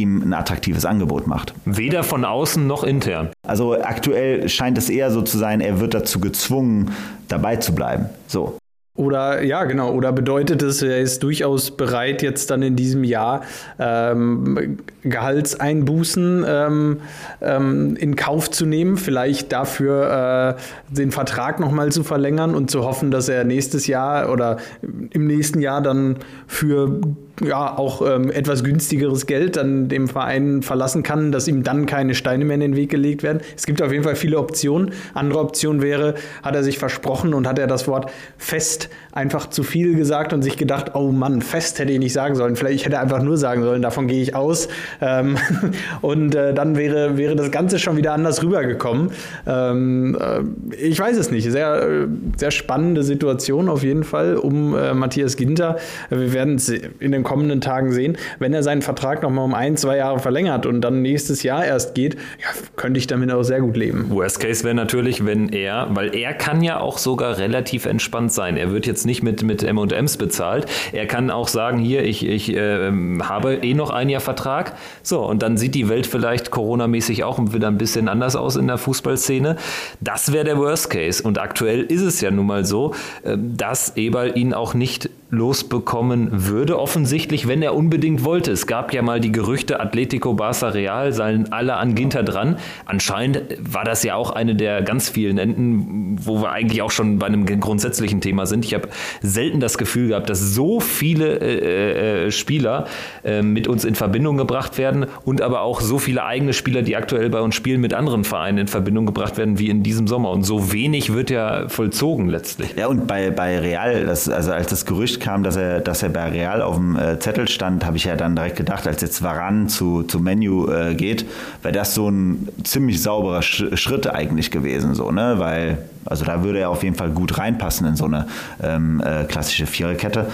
ihm 0.01 0.21
ein 0.21 0.33
attraktives 0.33 0.85
Angebot 0.85 1.27
macht. 1.27 1.53
Weder 1.65 2.03
von 2.03 2.25
außen 2.25 2.65
noch 2.65 2.83
intern. 2.83 3.29
Also 3.45 3.73
aktuell 3.81 4.49
scheint 4.49 4.77
es 4.77 4.89
eher 4.89 5.11
so 5.11 5.21
zu 5.21 5.37
sein, 5.37 5.61
er 5.61 5.79
wird 5.79 5.93
dazu 5.93 6.19
gezwungen, 6.19 6.91
dabei 7.27 7.57
zu 7.57 7.73
bleiben. 7.73 8.09
So. 8.27 8.57
Oder 8.97 9.43
ja, 9.43 9.63
genau. 9.65 9.93
Oder 9.93 10.11
bedeutet 10.11 10.63
es, 10.63 10.81
er 10.81 10.99
ist 10.99 11.21
durchaus 11.21 11.69
bereit, 11.69 12.23
jetzt 12.23 12.49
dann 12.49 12.63
in 12.63 12.75
diesem 12.75 13.03
Jahr 13.03 13.43
ähm, 13.77 14.79
Gehaltseinbußen 15.03 16.43
ähm, 16.47 17.01
ähm, 17.39 17.95
in 17.95 18.15
Kauf 18.15 18.49
zu 18.49 18.65
nehmen, 18.65 18.97
vielleicht 18.97 19.51
dafür 19.51 20.57
äh, 20.57 20.93
den 20.93 21.11
Vertrag 21.11 21.59
nochmal 21.59 21.91
zu 21.91 22.03
verlängern 22.03 22.55
und 22.55 22.71
zu 22.71 22.85
hoffen, 22.85 23.11
dass 23.11 23.29
er 23.29 23.43
nächstes 23.43 23.85
Jahr 23.85 24.31
oder 24.31 24.57
im 24.81 25.27
nächsten 25.27 25.61
Jahr 25.61 25.81
dann 25.81 26.17
für 26.47 26.99
ja 27.43 27.77
auch 27.77 28.01
ähm, 28.01 28.31
etwas 28.31 28.63
günstigeres 28.63 29.27
Geld 29.27 29.57
dann 29.57 29.89
dem 29.89 30.07
Verein 30.07 30.61
verlassen 30.63 31.03
kann, 31.03 31.31
dass 31.31 31.47
ihm 31.47 31.63
dann 31.63 31.85
keine 31.85 32.15
Steine 32.15 32.45
mehr 32.45 32.55
in 32.55 32.61
den 32.61 32.75
Weg 32.75 32.89
gelegt 32.89 33.23
werden. 33.23 33.41
Es 33.55 33.65
gibt 33.65 33.81
auf 33.81 33.91
jeden 33.91 34.03
Fall 34.03 34.15
viele 34.15 34.39
Optionen. 34.39 34.91
Andere 35.13 35.39
Option 35.39 35.81
wäre, 35.81 36.15
hat 36.41 36.55
er 36.55 36.63
sich 36.63 36.79
versprochen 36.79 37.33
und 37.33 37.47
hat 37.47 37.59
er 37.59 37.67
das 37.67 37.87
Wort 37.87 38.11
fest 38.37 38.89
einfach 39.17 39.49
zu 39.49 39.63
viel 39.63 39.95
gesagt 39.95 40.31
und 40.31 40.43
sich 40.43 40.57
gedacht, 40.57 40.91
oh 40.93 41.11
Mann, 41.11 41.41
fest 41.41 41.79
hätte 41.79 41.91
ich 41.91 41.99
nicht 41.99 42.13
sagen 42.13 42.35
sollen. 42.35 42.55
Vielleicht 42.55 42.85
hätte 42.85 42.97
er 42.97 43.01
einfach 43.01 43.21
nur 43.21 43.37
sagen 43.37 43.63
sollen, 43.63 43.81
davon 43.81 44.07
gehe 44.07 44.21
ich 44.21 44.35
aus. 44.35 44.67
Ähm, 45.01 45.37
und 46.01 46.35
äh, 46.35 46.53
dann 46.53 46.75
wäre, 46.75 47.17
wäre 47.17 47.35
das 47.35 47.51
Ganze 47.51 47.79
schon 47.79 47.97
wieder 47.97 48.13
anders 48.13 48.43
rübergekommen. 48.43 49.11
Ähm, 49.47 50.17
äh, 50.19 50.75
ich 50.75 50.99
weiß 50.99 51.17
es 51.17 51.31
nicht. 51.31 51.51
Sehr, 51.51 52.07
sehr 52.37 52.51
spannende 52.51 53.03
Situation 53.03 53.69
auf 53.69 53.83
jeden 53.83 54.03
Fall 54.03 54.37
um 54.37 54.75
äh, 54.75 54.93
Matthias 54.93 55.35
Ginter. 55.35 55.77
Wir 56.09 56.33
werden 56.33 56.55
es 56.55 56.69
in 56.69 57.11
den 57.11 57.23
kommenden 57.27 57.59
Tagen 57.59 57.91
sehen. 57.91 58.17
Wenn 58.39 58.53
er 58.53 58.63
seinen 58.63 58.81
Vertrag 58.81 59.21
noch 59.21 59.29
mal 59.29 59.43
um 59.43 59.53
ein, 59.53 59.75
zwei 59.75 59.97
Jahre 59.97 60.19
verlängert 60.19 60.65
und 60.65 60.79
dann 60.79 61.01
nächstes 61.01 61.43
Jahr 61.43 61.65
erst 61.65 61.93
geht, 61.93 62.15
ja, 62.15 62.47
könnte 62.77 62.99
ich 62.99 63.07
damit 63.07 63.29
auch 63.31 63.43
sehr 63.43 63.59
gut 63.59 63.75
leben. 63.75 64.09
Worst 64.09 64.39
Case 64.39 64.63
wäre 64.63 64.73
natürlich, 64.73 65.25
wenn 65.25 65.49
er, 65.49 65.87
weil 65.91 66.15
er 66.15 66.33
kann 66.33 66.61
ja 66.61 66.79
auch 66.79 66.97
sogar 66.97 67.37
relativ 67.37 67.85
entspannt 67.85 68.31
sein. 68.31 68.55
Er 68.55 68.71
wird 68.71 68.87
jetzt 68.87 69.05
nicht 69.05 69.23
mit, 69.23 69.43
mit 69.43 69.61
M&Ms 69.61 70.15
bezahlt. 70.15 70.67
Er 70.93 71.05
kann 71.05 71.29
auch 71.29 71.49
sagen, 71.49 71.79
hier, 71.79 72.05
ich, 72.05 72.25
ich 72.25 72.55
äh, 72.55 72.91
habe 73.21 73.55
eh 73.55 73.73
noch 73.73 73.89
ein 73.89 74.07
Jahr 74.07 74.21
Vertrag. 74.21 74.77
So, 75.03 75.25
und 75.25 75.43
dann 75.43 75.57
sieht 75.57 75.75
die 75.75 75.89
Welt 75.89 76.07
vielleicht 76.07 76.49
Corona-mäßig 76.49 77.25
auch 77.25 77.39
wieder 77.51 77.67
ein 77.67 77.77
bisschen 77.77 78.07
anders 78.07 78.37
aus 78.37 78.55
in 78.55 78.67
der 78.67 78.77
Fußballszene. 78.77 79.57
Das 79.99 80.31
wäre 80.31 80.45
der 80.45 80.57
Worst 80.57 80.89
Case. 80.89 81.21
Und 81.21 81.39
aktuell 81.39 81.81
ist 81.81 82.03
es 82.03 82.21
ja 82.21 82.31
nun 82.31 82.45
mal 82.45 82.63
so, 82.63 82.93
äh, 83.23 83.35
dass 83.37 83.97
Eberl 83.97 84.37
ihn 84.37 84.53
auch 84.53 84.73
nicht 84.73 85.09
losbekommen 85.29 86.29
würde, 86.31 86.79
offensichtlich, 86.79 87.47
wenn 87.47 87.61
er 87.61 87.75
unbedingt 87.75 88.23
wollte. 88.23 88.51
Es 88.51 88.65
gab 88.65 88.93
ja 88.93 89.01
mal 89.01 89.19
die 89.19 89.31
Gerüchte, 89.31 89.79
Atletico 89.79 90.31
Barça 90.31 90.73
Real 90.73 91.11
seien 91.11 91.51
alle 91.51 91.75
an 91.75 91.95
Ginter 91.95 92.23
dran. 92.23 92.57
Anscheinend 92.85 93.41
war 93.59 93.83
das 93.83 94.03
ja 94.03 94.15
auch 94.15 94.31
eine 94.31 94.55
der 94.55 94.81
ganz 94.83 95.09
vielen 95.09 95.37
Enden, 95.37 96.15
wo 96.19 96.41
wir 96.41 96.51
eigentlich 96.51 96.81
auch 96.81 96.91
schon 96.91 97.19
bei 97.19 97.27
einem 97.27 97.45
grundsätzlichen 97.45 98.21
Thema 98.21 98.45
sind. 98.45 98.63
Ich 98.63 98.73
habe 98.73 98.87
selten 99.21 99.59
das 99.59 99.77
Gefühl 99.77 100.09
gehabt, 100.09 100.29
dass 100.29 100.39
so 100.39 100.79
viele 100.79 101.39
äh, 101.39 102.27
äh, 102.27 102.31
Spieler 102.31 102.85
äh, 103.25 103.41
mit 103.41 103.67
uns 103.67 103.83
in 103.83 103.95
Verbindung 103.95 104.37
gebracht 104.37 104.77
werden 104.77 105.07
und 105.25 105.41
aber 105.41 105.61
auch 105.61 105.81
so 105.81 105.99
viele 105.99 106.23
eigene 106.23 106.53
Spieler, 106.53 106.83
die 106.83 106.95
aktuell 106.95 107.29
bei 107.29 107.41
uns 107.41 107.53
spielen, 107.53 107.81
mit 107.81 107.93
anderen 107.93 108.23
Vereinen 108.23 108.59
in 108.59 108.67
Verbindung 108.67 109.05
gebracht 109.05 109.37
werden 109.37 109.59
wie 109.59 109.69
in 109.69 109.83
diesem 109.83 110.07
Sommer. 110.07 110.31
Und 110.31 110.43
so 110.43 110.71
wenig 110.71 111.13
wird 111.13 111.29
ja 111.29 111.67
vollzogen 111.67 112.29
letztlich. 112.29 112.75
Ja, 112.77 112.87
und 112.87 113.07
bei, 113.07 113.29
bei 113.31 113.59
Real, 113.59 114.05
das, 114.05 114.29
also 114.29 114.53
als 114.53 114.67
das 114.67 114.85
Gerücht 114.85 115.16
kam, 115.19 115.43
dass 115.43 115.55
er, 115.55 115.79
dass 115.79 116.03
er 116.03 116.09
bei 116.09 116.29
Real 116.29 116.61
auf 116.61 116.75
dem 116.75 116.95
äh, 116.95 117.19
Zettel 117.19 117.47
stand, 117.47 117.85
habe 117.85 117.97
ich 117.97 118.05
ja 118.05 118.15
dann 118.15 118.35
direkt 118.35 118.55
gedacht, 118.55 118.87
als 118.87 119.01
jetzt 119.01 119.21
Varan 119.21 119.69
zu, 119.69 120.03
zu 120.03 120.19
Menu 120.19 120.69
äh, 120.69 120.95
geht, 120.95 121.25
wäre 121.61 121.73
das 121.73 121.93
so 121.93 122.09
ein 122.09 122.47
ziemlich 122.63 123.01
sauberer 123.01 123.41
Sch 123.41 123.63
Schritt 123.75 124.07
eigentlich 124.07 124.51
gewesen, 124.51 124.93
so, 124.95 125.11
ne? 125.11 125.35
Weil, 125.37 125.79
also 126.05 126.25
da 126.25 126.43
würde 126.43 126.59
er 126.59 126.69
auf 126.69 126.83
jeden 126.83 126.95
Fall 126.95 127.09
gut 127.09 127.37
reinpassen 127.37 127.87
in 127.87 127.95
so 127.95 128.05
eine 128.05 128.27
ähm, 128.61 129.01
äh, 129.05 129.23
klassische 129.25 129.65
Viererkette. 129.65 130.27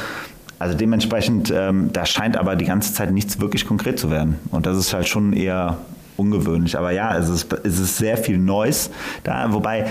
Also 0.60 0.78
dementsprechend, 0.78 1.52
ähm, 1.56 1.92
da 1.92 2.06
scheint 2.06 2.38
aber 2.38 2.56
die 2.56 2.66
ganze 2.66 2.94
Zeit 2.94 3.12
nichts 3.12 3.42
wirklich 3.42 3.68
konkret 3.68 4.00
zu 4.00 4.10
werden. 4.10 4.40
Und 4.50 4.66
das 4.66 4.78
ist 4.78 4.94
halt 4.94 5.10
schon 5.10 5.34
eher 5.34 5.78
ungewöhnlich. 6.16 6.78
Aber 6.78 6.92
ja, 6.92 7.18
es 7.18 7.30
ist, 7.30 7.52
es 7.64 7.80
ist 7.80 7.98
sehr 7.98 8.18
viel 8.18 8.38
Neues 8.38 8.90
da, 9.24 9.52
wobei 9.52 9.88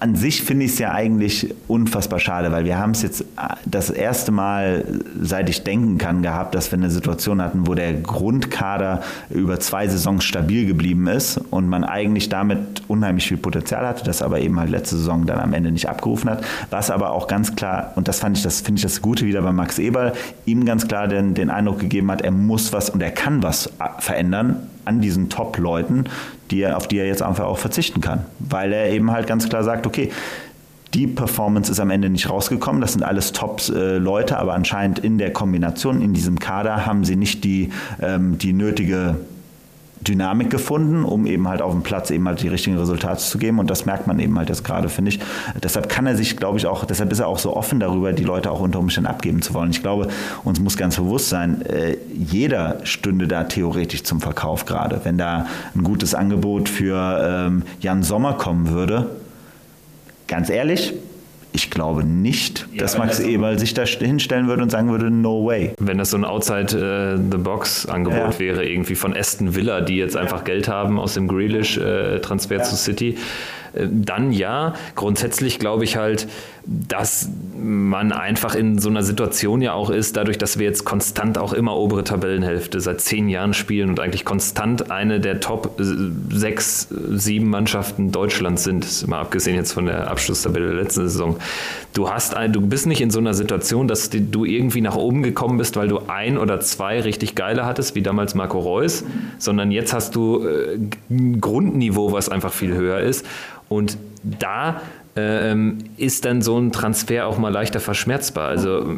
an 0.00 0.16
sich 0.16 0.42
finde 0.42 0.64
ich 0.64 0.72
es 0.72 0.78
ja 0.78 0.92
eigentlich 0.92 1.54
unfassbar 1.68 2.18
schade, 2.18 2.50
weil 2.52 2.64
wir 2.64 2.78
haben 2.78 2.92
es 2.92 3.02
jetzt 3.02 3.20
äh, 3.20 3.54
das 3.66 3.90
erste 3.90 4.32
Mal, 4.32 4.84
seit 5.20 5.50
ich 5.50 5.62
denken 5.62 5.98
kann, 5.98 6.22
gehabt, 6.22 6.54
dass 6.54 6.72
wir 6.72 6.78
eine 6.78 6.90
Situation 6.90 7.42
hatten, 7.42 7.66
wo 7.66 7.74
der 7.74 7.92
Grundkader 7.92 9.02
über 9.28 9.60
zwei 9.60 9.86
Saisons 9.88 10.24
stabil 10.24 10.66
geblieben 10.66 11.06
ist 11.06 11.36
und 11.50 11.68
man 11.68 11.84
eigentlich 11.84 12.30
damit 12.30 12.82
unheimlich 12.88 13.28
viel 13.28 13.36
Potenzial 13.36 13.86
hatte, 13.86 14.02
das 14.02 14.22
aber 14.22 14.40
eben 14.40 14.58
halt 14.58 14.70
letzte 14.70 14.96
Saison 14.96 15.26
dann 15.26 15.38
am 15.38 15.52
Ende 15.52 15.70
nicht 15.70 15.88
abgerufen 15.88 16.30
hat. 16.30 16.44
Was 16.70 16.90
aber 16.90 17.10
auch 17.10 17.26
ganz 17.26 17.54
klar, 17.54 17.92
und 17.96 18.08
das 18.08 18.20
fand 18.20 18.38
ich, 18.38 18.42
das 18.42 18.62
finde 18.62 18.78
ich 18.78 18.82
das 18.82 19.02
Gute 19.02 19.26
wieder 19.26 19.42
bei 19.42 19.52
Max 19.52 19.78
Eberl, 19.78 20.14
ihm 20.46 20.64
ganz 20.64 20.88
klar 20.88 21.08
den, 21.08 21.34
den 21.34 21.50
Eindruck 21.50 21.78
gegeben 21.78 22.10
hat, 22.10 22.22
er 22.22 22.30
muss 22.30 22.72
was 22.72 22.88
und 22.88 23.02
er 23.02 23.10
kann 23.10 23.42
was 23.42 23.66
äh, 23.66 23.70
verändern 23.98 24.69
an 24.84 25.00
diesen 25.00 25.28
Top-Leuten, 25.28 26.04
die 26.50 26.66
auf 26.66 26.88
die 26.88 26.98
er 26.98 27.06
jetzt 27.06 27.22
einfach 27.22 27.44
auch 27.44 27.58
verzichten 27.58 28.00
kann. 28.00 28.24
Weil 28.38 28.72
er 28.72 28.90
eben 28.90 29.10
halt 29.10 29.26
ganz 29.26 29.48
klar 29.48 29.64
sagt, 29.64 29.86
okay, 29.86 30.10
die 30.94 31.06
Performance 31.06 31.70
ist 31.70 31.78
am 31.78 31.90
Ende 31.90 32.10
nicht 32.10 32.28
rausgekommen. 32.28 32.80
Das 32.80 32.92
sind 32.92 33.02
alles 33.02 33.32
Top-Leute, 33.32 34.38
aber 34.38 34.54
anscheinend 34.54 34.98
in 34.98 35.18
der 35.18 35.32
Kombination, 35.32 36.02
in 36.02 36.14
diesem 36.14 36.38
Kader, 36.38 36.84
haben 36.86 37.04
sie 37.04 37.16
nicht 37.16 37.44
die, 37.44 37.70
ähm, 38.02 38.38
die 38.38 38.52
nötige 38.52 39.16
Dynamik 40.06 40.50
gefunden, 40.50 41.04
um 41.04 41.26
eben 41.26 41.46
halt 41.46 41.60
auf 41.60 41.72
dem 41.72 41.82
Platz 41.82 42.10
eben 42.10 42.26
halt 42.26 42.42
die 42.42 42.48
richtigen 42.48 42.78
Resultate 42.78 43.20
zu 43.20 43.38
geben. 43.38 43.58
Und 43.58 43.70
das 43.70 43.84
merkt 43.84 44.06
man 44.06 44.18
eben 44.18 44.36
halt 44.38 44.48
jetzt 44.48 44.64
gerade, 44.64 44.88
finde 44.88 45.10
ich. 45.10 45.20
Deshalb 45.62 45.88
kann 45.88 46.06
er 46.06 46.16
sich, 46.16 46.36
glaube 46.36 46.58
ich, 46.58 46.66
auch, 46.66 46.84
deshalb 46.84 47.12
ist 47.12 47.18
er 47.18 47.28
auch 47.28 47.38
so 47.38 47.54
offen 47.54 47.80
darüber, 47.80 48.12
die 48.12 48.24
Leute 48.24 48.50
auch 48.50 48.60
unter 48.60 48.78
Umständen 48.78 49.08
abgeben 49.08 49.42
zu 49.42 49.52
wollen. 49.52 49.70
Ich 49.70 49.82
glaube, 49.82 50.08
uns 50.44 50.58
muss 50.60 50.76
ganz 50.76 50.96
bewusst 50.96 51.28
sein, 51.28 51.62
äh, 51.66 51.96
jeder 52.14 52.78
stünde 52.84 53.28
da 53.28 53.44
theoretisch 53.44 54.04
zum 54.04 54.20
Verkauf 54.20 54.64
gerade. 54.64 55.00
Wenn 55.04 55.18
da 55.18 55.46
ein 55.74 55.84
gutes 55.84 56.14
Angebot 56.14 56.68
für 56.68 57.46
ähm, 57.46 57.62
Jan 57.80 58.02
Sommer 58.02 58.34
kommen 58.34 58.70
würde, 58.70 59.10
ganz 60.26 60.48
ehrlich, 60.48 60.94
ich 61.52 61.70
glaube 61.70 62.04
nicht, 62.04 62.66
ja, 62.72 62.80
dass 62.80 62.96
Max 62.96 63.18
Eberl 63.18 63.58
sich 63.58 63.74
da 63.74 63.84
hinstellen 63.84 64.46
würde 64.46 64.62
und 64.62 64.70
sagen 64.70 64.90
würde, 64.90 65.10
no 65.10 65.44
way. 65.44 65.72
Wenn 65.78 65.98
das 65.98 66.10
so 66.10 66.16
ein 66.16 66.24
Outside-the-Box-Angebot 66.24 68.18
äh, 68.18 68.32
ja. 68.32 68.38
wäre, 68.38 68.64
irgendwie 68.64 68.94
von 68.94 69.16
Aston 69.16 69.54
Villa, 69.54 69.80
die 69.80 69.96
jetzt 69.96 70.16
einfach 70.16 70.44
Geld 70.44 70.68
haben 70.68 70.98
aus 70.98 71.14
dem 71.14 71.26
Grealish-Transfer 71.28 72.56
äh, 72.56 72.62
zu 72.62 72.76
City, 72.76 73.16
äh, 73.72 73.86
dann 73.90 74.32
ja. 74.32 74.74
Grundsätzlich 74.94 75.58
glaube 75.58 75.84
ich 75.84 75.96
halt, 75.96 76.28
dass 76.88 77.28
man 77.58 78.12
einfach 78.12 78.54
in 78.54 78.78
so 78.78 78.88
einer 78.88 79.02
Situation 79.02 79.60
ja 79.60 79.72
auch 79.72 79.90
ist, 79.90 80.16
dadurch, 80.16 80.38
dass 80.38 80.58
wir 80.58 80.66
jetzt 80.66 80.84
konstant 80.84 81.36
auch 81.36 81.52
immer 81.52 81.76
obere 81.76 82.04
Tabellenhälfte 82.04 82.80
seit 82.80 83.00
zehn 83.00 83.28
Jahren 83.28 83.54
spielen 83.54 83.90
und 83.90 83.98
eigentlich 83.98 84.24
konstant 84.24 84.90
eine 84.90 85.18
der 85.18 85.40
Top 85.40 85.74
sechs, 86.30 86.86
sieben 87.10 87.50
Mannschaften 87.50 88.12
Deutschlands 88.12 88.62
sind, 88.62 89.08
mal 89.08 89.20
abgesehen 89.20 89.56
jetzt 89.56 89.72
von 89.72 89.86
der 89.86 90.08
Abschlusstabelle 90.10 90.68
der 90.68 90.82
letzten 90.82 91.02
Saison, 91.02 91.36
Du 91.92 92.08
hast 92.08 92.36
ein, 92.36 92.52
du 92.52 92.60
bist 92.60 92.86
nicht 92.86 93.00
in 93.00 93.10
so 93.10 93.18
einer 93.18 93.34
Situation, 93.34 93.88
dass 93.88 94.10
du 94.10 94.44
irgendwie 94.44 94.80
nach 94.80 94.94
oben 94.94 95.24
gekommen 95.24 95.58
bist, 95.58 95.76
weil 95.76 95.88
du 95.88 96.02
ein 96.06 96.38
oder 96.38 96.60
zwei 96.60 97.00
richtig 97.00 97.34
geile 97.34 97.66
hattest, 97.66 97.96
wie 97.96 98.02
damals 98.02 98.36
Marco 98.36 98.60
Reus, 98.60 99.04
sondern 99.38 99.72
jetzt 99.72 99.92
hast 99.92 100.14
du 100.14 100.46
äh, 100.46 100.78
ein 101.10 101.40
Grundniveau, 101.40 102.12
was 102.12 102.28
einfach 102.28 102.52
viel 102.52 102.74
höher 102.74 103.00
ist. 103.00 103.26
Und 103.68 103.98
da 104.22 104.82
ist 105.96 106.24
dann 106.24 106.40
so 106.40 106.56
ein 106.58 106.72
Transfer 106.72 107.26
auch 107.26 107.36
mal 107.36 107.52
leichter 107.52 107.80
verschmerzbar. 107.80 108.48
Also 108.48 108.96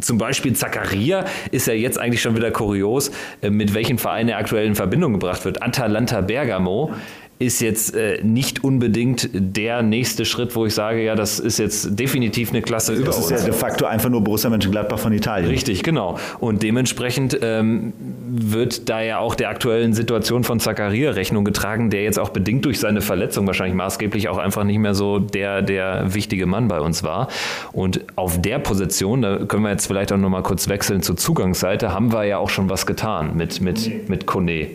zum 0.00 0.18
Beispiel 0.18 0.52
Zakaria 0.52 1.24
ist 1.50 1.66
ja 1.66 1.72
jetzt 1.72 1.98
eigentlich 1.98 2.20
schon 2.20 2.36
wieder 2.36 2.50
kurios, 2.50 3.10
äh, 3.40 3.50
mit 3.50 3.74
welchen 3.74 3.98
Vereinen 3.98 4.28
er 4.28 4.38
aktuell 4.38 4.66
in 4.66 4.74
Verbindung 4.74 5.14
gebracht 5.14 5.44
wird. 5.44 5.62
Atalanta 5.62 6.20
Bergamo 6.20 6.92
ist 7.38 7.60
jetzt 7.60 7.94
äh, 7.96 8.22
nicht 8.22 8.62
unbedingt 8.62 9.28
der 9.32 9.82
nächste 9.82 10.24
Schritt, 10.24 10.54
wo 10.54 10.66
ich 10.66 10.74
sage, 10.74 11.02
ja, 11.02 11.14
das 11.16 11.40
ist 11.40 11.58
jetzt 11.58 11.98
definitiv 11.98 12.50
eine 12.50 12.62
Klasse 12.62 12.92
das 12.92 13.00
über 13.00 13.08
uns. 13.08 13.28
Das 13.28 13.40
ist 13.40 13.46
ja 13.46 13.50
de 13.50 13.58
facto 13.58 13.86
einfach 13.86 14.08
nur 14.08 14.22
Borussia 14.22 14.50
Mönchengladbach 14.50 14.98
von 14.98 15.12
Italien. 15.12 15.50
Richtig, 15.50 15.82
genau. 15.82 16.18
Und 16.38 16.62
dementsprechend 16.62 17.38
ähm, 17.42 17.92
wird 18.36 18.88
da 18.88 19.00
ja 19.00 19.18
auch 19.18 19.34
der 19.34 19.48
aktuellen 19.48 19.92
Situation 19.92 20.42
von 20.42 20.58
Zakaria 20.58 21.10
Rechnung 21.10 21.44
getragen, 21.44 21.90
der 21.90 22.02
jetzt 22.02 22.18
auch 22.18 22.30
bedingt 22.30 22.64
durch 22.64 22.80
seine 22.80 23.00
Verletzung 23.00 23.46
wahrscheinlich 23.46 23.76
maßgeblich 23.76 24.28
auch 24.28 24.38
einfach 24.38 24.64
nicht 24.64 24.78
mehr 24.78 24.94
so 24.94 25.20
der, 25.20 25.62
der 25.62 26.14
wichtige 26.14 26.46
Mann 26.46 26.66
bei 26.66 26.80
uns 26.80 27.04
war. 27.04 27.28
Und 27.72 28.00
auf 28.16 28.40
der 28.40 28.58
Position, 28.58 29.22
da 29.22 29.38
können 29.38 29.62
wir 29.62 29.70
jetzt 29.70 29.86
vielleicht 29.86 30.12
auch 30.12 30.16
nochmal 30.16 30.42
kurz 30.42 30.68
wechseln 30.68 31.02
zur 31.02 31.16
Zugangsseite, 31.16 31.92
haben 31.92 32.12
wir 32.12 32.24
ja 32.24 32.38
auch 32.38 32.50
schon 32.50 32.68
was 32.68 32.86
getan 32.86 33.36
mit, 33.36 33.60
mit, 33.60 34.08
mit 34.08 34.26
Kone. 34.26 34.70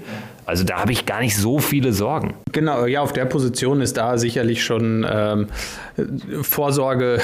Also 0.50 0.64
da 0.64 0.80
habe 0.80 0.92
ich 0.92 1.06
gar 1.06 1.20
nicht 1.20 1.38
so 1.38 1.60
viele 1.60 1.94
Sorgen. 1.94 2.34
Genau, 2.54 2.88
ja, 2.88 3.02
auf 3.02 3.14
der 3.14 3.26
Position 3.26 3.82
ist 3.82 3.98
da 3.98 4.18
sicherlich 4.18 4.64
schon 4.64 5.06
ähm, 5.08 5.46
Vorsorge, 6.42 7.20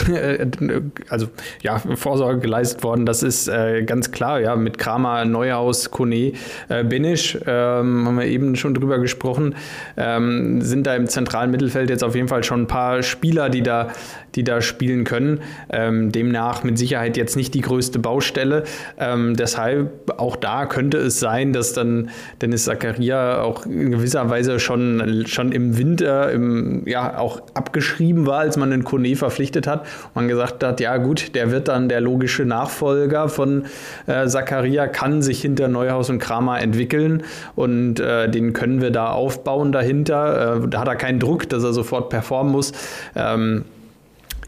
also 1.10 1.30
ja, 1.64 1.80
Vorsorge 1.96 2.42
geleistet 2.42 2.84
worden. 2.84 3.08
Das 3.08 3.24
ist 3.24 3.48
äh, 3.48 3.82
ganz 3.82 4.12
klar, 4.12 4.42
ja, 4.42 4.56
mit 4.56 4.78
Kramer, 4.78 5.26
Neuhaus, 5.26 5.90
Kone, 5.90 6.34
äh, 6.70 6.84
Benisch, 6.84 7.36
ähm, 7.48 8.06
haben 8.06 8.20
wir 8.20 8.28
eben 8.28 8.56
schon 8.56 8.76
drüber 8.76 9.00
gesprochen, 9.00 9.56
ähm, 9.98 10.62
sind 10.62 10.86
da 10.86 10.96
im 10.96 11.08
zentralen 11.08 11.50
Mittelfeld 11.50 11.90
jetzt 11.90 12.04
auf 12.04 12.14
jeden 12.14 12.28
Fall 12.28 12.44
schon 12.44 12.62
ein 12.62 12.68
paar 12.68 13.02
Spieler, 13.02 13.50
die 13.50 13.64
da, 13.64 13.88
die 14.36 14.44
da 14.44 14.62
spielen 14.62 15.04
können. 15.04 15.42
Ähm, 15.72 16.12
demnach 16.12 16.64
mit 16.64 16.78
Sicherheit 16.78 17.18
jetzt 17.18 17.36
nicht 17.36 17.56
die 17.56 17.62
größte 17.62 17.98
Baustelle. 17.98 18.66
Ähm, 19.00 19.36
deshalb 19.36 20.14
auch 20.20 20.36
da 20.36 20.68
könnte 20.68 21.00
es 21.00 21.20
sein, 21.20 21.54
dass 21.54 21.74
dann 21.74 22.12
Dennis 22.40 22.66
Zakaria 22.66 23.15
ja 23.16 23.42
auch 23.42 23.66
in 23.66 23.92
gewisser 23.92 24.30
Weise 24.30 24.60
schon, 24.60 25.24
schon 25.28 25.52
im 25.52 25.78
Winter 25.78 26.32
im, 26.32 26.84
ja, 26.88 27.18
auch 27.18 27.42
abgeschrieben 27.54 28.26
war, 28.26 28.40
als 28.40 28.58
man 28.58 28.72
den 28.72 28.84
Kone 28.84 29.16
verpflichtet 29.16 29.68
hat. 29.68 29.86
Man 30.14 30.28
gesagt 30.28 30.64
hat, 30.64 30.80
ja 30.80 30.98
gut, 30.98 31.36
der 31.36 31.52
wird 31.52 31.68
dann 31.68 31.90
der 31.90 32.02
logische 32.02 32.46
Nachfolger 32.46 33.30
von 33.30 33.66
äh, 34.08 34.28
Zakaria, 34.28 34.88
kann 34.88 35.22
sich 35.22 35.42
hinter 35.42 35.68
Neuhaus 35.68 36.10
und 36.10 36.20
Kramer 36.20 36.62
entwickeln 36.62 37.24
und 37.56 38.00
äh, 38.00 38.30
den 38.30 38.54
können 38.54 38.82
wir 38.82 38.92
da 38.92 39.10
aufbauen 39.10 39.72
dahinter. 39.72 40.64
Äh, 40.64 40.68
da 40.68 40.82
hat 40.82 40.88
er 40.88 40.96
keinen 40.96 41.20
Druck, 41.20 41.50
dass 41.50 41.64
er 41.64 41.74
sofort 41.74 42.10
performen 42.10 42.52
muss. 42.52 42.72
Ähm, 43.16 43.66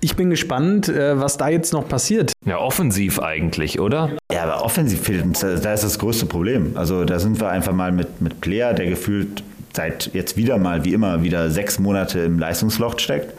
ich 0.07 0.15
bin 0.15 0.29
gespannt, 0.29 0.87
äh, 0.87 1.19
was 1.19 1.35
da 1.35 1.49
jetzt 1.49 1.73
noch 1.73 1.85
passiert. 1.85 2.31
Ja, 2.45 2.59
offensiv 2.59 3.19
eigentlich, 3.19 3.77
oder? 3.81 4.11
Ja, 4.31 4.43
aber 4.43 4.63
offensiv 4.63 5.01
fehlt 5.01 5.25
uns, 5.25 5.41
da 5.41 5.73
ist 5.73 5.83
das 5.83 5.99
größte 5.99 6.25
Problem. 6.27 6.77
Also 6.77 7.03
da 7.03 7.19
sind 7.19 7.41
wir 7.41 7.49
einfach 7.49 7.73
mal 7.73 7.91
mit, 7.91 8.21
mit 8.21 8.39
Player, 8.39 8.73
der 8.73 8.85
gefühlt 8.85 9.43
seit 9.75 10.11
jetzt 10.13 10.37
wieder 10.37 10.57
mal, 10.57 10.85
wie 10.85 10.93
immer, 10.93 11.23
wieder 11.23 11.51
sechs 11.51 11.77
Monate 11.77 12.19
im 12.19 12.39
Leistungsloch 12.39 12.97
steckt. 12.99 13.33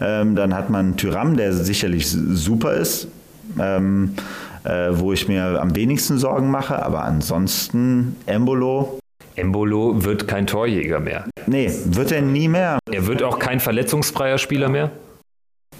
Ähm, 0.00 0.34
dann 0.34 0.54
hat 0.54 0.70
man 0.70 0.96
Tyram, 0.96 1.36
der 1.36 1.52
sicherlich 1.52 2.08
super 2.08 2.72
ist, 2.72 3.06
ähm, 3.60 4.14
äh, 4.64 4.88
wo 4.92 5.12
ich 5.12 5.28
mir 5.28 5.60
am 5.60 5.76
wenigsten 5.76 6.16
Sorgen 6.16 6.50
mache. 6.50 6.82
Aber 6.82 7.04
ansonsten 7.04 8.16
Embolo. 8.24 8.98
Embolo 9.36 10.02
wird 10.04 10.26
kein 10.26 10.46
Torjäger 10.46 11.00
mehr. 11.00 11.26
Nee, 11.46 11.70
wird 11.84 12.12
er 12.12 12.22
nie 12.22 12.48
mehr. 12.48 12.78
Er 12.90 13.06
wird 13.06 13.22
auch 13.22 13.38
kein 13.38 13.60
verletzungsfreier 13.60 14.38
Spieler 14.38 14.70
mehr. 14.70 14.90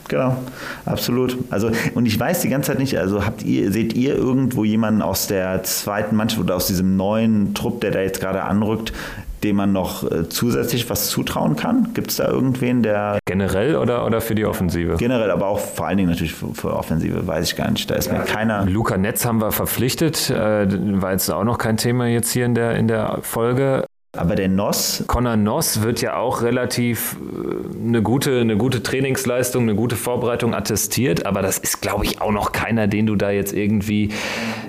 Genau, 0.08 0.36
absolut. 0.84 1.38
Also, 1.50 1.70
und 1.94 2.06
ich 2.06 2.18
weiß 2.18 2.40
die 2.40 2.48
ganze 2.48 2.72
Zeit 2.72 2.78
nicht, 2.78 2.98
also 2.98 3.24
habt 3.24 3.42
ihr, 3.42 3.72
seht 3.72 3.94
ihr 3.94 4.14
irgendwo 4.14 4.64
jemanden 4.64 5.02
aus 5.02 5.26
der 5.26 5.62
zweiten 5.62 6.16
Mannschaft 6.16 6.42
oder 6.42 6.56
aus 6.56 6.66
diesem 6.66 6.96
neuen 6.96 7.54
Trupp, 7.54 7.80
der 7.80 7.90
da 7.90 8.00
jetzt 8.00 8.20
gerade 8.20 8.42
anrückt, 8.42 8.92
dem 9.42 9.56
man 9.56 9.72
noch 9.72 10.10
äh, 10.10 10.28
zusätzlich 10.28 10.88
was 10.90 11.08
zutrauen 11.08 11.56
kann? 11.56 11.88
Gibt 11.94 12.10
es 12.10 12.16
da 12.16 12.28
irgendwen, 12.28 12.82
der. 12.82 13.18
Generell 13.26 13.76
oder, 13.76 14.06
oder 14.06 14.20
für 14.20 14.34
die 14.34 14.44
Offensive? 14.44 14.96
Generell, 14.96 15.30
aber 15.30 15.46
auch 15.46 15.58
vor 15.58 15.86
allen 15.86 15.98
Dingen 15.98 16.10
natürlich 16.10 16.34
für, 16.34 16.52
für 16.54 16.74
Offensive, 16.74 17.26
weiß 17.26 17.50
ich 17.50 17.56
gar 17.56 17.70
nicht. 17.70 17.90
Da 17.90 17.94
ist 17.94 18.10
mir 18.10 18.20
keiner. 18.20 18.64
Luca 18.66 18.96
Netz 18.96 19.24
haben 19.24 19.40
wir 19.40 19.52
verpflichtet, 19.52 20.30
äh, 20.30 20.66
war 21.00 21.12
jetzt 21.12 21.30
auch 21.30 21.44
noch 21.44 21.58
kein 21.58 21.76
Thema 21.76 22.06
jetzt 22.06 22.32
hier 22.32 22.46
in 22.46 22.54
der, 22.54 22.76
in 22.76 22.88
der 22.88 23.18
Folge. 23.22 23.84
Aber 24.16 24.36
der 24.36 24.48
Noss. 24.48 25.04
Connor 25.06 25.36
Noss 25.36 25.82
wird 25.82 26.00
ja 26.00 26.16
auch 26.16 26.42
relativ 26.42 27.16
äh, 27.16 27.86
eine 27.86 28.02
gute, 28.02 28.40
eine 28.40 28.56
gute 28.56 28.82
Trainingsleistung, 28.82 29.64
eine 29.64 29.74
gute 29.74 29.96
Vorbereitung 29.96 30.54
attestiert, 30.54 31.26
aber 31.26 31.42
das 31.42 31.58
ist, 31.58 31.80
glaube 31.80 32.04
ich, 32.04 32.20
auch 32.20 32.30
noch 32.30 32.52
keiner, 32.52 32.86
den 32.86 33.06
du 33.06 33.16
da 33.16 33.30
jetzt 33.30 33.52
irgendwie 33.52 34.10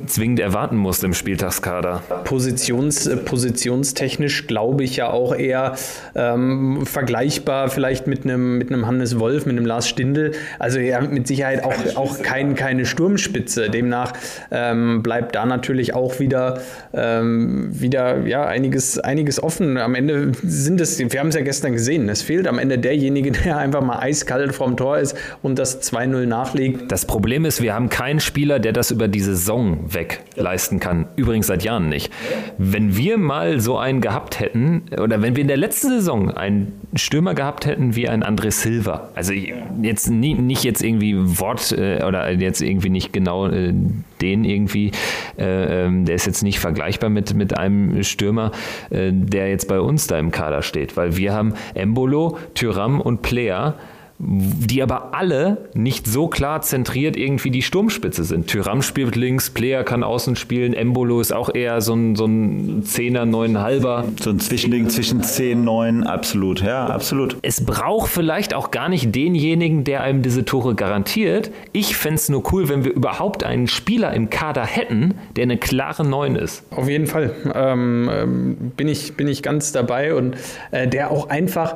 zwingend 0.08 0.40
erwarten 0.40 0.78
musst 0.78 1.04
im 1.04 1.14
Spieltagskader. 1.14 2.02
Positions, 2.24 3.08
äh, 3.08 3.18
positionstechnisch 3.18 4.48
glaube 4.48 4.84
ich 4.84 4.96
ja 4.96 5.10
auch 5.10 5.36
eher 5.36 5.76
ähm, 6.16 6.86
vergleichbar 6.86 7.70
vielleicht 7.70 8.08
mit 8.08 8.24
einem, 8.24 8.58
mit 8.58 8.72
einem 8.72 8.88
Hannes 8.88 9.20
Wolf, 9.20 9.46
mit 9.46 9.58
einem 9.58 9.66
Lars 9.66 9.88
Stindl. 9.88 10.32
Also 10.60 10.80
ja, 10.80 11.02
mit 11.02 11.28
Sicherheit 11.28 11.64
auch, 11.64 11.74
auch 11.96 12.22
kein, 12.22 12.56
keine 12.56 12.86
Sturmspitze. 12.86 13.70
Demnach 13.70 14.14
ähm, 14.52 15.04
bleibt 15.04 15.36
da 15.36 15.46
natürlich 15.46 15.94
auch 15.94 16.20
wieder, 16.20 16.62
ähm, 16.94 17.70
wieder 17.72 18.26
ja, 18.26 18.46
einiges, 18.46 19.00
einiges 19.00 19.35
ist 19.38 19.44
offen. 19.44 19.78
Am 19.78 19.96
Ende 19.96 20.32
sind 20.44 20.82
es, 20.82 21.00
wir 21.00 21.20
haben 21.20 21.28
es 21.30 21.36
ja 21.36 21.42
gestern 21.42 21.74
gesehen, 21.74 22.10
es 22.10 22.22
fehlt 22.22 22.48
am 22.48 22.60
Ende 22.60 22.78
derjenige, 22.78 23.32
der 23.46 23.58
einfach 23.58 23.82
mal 23.82 24.00
eiskalt 24.00 24.56
vorm 24.56 24.78
Tor 24.78 24.98
ist 24.98 25.16
und 25.42 25.60
das 25.60 25.82
2-0 25.92 26.26
nachlegt. 26.26 26.92
Das 26.92 27.06
Problem 27.06 27.46
ist, 27.46 27.62
wir 27.62 27.74
haben 27.74 27.90
keinen 27.90 28.20
Spieler, 28.20 28.60
der 28.60 28.74
das 28.74 28.92
über 28.92 29.08
die 29.08 29.22
Saison 29.22 29.94
weg 29.94 30.24
leisten 30.36 30.80
kann. 30.80 31.08
Übrigens 31.16 31.48
seit 31.48 31.64
Jahren 31.64 31.90
nicht. 31.90 32.12
Wenn 32.58 32.96
wir 32.96 33.18
mal 33.18 33.60
so 33.60 33.78
einen 33.78 34.02
gehabt 34.02 34.40
hätten, 34.40 34.84
oder 35.00 35.22
wenn 35.22 35.36
wir 35.36 35.42
in 35.42 35.48
der 35.48 35.58
letzten 35.58 35.90
Saison 35.90 36.32
einen 36.32 36.74
Stürmer 36.98 37.34
gehabt 37.34 37.66
hätten 37.66 37.96
wie 37.96 38.08
ein 38.08 38.24
André 38.24 38.52
Silva, 38.52 39.10
also 39.16 39.34
jetzt 39.34 40.10
nie, 40.10 40.34
nicht 40.34 40.64
jetzt 40.64 40.84
irgendwie 40.84 41.16
Wort 41.40 41.72
äh, 41.72 42.04
oder 42.06 42.32
jetzt 42.32 42.62
irgendwie 42.62 42.90
nicht 42.90 43.12
genau 43.12 43.48
äh, 43.48 43.74
den 44.22 44.46
irgendwie, 44.46 44.92
äh, 45.38 45.86
ähm, 45.86 46.06
der 46.06 46.16
ist 46.16 46.26
jetzt 46.26 46.44
nicht 46.44 46.60
vergleichbar 46.60 47.10
mit, 47.10 47.34
mit 47.34 47.58
einem 47.58 48.04
Stürmer, 48.04 48.52
äh, 48.90 49.12
der 49.12 49.50
jetzt 49.50 49.68
bei 49.68 49.80
uns 49.80 50.08
da 50.08 50.18
im 50.18 50.32
Kader 50.32 50.62
steht, 50.62 50.96
weil 50.96 51.18
wir 51.18 51.34
haben 51.34 51.54
Embolo, 51.74 52.38
Tyram 52.54 53.02
und 53.02 53.22
Player 53.22 53.76
die 54.18 54.82
aber 54.82 55.14
alle 55.14 55.70
nicht 55.74 56.08
so 56.08 56.28
klar 56.28 56.62
zentriert 56.62 57.18
irgendwie 57.18 57.52
die 57.52 57.62
Sturmspitze 57.62 58.24
sind. 58.24 58.48
Tyram 58.48 58.82
spielt 58.82 59.18
links, 59.18 59.50
Player 59.50 59.84
kann 59.84 60.04
außen 60.04 60.38
spielen, 60.38 60.74
Embolo 60.74 61.20
ist 61.20 61.34
auch 61.34 61.54
eher 61.54 61.82
so 61.82 61.94
ein, 61.94 62.16
so 62.16 62.26
ein 62.26 62.84
Zehner, 62.84 63.26
Neuneinhalber. 63.26 64.06
So 64.22 64.30
ein 64.30 64.40
Zwischending 64.40 64.90
zwischen 64.90 65.22
10, 65.22 65.66
9, 65.66 66.04
absolut, 66.06 66.62
ja, 66.62 66.86
absolut. 66.88 67.38
Es 67.42 67.66
braucht 67.66 68.10
vielleicht 68.10 68.54
auch 68.54 68.72
gar 68.72 68.88
nicht 68.88 69.14
denjenigen, 69.14 69.84
der 69.84 70.02
einem 70.02 70.22
diese 70.22 70.46
Tore 70.46 70.76
garantiert. 70.76 71.52
Ich 71.74 71.98
fände 71.98 72.16
es 72.16 72.30
nur 72.30 72.54
cool, 72.54 72.70
wenn 72.70 72.86
wir 72.86 72.94
überhaupt 72.94 73.44
einen 73.44 73.68
Spieler 73.68 74.14
im 74.14 74.30
Kader 74.30 74.66
hätten, 74.66 75.16
der 75.36 75.44
eine 75.44 75.58
klare 75.58 76.06
Neun 76.06 76.38
ist. 76.38 76.64
Auf 76.72 76.88
jeden 76.88 77.08
Fall 77.08 77.36
ähm, 77.54 78.10
ähm 78.12 78.56
bin, 78.78 78.88
ich, 78.88 79.16
bin 79.18 79.28
ich 79.28 79.44
ganz 79.44 79.74
dabei 79.74 80.16
und 80.16 80.38
äh, 80.72 80.88
der 80.88 81.12
auch 81.12 81.30
einfach 81.30 81.76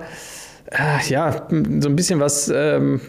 ja, 1.08 1.48
so 1.50 1.90
ein 1.90 1.96
bisschen 1.96 2.20
was, 2.20 2.52
ähm, 2.54 3.02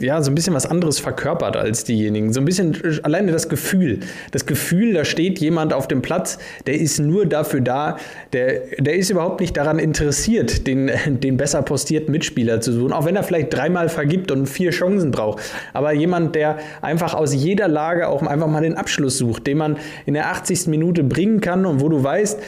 ja, 0.00 0.22
so 0.22 0.30
ein 0.30 0.34
bisschen 0.34 0.54
was 0.54 0.66
anderes 0.66 0.98
verkörpert 0.98 1.56
als 1.56 1.84
diejenigen. 1.84 2.32
So 2.32 2.40
ein 2.40 2.46
bisschen 2.46 2.76
alleine 3.02 3.32
das 3.32 3.48
Gefühl. 3.48 4.00
Das 4.32 4.46
Gefühl, 4.46 4.94
da 4.94 5.04
steht 5.04 5.38
jemand 5.40 5.72
auf 5.72 5.88
dem 5.88 6.00
Platz, 6.00 6.38
der 6.66 6.80
ist 6.80 6.98
nur 6.98 7.26
dafür 7.26 7.60
da, 7.60 7.98
der, 8.32 8.62
der 8.78 8.96
ist 8.96 9.10
überhaupt 9.10 9.40
nicht 9.40 9.56
daran 9.56 9.78
interessiert, 9.78 10.66
den, 10.66 10.90
den 11.06 11.36
besser 11.36 11.62
postierten 11.62 12.12
Mitspieler 12.12 12.60
zu 12.60 12.72
suchen, 12.72 12.92
auch 12.92 13.04
wenn 13.04 13.16
er 13.16 13.24
vielleicht 13.24 13.52
dreimal 13.52 13.88
vergibt 13.88 14.30
und 14.30 14.46
vier 14.46 14.70
Chancen 14.70 15.10
braucht. 15.10 15.42
Aber 15.72 15.92
jemand, 15.92 16.34
der 16.34 16.58
einfach 16.80 17.14
aus 17.14 17.34
jeder 17.34 17.68
Lage 17.68 18.08
auch 18.08 18.22
einfach 18.22 18.48
mal 18.48 18.62
den 18.62 18.76
Abschluss 18.76 19.18
sucht, 19.18 19.46
den 19.46 19.58
man 19.58 19.76
in 20.06 20.14
der 20.14 20.30
80. 20.30 20.68
Minute 20.68 21.04
bringen 21.04 21.40
kann 21.40 21.66
und 21.66 21.80
wo 21.80 21.88
du 21.88 22.02
weißt, 22.02 22.40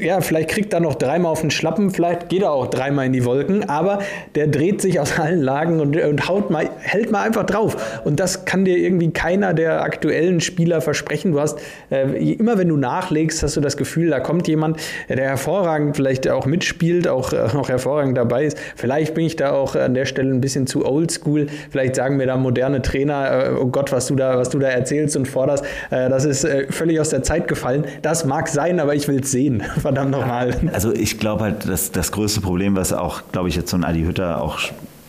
ja, 0.00 0.20
vielleicht 0.20 0.50
kriegt 0.50 0.72
er 0.72 0.80
noch 0.80 0.94
dreimal 0.94 1.32
auf 1.32 1.40
den 1.40 1.50
Schlappen, 1.50 1.90
vielleicht 1.90 2.28
geht 2.28 2.42
er 2.42 2.52
auch 2.52 2.66
dreimal 2.68 3.06
in 3.06 3.12
die 3.12 3.24
Wolken, 3.24 3.68
aber 3.68 4.00
der 4.34 4.46
dreht 4.46 4.80
sich 4.80 5.00
aus 5.00 5.18
allen 5.18 5.40
Lagen 5.40 5.80
und, 5.80 5.96
und 5.96 6.28
haut 6.28 6.50
mal 6.50 6.70
hält 6.80 7.10
mal 7.10 7.22
einfach 7.22 7.44
drauf. 7.44 8.00
Und 8.04 8.20
das 8.20 8.44
kann 8.44 8.64
dir 8.64 8.76
irgendwie 8.76 9.10
keiner 9.10 9.54
der 9.54 9.82
aktuellen 9.82 10.40
Spieler 10.40 10.80
versprechen. 10.80 11.32
Du 11.32 11.40
hast 11.40 11.58
äh, 11.90 12.32
immer, 12.32 12.58
wenn 12.58 12.68
du 12.68 12.76
nachlegst, 12.76 13.42
hast 13.42 13.56
du 13.56 13.60
das 13.60 13.76
Gefühl, 13.76 14.10
da 14.10 14.20
kommt 14.20 14.48
jemand, 14.48 14.78
der 15.08 15.28
hervorragend 15.28 15.96
vielleicht 15.96 16.28
auch 16.28 16.46
mitspielt, 16.46 17.08
auch, 17.08 17.32
äh, 17.32 17.38
auch 17.56 17.68
hervorragend 17.68 18.16
dabei 18.16 18.44
ist. 18.44 18.58
Vielleicht 18.76 19.14
bin 19.14 19.24
ich 19.24 19.36
da 19.36 19.52
auch 19.52 19.74
an 19.76 19.94
der 19.94 20.06
Stelle 20.06 20.30
ein 20.30 20.40
bisschen 20.40 20.66
zu 20.66 20.86
oldschool. 20.86 21.46
Vielleicht 21.70 21.96
sagen 21.96 22.16
mir 22.16 22.26
da 22.26 22.36
moderne 22.36 22.82
Trainer, 22.82 23.46
äh, 23.46 23.50
oh 23.52 23.66
Gott, 23.66 23.92
was 23.92 24.06
du 24.06 24.16
da, 24.16 24.38
was 24.38 24.50
du 24.50 24.58
da 24.58 24.68
erzählst 24.68 25.16
und 25.16 25.26
forderst, 25.26 25.64
äh, 25.90 26.08
das 26.08 26.24
ist 26.24 26.44
äh, 26.44 26.66
völlig 26.70 27.00
aus 27.00 27.10
der 27.10 27.22
Zeit 27.22 27.48
gefallen. 27.48 27.84
Das 28.02 28.24
mag 28.24 28.48
sein, 28.48 28.80
aber 28.80 28.94
ich 28.94 29.08
will 29.08 29.20
es 29.20 29.30
sehen. 29.30 29.62
Verdammt 29.90 30.12
nochmal. 30.12 30.56
Also 30.72 30.94
ich 30.94 31.18
glaube 31.18 31.44
halt, 31.44 31.68
dass 31.68 31.90
das 31.90 32.12
größte 32.12 32.40
Problem, 32.40 32.76
was 32.76 32.92
auch, 32.92 33.22
glaube 33.32 33.48
ich, 33.48 33.56
jetzt 33.56 33.70
so 33.70 33.76
ein 33.76 33.84
Adi 33.84 34.02
Hütter 34.02 34.40
auch 34.40 34.58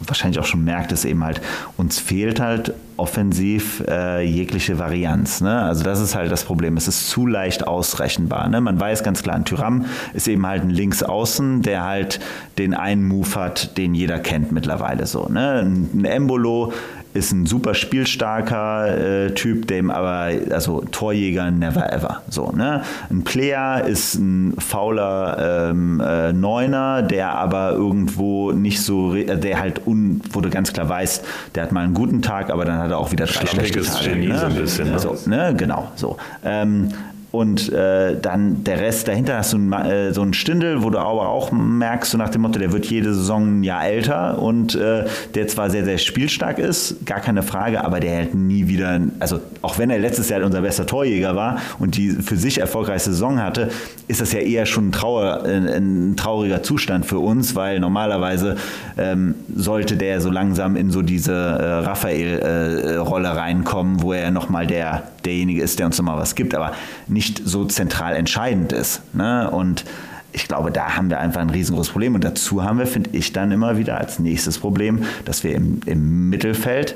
wahrscheinlich 0.07 0.39
auch 0.39 0.45
schon 0.45 0.63
merkt, 0.63 0.91
ist 0.91 1.05
eben 1.05 1.23
halt, 1.23 1.41
uns 1.77 1.99
fehlt 1.99 2.39
halt 2.39 2.73
offensiv 2.97 3.83
äh, 3.87 4.23
jegliche 4.23 4.79
Varianz. 4.79 5.41
Ne? 5.41 5.61
Also 5.61 5.83
das 5.83 5.99
ist 5.99 6.15
halt 6.15 6.31
das 6.31 6.43
Problem. 6.43 6.75
Es 6.77 6.87
ist 6.87 7.09
zu 7.09 7.27
leicht 7.27 7.67
ausrechenbar. 7.67 8.49
Ne? 8.49 8.61
Man 8.61 8.79
weiß 8.79 9.03
ganz 9.03 9.21
klar, 9.21 9.35
ein 9.35 9.45
Tyram 9.45 9.85
ist 10.13 10.27
eben 10.27 10.45
halt 10.47 10.63
ein 10.63 10.71
Linksaußen, 10.71 11.61
der 11.61 11.83
halt 11.83 12.19
den 12.57 12.73
einen 12.73 13.07
Move 13.07 13.35
hat, 13.35 13.77
den 13.77 13.93
jeder 13.93 14.17
kennt 14.17 14.51
mittlerweile 14.51 15.05
so. 15.05 15.27
Ne? 15.27 15.59
Ein 15.59 16.05
Embolo 16.05 16.73
ist 17.13 17.31
ein 17.31 17.45
super 17.45 17.73
spielstarker 17.73 19.25
äh, 19.25 19.31
Typ, 19.31 19.67
dem 19.67 19.91
aber, 19.91 20.29
also 20.51 20.81
Torjäger 20.91 21.51
never 21.51 21.91
ever. 21.91 22.21
So, 22.29 22.51
ne? 22.51 22.83
Ein 23.09 23.23
Player 23.23 23.85
ist 23.85 24.15
ein 24.15 24.55
fauler 24.59 25.69
ähm, 25.71 25.99
äh, 25.99 26.31
Neuner, 26.33 27.01
der 27.01 27.35
aber 27.35 27.73
irgendwo 27.73 28.51
nicht 28.51 28.81
so, 28.81 29.15
äh, 29.15 29.37
der 29.37 29.59
halt, 29.59 29.85
un, 29.85 30.21
wo 30.31 30.41
du 30.41 30.49
ganz 30.49 30.71
klar 30.71 30.87
weißt, 30.87 31.25
der 31.55 31.63
hat 31.63 31.71
mal 31.71 31.83
einen 31.83 31.93
guten 31.93 32.21
Tag, 32.21 32.49
aber 32.49 32.65
dann 32.65 32.77
hat 32.77 32.91
er 32.91 32.97
auch 32.97 33.11
wieder 33.11 33.25
drei 33.25 33.45
schlechte 33.45 33.81
Tage. 33.81 34.09
Genie 34.09 34.27
ne? 34.27 34.39
so 34.39 34.45
ein 34.45 34.55
bisschen. 34.55 34.91
Ne? 34.91 34.99
So, 34.99 35.17
ne? 35.25 35.53
Genau, 35.57 35.91
so. 35.95 36.17
Ähm, 36.43 36.89
und 37.31 37.71
äh, 37.71 38.19
dann 38.19 38.65
der 38.65 38.81
Rest 38.81 39.07
dahinter 39.07 39.37
hast 39.37 39.53
du 39.53 39.57
ein, 39.57 39.71
äh, 39.71 40.13
so 40.13 40.21
einen 40.21 40.33
Stindel, 40.33 40.83
wo 40.83 40.89
du 40.89 40.99
aber 40.99 41.29
auch 41.29 41.51
merkst, 41.51 42.11
so 42.11 42.17
nach 42.17 42.29
dem 42.29 42.41
Motto, 42.41 42.59
der 42.59 42.73
wird 42.73 42.85
jede 42.87 43.13
Saison 43.13 43.59
ein 43.59 43.63
Jahr 43.63 43.85
älter 43.85 44.39
und 44.39 44.75
äh, 44.75 45.05
der 45.33 45.47
zwar 45.47 45.69
sehr, 45.69 45.85
sehr 45.85 45.97
spielstark 45.97 46.59
ist, 46.59 47.05
gar 47.05 47.21
keine 47.21 47.41
Frage, 47.41 47.85
aber 47.85 48.01
der 48.01 48.11
hält 48.11 48.35
nie 48.35 48.67
wieder, 48.67 48.99
also 49.19 49.39
auch 49.61 49.79
wenn 49.79 49.89
er 49.89 49.99
letztes 49.99 50.27
Jahr 50.27 50.43
unser 50.43 50.61
bester 50.61 50.85
Torjäger 50.85 51.35
war 51.35 51.59
und 51.79 51.95
die 51.95 52.09
für 52.09 52.35
sich 52.35 52.57
erfolgreichste 52.57 53.11
Saison 53.11 53.41
hatte, 53.41 53.69
ist 54.09 54.19
das 54.19 54.33
ja 54.33 54.39
eher 54.39 54.65
schon 54.65 54.89
ein, 54.89 54.91
Trauer, 54.91 55.43
ein 55.45 56.15
trauriger 56.17 56.63
Zustand 56.63 57.05
für 57.05 57.19
uns, 57.19 57.55
weil 57.55 57.79
normalerweise 57.79 58.57
ähm, 58.97 59.35
sollte 59.55 59.95
der 59.95 60.19
so 60.19 60.29
langsam 60.29 60.75
in 60.75 60.91
so 60.91 61.01
diese 61.01 61.31
äh, 61.33 61.85
Raphael-Rolle 61.85 63.27
äh, 63.27 63.31
reinkommen, 63.31 64.01
wo 64.01 64.11
er 64.11 64.31
nochmal 64.31 64.67
der, 64.67 65.03
derjenige 65.23 65.61
ist, 65.61 65.79
der 65.79 65.85
uns 65.85 65.97
nochmal 65.97 66.17
was 66.17 66.35
gibt, 66.35 66.53
aber 66.55 66.73
nicht 67.07 67.20
so 67.27 67.65
zentral 67.65 68.15
entscheidend 68.15 68.73
ist. 68.73 69.01
Ne? 69.13 69.49
Und 69.49 69.85
ich 70.33 70.47
glaube, 70.47 70.71
da 70.71 70.95
haben 70.95 71.09
wir 71.09 71.19
einfach 71.19 71.41
ein 71.41 71.49
riesengroßes 71.49 71.91
Problem. 71.91 72.15
Und 72.15 72.23
dazu 72.23 72.63
haben 72.63 72.79
wir, 72.79 72.87
finde 72.87 73.11
ich, 73.13 73.33
dann 73.33 73.51
immer 73.51 73.77
wieder 73.77 73.97
als 73.97 74.19
nächstes 74.19 74.59
Problem, 74.59 75.03
dass 75.25 75.43
wir 75.43 75.53
im, 75.55 75.81
im 75.85 76.29
Mittelfeld 76.29 76.95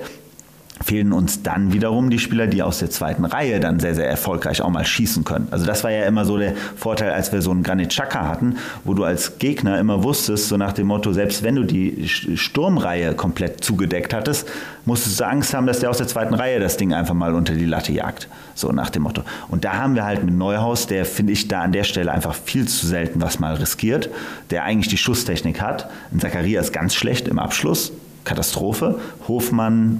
fehlen 0.83 1.13
uns 1.13 1.41
dann 1.41 1.71
wiederum 1.71 2.09
die 2.09 2.19
Spieler, 2.19 2.47
die 2.47 2.61
aus 2.61 2.79
der 2.79 2.89
zweiten 2.89 3.23
Reihe 3.23 3.59
dann 3.59 3.79
sehr, 3.79 3.95
sehr 3.95 4.09
erfolgreich 4.09 4.61
auch 4.61 4.69
mal 4.69 4.85
schießen 4.85 5.23
können. 5.23 5.47
Also 5.51 5.65
das 5.65 5.83
war 5.83 5.91
ja 5.91 6.05
immer 6.05 6.25
so 6.25 6.37
der 6.37 6.53
Vorteil, 6.75 7.11
als 7.11 7.31
wir 7.31 7.41
so 7.41 7.51
einen 7.51 7.63
Granit 7.63 7.89
Xhaka 7.89 8.27
hatten, 8.27 8.57
wo 8.83 8.93
du 8.93 9.05
als 9.05 9.37
Gegner 9.39 9.79
immer 9.79 10.03
wusstest, 10.03 10.49
so 10.49 10.57
nach 10.57 10.73
dem 10.73 10.87
Motto, 10.87 11.13
selbst 11.13 11.43
wenn 11.43 11.55
du 11.55 11.63
die 11.63 12.07
Sturmreihe 12.07 13.13
komplett 13.13 13.63
zugedeckt 13.63 14.13
hattest, 14.13 14.49
musstest 14.83 15.19
du 15.19 15.25
Angst 15.25 15.53
haben, 15.53 15.65
dass 15.65 15.79
der 15.79 15.89
aus 15.89 15.97
der 15.97 16.07
zweiten 16.07 16.33
Reihe 16.33 16.59
das 16.59 16.77
Ding 16.77 16.93
einfach 16.93 17.13
mal 17.13 17.33
unter 17.35 17.53
die 17.53 17.65
Latte 17.65 17.93
jagt. 17.93 18.27
So 18.53 18.71
nach 18.71 18.89
dem 18.89 19.03
Motto. 19.03 19.23
Und 19.49 19.63
da 19.65 19.73
haben 19.73 19.95
wir 19.95 20.05
halt 20.05 20.23
mit 20.23 20.35
Neuhaus, 20.35 20.87
der 20.87 21.05
finde 21.05 21.33
ich 21.33 21.47
da 21.47 21.61
an 21.61 21.71
der 21.71 21.83
Stelle 21.83 22.11
einfach 22.11 22.35
viel 22.35 22.67
zu 22.67 22.85
selten 22.85 23.21
was 23.21 23.39
mal 23.39 23.55
riskiert, 23.55 24.09
der 24.49 24.63
eigentlich 24.63 24.89
die 24.89 24.97
Schusstechnik 24.97 25.61
hat. 25.61 25.89
Zacharias 26.17 26.71
ganz 26.71 26.95
schlecht 26.95 27.27
im 27.27 27.39
Abschluss, 27.39 27.91
Katastrophe. 28.23 28.99
Hofmann 29.27 29.99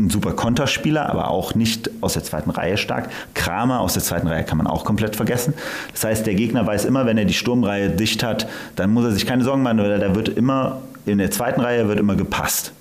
ein 0.00 0.10
super 0.10 0.32
Konterspieler, 0.32 1.08
aber 1.08 1.30
auch 1.30 1.54
nicht 1.54 1.90
aus 2.00 2.14
der 2.14 2.24
zweiten 2.24 2.50
Reihe 2.50 2.76
stark. 2.76 3.08
Kramer 3.34 3.80
aus 3.80 3.94
der 3.94 4.02
zweiten 4.02 4.26
Reihe 4.26 4.44
kann 4.44 4.58
man 4.58 4.66
auch 4.66 4.84
komplett 4.84 5.16
vergessen. 5.16 5.54
Das 5.92 6.04
heißt, 6.04 6.26
der 6.26 6.34
Gegner 6.34 6.66
weiß 6.66 6.84
immer, 6.84 7.06
wenn 7.06 7.18
er 7.18 7.24
die 7.24 7.34
Sturmreihe 7.34 7.90
dicht 7.90 8.22
hat, 8.22 8.48
dann 8.76 8.90
muss 8.92 9.04
er 9.04 9.12
sich 9.12 9.26
keine 9.26 9.44
Sorgen 9.44 9.62
machen, 9.62 9.78
weil 9.78 9.98
da 9.98 10.14
wird 10.14 10.28
immer, 10.28 10.82
in 11.06 11.18
der 11.18 11.30
zweiten 11.30 11.60
Reihe 11.60 11.88
wird 11.88 11.98
immer 11.98 12.16
gepasst. 12.16 12.72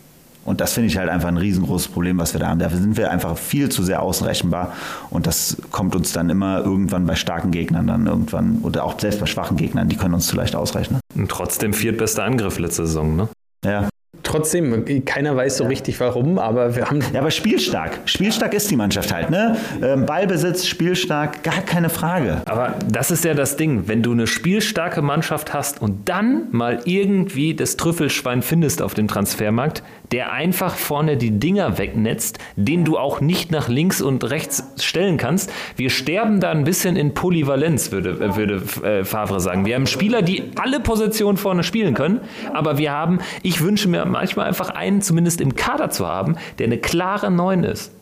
Und 0.46 0.62
das 0.62 0.74
finde 0.74 0.88
ich 0.88 0.98
halt 0.98 1.10
einfach 1.10 1.28
ein 1.28 1.38
riesengroßes 1.38 1.90
Problem, 1.90 2.18
was 2.18 2.34
wir 2.34 2.40
da 2.40 2.48
haben. 2.48 2.60
Dafür 2.60 2.80
sind 2.80 2.98
wir 2.98 3.12
einfach 3.12 3.38
viel 3.38 3.70
zu 3.70 3.84
sehr 3.84 4.02
außenrechenbar. 4.02 4.74
Und 5.12 5.28
das 5.28 5.58
kommt 5.70 5.96
uns 5.96 6.12
dann 6.12 6.30
immer 6.30 6.64
irgendwann 6.64 7.06
bei 7.06 7.16
starken 7.16 7.52
Gegnern 7.52 7.86
dann 7.86 8.08
irgendwann, 8.08 8.60
oder 8.64 8.84
auch 8.84 9.00
selbst 9.00 9.20
bei 9.20 9.28
schwachen 9.28 9.58
Gegnern, 9.58 9.90
die 9.90 9.96
können 9.96 10.16
uns 10.16 10.28
zu 10.28 10.36
leicht 10.36 10.56
ausrechnen. 10.56 11.02
Und 11.16 11.30
trotzdem 11.30 11.74
viertbester 11.74 12.24
Angriff 12.24 12.58
letzte 12.58 12.88
Saison, 12.88 13.16
ne? 13.16 13.30
Ja. 13.64 13.90
Trotzdem, 14.24 15.06
keiner 15.06 15.36
weiß 15.36 15.58
so 15.58 15.66
richtig 15.66 16.00
warum, 16.00 16.40
aber 16.40 16.76
wir 16.76 16.90
haben. 16.90 17.02
Ja, 17.14 17.22
aber 17.22 17.32
spielstark. 17.32 18.00
Spielstark 18.06 18.54
ist 18.54 18.70
die 18.70 18.76
Mannschaft 18.76 19.14
halt, 19.14 19.30
ne? 19.30 19.58
Ähm, 19.82 20.06
Ballbesitz, 20.06 20.66
spielstark, 20.66 21.44
gar 21.44 21.62
keine 21.62 21.90
Frage. 21.90 22.42
Aber 22.46 22.76
das 22.88 23.12
ist 23.12 23.26
ja 23.26 23.34
das 23.34 23.56
Ding, 23.56 23.88
wenn 23.88 24.04
du 24.04 24.12
eine 24.12 24.28
spielstarke 24.28 25.02
Mannschaft 25.02 25.54
hast 25.54 25.82
und 25.82 26.10
dann 26.10 26.48
mal 26.52 26.82
irgendwie 26.86 27.54
das 27.54 27.78
Trüffelschwein 27.78 28.42
findest 28.42 28.82
auf 28.82 28.94
dem 28.94 29.08
Transfermarkt, 29.08 29.84
der 30.12 30.32
einfach 30.32 30.76
vorne 30.76 31.18
die 31.18 31.32
Dinger 31.32 31.78
wegnetzt, 31.78 32.40
den 32.56 32.86
du 32.86 32.98
auch 32.98 33.22
nicht 33.22 33.52
nach 33.52 33.70
links 33.70 34.02
und 34.02 34.30
rechts 34.30 34.64
stellen 34.78 35.18
kannst. 35.18 35.52
Wir 35.76 35.90
sterben 35.90 36.40
da 36.40 36.52
ein 36.52 36.64
bisschen 36.64 36.96
in 36.96 37.14
Polyvalenz, 37.14 37.92
würde, 37.92 38.36
würde 38.36 38.62
äh, 38.84 39.04
Favre 39.06 39.40
sagen. 39.40 39.66
Wir 39.66 39.76
haben 39.76 39.88
Spieler, 39.88 40.22
die 40.22 40.52
alle 40.56 40.80
Positionen 40.80 41.38
vorne 41.38 41.64
spielen 41.64 41.94
können, 41.94 42.22
aber 42.54 42.78
wir 42.78 42.92
haben, 42.92 43.20
ich 43.44 43.64
wünsche 43.64 43.88
mir 43.88 44.06
manchmal 44.10 44.48
einfach 44.48 44.70
einen 44.70 45.02
zumindest 45.02 45.42
im 45.42 45.56
Kader 45.56 45.90
zu 45.90 46.08
haben, 46.08 46.38
der 46.58 46.68
eine 46.68 46.78
klare 46.78 47.32
Neun 47.32 47.64
ist. 47.64 47.94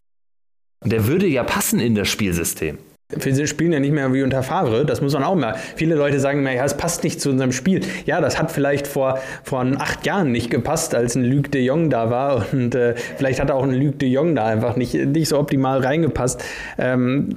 Und 0.80 0.92
der 0.92 1.08
würde 1.08 1.28
ja 1.28 1.44
passen 1.44 1.80
in 1.80 1.96
das 1.96 2.08
Spielsystem. 2.10 2.78
Wir 3.10 3.48
spielen 3.48 3.72
ja 3.72 3.80
nicht 3.80 3.94
mehr 3.94 4.12
wie 4.14 4.22
unter 4.22 4.44
Favre, 4.44 4.86
das 4.86 5.00
muss 5.00 5.14
man 5.14 5.24
auch 5.24 5.36
mal. 5.36 5.56
Viele 5.78 5.96
Leute 5.96 6.20
sagen, 6.20 6.44
naja, 6.44 6.66
es 6.66 6.76
passt 6.76 7.06
nicht 7.06 7.22
zu 7.22 7.30
unserem 7.30 7.54
Spiel. 7.54 7.80
Ja, 8.06 8.20
das 8.20 8.38
hat 8.38 8.52
vielleicht 8.52 8.86
vor, 8.86 9.20
vor 9.44 9.66
acht 9.80 10.06
Jahren 10.06 10.34
nicht 10.34 10.50
gepasst, 10.50 10.94
als 10.94 11.16
ein 11.16 11.24
Luc 11.24 11.50
de 11.54 11.64
Jong 11.64 11.90
da 11.90 12.10
war. 12.10 12.46
Und 12.52 12.76
äh, 12.76 12.96
vielleicht 13.16 13.40
hat 13.40 13.50
auch 13.50 13.64
ein 13.64 13.74
Luc 13.74 13.98
de 14.00 14.10
Jong 14.10 14.36
da 14.36 14.48
einfach 14.48 14.76
nicht, 14.76 14.94
nicht 14.94 15.30
so 15.30 15.40
optimal 15.40 15.80
reingepasst. 15.80 16.44
Ähm, 16.78 17.30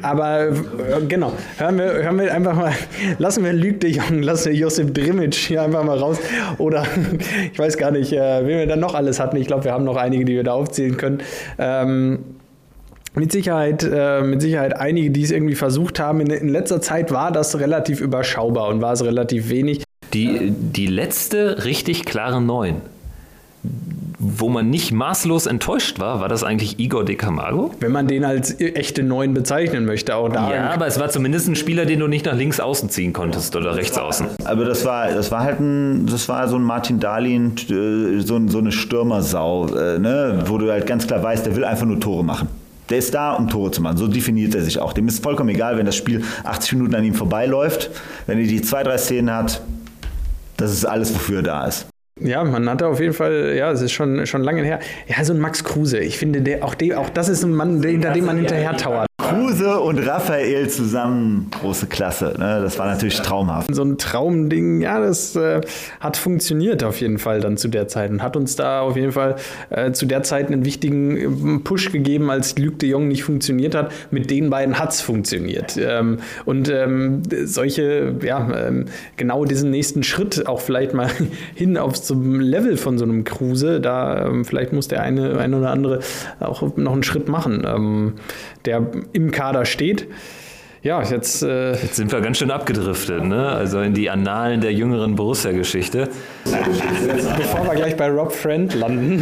aber 0.00 0.42
äh, 0.42 0.52
genau, 1.08 1.32
hören 1.56 1.76
wir, 1.76 1.92
hören 1.94 2.20
wir 2.20 2.32
einfach 2.32 2.54
mal, 2.54 2.72
lassen 3.18 3.44
wir 3.44 3.54
Luc 3.54 3.80
de 3.80 3.90
Jong, 3.90 4.22
lassen 4.22 4.52
wir 4.52 4.58
Josip 4.58 4.94
Drimic 4.94 5.34
hier 5.34 5.62
einfach 5.62 5.82
mal 5.82 5.98
raus. 5.98 6.20
Oder 6.58 6.84
ich 7.52 7.58
weiß 7.58 7.78
gar 7.78 7.90
nicht, 7.90 8.12
äh, 8.12 8.46
wen 8.46 8.58
wir 8.58 8.66
dann 8.68 8.78
noch 8.78 8.94
alles 8.94 9.18
hatten. 9.18 9.38
Ich 9.38 9.48
glaube, 9.48 9.64
wir 9.64 9.72
haben 9.72 9.82
noch 9.82 9.96
einige, 9.96 10.24
die 10.24 10.36
wir 10.36 10.44
da 10.44 10.52
aufzählen 10.52 10.96
können. 10.96 11.18
Ähm, 11.58 12.20
mit 13.18 13.32
Sicherheit, 13.32 13.82
äh, 13.90 14.22
mit 14.22 14.40
Sicherheit 14.40 14.76
einige, 14.76 15.10
die 15.10 15.22
es 15.22 15.30
irgendwie 15.30 15.54
versucht 15.54 16.00
haben. 16.00 16.20
In, 16.20 16.28
in, 16.28 16.48
letzter 16.48 16.80
Zeit 16.80 17.12
war 17.12 17.32
das 17.32 17.58
relativ 17.58 18.00
überschaubar 18.00 18.68
und 18.68 18.80
war 18.80 18.92
es 18.92 19.04
relativ 19.04 19.48
wenig. 19.48 19.82
Die, 20.14 20.52
die 20.52 20.86
letzte 20.86 21.64
richtig 21.64 22.04
klare 22.04 22.40
Neun, 22.40 22.76
wo 24.18 24.48
man 24.48 24.70
nicht 24.70 24.90
maßlos 24.90 25.46
enttäuscht 25.46 26.00
war, 26.00 26.20
war 26.20 26.28
das 26.28 26.42
eigentlich 26.42 26.78
Igor 26.78 27.04
de 27.04 27.16
Camargo? 27.16 27.72
Wenn 27.80 27.92
man 27.92 28.08
den 28.08 28.24
als 28.24 28.58
echte 28.58 29.02
Neun 29.02 29.34
bezeichnen 29.34 29.84
möchte, 29.84 30.16
auch 30.16 30.28
da. 30.30 30.52
Ja, 30.52 30.70
aber 30.70 30.86
es 30.86 30.98
war 30.98 31.10
zumindest 31.10 31.48
ein 31.48 31.56
Spieler, 31.56 31.84
den 31.84 32.00
du 32.00 32.06
nicht 32.06 32.24
nach 32.24 32.34
links 32.34 32.58
außen 32.58 32.88
ziehen 32.88 33.12
konntest 33.12 33.54
oder 33.54 33.76
rechts 33.76 33.98
außen. 33.98 34.26
Aber 34.44 34.64
das 34.64 34.84
war, 34.84 35.12
das 35.12 35.30
war 35.30 35.42
halt 35.42 35.60
ein, 35.60 36.06
das 36.06 36.28
war 36.28 36.48
so 36.48 36.56
ein 36.56 36.62
Martin 36.62 37.00
Dahlin, 37.00 37.54
äh, 37.68 38.20
so, 38.20 38.40
so 38.48 38.58
eine 38.58 38.72
Stürmersau, 38.72 39.66
äh, 39.74 39.98
ne? 39.98 40.42
wo 40.46 40.56
du 40.56 40.70
halt 40.70 40.86
ganz 40.86 41.06
klar 41.06 41.22
weißt, 41.22 41.44
der 41.44 41.54
will 41.54 41.64
einfach 41.64 41.86
nur 41.86 42.00
Tore 42.00 42.24
machen. 42.24 42.48
Der 42.90 42.98
ist 42.98 43.14
da, 43.14 43.32
um 43.32 43.48
Tore 43.48 43.70
zu 43.70 43.82
machen. 43.82 43.96
So 43.96 44.08
definiert 44.08 44.54
er 44.54 44.62
sich 44.62 44.78
auch. 44.78 44.92
Dem 44.92 45.08
ist 45.08 45.22
vollkommen 45.22 45.50
egal, 45.50 45.76
wenn 45.76 45.86
das 45.86 45.96
Spiel 45.96 46.24
80 46.44 46.72
Minuten 46.72 46.94
an 46.94 47.04
ihm 47.04 47.14
vorbeiläuft. 47.14 47.90
Wenn 48.26 48.38
er 48.38 48.46
die 48.46 48.62
zwei, 48.62 48.82
drei 48.82 48.98
Szenen 48.98 49.34
hat, 49.34 49.62
das 50.56 50.72
ist 50.72 50.84
alles, 50.84 51.14
wofür 51.14 51.38
er 51.38 51.42
da 51.42 51.66
ist. 51.66 51.86
Ja, 52.20 52.44
man 52.44 52.68
hatte 52.68 52.86
auf 52.86 53.00
jeden 53.00 53.12
Fall, 53.12 53.54
ja, 53.56 53.70
es 53.70 53.82
ist 53.82 53.92
schon, 53.92 54.26
schon 54.26 54.42
lange 54.42 54.62
her. 54.62 54.80
Ja, 55.06 55.24
so 55.24 55.32
ein 55.32 55.40
Max 55.40 55.64
Kruse. 55.64 55.98
Ich 55.98 56.18
finde, 56.18 56.40
der, 56.40 56.64
auch, 56.64 56.74
der, 56.74 57.00
auch 57.00 57.10
das 57.10 57.28
ist 57.28 57.44
ein 57.44 57.52
Mann, 57.52 57.82
hinter 57.82 58.12
dem 58.12 58.26
man 58.26 58.36
hinterher 58.36 58.76
tauert. 58.76 59.08
Kruse 59.28 59.78
und 59.80 59.98
Raphael 59.98 60.70
zusammen, 60.70 61.50
große 61.60 61.86
Klasse. 61.86 62.34
Ne? 62.38 62.60
Das 62.62 62.78
war 62.78 62.86
natürlich 62.86 63.20
traumhaft. 63.20 63.74
So 63.74 63.82
ein 63.82 63.98
Traumding, 63.98 64.80
ja, 64.80 65.00
das 65.00 65.36
äh, 65.36 65.60
hat 66.00 66.16
funktioniert 66.16 66.82
auf 66.82 67.00
jeden 67.00 67.18
Fall 67.18 67.40
dann 67.40 67.58
zu 67.58 67.68
der 67.68 67.88
Zeit 67.88 68.10
und 68.10 68.22
hat 68.22 68.36
uns 68.36 68.56
da 68.56 68.80
auf 68.80 68.96
jeden 68.96 69.12
Fall 69.12 69.36
äh, 69.68 69.92
zu 69.92 70.06
der 70.06 70.22
Zeit 70.22 70.46
einen 70.46 70.64
wichtigen 70.64 71.56
äh, 71.56 71.58
Push 71.58 71.92
gegeben, 71.92 72.30
als 72.30 72.56
Luc 72.58 72.78
de 72.78 72.88
Jong 72.88 73.08
nicht 73.08 73.22
funktioniert 73.22 73.74
hat. 73.74 73.92
Mit 74.10 74.30
den 74.30 74.48
beiden 74.48 74.78
hat 74.78 74.92
es 74.92 75.02
funktioniert. 75.02 75.76
Ähm, 75.76 76.20
und 76.46 76.70
ähm, 76.70 77.22
solche, 77.44 78.14
ja, 78.22 78.68
ähm, 78.68 78.86
genau 79.18 79.44
diesen 79.44 79.70
nächsten 79.70 80.04
Schritt 80.04 80.46
auch 80.46 80.60
vielleicht 80.60 80.94
mal 80.94 81.10
hin 81.54 81.76
auf 81.76 82.00
so 82.08 82.14
ein 82.14 82.40
Level 82.40 82.76
von 82.76 82.98
so 82.98 83.04
einem 83.04 83.24
Kruse, 83.24 83.80
da 83.80 84.26
ähm, 84.26 84.44
vielleicht 84.44 84.72
muss 84.72 84.88
der 84.88 85.02
eine, 85.02 85.38
eine 85.38 85.58
oder 85.58 85.70
andere 85.70 86.00
auch 86.40 86.76
noch 86.76 86.92
einen 86.92 87.02
Schritt 87.04 87.28
machen, 87.28 87.64
ähm, 87.66 88.14
der 88.64 88.86
im 89.12 89.30
Kader 89.30 89.64
steht. 89.64 90.06
Ja, 90.80 91.02
jetzt, 91.02 91.42
äh 91.42 91.72
jetzt 91.72 91.96
sind 91.96 92.12
wir 92.12 92.20
ganz 92.20 92.38
schön 92.38 92.52
abgedriftet, 92.52 93.24
ne? 93.24 93.48
Also 93.48 93.80
in 93.80 93.94
die 93.94 94.08
Annalen 94.10 94.60
der 94.60 94.72
jüngeren 94.72 95.16
Borussia-Geschichte. 95.16 96.08
Bevor 96.44 97.66
wir 97.66 97.74
gleich 97.74 97.96
bei 97.96 98.08
Rob 98.08 98.32
Friend 98.32 98.72
landen, 98.76 99.20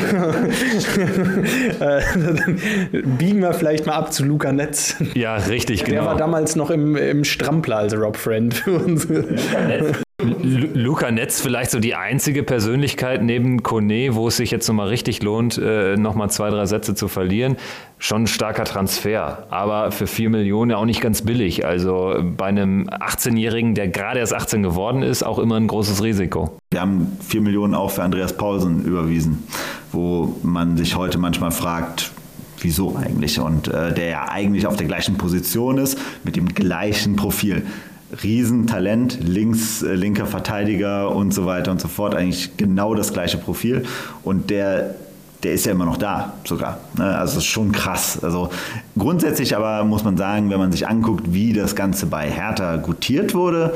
äh, 1.80 2.01
biegen 3.18 3.41
wir 3.41 3.55
vielleicht 3.55 3.87
mal 3.87 3.95
ab 3.95 4.12
zu 4.12 4.24
Luca 4.24 4.53
Netz. 4.53 4.97
Ja, 5.14 5.37
richtig, 5.37 5.84
Der 5.84 5.95
genau. 5.95 6.05
war 6.07 6.16
damals 6.16 6.57
noch 6.57 6.70
im, 6.70 6.95
im 6.95 7.24
Strampler 7.24 7.78
als 7.78 7.97
Rob 7.97 8.18
Friend 8.18 8.53
für 8.53 8.72
uns. 8.72 9.09
Lu- 9.09 9.24
Luca 10.19 11.11
Netz 11.11 11.43
vielleicht 11.43 11.71
so 11.71 11.79
die 11.79 11.95
einzige 11.95 12.43
Persönlichkeit 12.43 13.23
neben 13.23 13.62
Kone, 13.62 14.14
wo 14.14 14.29
es 14.29 14.39
sich 14.39 14.51
jetzt 14.51 14.67
nochmal 14.67 14.89
richtig 14.89 15.23
lohnt, 15.23 15.59
äh, 15.59 15.99
nochmal 15.99 16.31
zwei, 16.31 16.49
drei 16.49 16.64
Sätze 16.64 16.95
zu 16.95 17.07
verlieren. 17.07 17.57
Schon 17.99 18.23
ein 18.23 18.27
starker 18.27 18.64
Transfer, 18.64 19.47
aber 19.51 19.93
für 19.93 20.07
vier 20.07 20.31
Millionen 20.31 20.71
ja 20.71 20.79
auch 20.79 20.87
nicht 20.87 21.03
ganz 21.03 21.21
billig. 21.21 21.67
Also 21.67 22.14
bei 22.35 22.47
einem 22.47 22.89
18-Jährigen, 22.89 23.75
der 23.75 23.89
gerade 23.89 24.21
erst 24.21 24.33
18 24.33 24.62
geworden 24.62 25.03
ist, 25.03 25.23
auch 25.23 25.39
immer 25.39 25.57
ein 25.57 25.67
großes 25.67 26.03
Risiko. 26.03 26.57
Wir 26.70 26.81
haben 26.81 27.19
4 27.20 27.43
Millionen 27.43 27.74
auch 27.74 27.90
für 27.90 28.03
Andreas 28.03 28.35
Paulsen 28.35 28.86
überwiesen, 28.86 29.47
wo 29.93 30.35
man 30.43 30.78
sich 30.78 30.97
heute 30.97 31.19
manchmal 31.19 31.51
fragt, 31.51 32.11
wieso 32.61 32.97
eigentlich? 32.97 33.39
Und 33.39 33.69
äh, 33.69 33.93
der 33.93 34.09
ja 34.09 34.28
eigentlich 34.31 34.66
auf 34.66 34.77
der 34.77 34.86
gleichen 34.86 35.19
Position 35.19 35.77
ist, 35.77 35.99
mit 36.24 36.36
dem 36.36 36.49
gleichen 36.49 37.16
Profil. 37.16 37.66
Riesentalent, 38.22 39.18
links, 39.22 39.82
äh, 39.82 39.94
linker 39.94 40.26
Verteidiger 40.26 41.14
und 41.14 41.32
so 41.32 41.47
weiter 41.47 41.70
und 41.70 41.80
so 41.80 41.88
fort. 41.88 42.14
Eigentlich 42.14 42.56
genau 42.56 42.94
das 42.94 43.12
gleiche 43.12 43.38
Profil. 43.38 43.84
Und 44.22 44.51
der, 44.51 44.94
der 45.43 45.52
ist 45.52 45.66
ja 45.66 45.72
immer 45.72 45.86
noch 45.86 45.97
da, 45.97 46.34
sogar. 46.44 46.78
Ne? 46.97 47.05
Also 47.16 47.38
ist 47.38 47.47
schon 47.47 47.72
krass. 47.72 48.22
Also 48.22 48.51
grundsätzlich 48.98 49.56
aber 49.56 49.84
muss 49.84 50.05
man 50.05 50.16
sagen, 50.16 50.51
wenn 50.51 50.59
man 50.59 50.72
sich 50.72 50.88
anguckt, 50.88 51.32
wie 51.32 51.52
das 51.52 51.76
Ganze 51.76 52.06
bei 52.06 52.30
Hertha 52.30 52.76
gutiert 52.76 53.34
wurde, 53.34 53.74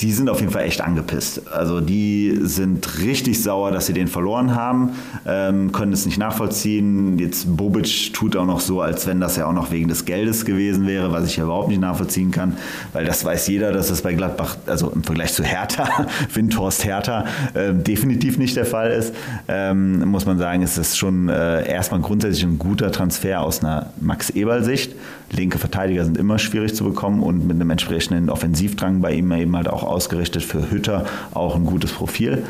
die 0.00 0.12
sind 0.12 0.28
auf 0.28 0.40
jeden 0.40 0.52
Fall 0.52 0.64
echt 0.64 0.80
angepisst. 0.80 1.48
Also 1.52 1.80
die 1.80 2.38
sind 2.42 2.98
richtig 2.98 3.42
sauer, 3.42 3.70
dass 3.70 3.86
sie 3.86 3.92
den 3.92 4.08
verloren 4.08 4.54
haben, 4.54 4.90
ähm, 5.26 5.72
können 5.72 5.92
es 5.92 6.04
nicht 6.04 6.18
nachvollziehen. 6.18 7.18
Jetzt 7.18 7.56
Bobic 7.56 8.12
tut 8.12 8.36
auch 8.36 8.44
noch 8.44 8.60
so, 8.60 8.80
als 8.80 9.06
wenn 9.06 9.20
das 9.20 9.36
ja 9.36 9.46
auch 9.46 9.52
noch 9.52 9.70
wegen 9.70 9.88
des 9.88 10.04
Geldes 10.04 10.44
gewesen 10.44 10.86
wäre, 10.86 11.12
was 11.12 11.26
ich 11.26 11.36
ja 11.36 11.44
überhaupt 11.44 11.68
nicht 11.68 11.80
nachvollziehen 11.80 12.32
kann, 12.32 12.56
weil 12.92 13.04
das 13.04 13.24
weiß 13.24 13.46
jeder, 13.46 13.72
dass 13.72 13.90
es 13.90 14.02
bei 14.02 14.14
Gladbach, 14.14 14.56
also 14.66 14.90
im 14.90 15.04
Vergleich 15.04 15.32
zu 15.32 15.44
Hertha, 15.44 16.06
Windhorst 16.34 16.84
Hertha, 16.84 17.26
äh, 17.54 17.72
definitiv 17.72 18.36
nicht 18.36 18.56
der 18.56 18.66
Fall 18.66 18.90
ist. 18.90 19.14
Ähm, 19.46 20.08
muss 20.08 20.26
man 20.26 20.38
sagen, 20.38 20.62
ist 20.62 20.76
es 20.76 20.96
schon 20.96 21.28
äh, 21.28 21.68
erstmal 21.68 22.00
grundsätzlich 22.00 22.44
ein 22.44 22.58
guter 22.58 22.90
Transfer 22.90 23.40
aus 23.40 23.62
einer 23.62 23.90
Max-Eberl-Sicht. 24.00 24.94
Linke 25.30 25.58
Verteidiger 25.58 26.04
sind 26.04 26.18
immer 26.18 26.38
schwierig 26.38 26.74
zu 26.74 26.84
bekommen 26.84 27.22
und 27.22 27.46
mit 27.46 27.56
einem 27.56 27.70
entsprechenden 27.70 28.30
Offensivdrang 28.30 29.00
bei 29.00 29.12
ihm 29.12 29.32
eben 29.32 29.56
halt 29.56 29.68
auch 29.68 29.83
ausgerichtet 29.84 30.42
für 30.42 30.70
Hütter 30.70 31.04
auch 31.32 31.56
ein 31.56 31.66
gutes 31.66 31.92
Profil. 31.92 32.44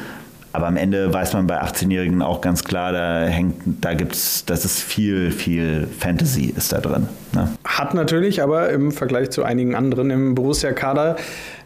Aber 0.54 0.68
am 0.68 0.76
Ende 0.76 1.12
weiß 1.12 1.32
man 1.32 1.48
bei 1.48 1.60
18-Jährigen 1.60 2.22
auch 2.22 2.40
ganz 2.40 2.62
klar, 2.62 2.92
da 2.92 3.24
hängt, 3.24 3.56
da 3.80 3.94
gibt's, 3.94 4.44
das 4.44 4.64
ist 4.64 4.80
viel, 4.80 5.32
viel 5.32 5.88
Fantasy 5.98 6.54
ist 6.56 6.72
da 6.72 6.80
drin. 6.80 7.08
Ne? 7.32 7.48
Hat 7.74 7.92
natürlich, 7.92 8.40
aber 8.40 8.70
im 8.70 8.92
Vergleich 8.92 9.30
zu 9.30 9.42
einigen 9.42 9.74
anderen 9.74 10.10
im 10.10 10.36
Borussia-Kader, 10.36 11.16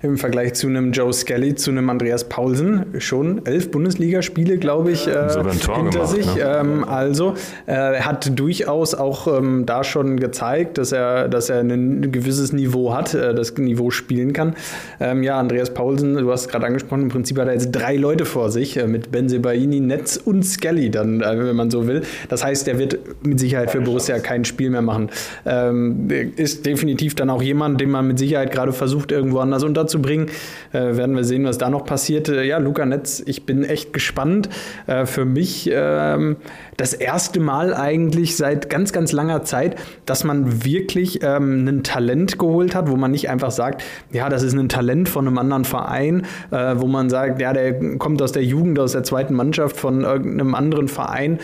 im 0.01 0.17
Vergleich 0.17 0.55
zu 0.55 0.67
einem 0.67 0.93
Joe 0.93 1.13
Skelly, 1.13 1.55
zu 1.55 1.71
einem 1.71 1.91
Andreas 1.91 2.31
Paulsen, 2.31 2.87
schon 2.99 3.45
elf 3.45 3.71
Bundesligaspiele, 3.71 4.57
glaube 4.57 4.93
ich, 4.93 5.07
äh, 5.07 5.29
hinter 5.29 5.75
gemacht, 5.75 6.09
sich. 6.09 6.35
ne? 6.35 6.41
Ähm, 6.61 6.85
also 6.85 7.35
äh, 7.67 7.73
er 7.73 8.07
hat 8.07 8.39
durchaus 8.39 8.95
auch 8.95 9.27
ähm, 9.27 9.67
da 9.67 9.85
schon 9.85 10.19
gezeigt, 10.19 10.79
dass 10.79 10.93
er, 10.93 11.29
dass 11.29 11.51
er 11.51 11.61
ein 11.61 12.11
gewisses 12.11 12.55
Niveau 12.55 12.95
hat, 12.95 13.13
äh, 13.13 13.35
das 13.35 13.55
Niveau 13.59 13.91
spielen 13.91 14.33
kann. 14.33 14.55
Ähm, 15.01 15.23
ja, 15.23 15.39
Andreas 15.39 15.75
Paulsen, 15.75 16.17
du 16.17 16.31
hast 16.33 16.49
gerade 16.49 16.65
angesprochen, 16.65 17.03
im 17.03 17.09
Prinzip 17.11 17.39
hat 17.39 17.49
er 17.49 17.53
jetzt 17.53 17.73
drei 17.73 17.97
Leute 17.97 18.25
vor 18.25 18.51
sich, 18.51 18.79
äh, 18.79 18.87
mit 18.87 19.11
Benzebaini, 19.13 19.81
Netz 19.81 20.17
und 20.17 20.43
Skelly 20.45 20.91
dann, 20.91 21.21
äh, 21.21 21.39
wenn 21.39 21.57
man 21.57 21.71
so 21.71 21.87
will. 21.87 22.01
Das 22.31 22.43
heißt, 22.43 22.67
er 22.67 22.79
wird 22.79 22.99
mit 23.27 23.39
Sicherheit 23.39 23.71
für 23.73 23.83
Borussia 23.83 24.19
kein 24.21 24.47
Spiel 24.47 24.71
mehr 24.71 24.81
machen. 24.81 25.11
Ähm, 25.45 25.98
ist 26.37 26.67
definitiv 26.67 27.15
dann 27.15 27.31
auch 27.31 27.43
jemand, 27.43 27.81
den 27.81 27.91
man 27.91 28.07
mit 28.07 28.19
Sicherheit 28.19 28.53
gerade 28.53 28.73
versucht, 28.73 29.13
irgendwo 29.13 29.39
anders 29.39 29.65
unterzubringen. 29.65 30.29
Äh, 30.73 30.97
werden 30.97 31.17
wir 31.17 31.25
sehen, 31.25 31.45
was 31.45 31.59
da 31.59 31.71
noch 31.71 31.85
passiert. 31.85 32.29
Äh, 32.29 32.45
ja, 32.45 32.59
Luca 32.59 32.87
Netz, 32.87 33.23
ich 33.25 33.47
bin 33.47 33.65
echt 33.65 33.93
gespannt. 33.93 34.49
Äh, 34.87 35.07
für 35.07 35.25
mich 35.25 35.69
ähm, 35.73 36.37
das 36.77 36.95
erste 36.95 37.41
Mal 37.41 37.75
eigentlich 37.75 38.37
seit 38.37 38.71
ganz, 38.71 38.93
ganz 38.93 39.13
langer 39.13 39.43
Zeit, 39.43 39.77
dass 40.07 40.25
man 40.25 40.65
wirklich 40.65 41.21
ähm, 41.23 41.67
ein 41.67 41.83
Talent 41.83 42.39
geholt 42.39 42.75
hat, 42.75 42.89
wo 42.89 42.97
man 42.97 43.11
nicht 43.11 43.29
einfach 43.29 43.51
sagt, 43.51 43.83
ja, 44.13 44.29
das 44.29 44.43
ist 44.43 44.55
ein 44.55 44.69
Talent 44.69 45.09
von 45.09 45.27
einem 45.27 45.39
anderen 45.39 45.65
Verein, 45.65 46.27
äh, 46.51 46.75
wo 46.77 46.87
man 46.87 47.11
sagt, 47.11 47.41
ja, 47.41 47.53
der 47.53 47.99
kommt 47.99 48.23
aus 48.23 48.33
der 48.33 48.45
Jugend, 48.45 48.79
aus 48.79 48.93
der 48.93 49.03
zweiten 49.03 49.35
Mannschaft 49.35 49.77
von 49.77 50.03
irgendeinem 50.03 50.55
anderen 50.55 50.89
Verein 50.89 51.39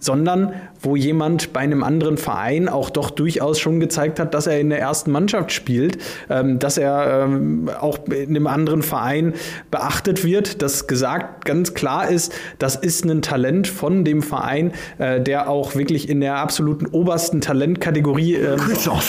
sondern 0.00 0.54
wo 0.82 0.96
jemand 0.96 1.52
bei 1.52 1.60
einem 1.60 1.82
anderen 1.82 2.16
Verein 2.16 2.68
auch 2.68 2.90
doch 2.90 3.10
durchaus 3.10 3.58
schon 3.58 3.80
gezeigt 3.80 4.18
hat, 4.18 4.34
dass 4.34 4.46
er 4.46 4.60
in 4.60 4.70
der 4.70 4.80
ersten 4.80 5.10
Mannschaft 5.10 5.52
spielt, 5.52 5.98
ähm, 6.28 6.58
dass 6.58 6.78
er 6.78 7.24
ähm, 7.24 7.70
auch 7.80 7.98
in 8.08 8.30
einem 8.30 8.46
anderen 8.46 8.82
Verein 8.82 9.34
beachtet 9.70 10.24
wird, 10.24 10.62
dass 10.62 10.86
gesagt 10.86 11.44
ganz 11.44 11.74
klar 11.74 12.08
ist, 12.08 12.32
das 12.58 12.76
ist 12.76 13.04
ein 13.04 13.22
Talent 13.22 13.68
von 13.68 14.04
dem 14.04 14.22
Verein, 14.22 14.72
äh, 14.98 15.20
der 15.20 15.48
auch 15.48 15.74
wirklich 15.74 16.08
in 16.08 16.20
der 16.20 16.36
absoluten 16.36 16.86
obersten 16.86 17.40
Talentkategorie 17.40 18.34
ähm, 18.34 18.60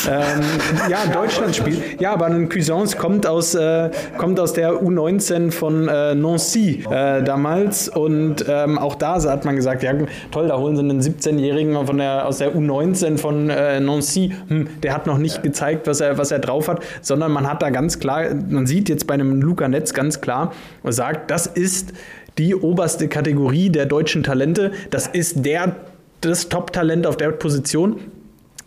ähm, 0.10 0.42
ja, 0.90 1.06
Deutschland 1.14 1.56
spielt. 1.56 2.02
Ja, 2.02 2.14
aber 2.14 2.26
ein 2.26 2.50
Cuisance 2.50 2.98
kommt 2.98 3.26
aus, 3.26 3.56
äh, 3.56 3.90
kommt 4.18 4.40
aus 4.40 4.54
der 4.54 4.74
U19 4.74 5.52
von 5.52 5.88
äh, 5.88 6.16
Nancy 6.16 6.84
äh, 6.90 7.24
damals 7.24 7.90
und 7.90 8.46
ähm, 8.48 8.78
auch 8.78 8.96
da 8.96 9.22
hat 9.22 9.46
man 9.46 9.56
gesagt, 9.56 9.84
ja 9.84 9.94
toll, 10.32 10.48
da 10.48 10.58
holen 10.58 10.76
sie 10.76 10.82
einen 10.82 11.02
17-Jährigen 11.02 11.61
von 11.86 11.98
der, 11.98 12.28
aus 12.28 12.40
der 12.40 12.56
U19 12.56 13.18
von 13.18 13.50
äh, 13.50 13.80
Nancy, 13.80 14.34
hm, 14.48 14.82
der 14.82 14.94
hat 14.94 15.08
noch 15.08 15.18
nicht 15.18 15.44
gezeigt, 15.44 15.88
was 15.88 16.02
er, 16.02 16.18
was 16.18 16.32
er 16.32 16.40
drauf 16.40 16.68
hat, 16.68 16.82
sondern 17.02 17.32
man 17.32 17.48
hat 17.48 17.62
da 17.62 17.70
ganz 17.70 18.00
klar, 18.00 18.34
man 18.50 18.68
sieht 18.68 18.90
jetzt 18.90 19.08
bei 19.08 19.14
einem 19.14 19.42
Luca 19.42 19.68
Netz 19.68 19.94
ganz 19.94 20.22
klar, 20.22 20.54
man 20.84 20.94
sagt, 20.94 21.32
das 21.32 21.48
ist 21.48 21.94
die 22.38 22.56
oberste 22.56 23.08
Kategorie 23.08 23.70
der 23.70 23.86
deutschen 23.86 24.24
Talente, 24.24 24.72
das 24.90 25.08
ist 25.08 25.46
der, 25.46 25.76
das 26.22 26.50
Top-Talent 26.50 27.08
auf 27.08 27.18
der 27.18 27.32
Position. 27.32 28.00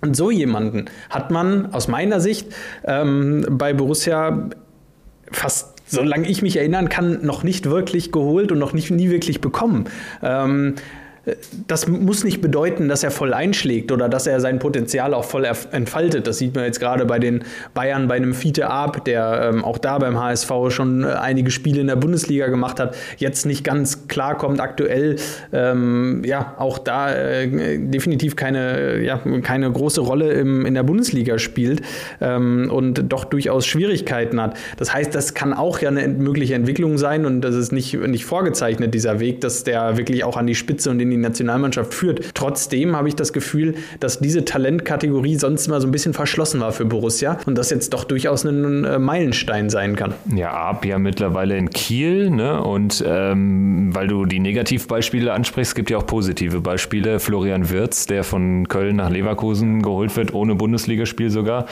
Und 0.01 0.15
so 0.15 0.31
jemanden 0.31 0.87
hat 1.09 1.31
man 1.31 1.73
aus 1.73 1.89
meiner 1.89 2.21
Sicht 2.21 2.49
ähm, 2.85 3.47
bei 3.49 3.73
Borussia 3.73 4.51
fast 5.31 5.75
solange 5.87 6.29
ich 6.29 6.43
mich 6.43 6.57
erinnern 6.57 6.89
kann, 6.89 7.25
noch 7.25 7.43
nicht 7.43 7.69
wirklich 7.69 8.13
geholt 8.13 8.53
und 8.53 8.59
noch 8.59 8.73
nicht, 8.73 8.91
nie 8.91 9.11
wirklich 9.11 9.41
bekommen. 9.41 9.85
Ähm, 10.23 10.75
das 11.67 11.89
muss 11.89 12.23
nicht 12.23 12.43
bedeuten, 12.43 12.89
dass 12.89 13.03
er 13.03 13.11
voll 13.11 13.33
einschlägt 13.33 13.93
oder 13.93 14.09
dass 14.09 14.27
er 14.27 14.41
sein 14.41 14.59
Potenzial 14.59 15.15
auch 15.15 15.25
voll 15.25 15.47
entfaltet. 15.73 16.27
Das 16.27 16.39
sieht 16.39 16.55
man 16.55 16.65
jetzt 16.65 16.81
gerade 16.81 17.07
bei 17.07 17.19
den 17.19 17.45
Bayern, 17.73 18.09
bei 18.09 18.17
einem 18.17 18.35
Fiete 18.35 18.69
Ab, 18.69 19.05
der 19.05 19.51
ähm, 19.53 19.65
auch 19.65 19.79
da 19.79 19.99
beim 19.99 20.19
HSV 20.19 20.51
schon 20.69 21.05
äh, 21.05 21.09
einige 21.09 21.51
Spiele 21.51 21.81
in 21.81 21.87
der 21.87 21.97
Bundesliga 21.97 22.49
gemacht 22.49 22.79
hat, 22.79 22.97
jetzt 23.17 23.47
nicht 23.47 23.65
ganz 23.65 24.07
klar 24.07 24.37
kommt, 24.37 24.61
aktuell 24.61 25.17
ähm, 25.53 26.23
ja 26.25 26.55
auch 26.59 26.79
da 26.79 27.15
äh, 27.15 27.79
definitiv 27.79 28.37
keine, 28.37 29.03
ja, 29.03 29.21
keine 29.43 29.71
große 29.73 30.03
Rolle 30.03 30.33
im, 30.33 30.67
in 30.67 30.75
der 30.75 30.83
Bundesliga 30.83 31.39
spielt 31.39 31.81
ähm, 32.21 32.71
und 32.71 33.13
doch 33.13 33.25
durchaus 33.25 33.67
Schwierigkeiten 33.67 34.41
hat. 34.41 34.57
Das 34.77 34.93
heißt, 34.93 35.15
das 35.15 35.33
kann 35.33 35.55
auch 35.55 35.79
ja 35.79 35.89
eine 35.89 36.07
mögliche 36.07 36.55
Entwicklung 36.55 36.99
sein 36.99 37.25
und 37.25 37.41
das 37.41 37.55
ist 37.55 37.73
nicht, 37.73 37.95
nicht 37.95 38.27
vorgezeichnet, 38.27 38.93
dieser 38.93 39.21
Weg, 39.21 39.41
dass 39.41 39.65
der 39.65 39.97
wirklich 39.97 40.25
auch 40.25 40.37
an 40.37 40.47
die 40.47 40.55
Spitze 40.55 40.91
und 40.91 41.01
in 41.01 41.11
die 41.11 41.14
Nationalmannschaft 41.17 41.95
führt. 41.95 42.35
Trotzdem 42.35 42.97
habe 42.97 43.09
ich 43.09 43.17
das 43.17 43.33
Gefühl, 43.33 43.75
dass 44.01 44.19
diese 44.19 44.45
Talentkategorie 44.45 45.37
sonst 45.37 45.67
immer 45.67 45.81
so 45.81 45.89
ein 45.89 45.93
bisschen 45.93 46.15
verschlossen 46.15 46.61
war 46.61 46.73
für 46.73 46.85
Borussia 46.85 47.39
und 47.47 47.57
das 47.57 47.71
jetzt 47.71 47.93
doch 47.93 48.05
durchaus 48.05 48.45
ein 48.45 48.85
äh, 48.85 48.99
Meilenstein 48.99 49.71
sein 49.71 49.97
kann. 49.97 50.15
Ja, 50.35 50.53
ab 50.53 50.85
ja 50.85 50.99
mittlerweile 50.99 51.57
in 51.57 51.71
Kiel, 51.71 52.31
ne? 52.31 52.63
Und 52.63 53.05
ähm, 53.07 53.95
weil 53.95 54.09
du 54.09 54.25
die 54.25 54.41
Negativbeispiele 54.41 55.33
ansprichst, 55.33 55.75
gibt 55.75 55.91
ja 55.91 55.99
auch 55.99 56.07
positive 56.07 56.61
Beispiele. 56.61 57.21
Florian 57.21 57.71
Wirz, 57.71 58.07
der 58.07 58.25
von 58.25 58.69
Köln 58.69 58.97
nach 58.97 59.11
Leverkusen 59.11 59.83
geholt 59.83 60.17
wird, 60.17 60.35
ohne 60.35 60.55
Bundesligaspiel 60.55 61.31
sogar. 61.31 61.67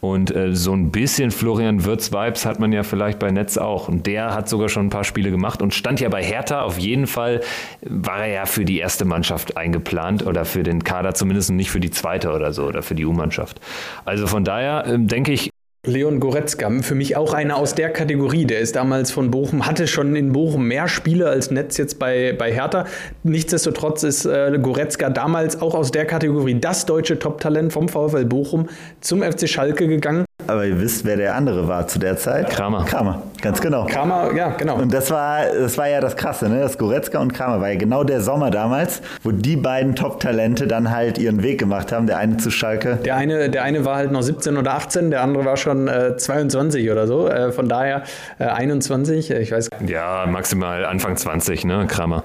Und 0.00 0.34
äh, 0.34 0.54
so 0.54 0.72
ein 0.72 0.90
bisschen 0.90 1.30
Florian 1.30 1.84
Wirtz-Vibes 1.84 2.46
hat 2.46 2.60
man 2.60 2.72
ja 2.72 2.82
vielleicht 2.82 3.18
bei 3.18 3.30
Netz 3.30 3.58
auch. 3.58 3.88
Und 3.88 4.06
der 4.06 4.34
hat 4.34 4.48
sogar 4.48 4.68
schon 4.68 4.86
ein 4.86 4.90
paar 4.90 5.04
Spiele 5.04 5.30
gemacht 5.30 5.62
und 5.62 5.74
stand 5.74 6.00
ja 6.00 6.08
bei 6.08 6.22
Hertha 6.22 6.62
auf 6.62 6.78
jeden 6.78 7.06
Fall, 7.06 7.40
war 7.82 8.26
er 8.26 8.32
ja 8.32 8.46
für 8.46 8.64
die 8.64 8.80
erste 8.86 9.04
Mannschaft 9.04 9.56
eingeplant 9.56 10.24
oder 10.24 10.44
für 10.44 10.62
den 10.62 10.84
Kader 10.84 11.12
zumindest 11.12 11.50
nicht 11.50 11.72
für 11.72 11.80
die 11.80 11.90
zweite 11.90 12.30
oder 12.30 12.52
so 12.52 12.66
oder 12.66 12.84
für 12.84 12.94
die 12.94 13.04
U-Mannschaft. 13.04 13.60
Also 14.04 14.28
von 14.28 14.44
daher 14.44 14.86
äh, 14.86 14.96
denke 14.96 15.32
ich, 15.32 15.50
Leon 15.84 16.20
Goretzka, 16.20 16.70
für 16.82 16.94
mich 16.94 17.16
auch 17.16 17.34
einer 17.34 17.56
aus 17.56 17.74
der 17.74 17.90
Kategorie. 17.90 18.44
Der 18.44 18.60
ist 18.60 18.76
damals 18.76 19.10
von 19.10 19.32
Bochum, 19.32 19.66
hatte 19.66 19.88
schon 19.88 20.14
in 20.14 20.32
Bochum 20.32 20.68
mehr 20.68 20.86
Spiele 20.86 21.28
als 21.28 21.50
Netz 21.50 21.78
jetzt 21.78 21.98
bei, 21.98 22.32
bei 22.32 22.52
Hertha. 22.52 22.86
Nichtsdestotrotz 23.24 24.04
ist 24.04 24.24
äh, 24.24 24.56
Goretzka 24.62 25.10
damals 25.10 25.60
auch 25.60 25.74
aus 25.74 25.90
der 25.90 26.04
Kategorie 26.04 26.60
das 26.60 26.86
deutsche 26.86 27.18
Top-Talent 27.18 27.72
vom 27.72 27.88
VfL 27.88 28.24
Bochum 28.24 28.68
zum 29.00 29.20
FC 29.20 29.48
Schalke 29.48 29.88
gegangen. 29.88 30.25
Aber 30.46 30.64
ihr 30.64 30.80
wisst, 30.80 31.04
wer 31.04 31.16
der 31.16 31.34
andere 31.34 31.66
war 31.66 31.88
zu 31.88 31.98
der 31.98 32.16
Zeit? 32.16 32.50
Kramer. 32.50 32.84
Kramer, 32.84 33.22
ganz 33.42 33.60
genau. 33.60 33.86
Kramer, 33.86 34.32
ja, 34.34 34.50
genau. 34.50 34.76
Und 34.76 34.94
das 34.94 35.10
war, 35.10 35.40
das 35.46 35.76
war 35.76 35.88
ja 35.88 36.00
das 36.00 36.16
Krasse, 36.16 36.48
ne? 36.48 36.60
Das 36.60 36.78
Goretzka 36.78 37.18
und 37.18 37.32
Kramer 37.32 37.60
war 37.60 37.70
ja 37.70 37.78
genau 37.78 38.04
der 38.04 38.20
Sommer 38.20 38.50
damals, 38.50 39.02
wo 39.24 39.32
die 39.32 39.56
beiden 39.56 39.96
Top-Talente 39.96 40.68
dann 40.68 40.90
halt 40.90 41.18
ihren 41.18 41.42
Weg 41.42 41.58
gemacht 41.58 41.90
haben. 41.90 42.06
Der 42.06 42.18
eine 42.18 42.36
zu 42.36 42.50
Schalke. 42.50 42.96
Der 43.04 43.16
eine, 43.16 43.50
der 43.50 43.64
eine 43.64 43.84
war 43.84 43.96
halt 43.96 44.12
noch 44.12 44.22
17 44.22 44.56
oder 44.56 44.74
18, 44.74 45.10
der 45.10 45.22
andere 45.22 45.44
war 45.44 45.56
schon 45.56 45.88
äh, 45.88 46.16
22 46.16 46.90
oder 46.90 47.06
so. 47.06 47.28
Äh, 47.28 47.50
von 47.50 47.68
daher 47.68 48.04
äh, 48.38 48.44
21, 48.44 49.30
ich 49.30 49.50
weiß. 49.50 49.70
Ja, 49.86 50.26
maximal 50.26 50.84
Anfang 50.84 51.16
20, 51.16 51.64
ne, 51.64 51.86
Kramer. 51.88 52.22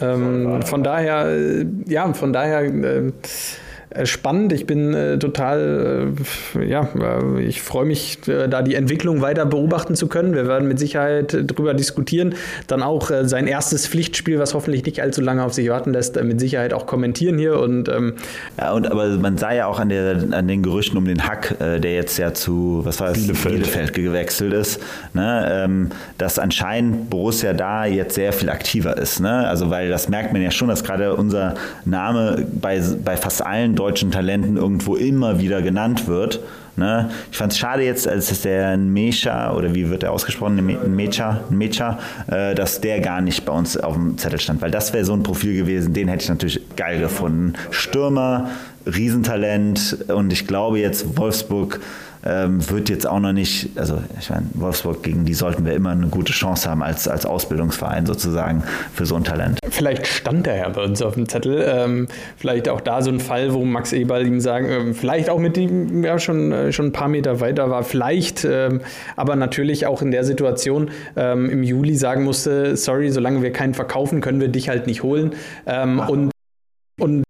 Ähm, 0.00 0.60
von 0.62 0.84
daher, 0.84 1.26
äh, 1.26 1.66
ja, 1.86 2.12
von 2.12 2.32
daher 2.32 2.60
äh, 2.60 2.68
äh, 2.68 3.12
spannend. 4.04 4.52
Ich 4.52 4.66
bin 4.66 4.94
äh, 4.94 5.18
total, 5.18 6.12
äh, 6.54 6.64
ja, 6.64 6.88
äh, 6.98 7.42
ich 7.42 7.62
freue 7.62 7.86
mich, 7.86 8.18
äh, 8.28 8.48
da 8.48 8.62
die 8.62 8.74
Entwicklung 8.74 9.22
weiter 9.22 9.46
beobachten 9.46 9.94
zu 9.94 10.08
können. 10.08 10.34
Wir 10.34 10.46
werden 10.46 10.68
mit 10.68 10.78
Sicherheit 10.78 11.36
drüber 11.46 11.74
diskutieren. 11.74 12.34
Dann 12.66 12.82
auch 12.82 13.10
äh, 13.10 13.26
sein 13.28 13.46
erstes 13.46 13.86
Pflichtspiel, 13.86 14.38
was 14.38 14.54
hoffentlich 14.54 14.84
nicht 14.84 15.00
allzu 15.00 15.20
lange 15.20 15.44
auf 15.44 15.54
sich 15.54 15.68
warten 15.70 15.92
lässt, 15.92 16.22
mit 16.22 16.40
Sicherheit 16.40 16.72
auch 16.72 16.86
kommentieren 16.86 17.38
hier. 17.38 17.60
Und, 17.60 17.88
ähm, 17.88 18.14
ja, 18.58 18.72
und 18.72 18.90
aber 18.90 19.08
man 19.16 19.38
sah 19.38 19.52
ja 19.52 19.66
auch 19.66 19.80
an, 19.80 19.88
der, 19.88 20.24
an 20.32 20.48
den 20.48 20.62
Gerüchten 20.62 20.98
um 20.98 21.04
den 21.04 21.26
Hack, 21.26 21.56
der 21.58 21.94
jetzt 21.94 22.18
ja 22.18 22.34
zu, 22.34 22.80
was 22.84 23.00
war 23.00 23.08
das, 23.08 23.18
Bielefeld, 23.18 23.54
Bielefeld 23.54 23.94
gewechselt 23.94 24.52
ist, 24.52 24.80
ne, 25.14 25.64
ähm, 25.64 25.90
dass 26.18 26.38
anscheinend 26.38 27.10
Borussia 27.10 27.52
da 27.52 27.84
jetzt 27.84 28.14
sehr 28.14 28.32
viel 28.32 28.50
aktiver 28.50 28.96
ist. 28.96 29.20
Ne? 29.20 29.46
Also, 29.46 29.70
weil 29.70 29.88
das 29.88 30.08
merkt 30.08 30.32
man 30.32 30.42
ja 30.42 30.50
schon, 30.50 30.68
dass 30.68 30.84
gerade 30.84 31.14
unser 31.14 31.54
Name 31.84 32.46
bei, 32.60 32.82
bei 33.04 33.16
fast 33.16 33.44
allen 33.44 33.74
deutschen 33.74 33.85
Talenten 33.94 34.56
irgendwo 34.56 34.96
immer 34.96 35.38
wieder 35.38 35.62
genannt 35.62 36.06
wird. 36.06 36.40
Ne? 36.76 37.10
Ich 37.32 37.38
fand 37.38 37.52
es 37.52 37.58
schade 37.58 37.82
jetzt, 37.82 38.06
als 38.06 38.42
der 38.42 38.76
Mecha, 38.76 39.54
oder 39.54 39.74
wie 39.74 39.88
wird 39.88 40.02
er 40.02 40.12
ausgesprochen, 40.12 40.94
Mecha, 40.94 41.40
Mecha 41.48 41.98
äh, 42.26 42.54
dass 42.54 42.80
der 42.80 43.00
gar 43.00 43.20
nicht 43.20 43.44
bei 43.44 43.52
uns 43.52 43.76
auf 43.76 43.94
dem 43.94 44.18
Zettel 44.18 44.38
stand, 44.38 44.60
weil 44.60 44.70
das 44.70 44.92
wäre 44.92 45.04
so 45.04 45.14
ein 45.14 45.22
Profil 45.22 45.56
gewesen, 45.56 45.94
den 45.94 46.08
hätte 46.08 46.24
ich 46.24 46.28
natürlich 46.28 46.60
geil 46.76 47.00
gefunden. 47.00 47.54
Stürmer, 47.70 48.50
Riesentalent 48.86 50.04
und 50.08 50.32
ich 50.32 50.46
glaube 50.46 50.78
jetzt 50.78 51.16
Wolfsburg 51.16 51.80
ähm, 52.26 52.68
wird 52.70 52.88
jetzt 52.88 53.06
auch 53.06 53.20
noch 53.20 53.32
nicht, 53.32 53.70
also 53.76 54.02
ich 54.18 54.30
meine, 54.30 54.46
Wolfsburg, 54.54 55.02
gegen 55.02 55.24
die 55.24 55.34
sollten 55.34 55.64
wir 55.64 55.74
immer 55.74 55.90
eine 55.90 56.08
gute 56.08 56.32
Chance 56.32 56.68
haben 56.68 56.82
als, 56.82 57.06
als 57.06 57.24
Ausbildungsverein 57.24 58.06
sozusagen 58.06 58.64
für 58.92 59.06
so 59.06 59.16
ein 59.16 59.24
Talent. 59.24 59.58
Vielleicht 59.68 60.06
stand 60.06 60.46
er 60.46 60.56
ja 60.56 60.68
bei 60.68 60.82
uns 60.82 61.02
auf 61.02 61.14
dem 61.14 61.28
Zettel. 61.28 61.64
Ähm, 61.66 62.08
vielleicht 62.36 62.68
auch 62.68 62.80
da 62.80 63.02
so 63.02 63.10
ein 63.10 63.20
Fall, 63.20 63.52
wo 63.52 63.64
Max 63.64 63.92
Eberl 63.92 64.26
ihm 64.26 64.40
sagen, 64.40 64.66
äh, 64.68 64.94
vielleicht 64.94 65.30
auch 65.30 65.38
mit 65.38 65.56
ihm 65.56 66.02
ja 66.04 66.18
schon, 66.18 66.52
äh, 66.52 66.72
schon 66.72 66.86
ein 66.86 66.92
paar 66.92 67.08
Meter 67.08 67.40
weiter 67.40 67.70
war, 67.70 67.84
vielleicht, 67.84 68.44
ähm, 68.44 68.80
aber 69.16 69.36
natürlich 69.36 69.86
auch 69.86 70.02
in 70.02 70.10
der 70.10 70.24
Situation 70.24 70.90
ähm, 71.16 71.50
im 71.50 71.62
Juli 71.62 71.94
sagen 71.94 72.24
musste, 72.24 72.76
sorry, 72.76 73.10
solange 73.10 73.42
wir 73.42 73.52
keinen 73.52 73.74
verkaufen, 73.74 74.20
können 74.20 74.40
wir 74.40 74.48
dich 74.48 74.68
halt 74.68 74.86
nicht 74.86 75.02
holen. 75.02 75.34
Ähm, 75.66 76.00
und 76.00 76.30
und 76.98 77.25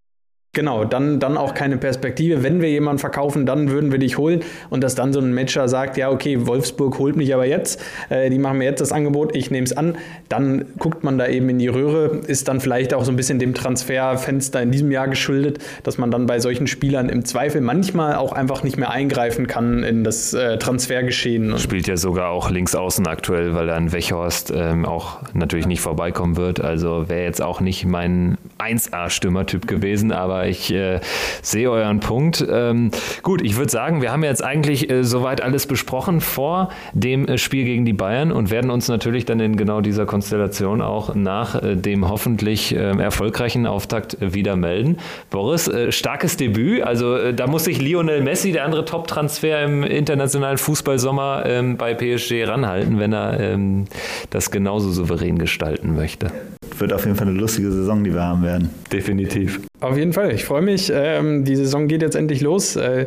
Genau, 0.56 0.86
dann, 0.86 1.20
dann 1.20 1.36
auch 1.36 1.52
keine 1.52 1.76
Perspektive. 1.76 2.42
Wenn 2.42 2.62
wir 2.62 2.70
jemanden 2.70 2.98
verkaufen, 2.98 3.44
dann 3.44 3.70
würden 3.70 3.92
wir 3.92 3.98
dich 3.98 4.16
holen. 4.16 4.40
Und 4.70 4.82
dass 4.82 4.94
dann 4.94 5.12
so 5.12 5.20
ein 5.20 5.34
Matcher 5.34 5.68
sagt, 5.68 5.98
ja, 5.98 6.10
okay, 6.10 6.46
Wolfsburg 6.46 6.98
holt 6.98 7.14
mich 7.14 7.34
aber 7.34 7.44
jetzt, 7.44 7.84
äh, 8.08 8.30
die 8.30 8.38
machen 8.38 8.56
mir 8.56 8.64
jetzt 8.64 8.80
das 8.80 8.90
Angebot, 8.90 9.36
ich 9.36 9.50
nehme 9.50 9.66
es 9.66 9.76
an, 9.76 9.98
dann 10.30 10.64
guckt 10.78 11.04
man 11.04 11.18
da 11.18 11.26
eben 11.26 11.50
in 11.50 11.58
die 11.58 11.68
Röhre, 11.68 12.22
ist 12.26 12.48
dann 12.48 12.60
vielleicht 12.60 12.94
auch 12.94 13.04
so 13.04 13.12
ein 13.12 13.16
bisschen 13.16 13.38
dem 13.38 13.52
Transferfenster 13.52 14.62
in 14.62 14.70
diesem 14.70 14.90
Jahr 14.90 15.08
geschuldet, 15.08 15.58
dass 15.82 15.98
man 15.98 16.10
dann 16.10 16.24
bei 16.24 16.40
solchen 16.40 16.66
Spielern 16.66 17.10
im 17.10 17.26
Zweifel 17.26 17.60
manchmal 17.60 18.16
auch 18.16 18.32
einfach 18.32 18.62
nicht 18.62 18.78
mehr 18.78 18.90
eingreifen 18.90 19.46
kann 19.46 19.82
in 19.82 20.04
das 20.04 20.32
äh, 20.32 20.56
Transfergeschehen. 20.56 21.58
Spielt 21.58 21.86
ja 21.86 21.98
sogar 21.98 22.30
auch 22.30 22.48
links 22.48 22.74
außen 22.74 23.06
aktuell, 23.06 23.54
weil 23.54 23.66
dann 23.66 23.92
Wechhorst 23.92 24.54
ähm, 24.56 24.86
auch 24.86 25.18
natürlich 25.34 25.66
nicht 25.66 25.82
vorbeikommen 25.82 26.38
wird. 26.38 26.62
Also 26.62 27.10
wäre 27.10 27.24
jetzt 27.24 27.42
auch 27.42 27.60
nicht 27.60 27.84
mein 27.84 28.38
1A-Stürmertyp 28.58 29.66
gewesen, 29.66 30.12
aber 30.12 30.45
ich 30.48 30.72
äh, 30.72 31.00
sehe 31.42 31.70
euren 31.70 32.00
Punkt. 32.00 32.44
Ähm, 32.48 32.90
gut, 33.22 33.42
ich 33.42 33.56
würde 33.56 33.70
sagen, 33.70 34.02
wir 34.02 34.12
haben 34.12 34.24
jetzt 34.24 34.42
eigentlich 34.44 34.90
äh, 34.90 35.04
soweit 35.04 35.42
alles 35.42 35.66
besprochen 35.66 36.20
vor 36.20 36.70
dem 36.92 37.26
äh, 37.26 37.38
Spiel 37.38 37.64
gegen 37.64 37.84
die 37.84 37.92
Bayern 37.92 38.32
und 38.32 38.50
werden 38.50 38.70
uns 38.70 38.88
natürlich 38.88 39.24
dann 39.24 39.40
in 39.40 39.56
genau 39.56 39.80
dieser 39.80 40.06
Konstellation 40.06 40.80
auch 40.82 41.14
nach 41.14 41.62
äh, 41.62 41.76
dem 41.76 42.08
hoffentlich 42.08 42.74
ähm, 42.74 43.00
erfolgreichen 43.00 43.66
Auftakt 43.66 44.16
wieder 44.20 44.56
melden. 44.56 44.98
Boris, 45.30 45.68
äh, 45.68 45.92
starkes 45.92 46.36
Debüt. 46.36 46.82
Also 46.82 47.16
äh, 47.16 47.34
da 47.34 47.46
muss 47.46 47.64
sich 47.64 47.80
Lionel 47.80 48.22
Messi, 48.22 48.52
der 48.52 48.64
andere 48.64 48.84
Top-Transfer 48.84 49.62
im 49.62 49.82
internationalen 49.82 50.58
Fußballsommer 50.58 51.44
ähm, 51.46 51.76
bei 51.76 51.94
PSG 51.94 52.44
ranhalten, 52.46 52.98
wenn 52.98 53.12
er 53.12 53.40
ähm, 53.40 53.86
das 54.30 54.50
genauso 54.50 54.90
souverän 54.90 55.38
gestalten 55.38 55.94
möchte. 55.94 56.30
Wird 56.78 56.92
auf 56.92 57.04
jeden 57.04 57.16
Fall 57.16 57.28
eine 57.28 57.38
lustige 57.38 57.70
Saison, 57.70 58.04
die 58.04 58.12
wir 58.12 58.22
haben 58.22 58.42
werden. 58.42 58.70
Definitiv. 58.92 59.60
Auf 59.80 59.96
jeden 59.96 60.12
Fall. 60.12 60.32
Ich 60.32 60.44
freue 60.44 60.62
mich. 60.62 60.92
Ähm, 60.94 61.44
die 61.44 61.56
Saison 61.56 61.88
geht 61.88 62.02
jetzt 62.02 62.16
endlich 62.16 62.40
los. 62.40 62.76
Äh, 62.76 63.06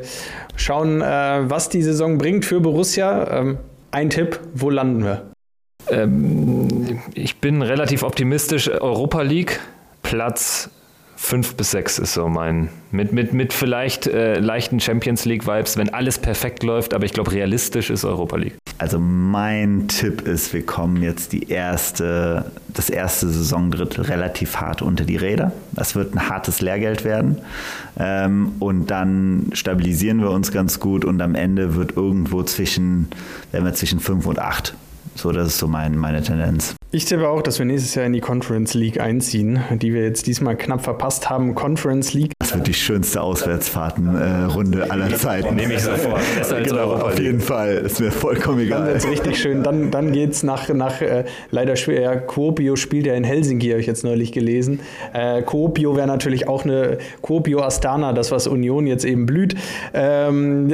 schauen, 0.56 1.02
äh, 1.02 1.06
was 1.49 1.69
die 1.69 1.81
Saison 1.81 2.18
bringt 2.18 2.45
für 2.45 2.60
Borussia. 2.60 3.40
Ähm, 3.40 3.57
ein 3.91 4.10
Tipp, 4.10 4.40
wo 4.53 4.69
landen 4.69 5.03
wir? 5.03 5.31
Ähm, 5.90 6.99
ich 7.14 7.38
bin 7.38 7.61
relativ 7.61 8.03
optimistisch. 8.03 8.69
Europa 8.69 9.22
League, 9.22 9.60
Platz 10.03 10.69
5 11.21 11.55
bis 11.55 11.71
6 11.71 11.99
ist 11.99 12.13
so 12.13 12.27
mein. 12.27 12.69
Mit, 12.91 13.11
mit, 13.11 13.33
mit 13.33 13.53
vielleicht 13.53 14.07
äh, 14.07 14.39
leichten 14.39 14.79
Champions 14.79 15.25
League-Vibes, 15.25 15.77
wenn 15.77 15.89
alles 15.89 16.17
perfekt 16.17 16.63
läuft, 16.63 16.95
aber 16.95 17.05
ich 17.05 17.13
glaube, 17.13 17.33
realistisch 17.33 17.91
ist 17.91 18.03
Europa 18.03 18.37
League. 18.37 18.57
Also 18.79 18.99
mein 18.99 19.87
Tipp 19.89 20.21
ist, 20.21 20.53
wir 20.53 20.65
kommen 20.65 21.03
jetzt 21.03 21.33
die 21.33 21.49
erste, 21.49 22.45
das 22.69 22.89
erste 22.89 23.27
Saisondrittel 23.27 24.05
relativ 24.05 24.55
hart 24.55 24.81
unter 24.81 25.03
die 25.03 25.17
Räder. 25.17 25.51
Das 25.73 25.93
wird 25.93 26.15
ein 26.15 26.29
hartes 26.29 26.61
Lehrgeld 26.61 27.03
werden. 27.03 27.37
Ähm, 27.99 28.53
und 28.59 28.89
dann 28.89 29.51
stabilisieren 29.51 30.21
wir 30.21 30.31
uns 30.31 30.51
ganz 30.51 30.79
gut 30.79 31.05
und 31.05 31.21
am 31.21 31.35
Ende 31.35 31.75
wird 31.75 31.95
irgendwo 31.97 32.41
zwischen, 32.43 33.09
werden 33.51 33.65
wir 33.65 33.73
zwischen 33.73 33.99
5 33.99 34.25
und 34.25 34.39
8. 34.39 34.73
So, 35.13 35.31
das 35.31 35.49
ist 35.49 35.57
so 35.59 35.67
mein, 35.67 35.95
meine 35.97 36.23
Tendenz. 36.23 36.78
Ich 36.91 37.05
tippe 37.05 37.29
auch, 37.29 37.43
dass 37.43 37.59
wir 37.59 37.67
nächstes 37.67 37.93
Jahr 37.93 38.07
in 38.07 38.13
die 38.13 38.19
Conference 38.19 38.73
League 38.73 38.99
einziehen, 38.99 39.59
die 39.73 39.93
wir 39.93 40.01
jetzt 40.01 40.25
diesmal 40.25 40.57
knapp 40.57 40.81
verpasst 40.81 41.29
haben. 41.29 41.53
Conference 41.53 42.13
League. 42.13 42.31
Das 42.39 42.55
wird 42.55 42.65
die 42.65 42.73
schönste 42.73 43.21
Auswärtsfahrtenrunde 43.21 44.85
äh, 44.87 44.89
aller 44.89 45.15
Zeiten. 45.15 45.53
Nehme 45.53 45.75
ich 45.75 45.83
sofort. 45.83 46.19
Als 46.39 46.49
genau, 46.67 46.93
auf 46.93 47.19
jeden 47.19 47.41
Fall. 47.41 47.73
Ist 47.73 47.99
mir 47.99 48.11
vollkommen 48.11 48.61
egal. 48.61 48.79
Dann 48.79 48.87
wird 48.87 48.97
es 48.97 49.07
richtig 49.07 49.39
schön. 49.39 49.61
Dann, 49.61 49.91
dann 49.91 50.13
geht 50.13 50.31
es 50.31 50.41
nach, 50.41 50.67
nach 50.69 50.99
äh, 50.99 51.25
leider 51.51 51.75
schwer. 51.75 52.01
Ja, 52.01 52.15
Kuopio 52.15 52.75
spielt 52.75 53.05
ja 53.05 53.13
in 53.13 53.23
Helsinki, 53.23 53.69
habe 53.69 53.81
ich 53.81 53.85
jetzt 53.85 54.03
neulich 54.03 54.31
gelesen. 54.31 54.79
Äh, 55.13 55.43
Kuopio 55.43 55.95
wäre 55.95 56.07
natürlich 56.07 56.47
auch 56.47 56.63
eine 56.63 56.97
Kuopio 57.21 57.61
Astana, 57.61 58.13
das, 58.13 58.31
was 58.31 58.47
Union 58.47 58.87
jetzt 58.87 59.05
eben 59.05 59.27
blüht. 59.27 59.53
Ähm, 59.93 60.73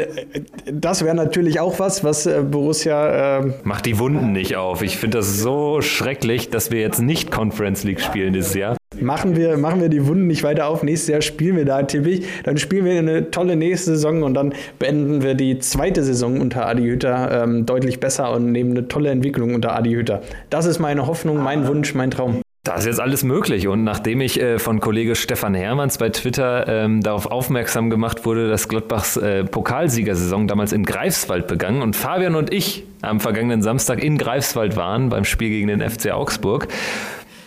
das 0.72 1.04
wäre 1.04 1.14
natürlich 1.14 1.60
auch 1.60 1.78
was, 1.78 2.06
was 2.06 2.26
äh, 2.26 2.42
Borussia. 2.42 3.40
Äh, 3.40 3.52
Macht 3.64 3.86
die 3.86 4.00
Wunden 4.00 4.32
nicht 4.32 4.56
auf. 4.56 4.82
Ich 4.82 4.96
finde 4.96 5.18
das 5.18 5.40
so 5.40 5.82
schrecklich, 5.82 6.05
dass 6.52 6.72
wir 6.72 6.82
jetzt 6.82 7.02
nicht 7.02 7.32
Conference 7.32 7.84
League 7.84 8.00
spielen 8.00 8.34
dieses 8.34 8.54
Jahr. 8.54 8.78
Machen 9.02 9.36
wir, 9.36 9.58
machen 9.58 9.82
wir 9.82 9.90
die 9.90 10.06
Wunden 10.08 10.28
nicht 10.28 10.44
weiter 10.44 10.68
auf. 10.68 10.84
Nächstes 10.84 11.10
Jahr 11.10 11.22
spielen 11.22 11.58
wir 11.58 11.66
da 11.66 11.84
tippe 11.84 12.22
Dann 12.44 12.58
spielen 12.58 12.86
wir 12.86 12.98
eine 12.98 13.32
tolle 13.32 13.56
nächste 13.56 13.92
Saison 13.92 14.24
und 14.24 14.36
dann 14.36 14.54
beenden 14.80 15.22
wir 15.22 15.34
die 15.34 15.60
zweite 15.60 16.04
Saison 16.04 16.40
unter 16.40 16.68
Adi 16.68 16.84
Hütter 16.84 17.44
ähm, 17.44 17.66
deutlich 17.66 18.00
besser 18.00 18.32
und 18.34 18.52
nehmen 18.52 18.72
eine 18.72 18.88
tolle 18.88 19.10
Entwicklung 19.10 19.54
unter 19.54 19.76
Adi 19.76 19.92
Hütter. 19.92 20.22
Das 20.50 20.66
ist 20.66 20.80
meine 20.80 21.08
Hoffnung, 21.08 21.38
mein 21.38 21.68
Wunsch, 21.68 21.94
mein 21.94 22.12
Traum. 22.12 22.45
Da 22.66 22.74
ist 22.74 22.86
jetzt 22.88 23.00
alles 23.00 23.24
möglich. 23.24 23.68
Und 23.68 23.84
nachdem 23.84 24.22
ich 24.22 24.42
äh, 24.42 24.58
von 24.58 24.80
Kollege 24.80 25.16
Stefan 25.16 25.54
Hermanns 25.54 26.00
bei 26.00 26.10
Twitter 26.10 26.68
ähm, 26.68 27.00
darauf 27.00 27.28
aufmerksam 27.28 27.92
gemacht 27.92 28.26
wurde, 28.26 28.50
dass 28.50 28.68
Gladbachs 28.68 29.18
äh, 29.18 29.44
Pokalsiegersaison 29.44 30.48
damals 30.48 30.74
in 30.74 30.84
Greifswald 30.84 31.46
begann 31.46 31.84
und 31.84 31.96
Fabian 31.96 32.34
und 32.34 32.52
ich 32.52 32.84
am 33.04 33.20
vergangenen 33.20 33.62
Samstag 33.62 34.04
in 34.04 34.18
Greifswald 34.18 34.76
waren 34.76 35.10
beim 35.10 35.26
Spiel 35.26 35.50
gegen 35.50 35.68
den 35.68 35.88
FC 35.88 36.12
Augsburg, 36.12 36.68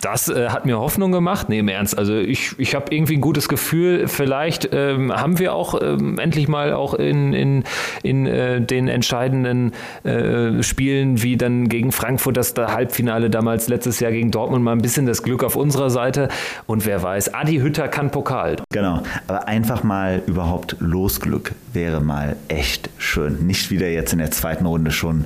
das 0.00 0.28
äh, 0.28 0.48
hat 0.48 0.66
mir 0.66 0.78
Hoffnung 0.78 1.12
gemacht. 1.12 1.48
Nee, 1.48 1.58
im 1.60 1.68
Ernst. 1.68 1.96
Also 1.98 2.16
ich, 2.16 2.54
ich 2.58 2.74
habe 2.74 2.94
irgendwie 2.94 3.16
ein 3.16 3.20
gutes 3.20 3.48
Gefühl. 3.48 4.08
Vielleicht 4.08 4.68
ähm, 4.72 5.12
haben 5.12 5.38
wir 5.38 5.54
auch 5.54 5.80
ähm, 5.80 6.18
endlich 6.18 6.48
mal 6.48 6.72
auch 6.72 6.94
in, 6.94 7.32
in, 7.32 7.64
in 8.02 8.26
äh, 8.26 8.60
den 8.60 8.88
entscheidenden 8.88 9.72
äh, 10.04 10.62
Spielen, 10.62 11.22
wie 11.22 11.36
dann 11.36 11.68
gegen 11.68 11.92
Frankfurt, 11.92 12.36
das 12.36 12.54
da 12.54 12.72
Halbfinale 12.72 13.30
damals 13.30 13.68
letztes 13.68 14.00
Jahr 14.00 14.12
gegen 14.12 14.30
Dortmund, 14.30 14.64
mal 14.64 14.72
ein 14.72 14.82
bisschen 14.82 15.06
das 15.06 15.22
Glück 15.22 15.42
auf 15.42 15.56
unserer 15.56 15.90
Seite. 15.90 16.28
Und 16.66 16.86
wer 16.86 17.02
weiß, 17.02 17.34
Adi 17.34 17.58
Hütter 17.58 17.88
kann 17.88 18.10
Pokal. 18.10 18.56
Genau. 18.70 19.02
Aber 19.26 19.48
einfach 19.48 19.82
mal 19.82 20.22
überhaupt 20.26 20.76
Losglück 20.80 21.52
wäre 21.72 22.00
mal 22.00 22.36
echt 22.48 22.90
schön. 22.98 23.46
Nicht 23.46 23.70
wieder 23.70 23.88
jetzt 23.88 24.12
in 24.12 24.18
der 24.18 24.30
zweiten 24.30 24.66
Runde 24.66 24.90
schon 24.90 25.24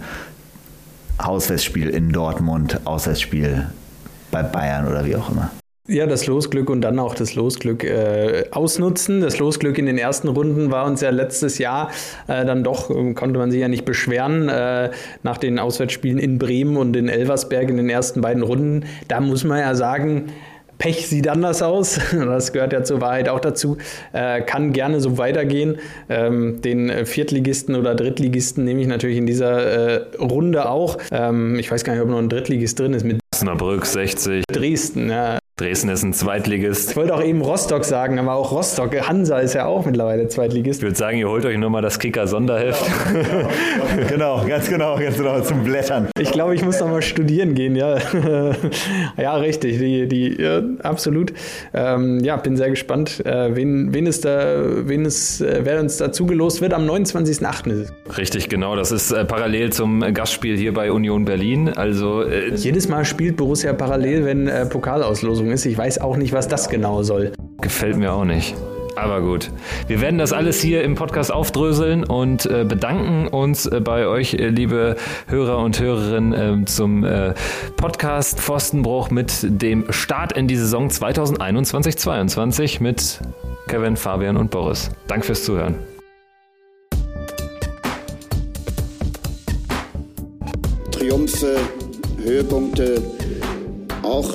Auswärtsspiel 1.19 1.89
in 1.89 2.11
Dortmund, 2.11 2.81
Auswärtsspiel 2.85 3.69
bei 4.33 4.43
Bayern 4.43 4.89
oder 4.89 5.05
wie 5.07 5.15
auch 5.15 5.31
immer. 5.31 5.53
Ja, 5.89 6.07
das 6.07 6.27
Losglück 6.27 6.71
und 6.71 6.81
dann 6.81 7.01
auch 7.01 7.15
das 7.15 7.35
Losglück 7.35 7.83
äh, 7.83 8.45
ausnutzen. 8.53 9.21
Das 9.21 9.39
Losglück 9.41 9.79
in 9.79 9.87
den 9.87 9.99
ersten 9.99 10.29
Runden 10.29 10.71
war 10.71 10.87
uns 10.87 11.01
ja 11.01 11.11
letztes 11.11 11.59
Jahr 11.59 11.91
äh, 12.29 12.45
dann 12.45 12.63
doch, 12.63 12.89
äh, 12.89 13.15
konnte 13.15 13.39
man 13.39 13.51
sich 13.51 13.61
ja 13.61 13.67
nicht 13.67 13.85
beschweren, 13.85 14.49
äh, 14.49 14.91
nach 15.25 15.39
den 15.39 15.59
Auswärtsspielen 15.59 16.19
in 16.19 16.39
Bremen 16.39 16.77
und 16.77 16.95
in 16.95 17.09
Elversberg 17.09 17.69
in 17.69 17.79
den 17.79 17.91
ersten 17.91 18.21
beiden 18.21 18.45
Runden. 18.45 18.85
Da 19.09 19.21
muss 19.21 19.43
man 19.43 19.59
ja 19.59 19.75
sagen, 19.75 20.27
Pech 20.79 21.09
sieht 21.09 21.27
anders 21.27 21.63
aus, 21.63 21.99
das 22.13 22.53
gehört 22.53 22.73
ja 22.73 22.85
zur 22.85 23.01
Wahrheit 23.01 23.29
auch 23.29 23.41
dazu, 23.41 23.77
äh, 24.13 24.41
kann 24.41 24.73
gerne 24.73 25.01
so 25.01 25.19
weitergehen. 25.19 25.79
Ähm, 26.09 26.61
den 26.61 27.07
Viertligisten 27.07 27.75
oder 27.75 27.97
Drittligisten 27.97 28.65
nehme 28.65 28.81
ich 28.81 28.87
natürlich 28.87 29.17
in 29.17 29.27
dieser 29.27 29.65
äh, 29.65 30.17
Runde 30.17 30.69
auch. 30.71 30.99
Ähm, 31.11 31.59
ich 31.59 31.73
weiß 31.73 31.83
gar 31.83 31.95
nicht, 31.95 32.03
ob 32.03 32.09
noch 32.09 32.19
ein 32.19 32.29
Drittligist 32.29 32.79
drin 32.79 32.95
ist 32.95 33.03
mit 33.05 33.22
Osnabrück 33.43 33.85
60. 33.87 34.45
Dresden, 34.49 35.11
ja. 35.11 35.42
Dresden 35.57 35.91
ist 35.91 36.03
ein 36.03 36.15
Zweitligist. 36.15 36.93
Ich 36.93 36.97
wollte 36.97 37.15
auch 37.15 37.23
eben 37.23 37.43
Rostock 37.43 37.85
sagen, 37.85 38.19
aber 38.19 38.33
auch 38.33 38.53
Rostock. 38.53 38.91
Hansa 39.07 39.39
ist 39.39 39.53
ja 39.53 39.67
auch 39.67 39.85
mittlerweile 39.85 40.27
Zweitligist. 40.27 40.81
Ich 40.81 40.83
würde 40.83 40.97
sagen, 40.97 41.19
ihr 41.19 41.29
holt 41.29 41.45
euch 41.45 41.59
nur 41.59 41.69
mal 41.69 41.83
das 41.83 41.99
Kicker-Sonderheft. 41.99 42.83
genau, 44.09 44.47
ganz 44.47 44.71
genau, 44.71 44.99
ganz 44.99 45.19
genau, 45.19 45.39
zum 45.43 45.63
Blättern. 45.63 46.09
Ich 46.19 46.33
glaube, 46.33 46.55
ich 46.55 46.65
muss 46.65 46.81
noch 46.81 46.89
mal 46.89 47.03
studieren 47.03 47.53
gehen, 47.53 47.77
ja. 47.77 47.99
ja, 49.19 49.35
richtig, 49.35 49.79
die, 49.79 50.09
die, 50.09 50.41
ja, 50.41 50.63
absolut. 50.83 51.35
Ähm, 51.75 52.21
ja, 52.25 52.37
bin 52.37 52.57
sehr 52.57 52.71
gespannt, 52.71 53.25
äh, 53.27 53.55
wen, 53.55 53.93
wen, 53.93 54.07
es 54.07 54.23
da, 54.23 54.55
wen 54.89 55.05
es, 55.05 55.43
äh, 55.43 55.61
wer 55.65 55.81
uns 55.81 55.99
da 55.99 56.13
zugelost 56.13 56.63
wird. 56.63 56.73
Am 56.73 56.89
29.08. 56.89 57.71
ist 57.71 57.91
es. 57.91 58.17
Richtig, 58.17 58.49
genau. 58.49 58.75
Das 58.75 58.91
ist 58.91 59.11
äh, 59.11 59.27
parallel 59.27 59.71
zum 59.71 60.01
Gastspiel 60.15 60.57
hier 60.57 60.73
bei 60.73 60.91
Union 60.91 61.27
Berlin. 61.27 61.69
Also, 61.69 62.23
äh, 62.23 62.55
Jedes 62.55 62.89
Mal 62.89 63.05
spielt 63.05 63.37
Borussia 63.37 63.75
parallel, 63.75 64.25
wenn 64.25 64.49
äh, 64.49 64.65
Pokalauslosung 65.43 65.51
ist. 65.51 65.67
Ich 65.67 65.77
weiß 65.77 66.01
auch 66.01 66.17
nicht, 66.17 66.33
was 66.33 66.49
das 66.49 66.69
genau 66.69 67.03
soll. 67.03 67.33
Gefällt 67.61 67.97
mir 67.97 68.13
auch 68.13 68.25
nicht. 68.25 68.55
Aber 68.95 69.23
gut. 69.23 69.51
Wir 69.87 70.03
werden 70.03 70.19
das 70.19 70.35
alles 70.35 70.61
hier 70.61 70.85
im 70.85 70.97
Podcast 70.97 71.33
aufdröseln 71.33 72.05
und 72.05 72.45
äh, 72.45 72.65
bedanken 72.69 73.27
uns 73.27 73.65
äh, 73.65 73.81
bei 73.81 74.07
euch, 74.07 74.35
äh, 74.35 74.49
liebe 74.49 74.97
Hörer 75.29 75.59
und 75.59 75.81
Hörerinnen, 75.81 76.63
äh, 76.63 76.65
zum 76.67 77.03
äh, 77.03 77.33
Podcast 77.79 78.39
Pfostenbruch 78.39 79.11
mit 79.11 79.33
dem 79.63 79.91
Start 79.91 80.33
in 80.33 80.47
die 80.47 80.57
Saison 80.57 80.89
2021-22 80.89 82.83
mit 82.83 83.21
Kevin, 83.67 83.97
Fabian 83.97 84.37
und 84.37 84.51
Boris. 84.51 84.91
Danke 85.07 85.27
fürs 85.27 85.45
Zuhören. 85.45 85.77
Triumphe, 90.91 91.57
Höhepunkte, 92.23 93.03
auch 94.03 94.35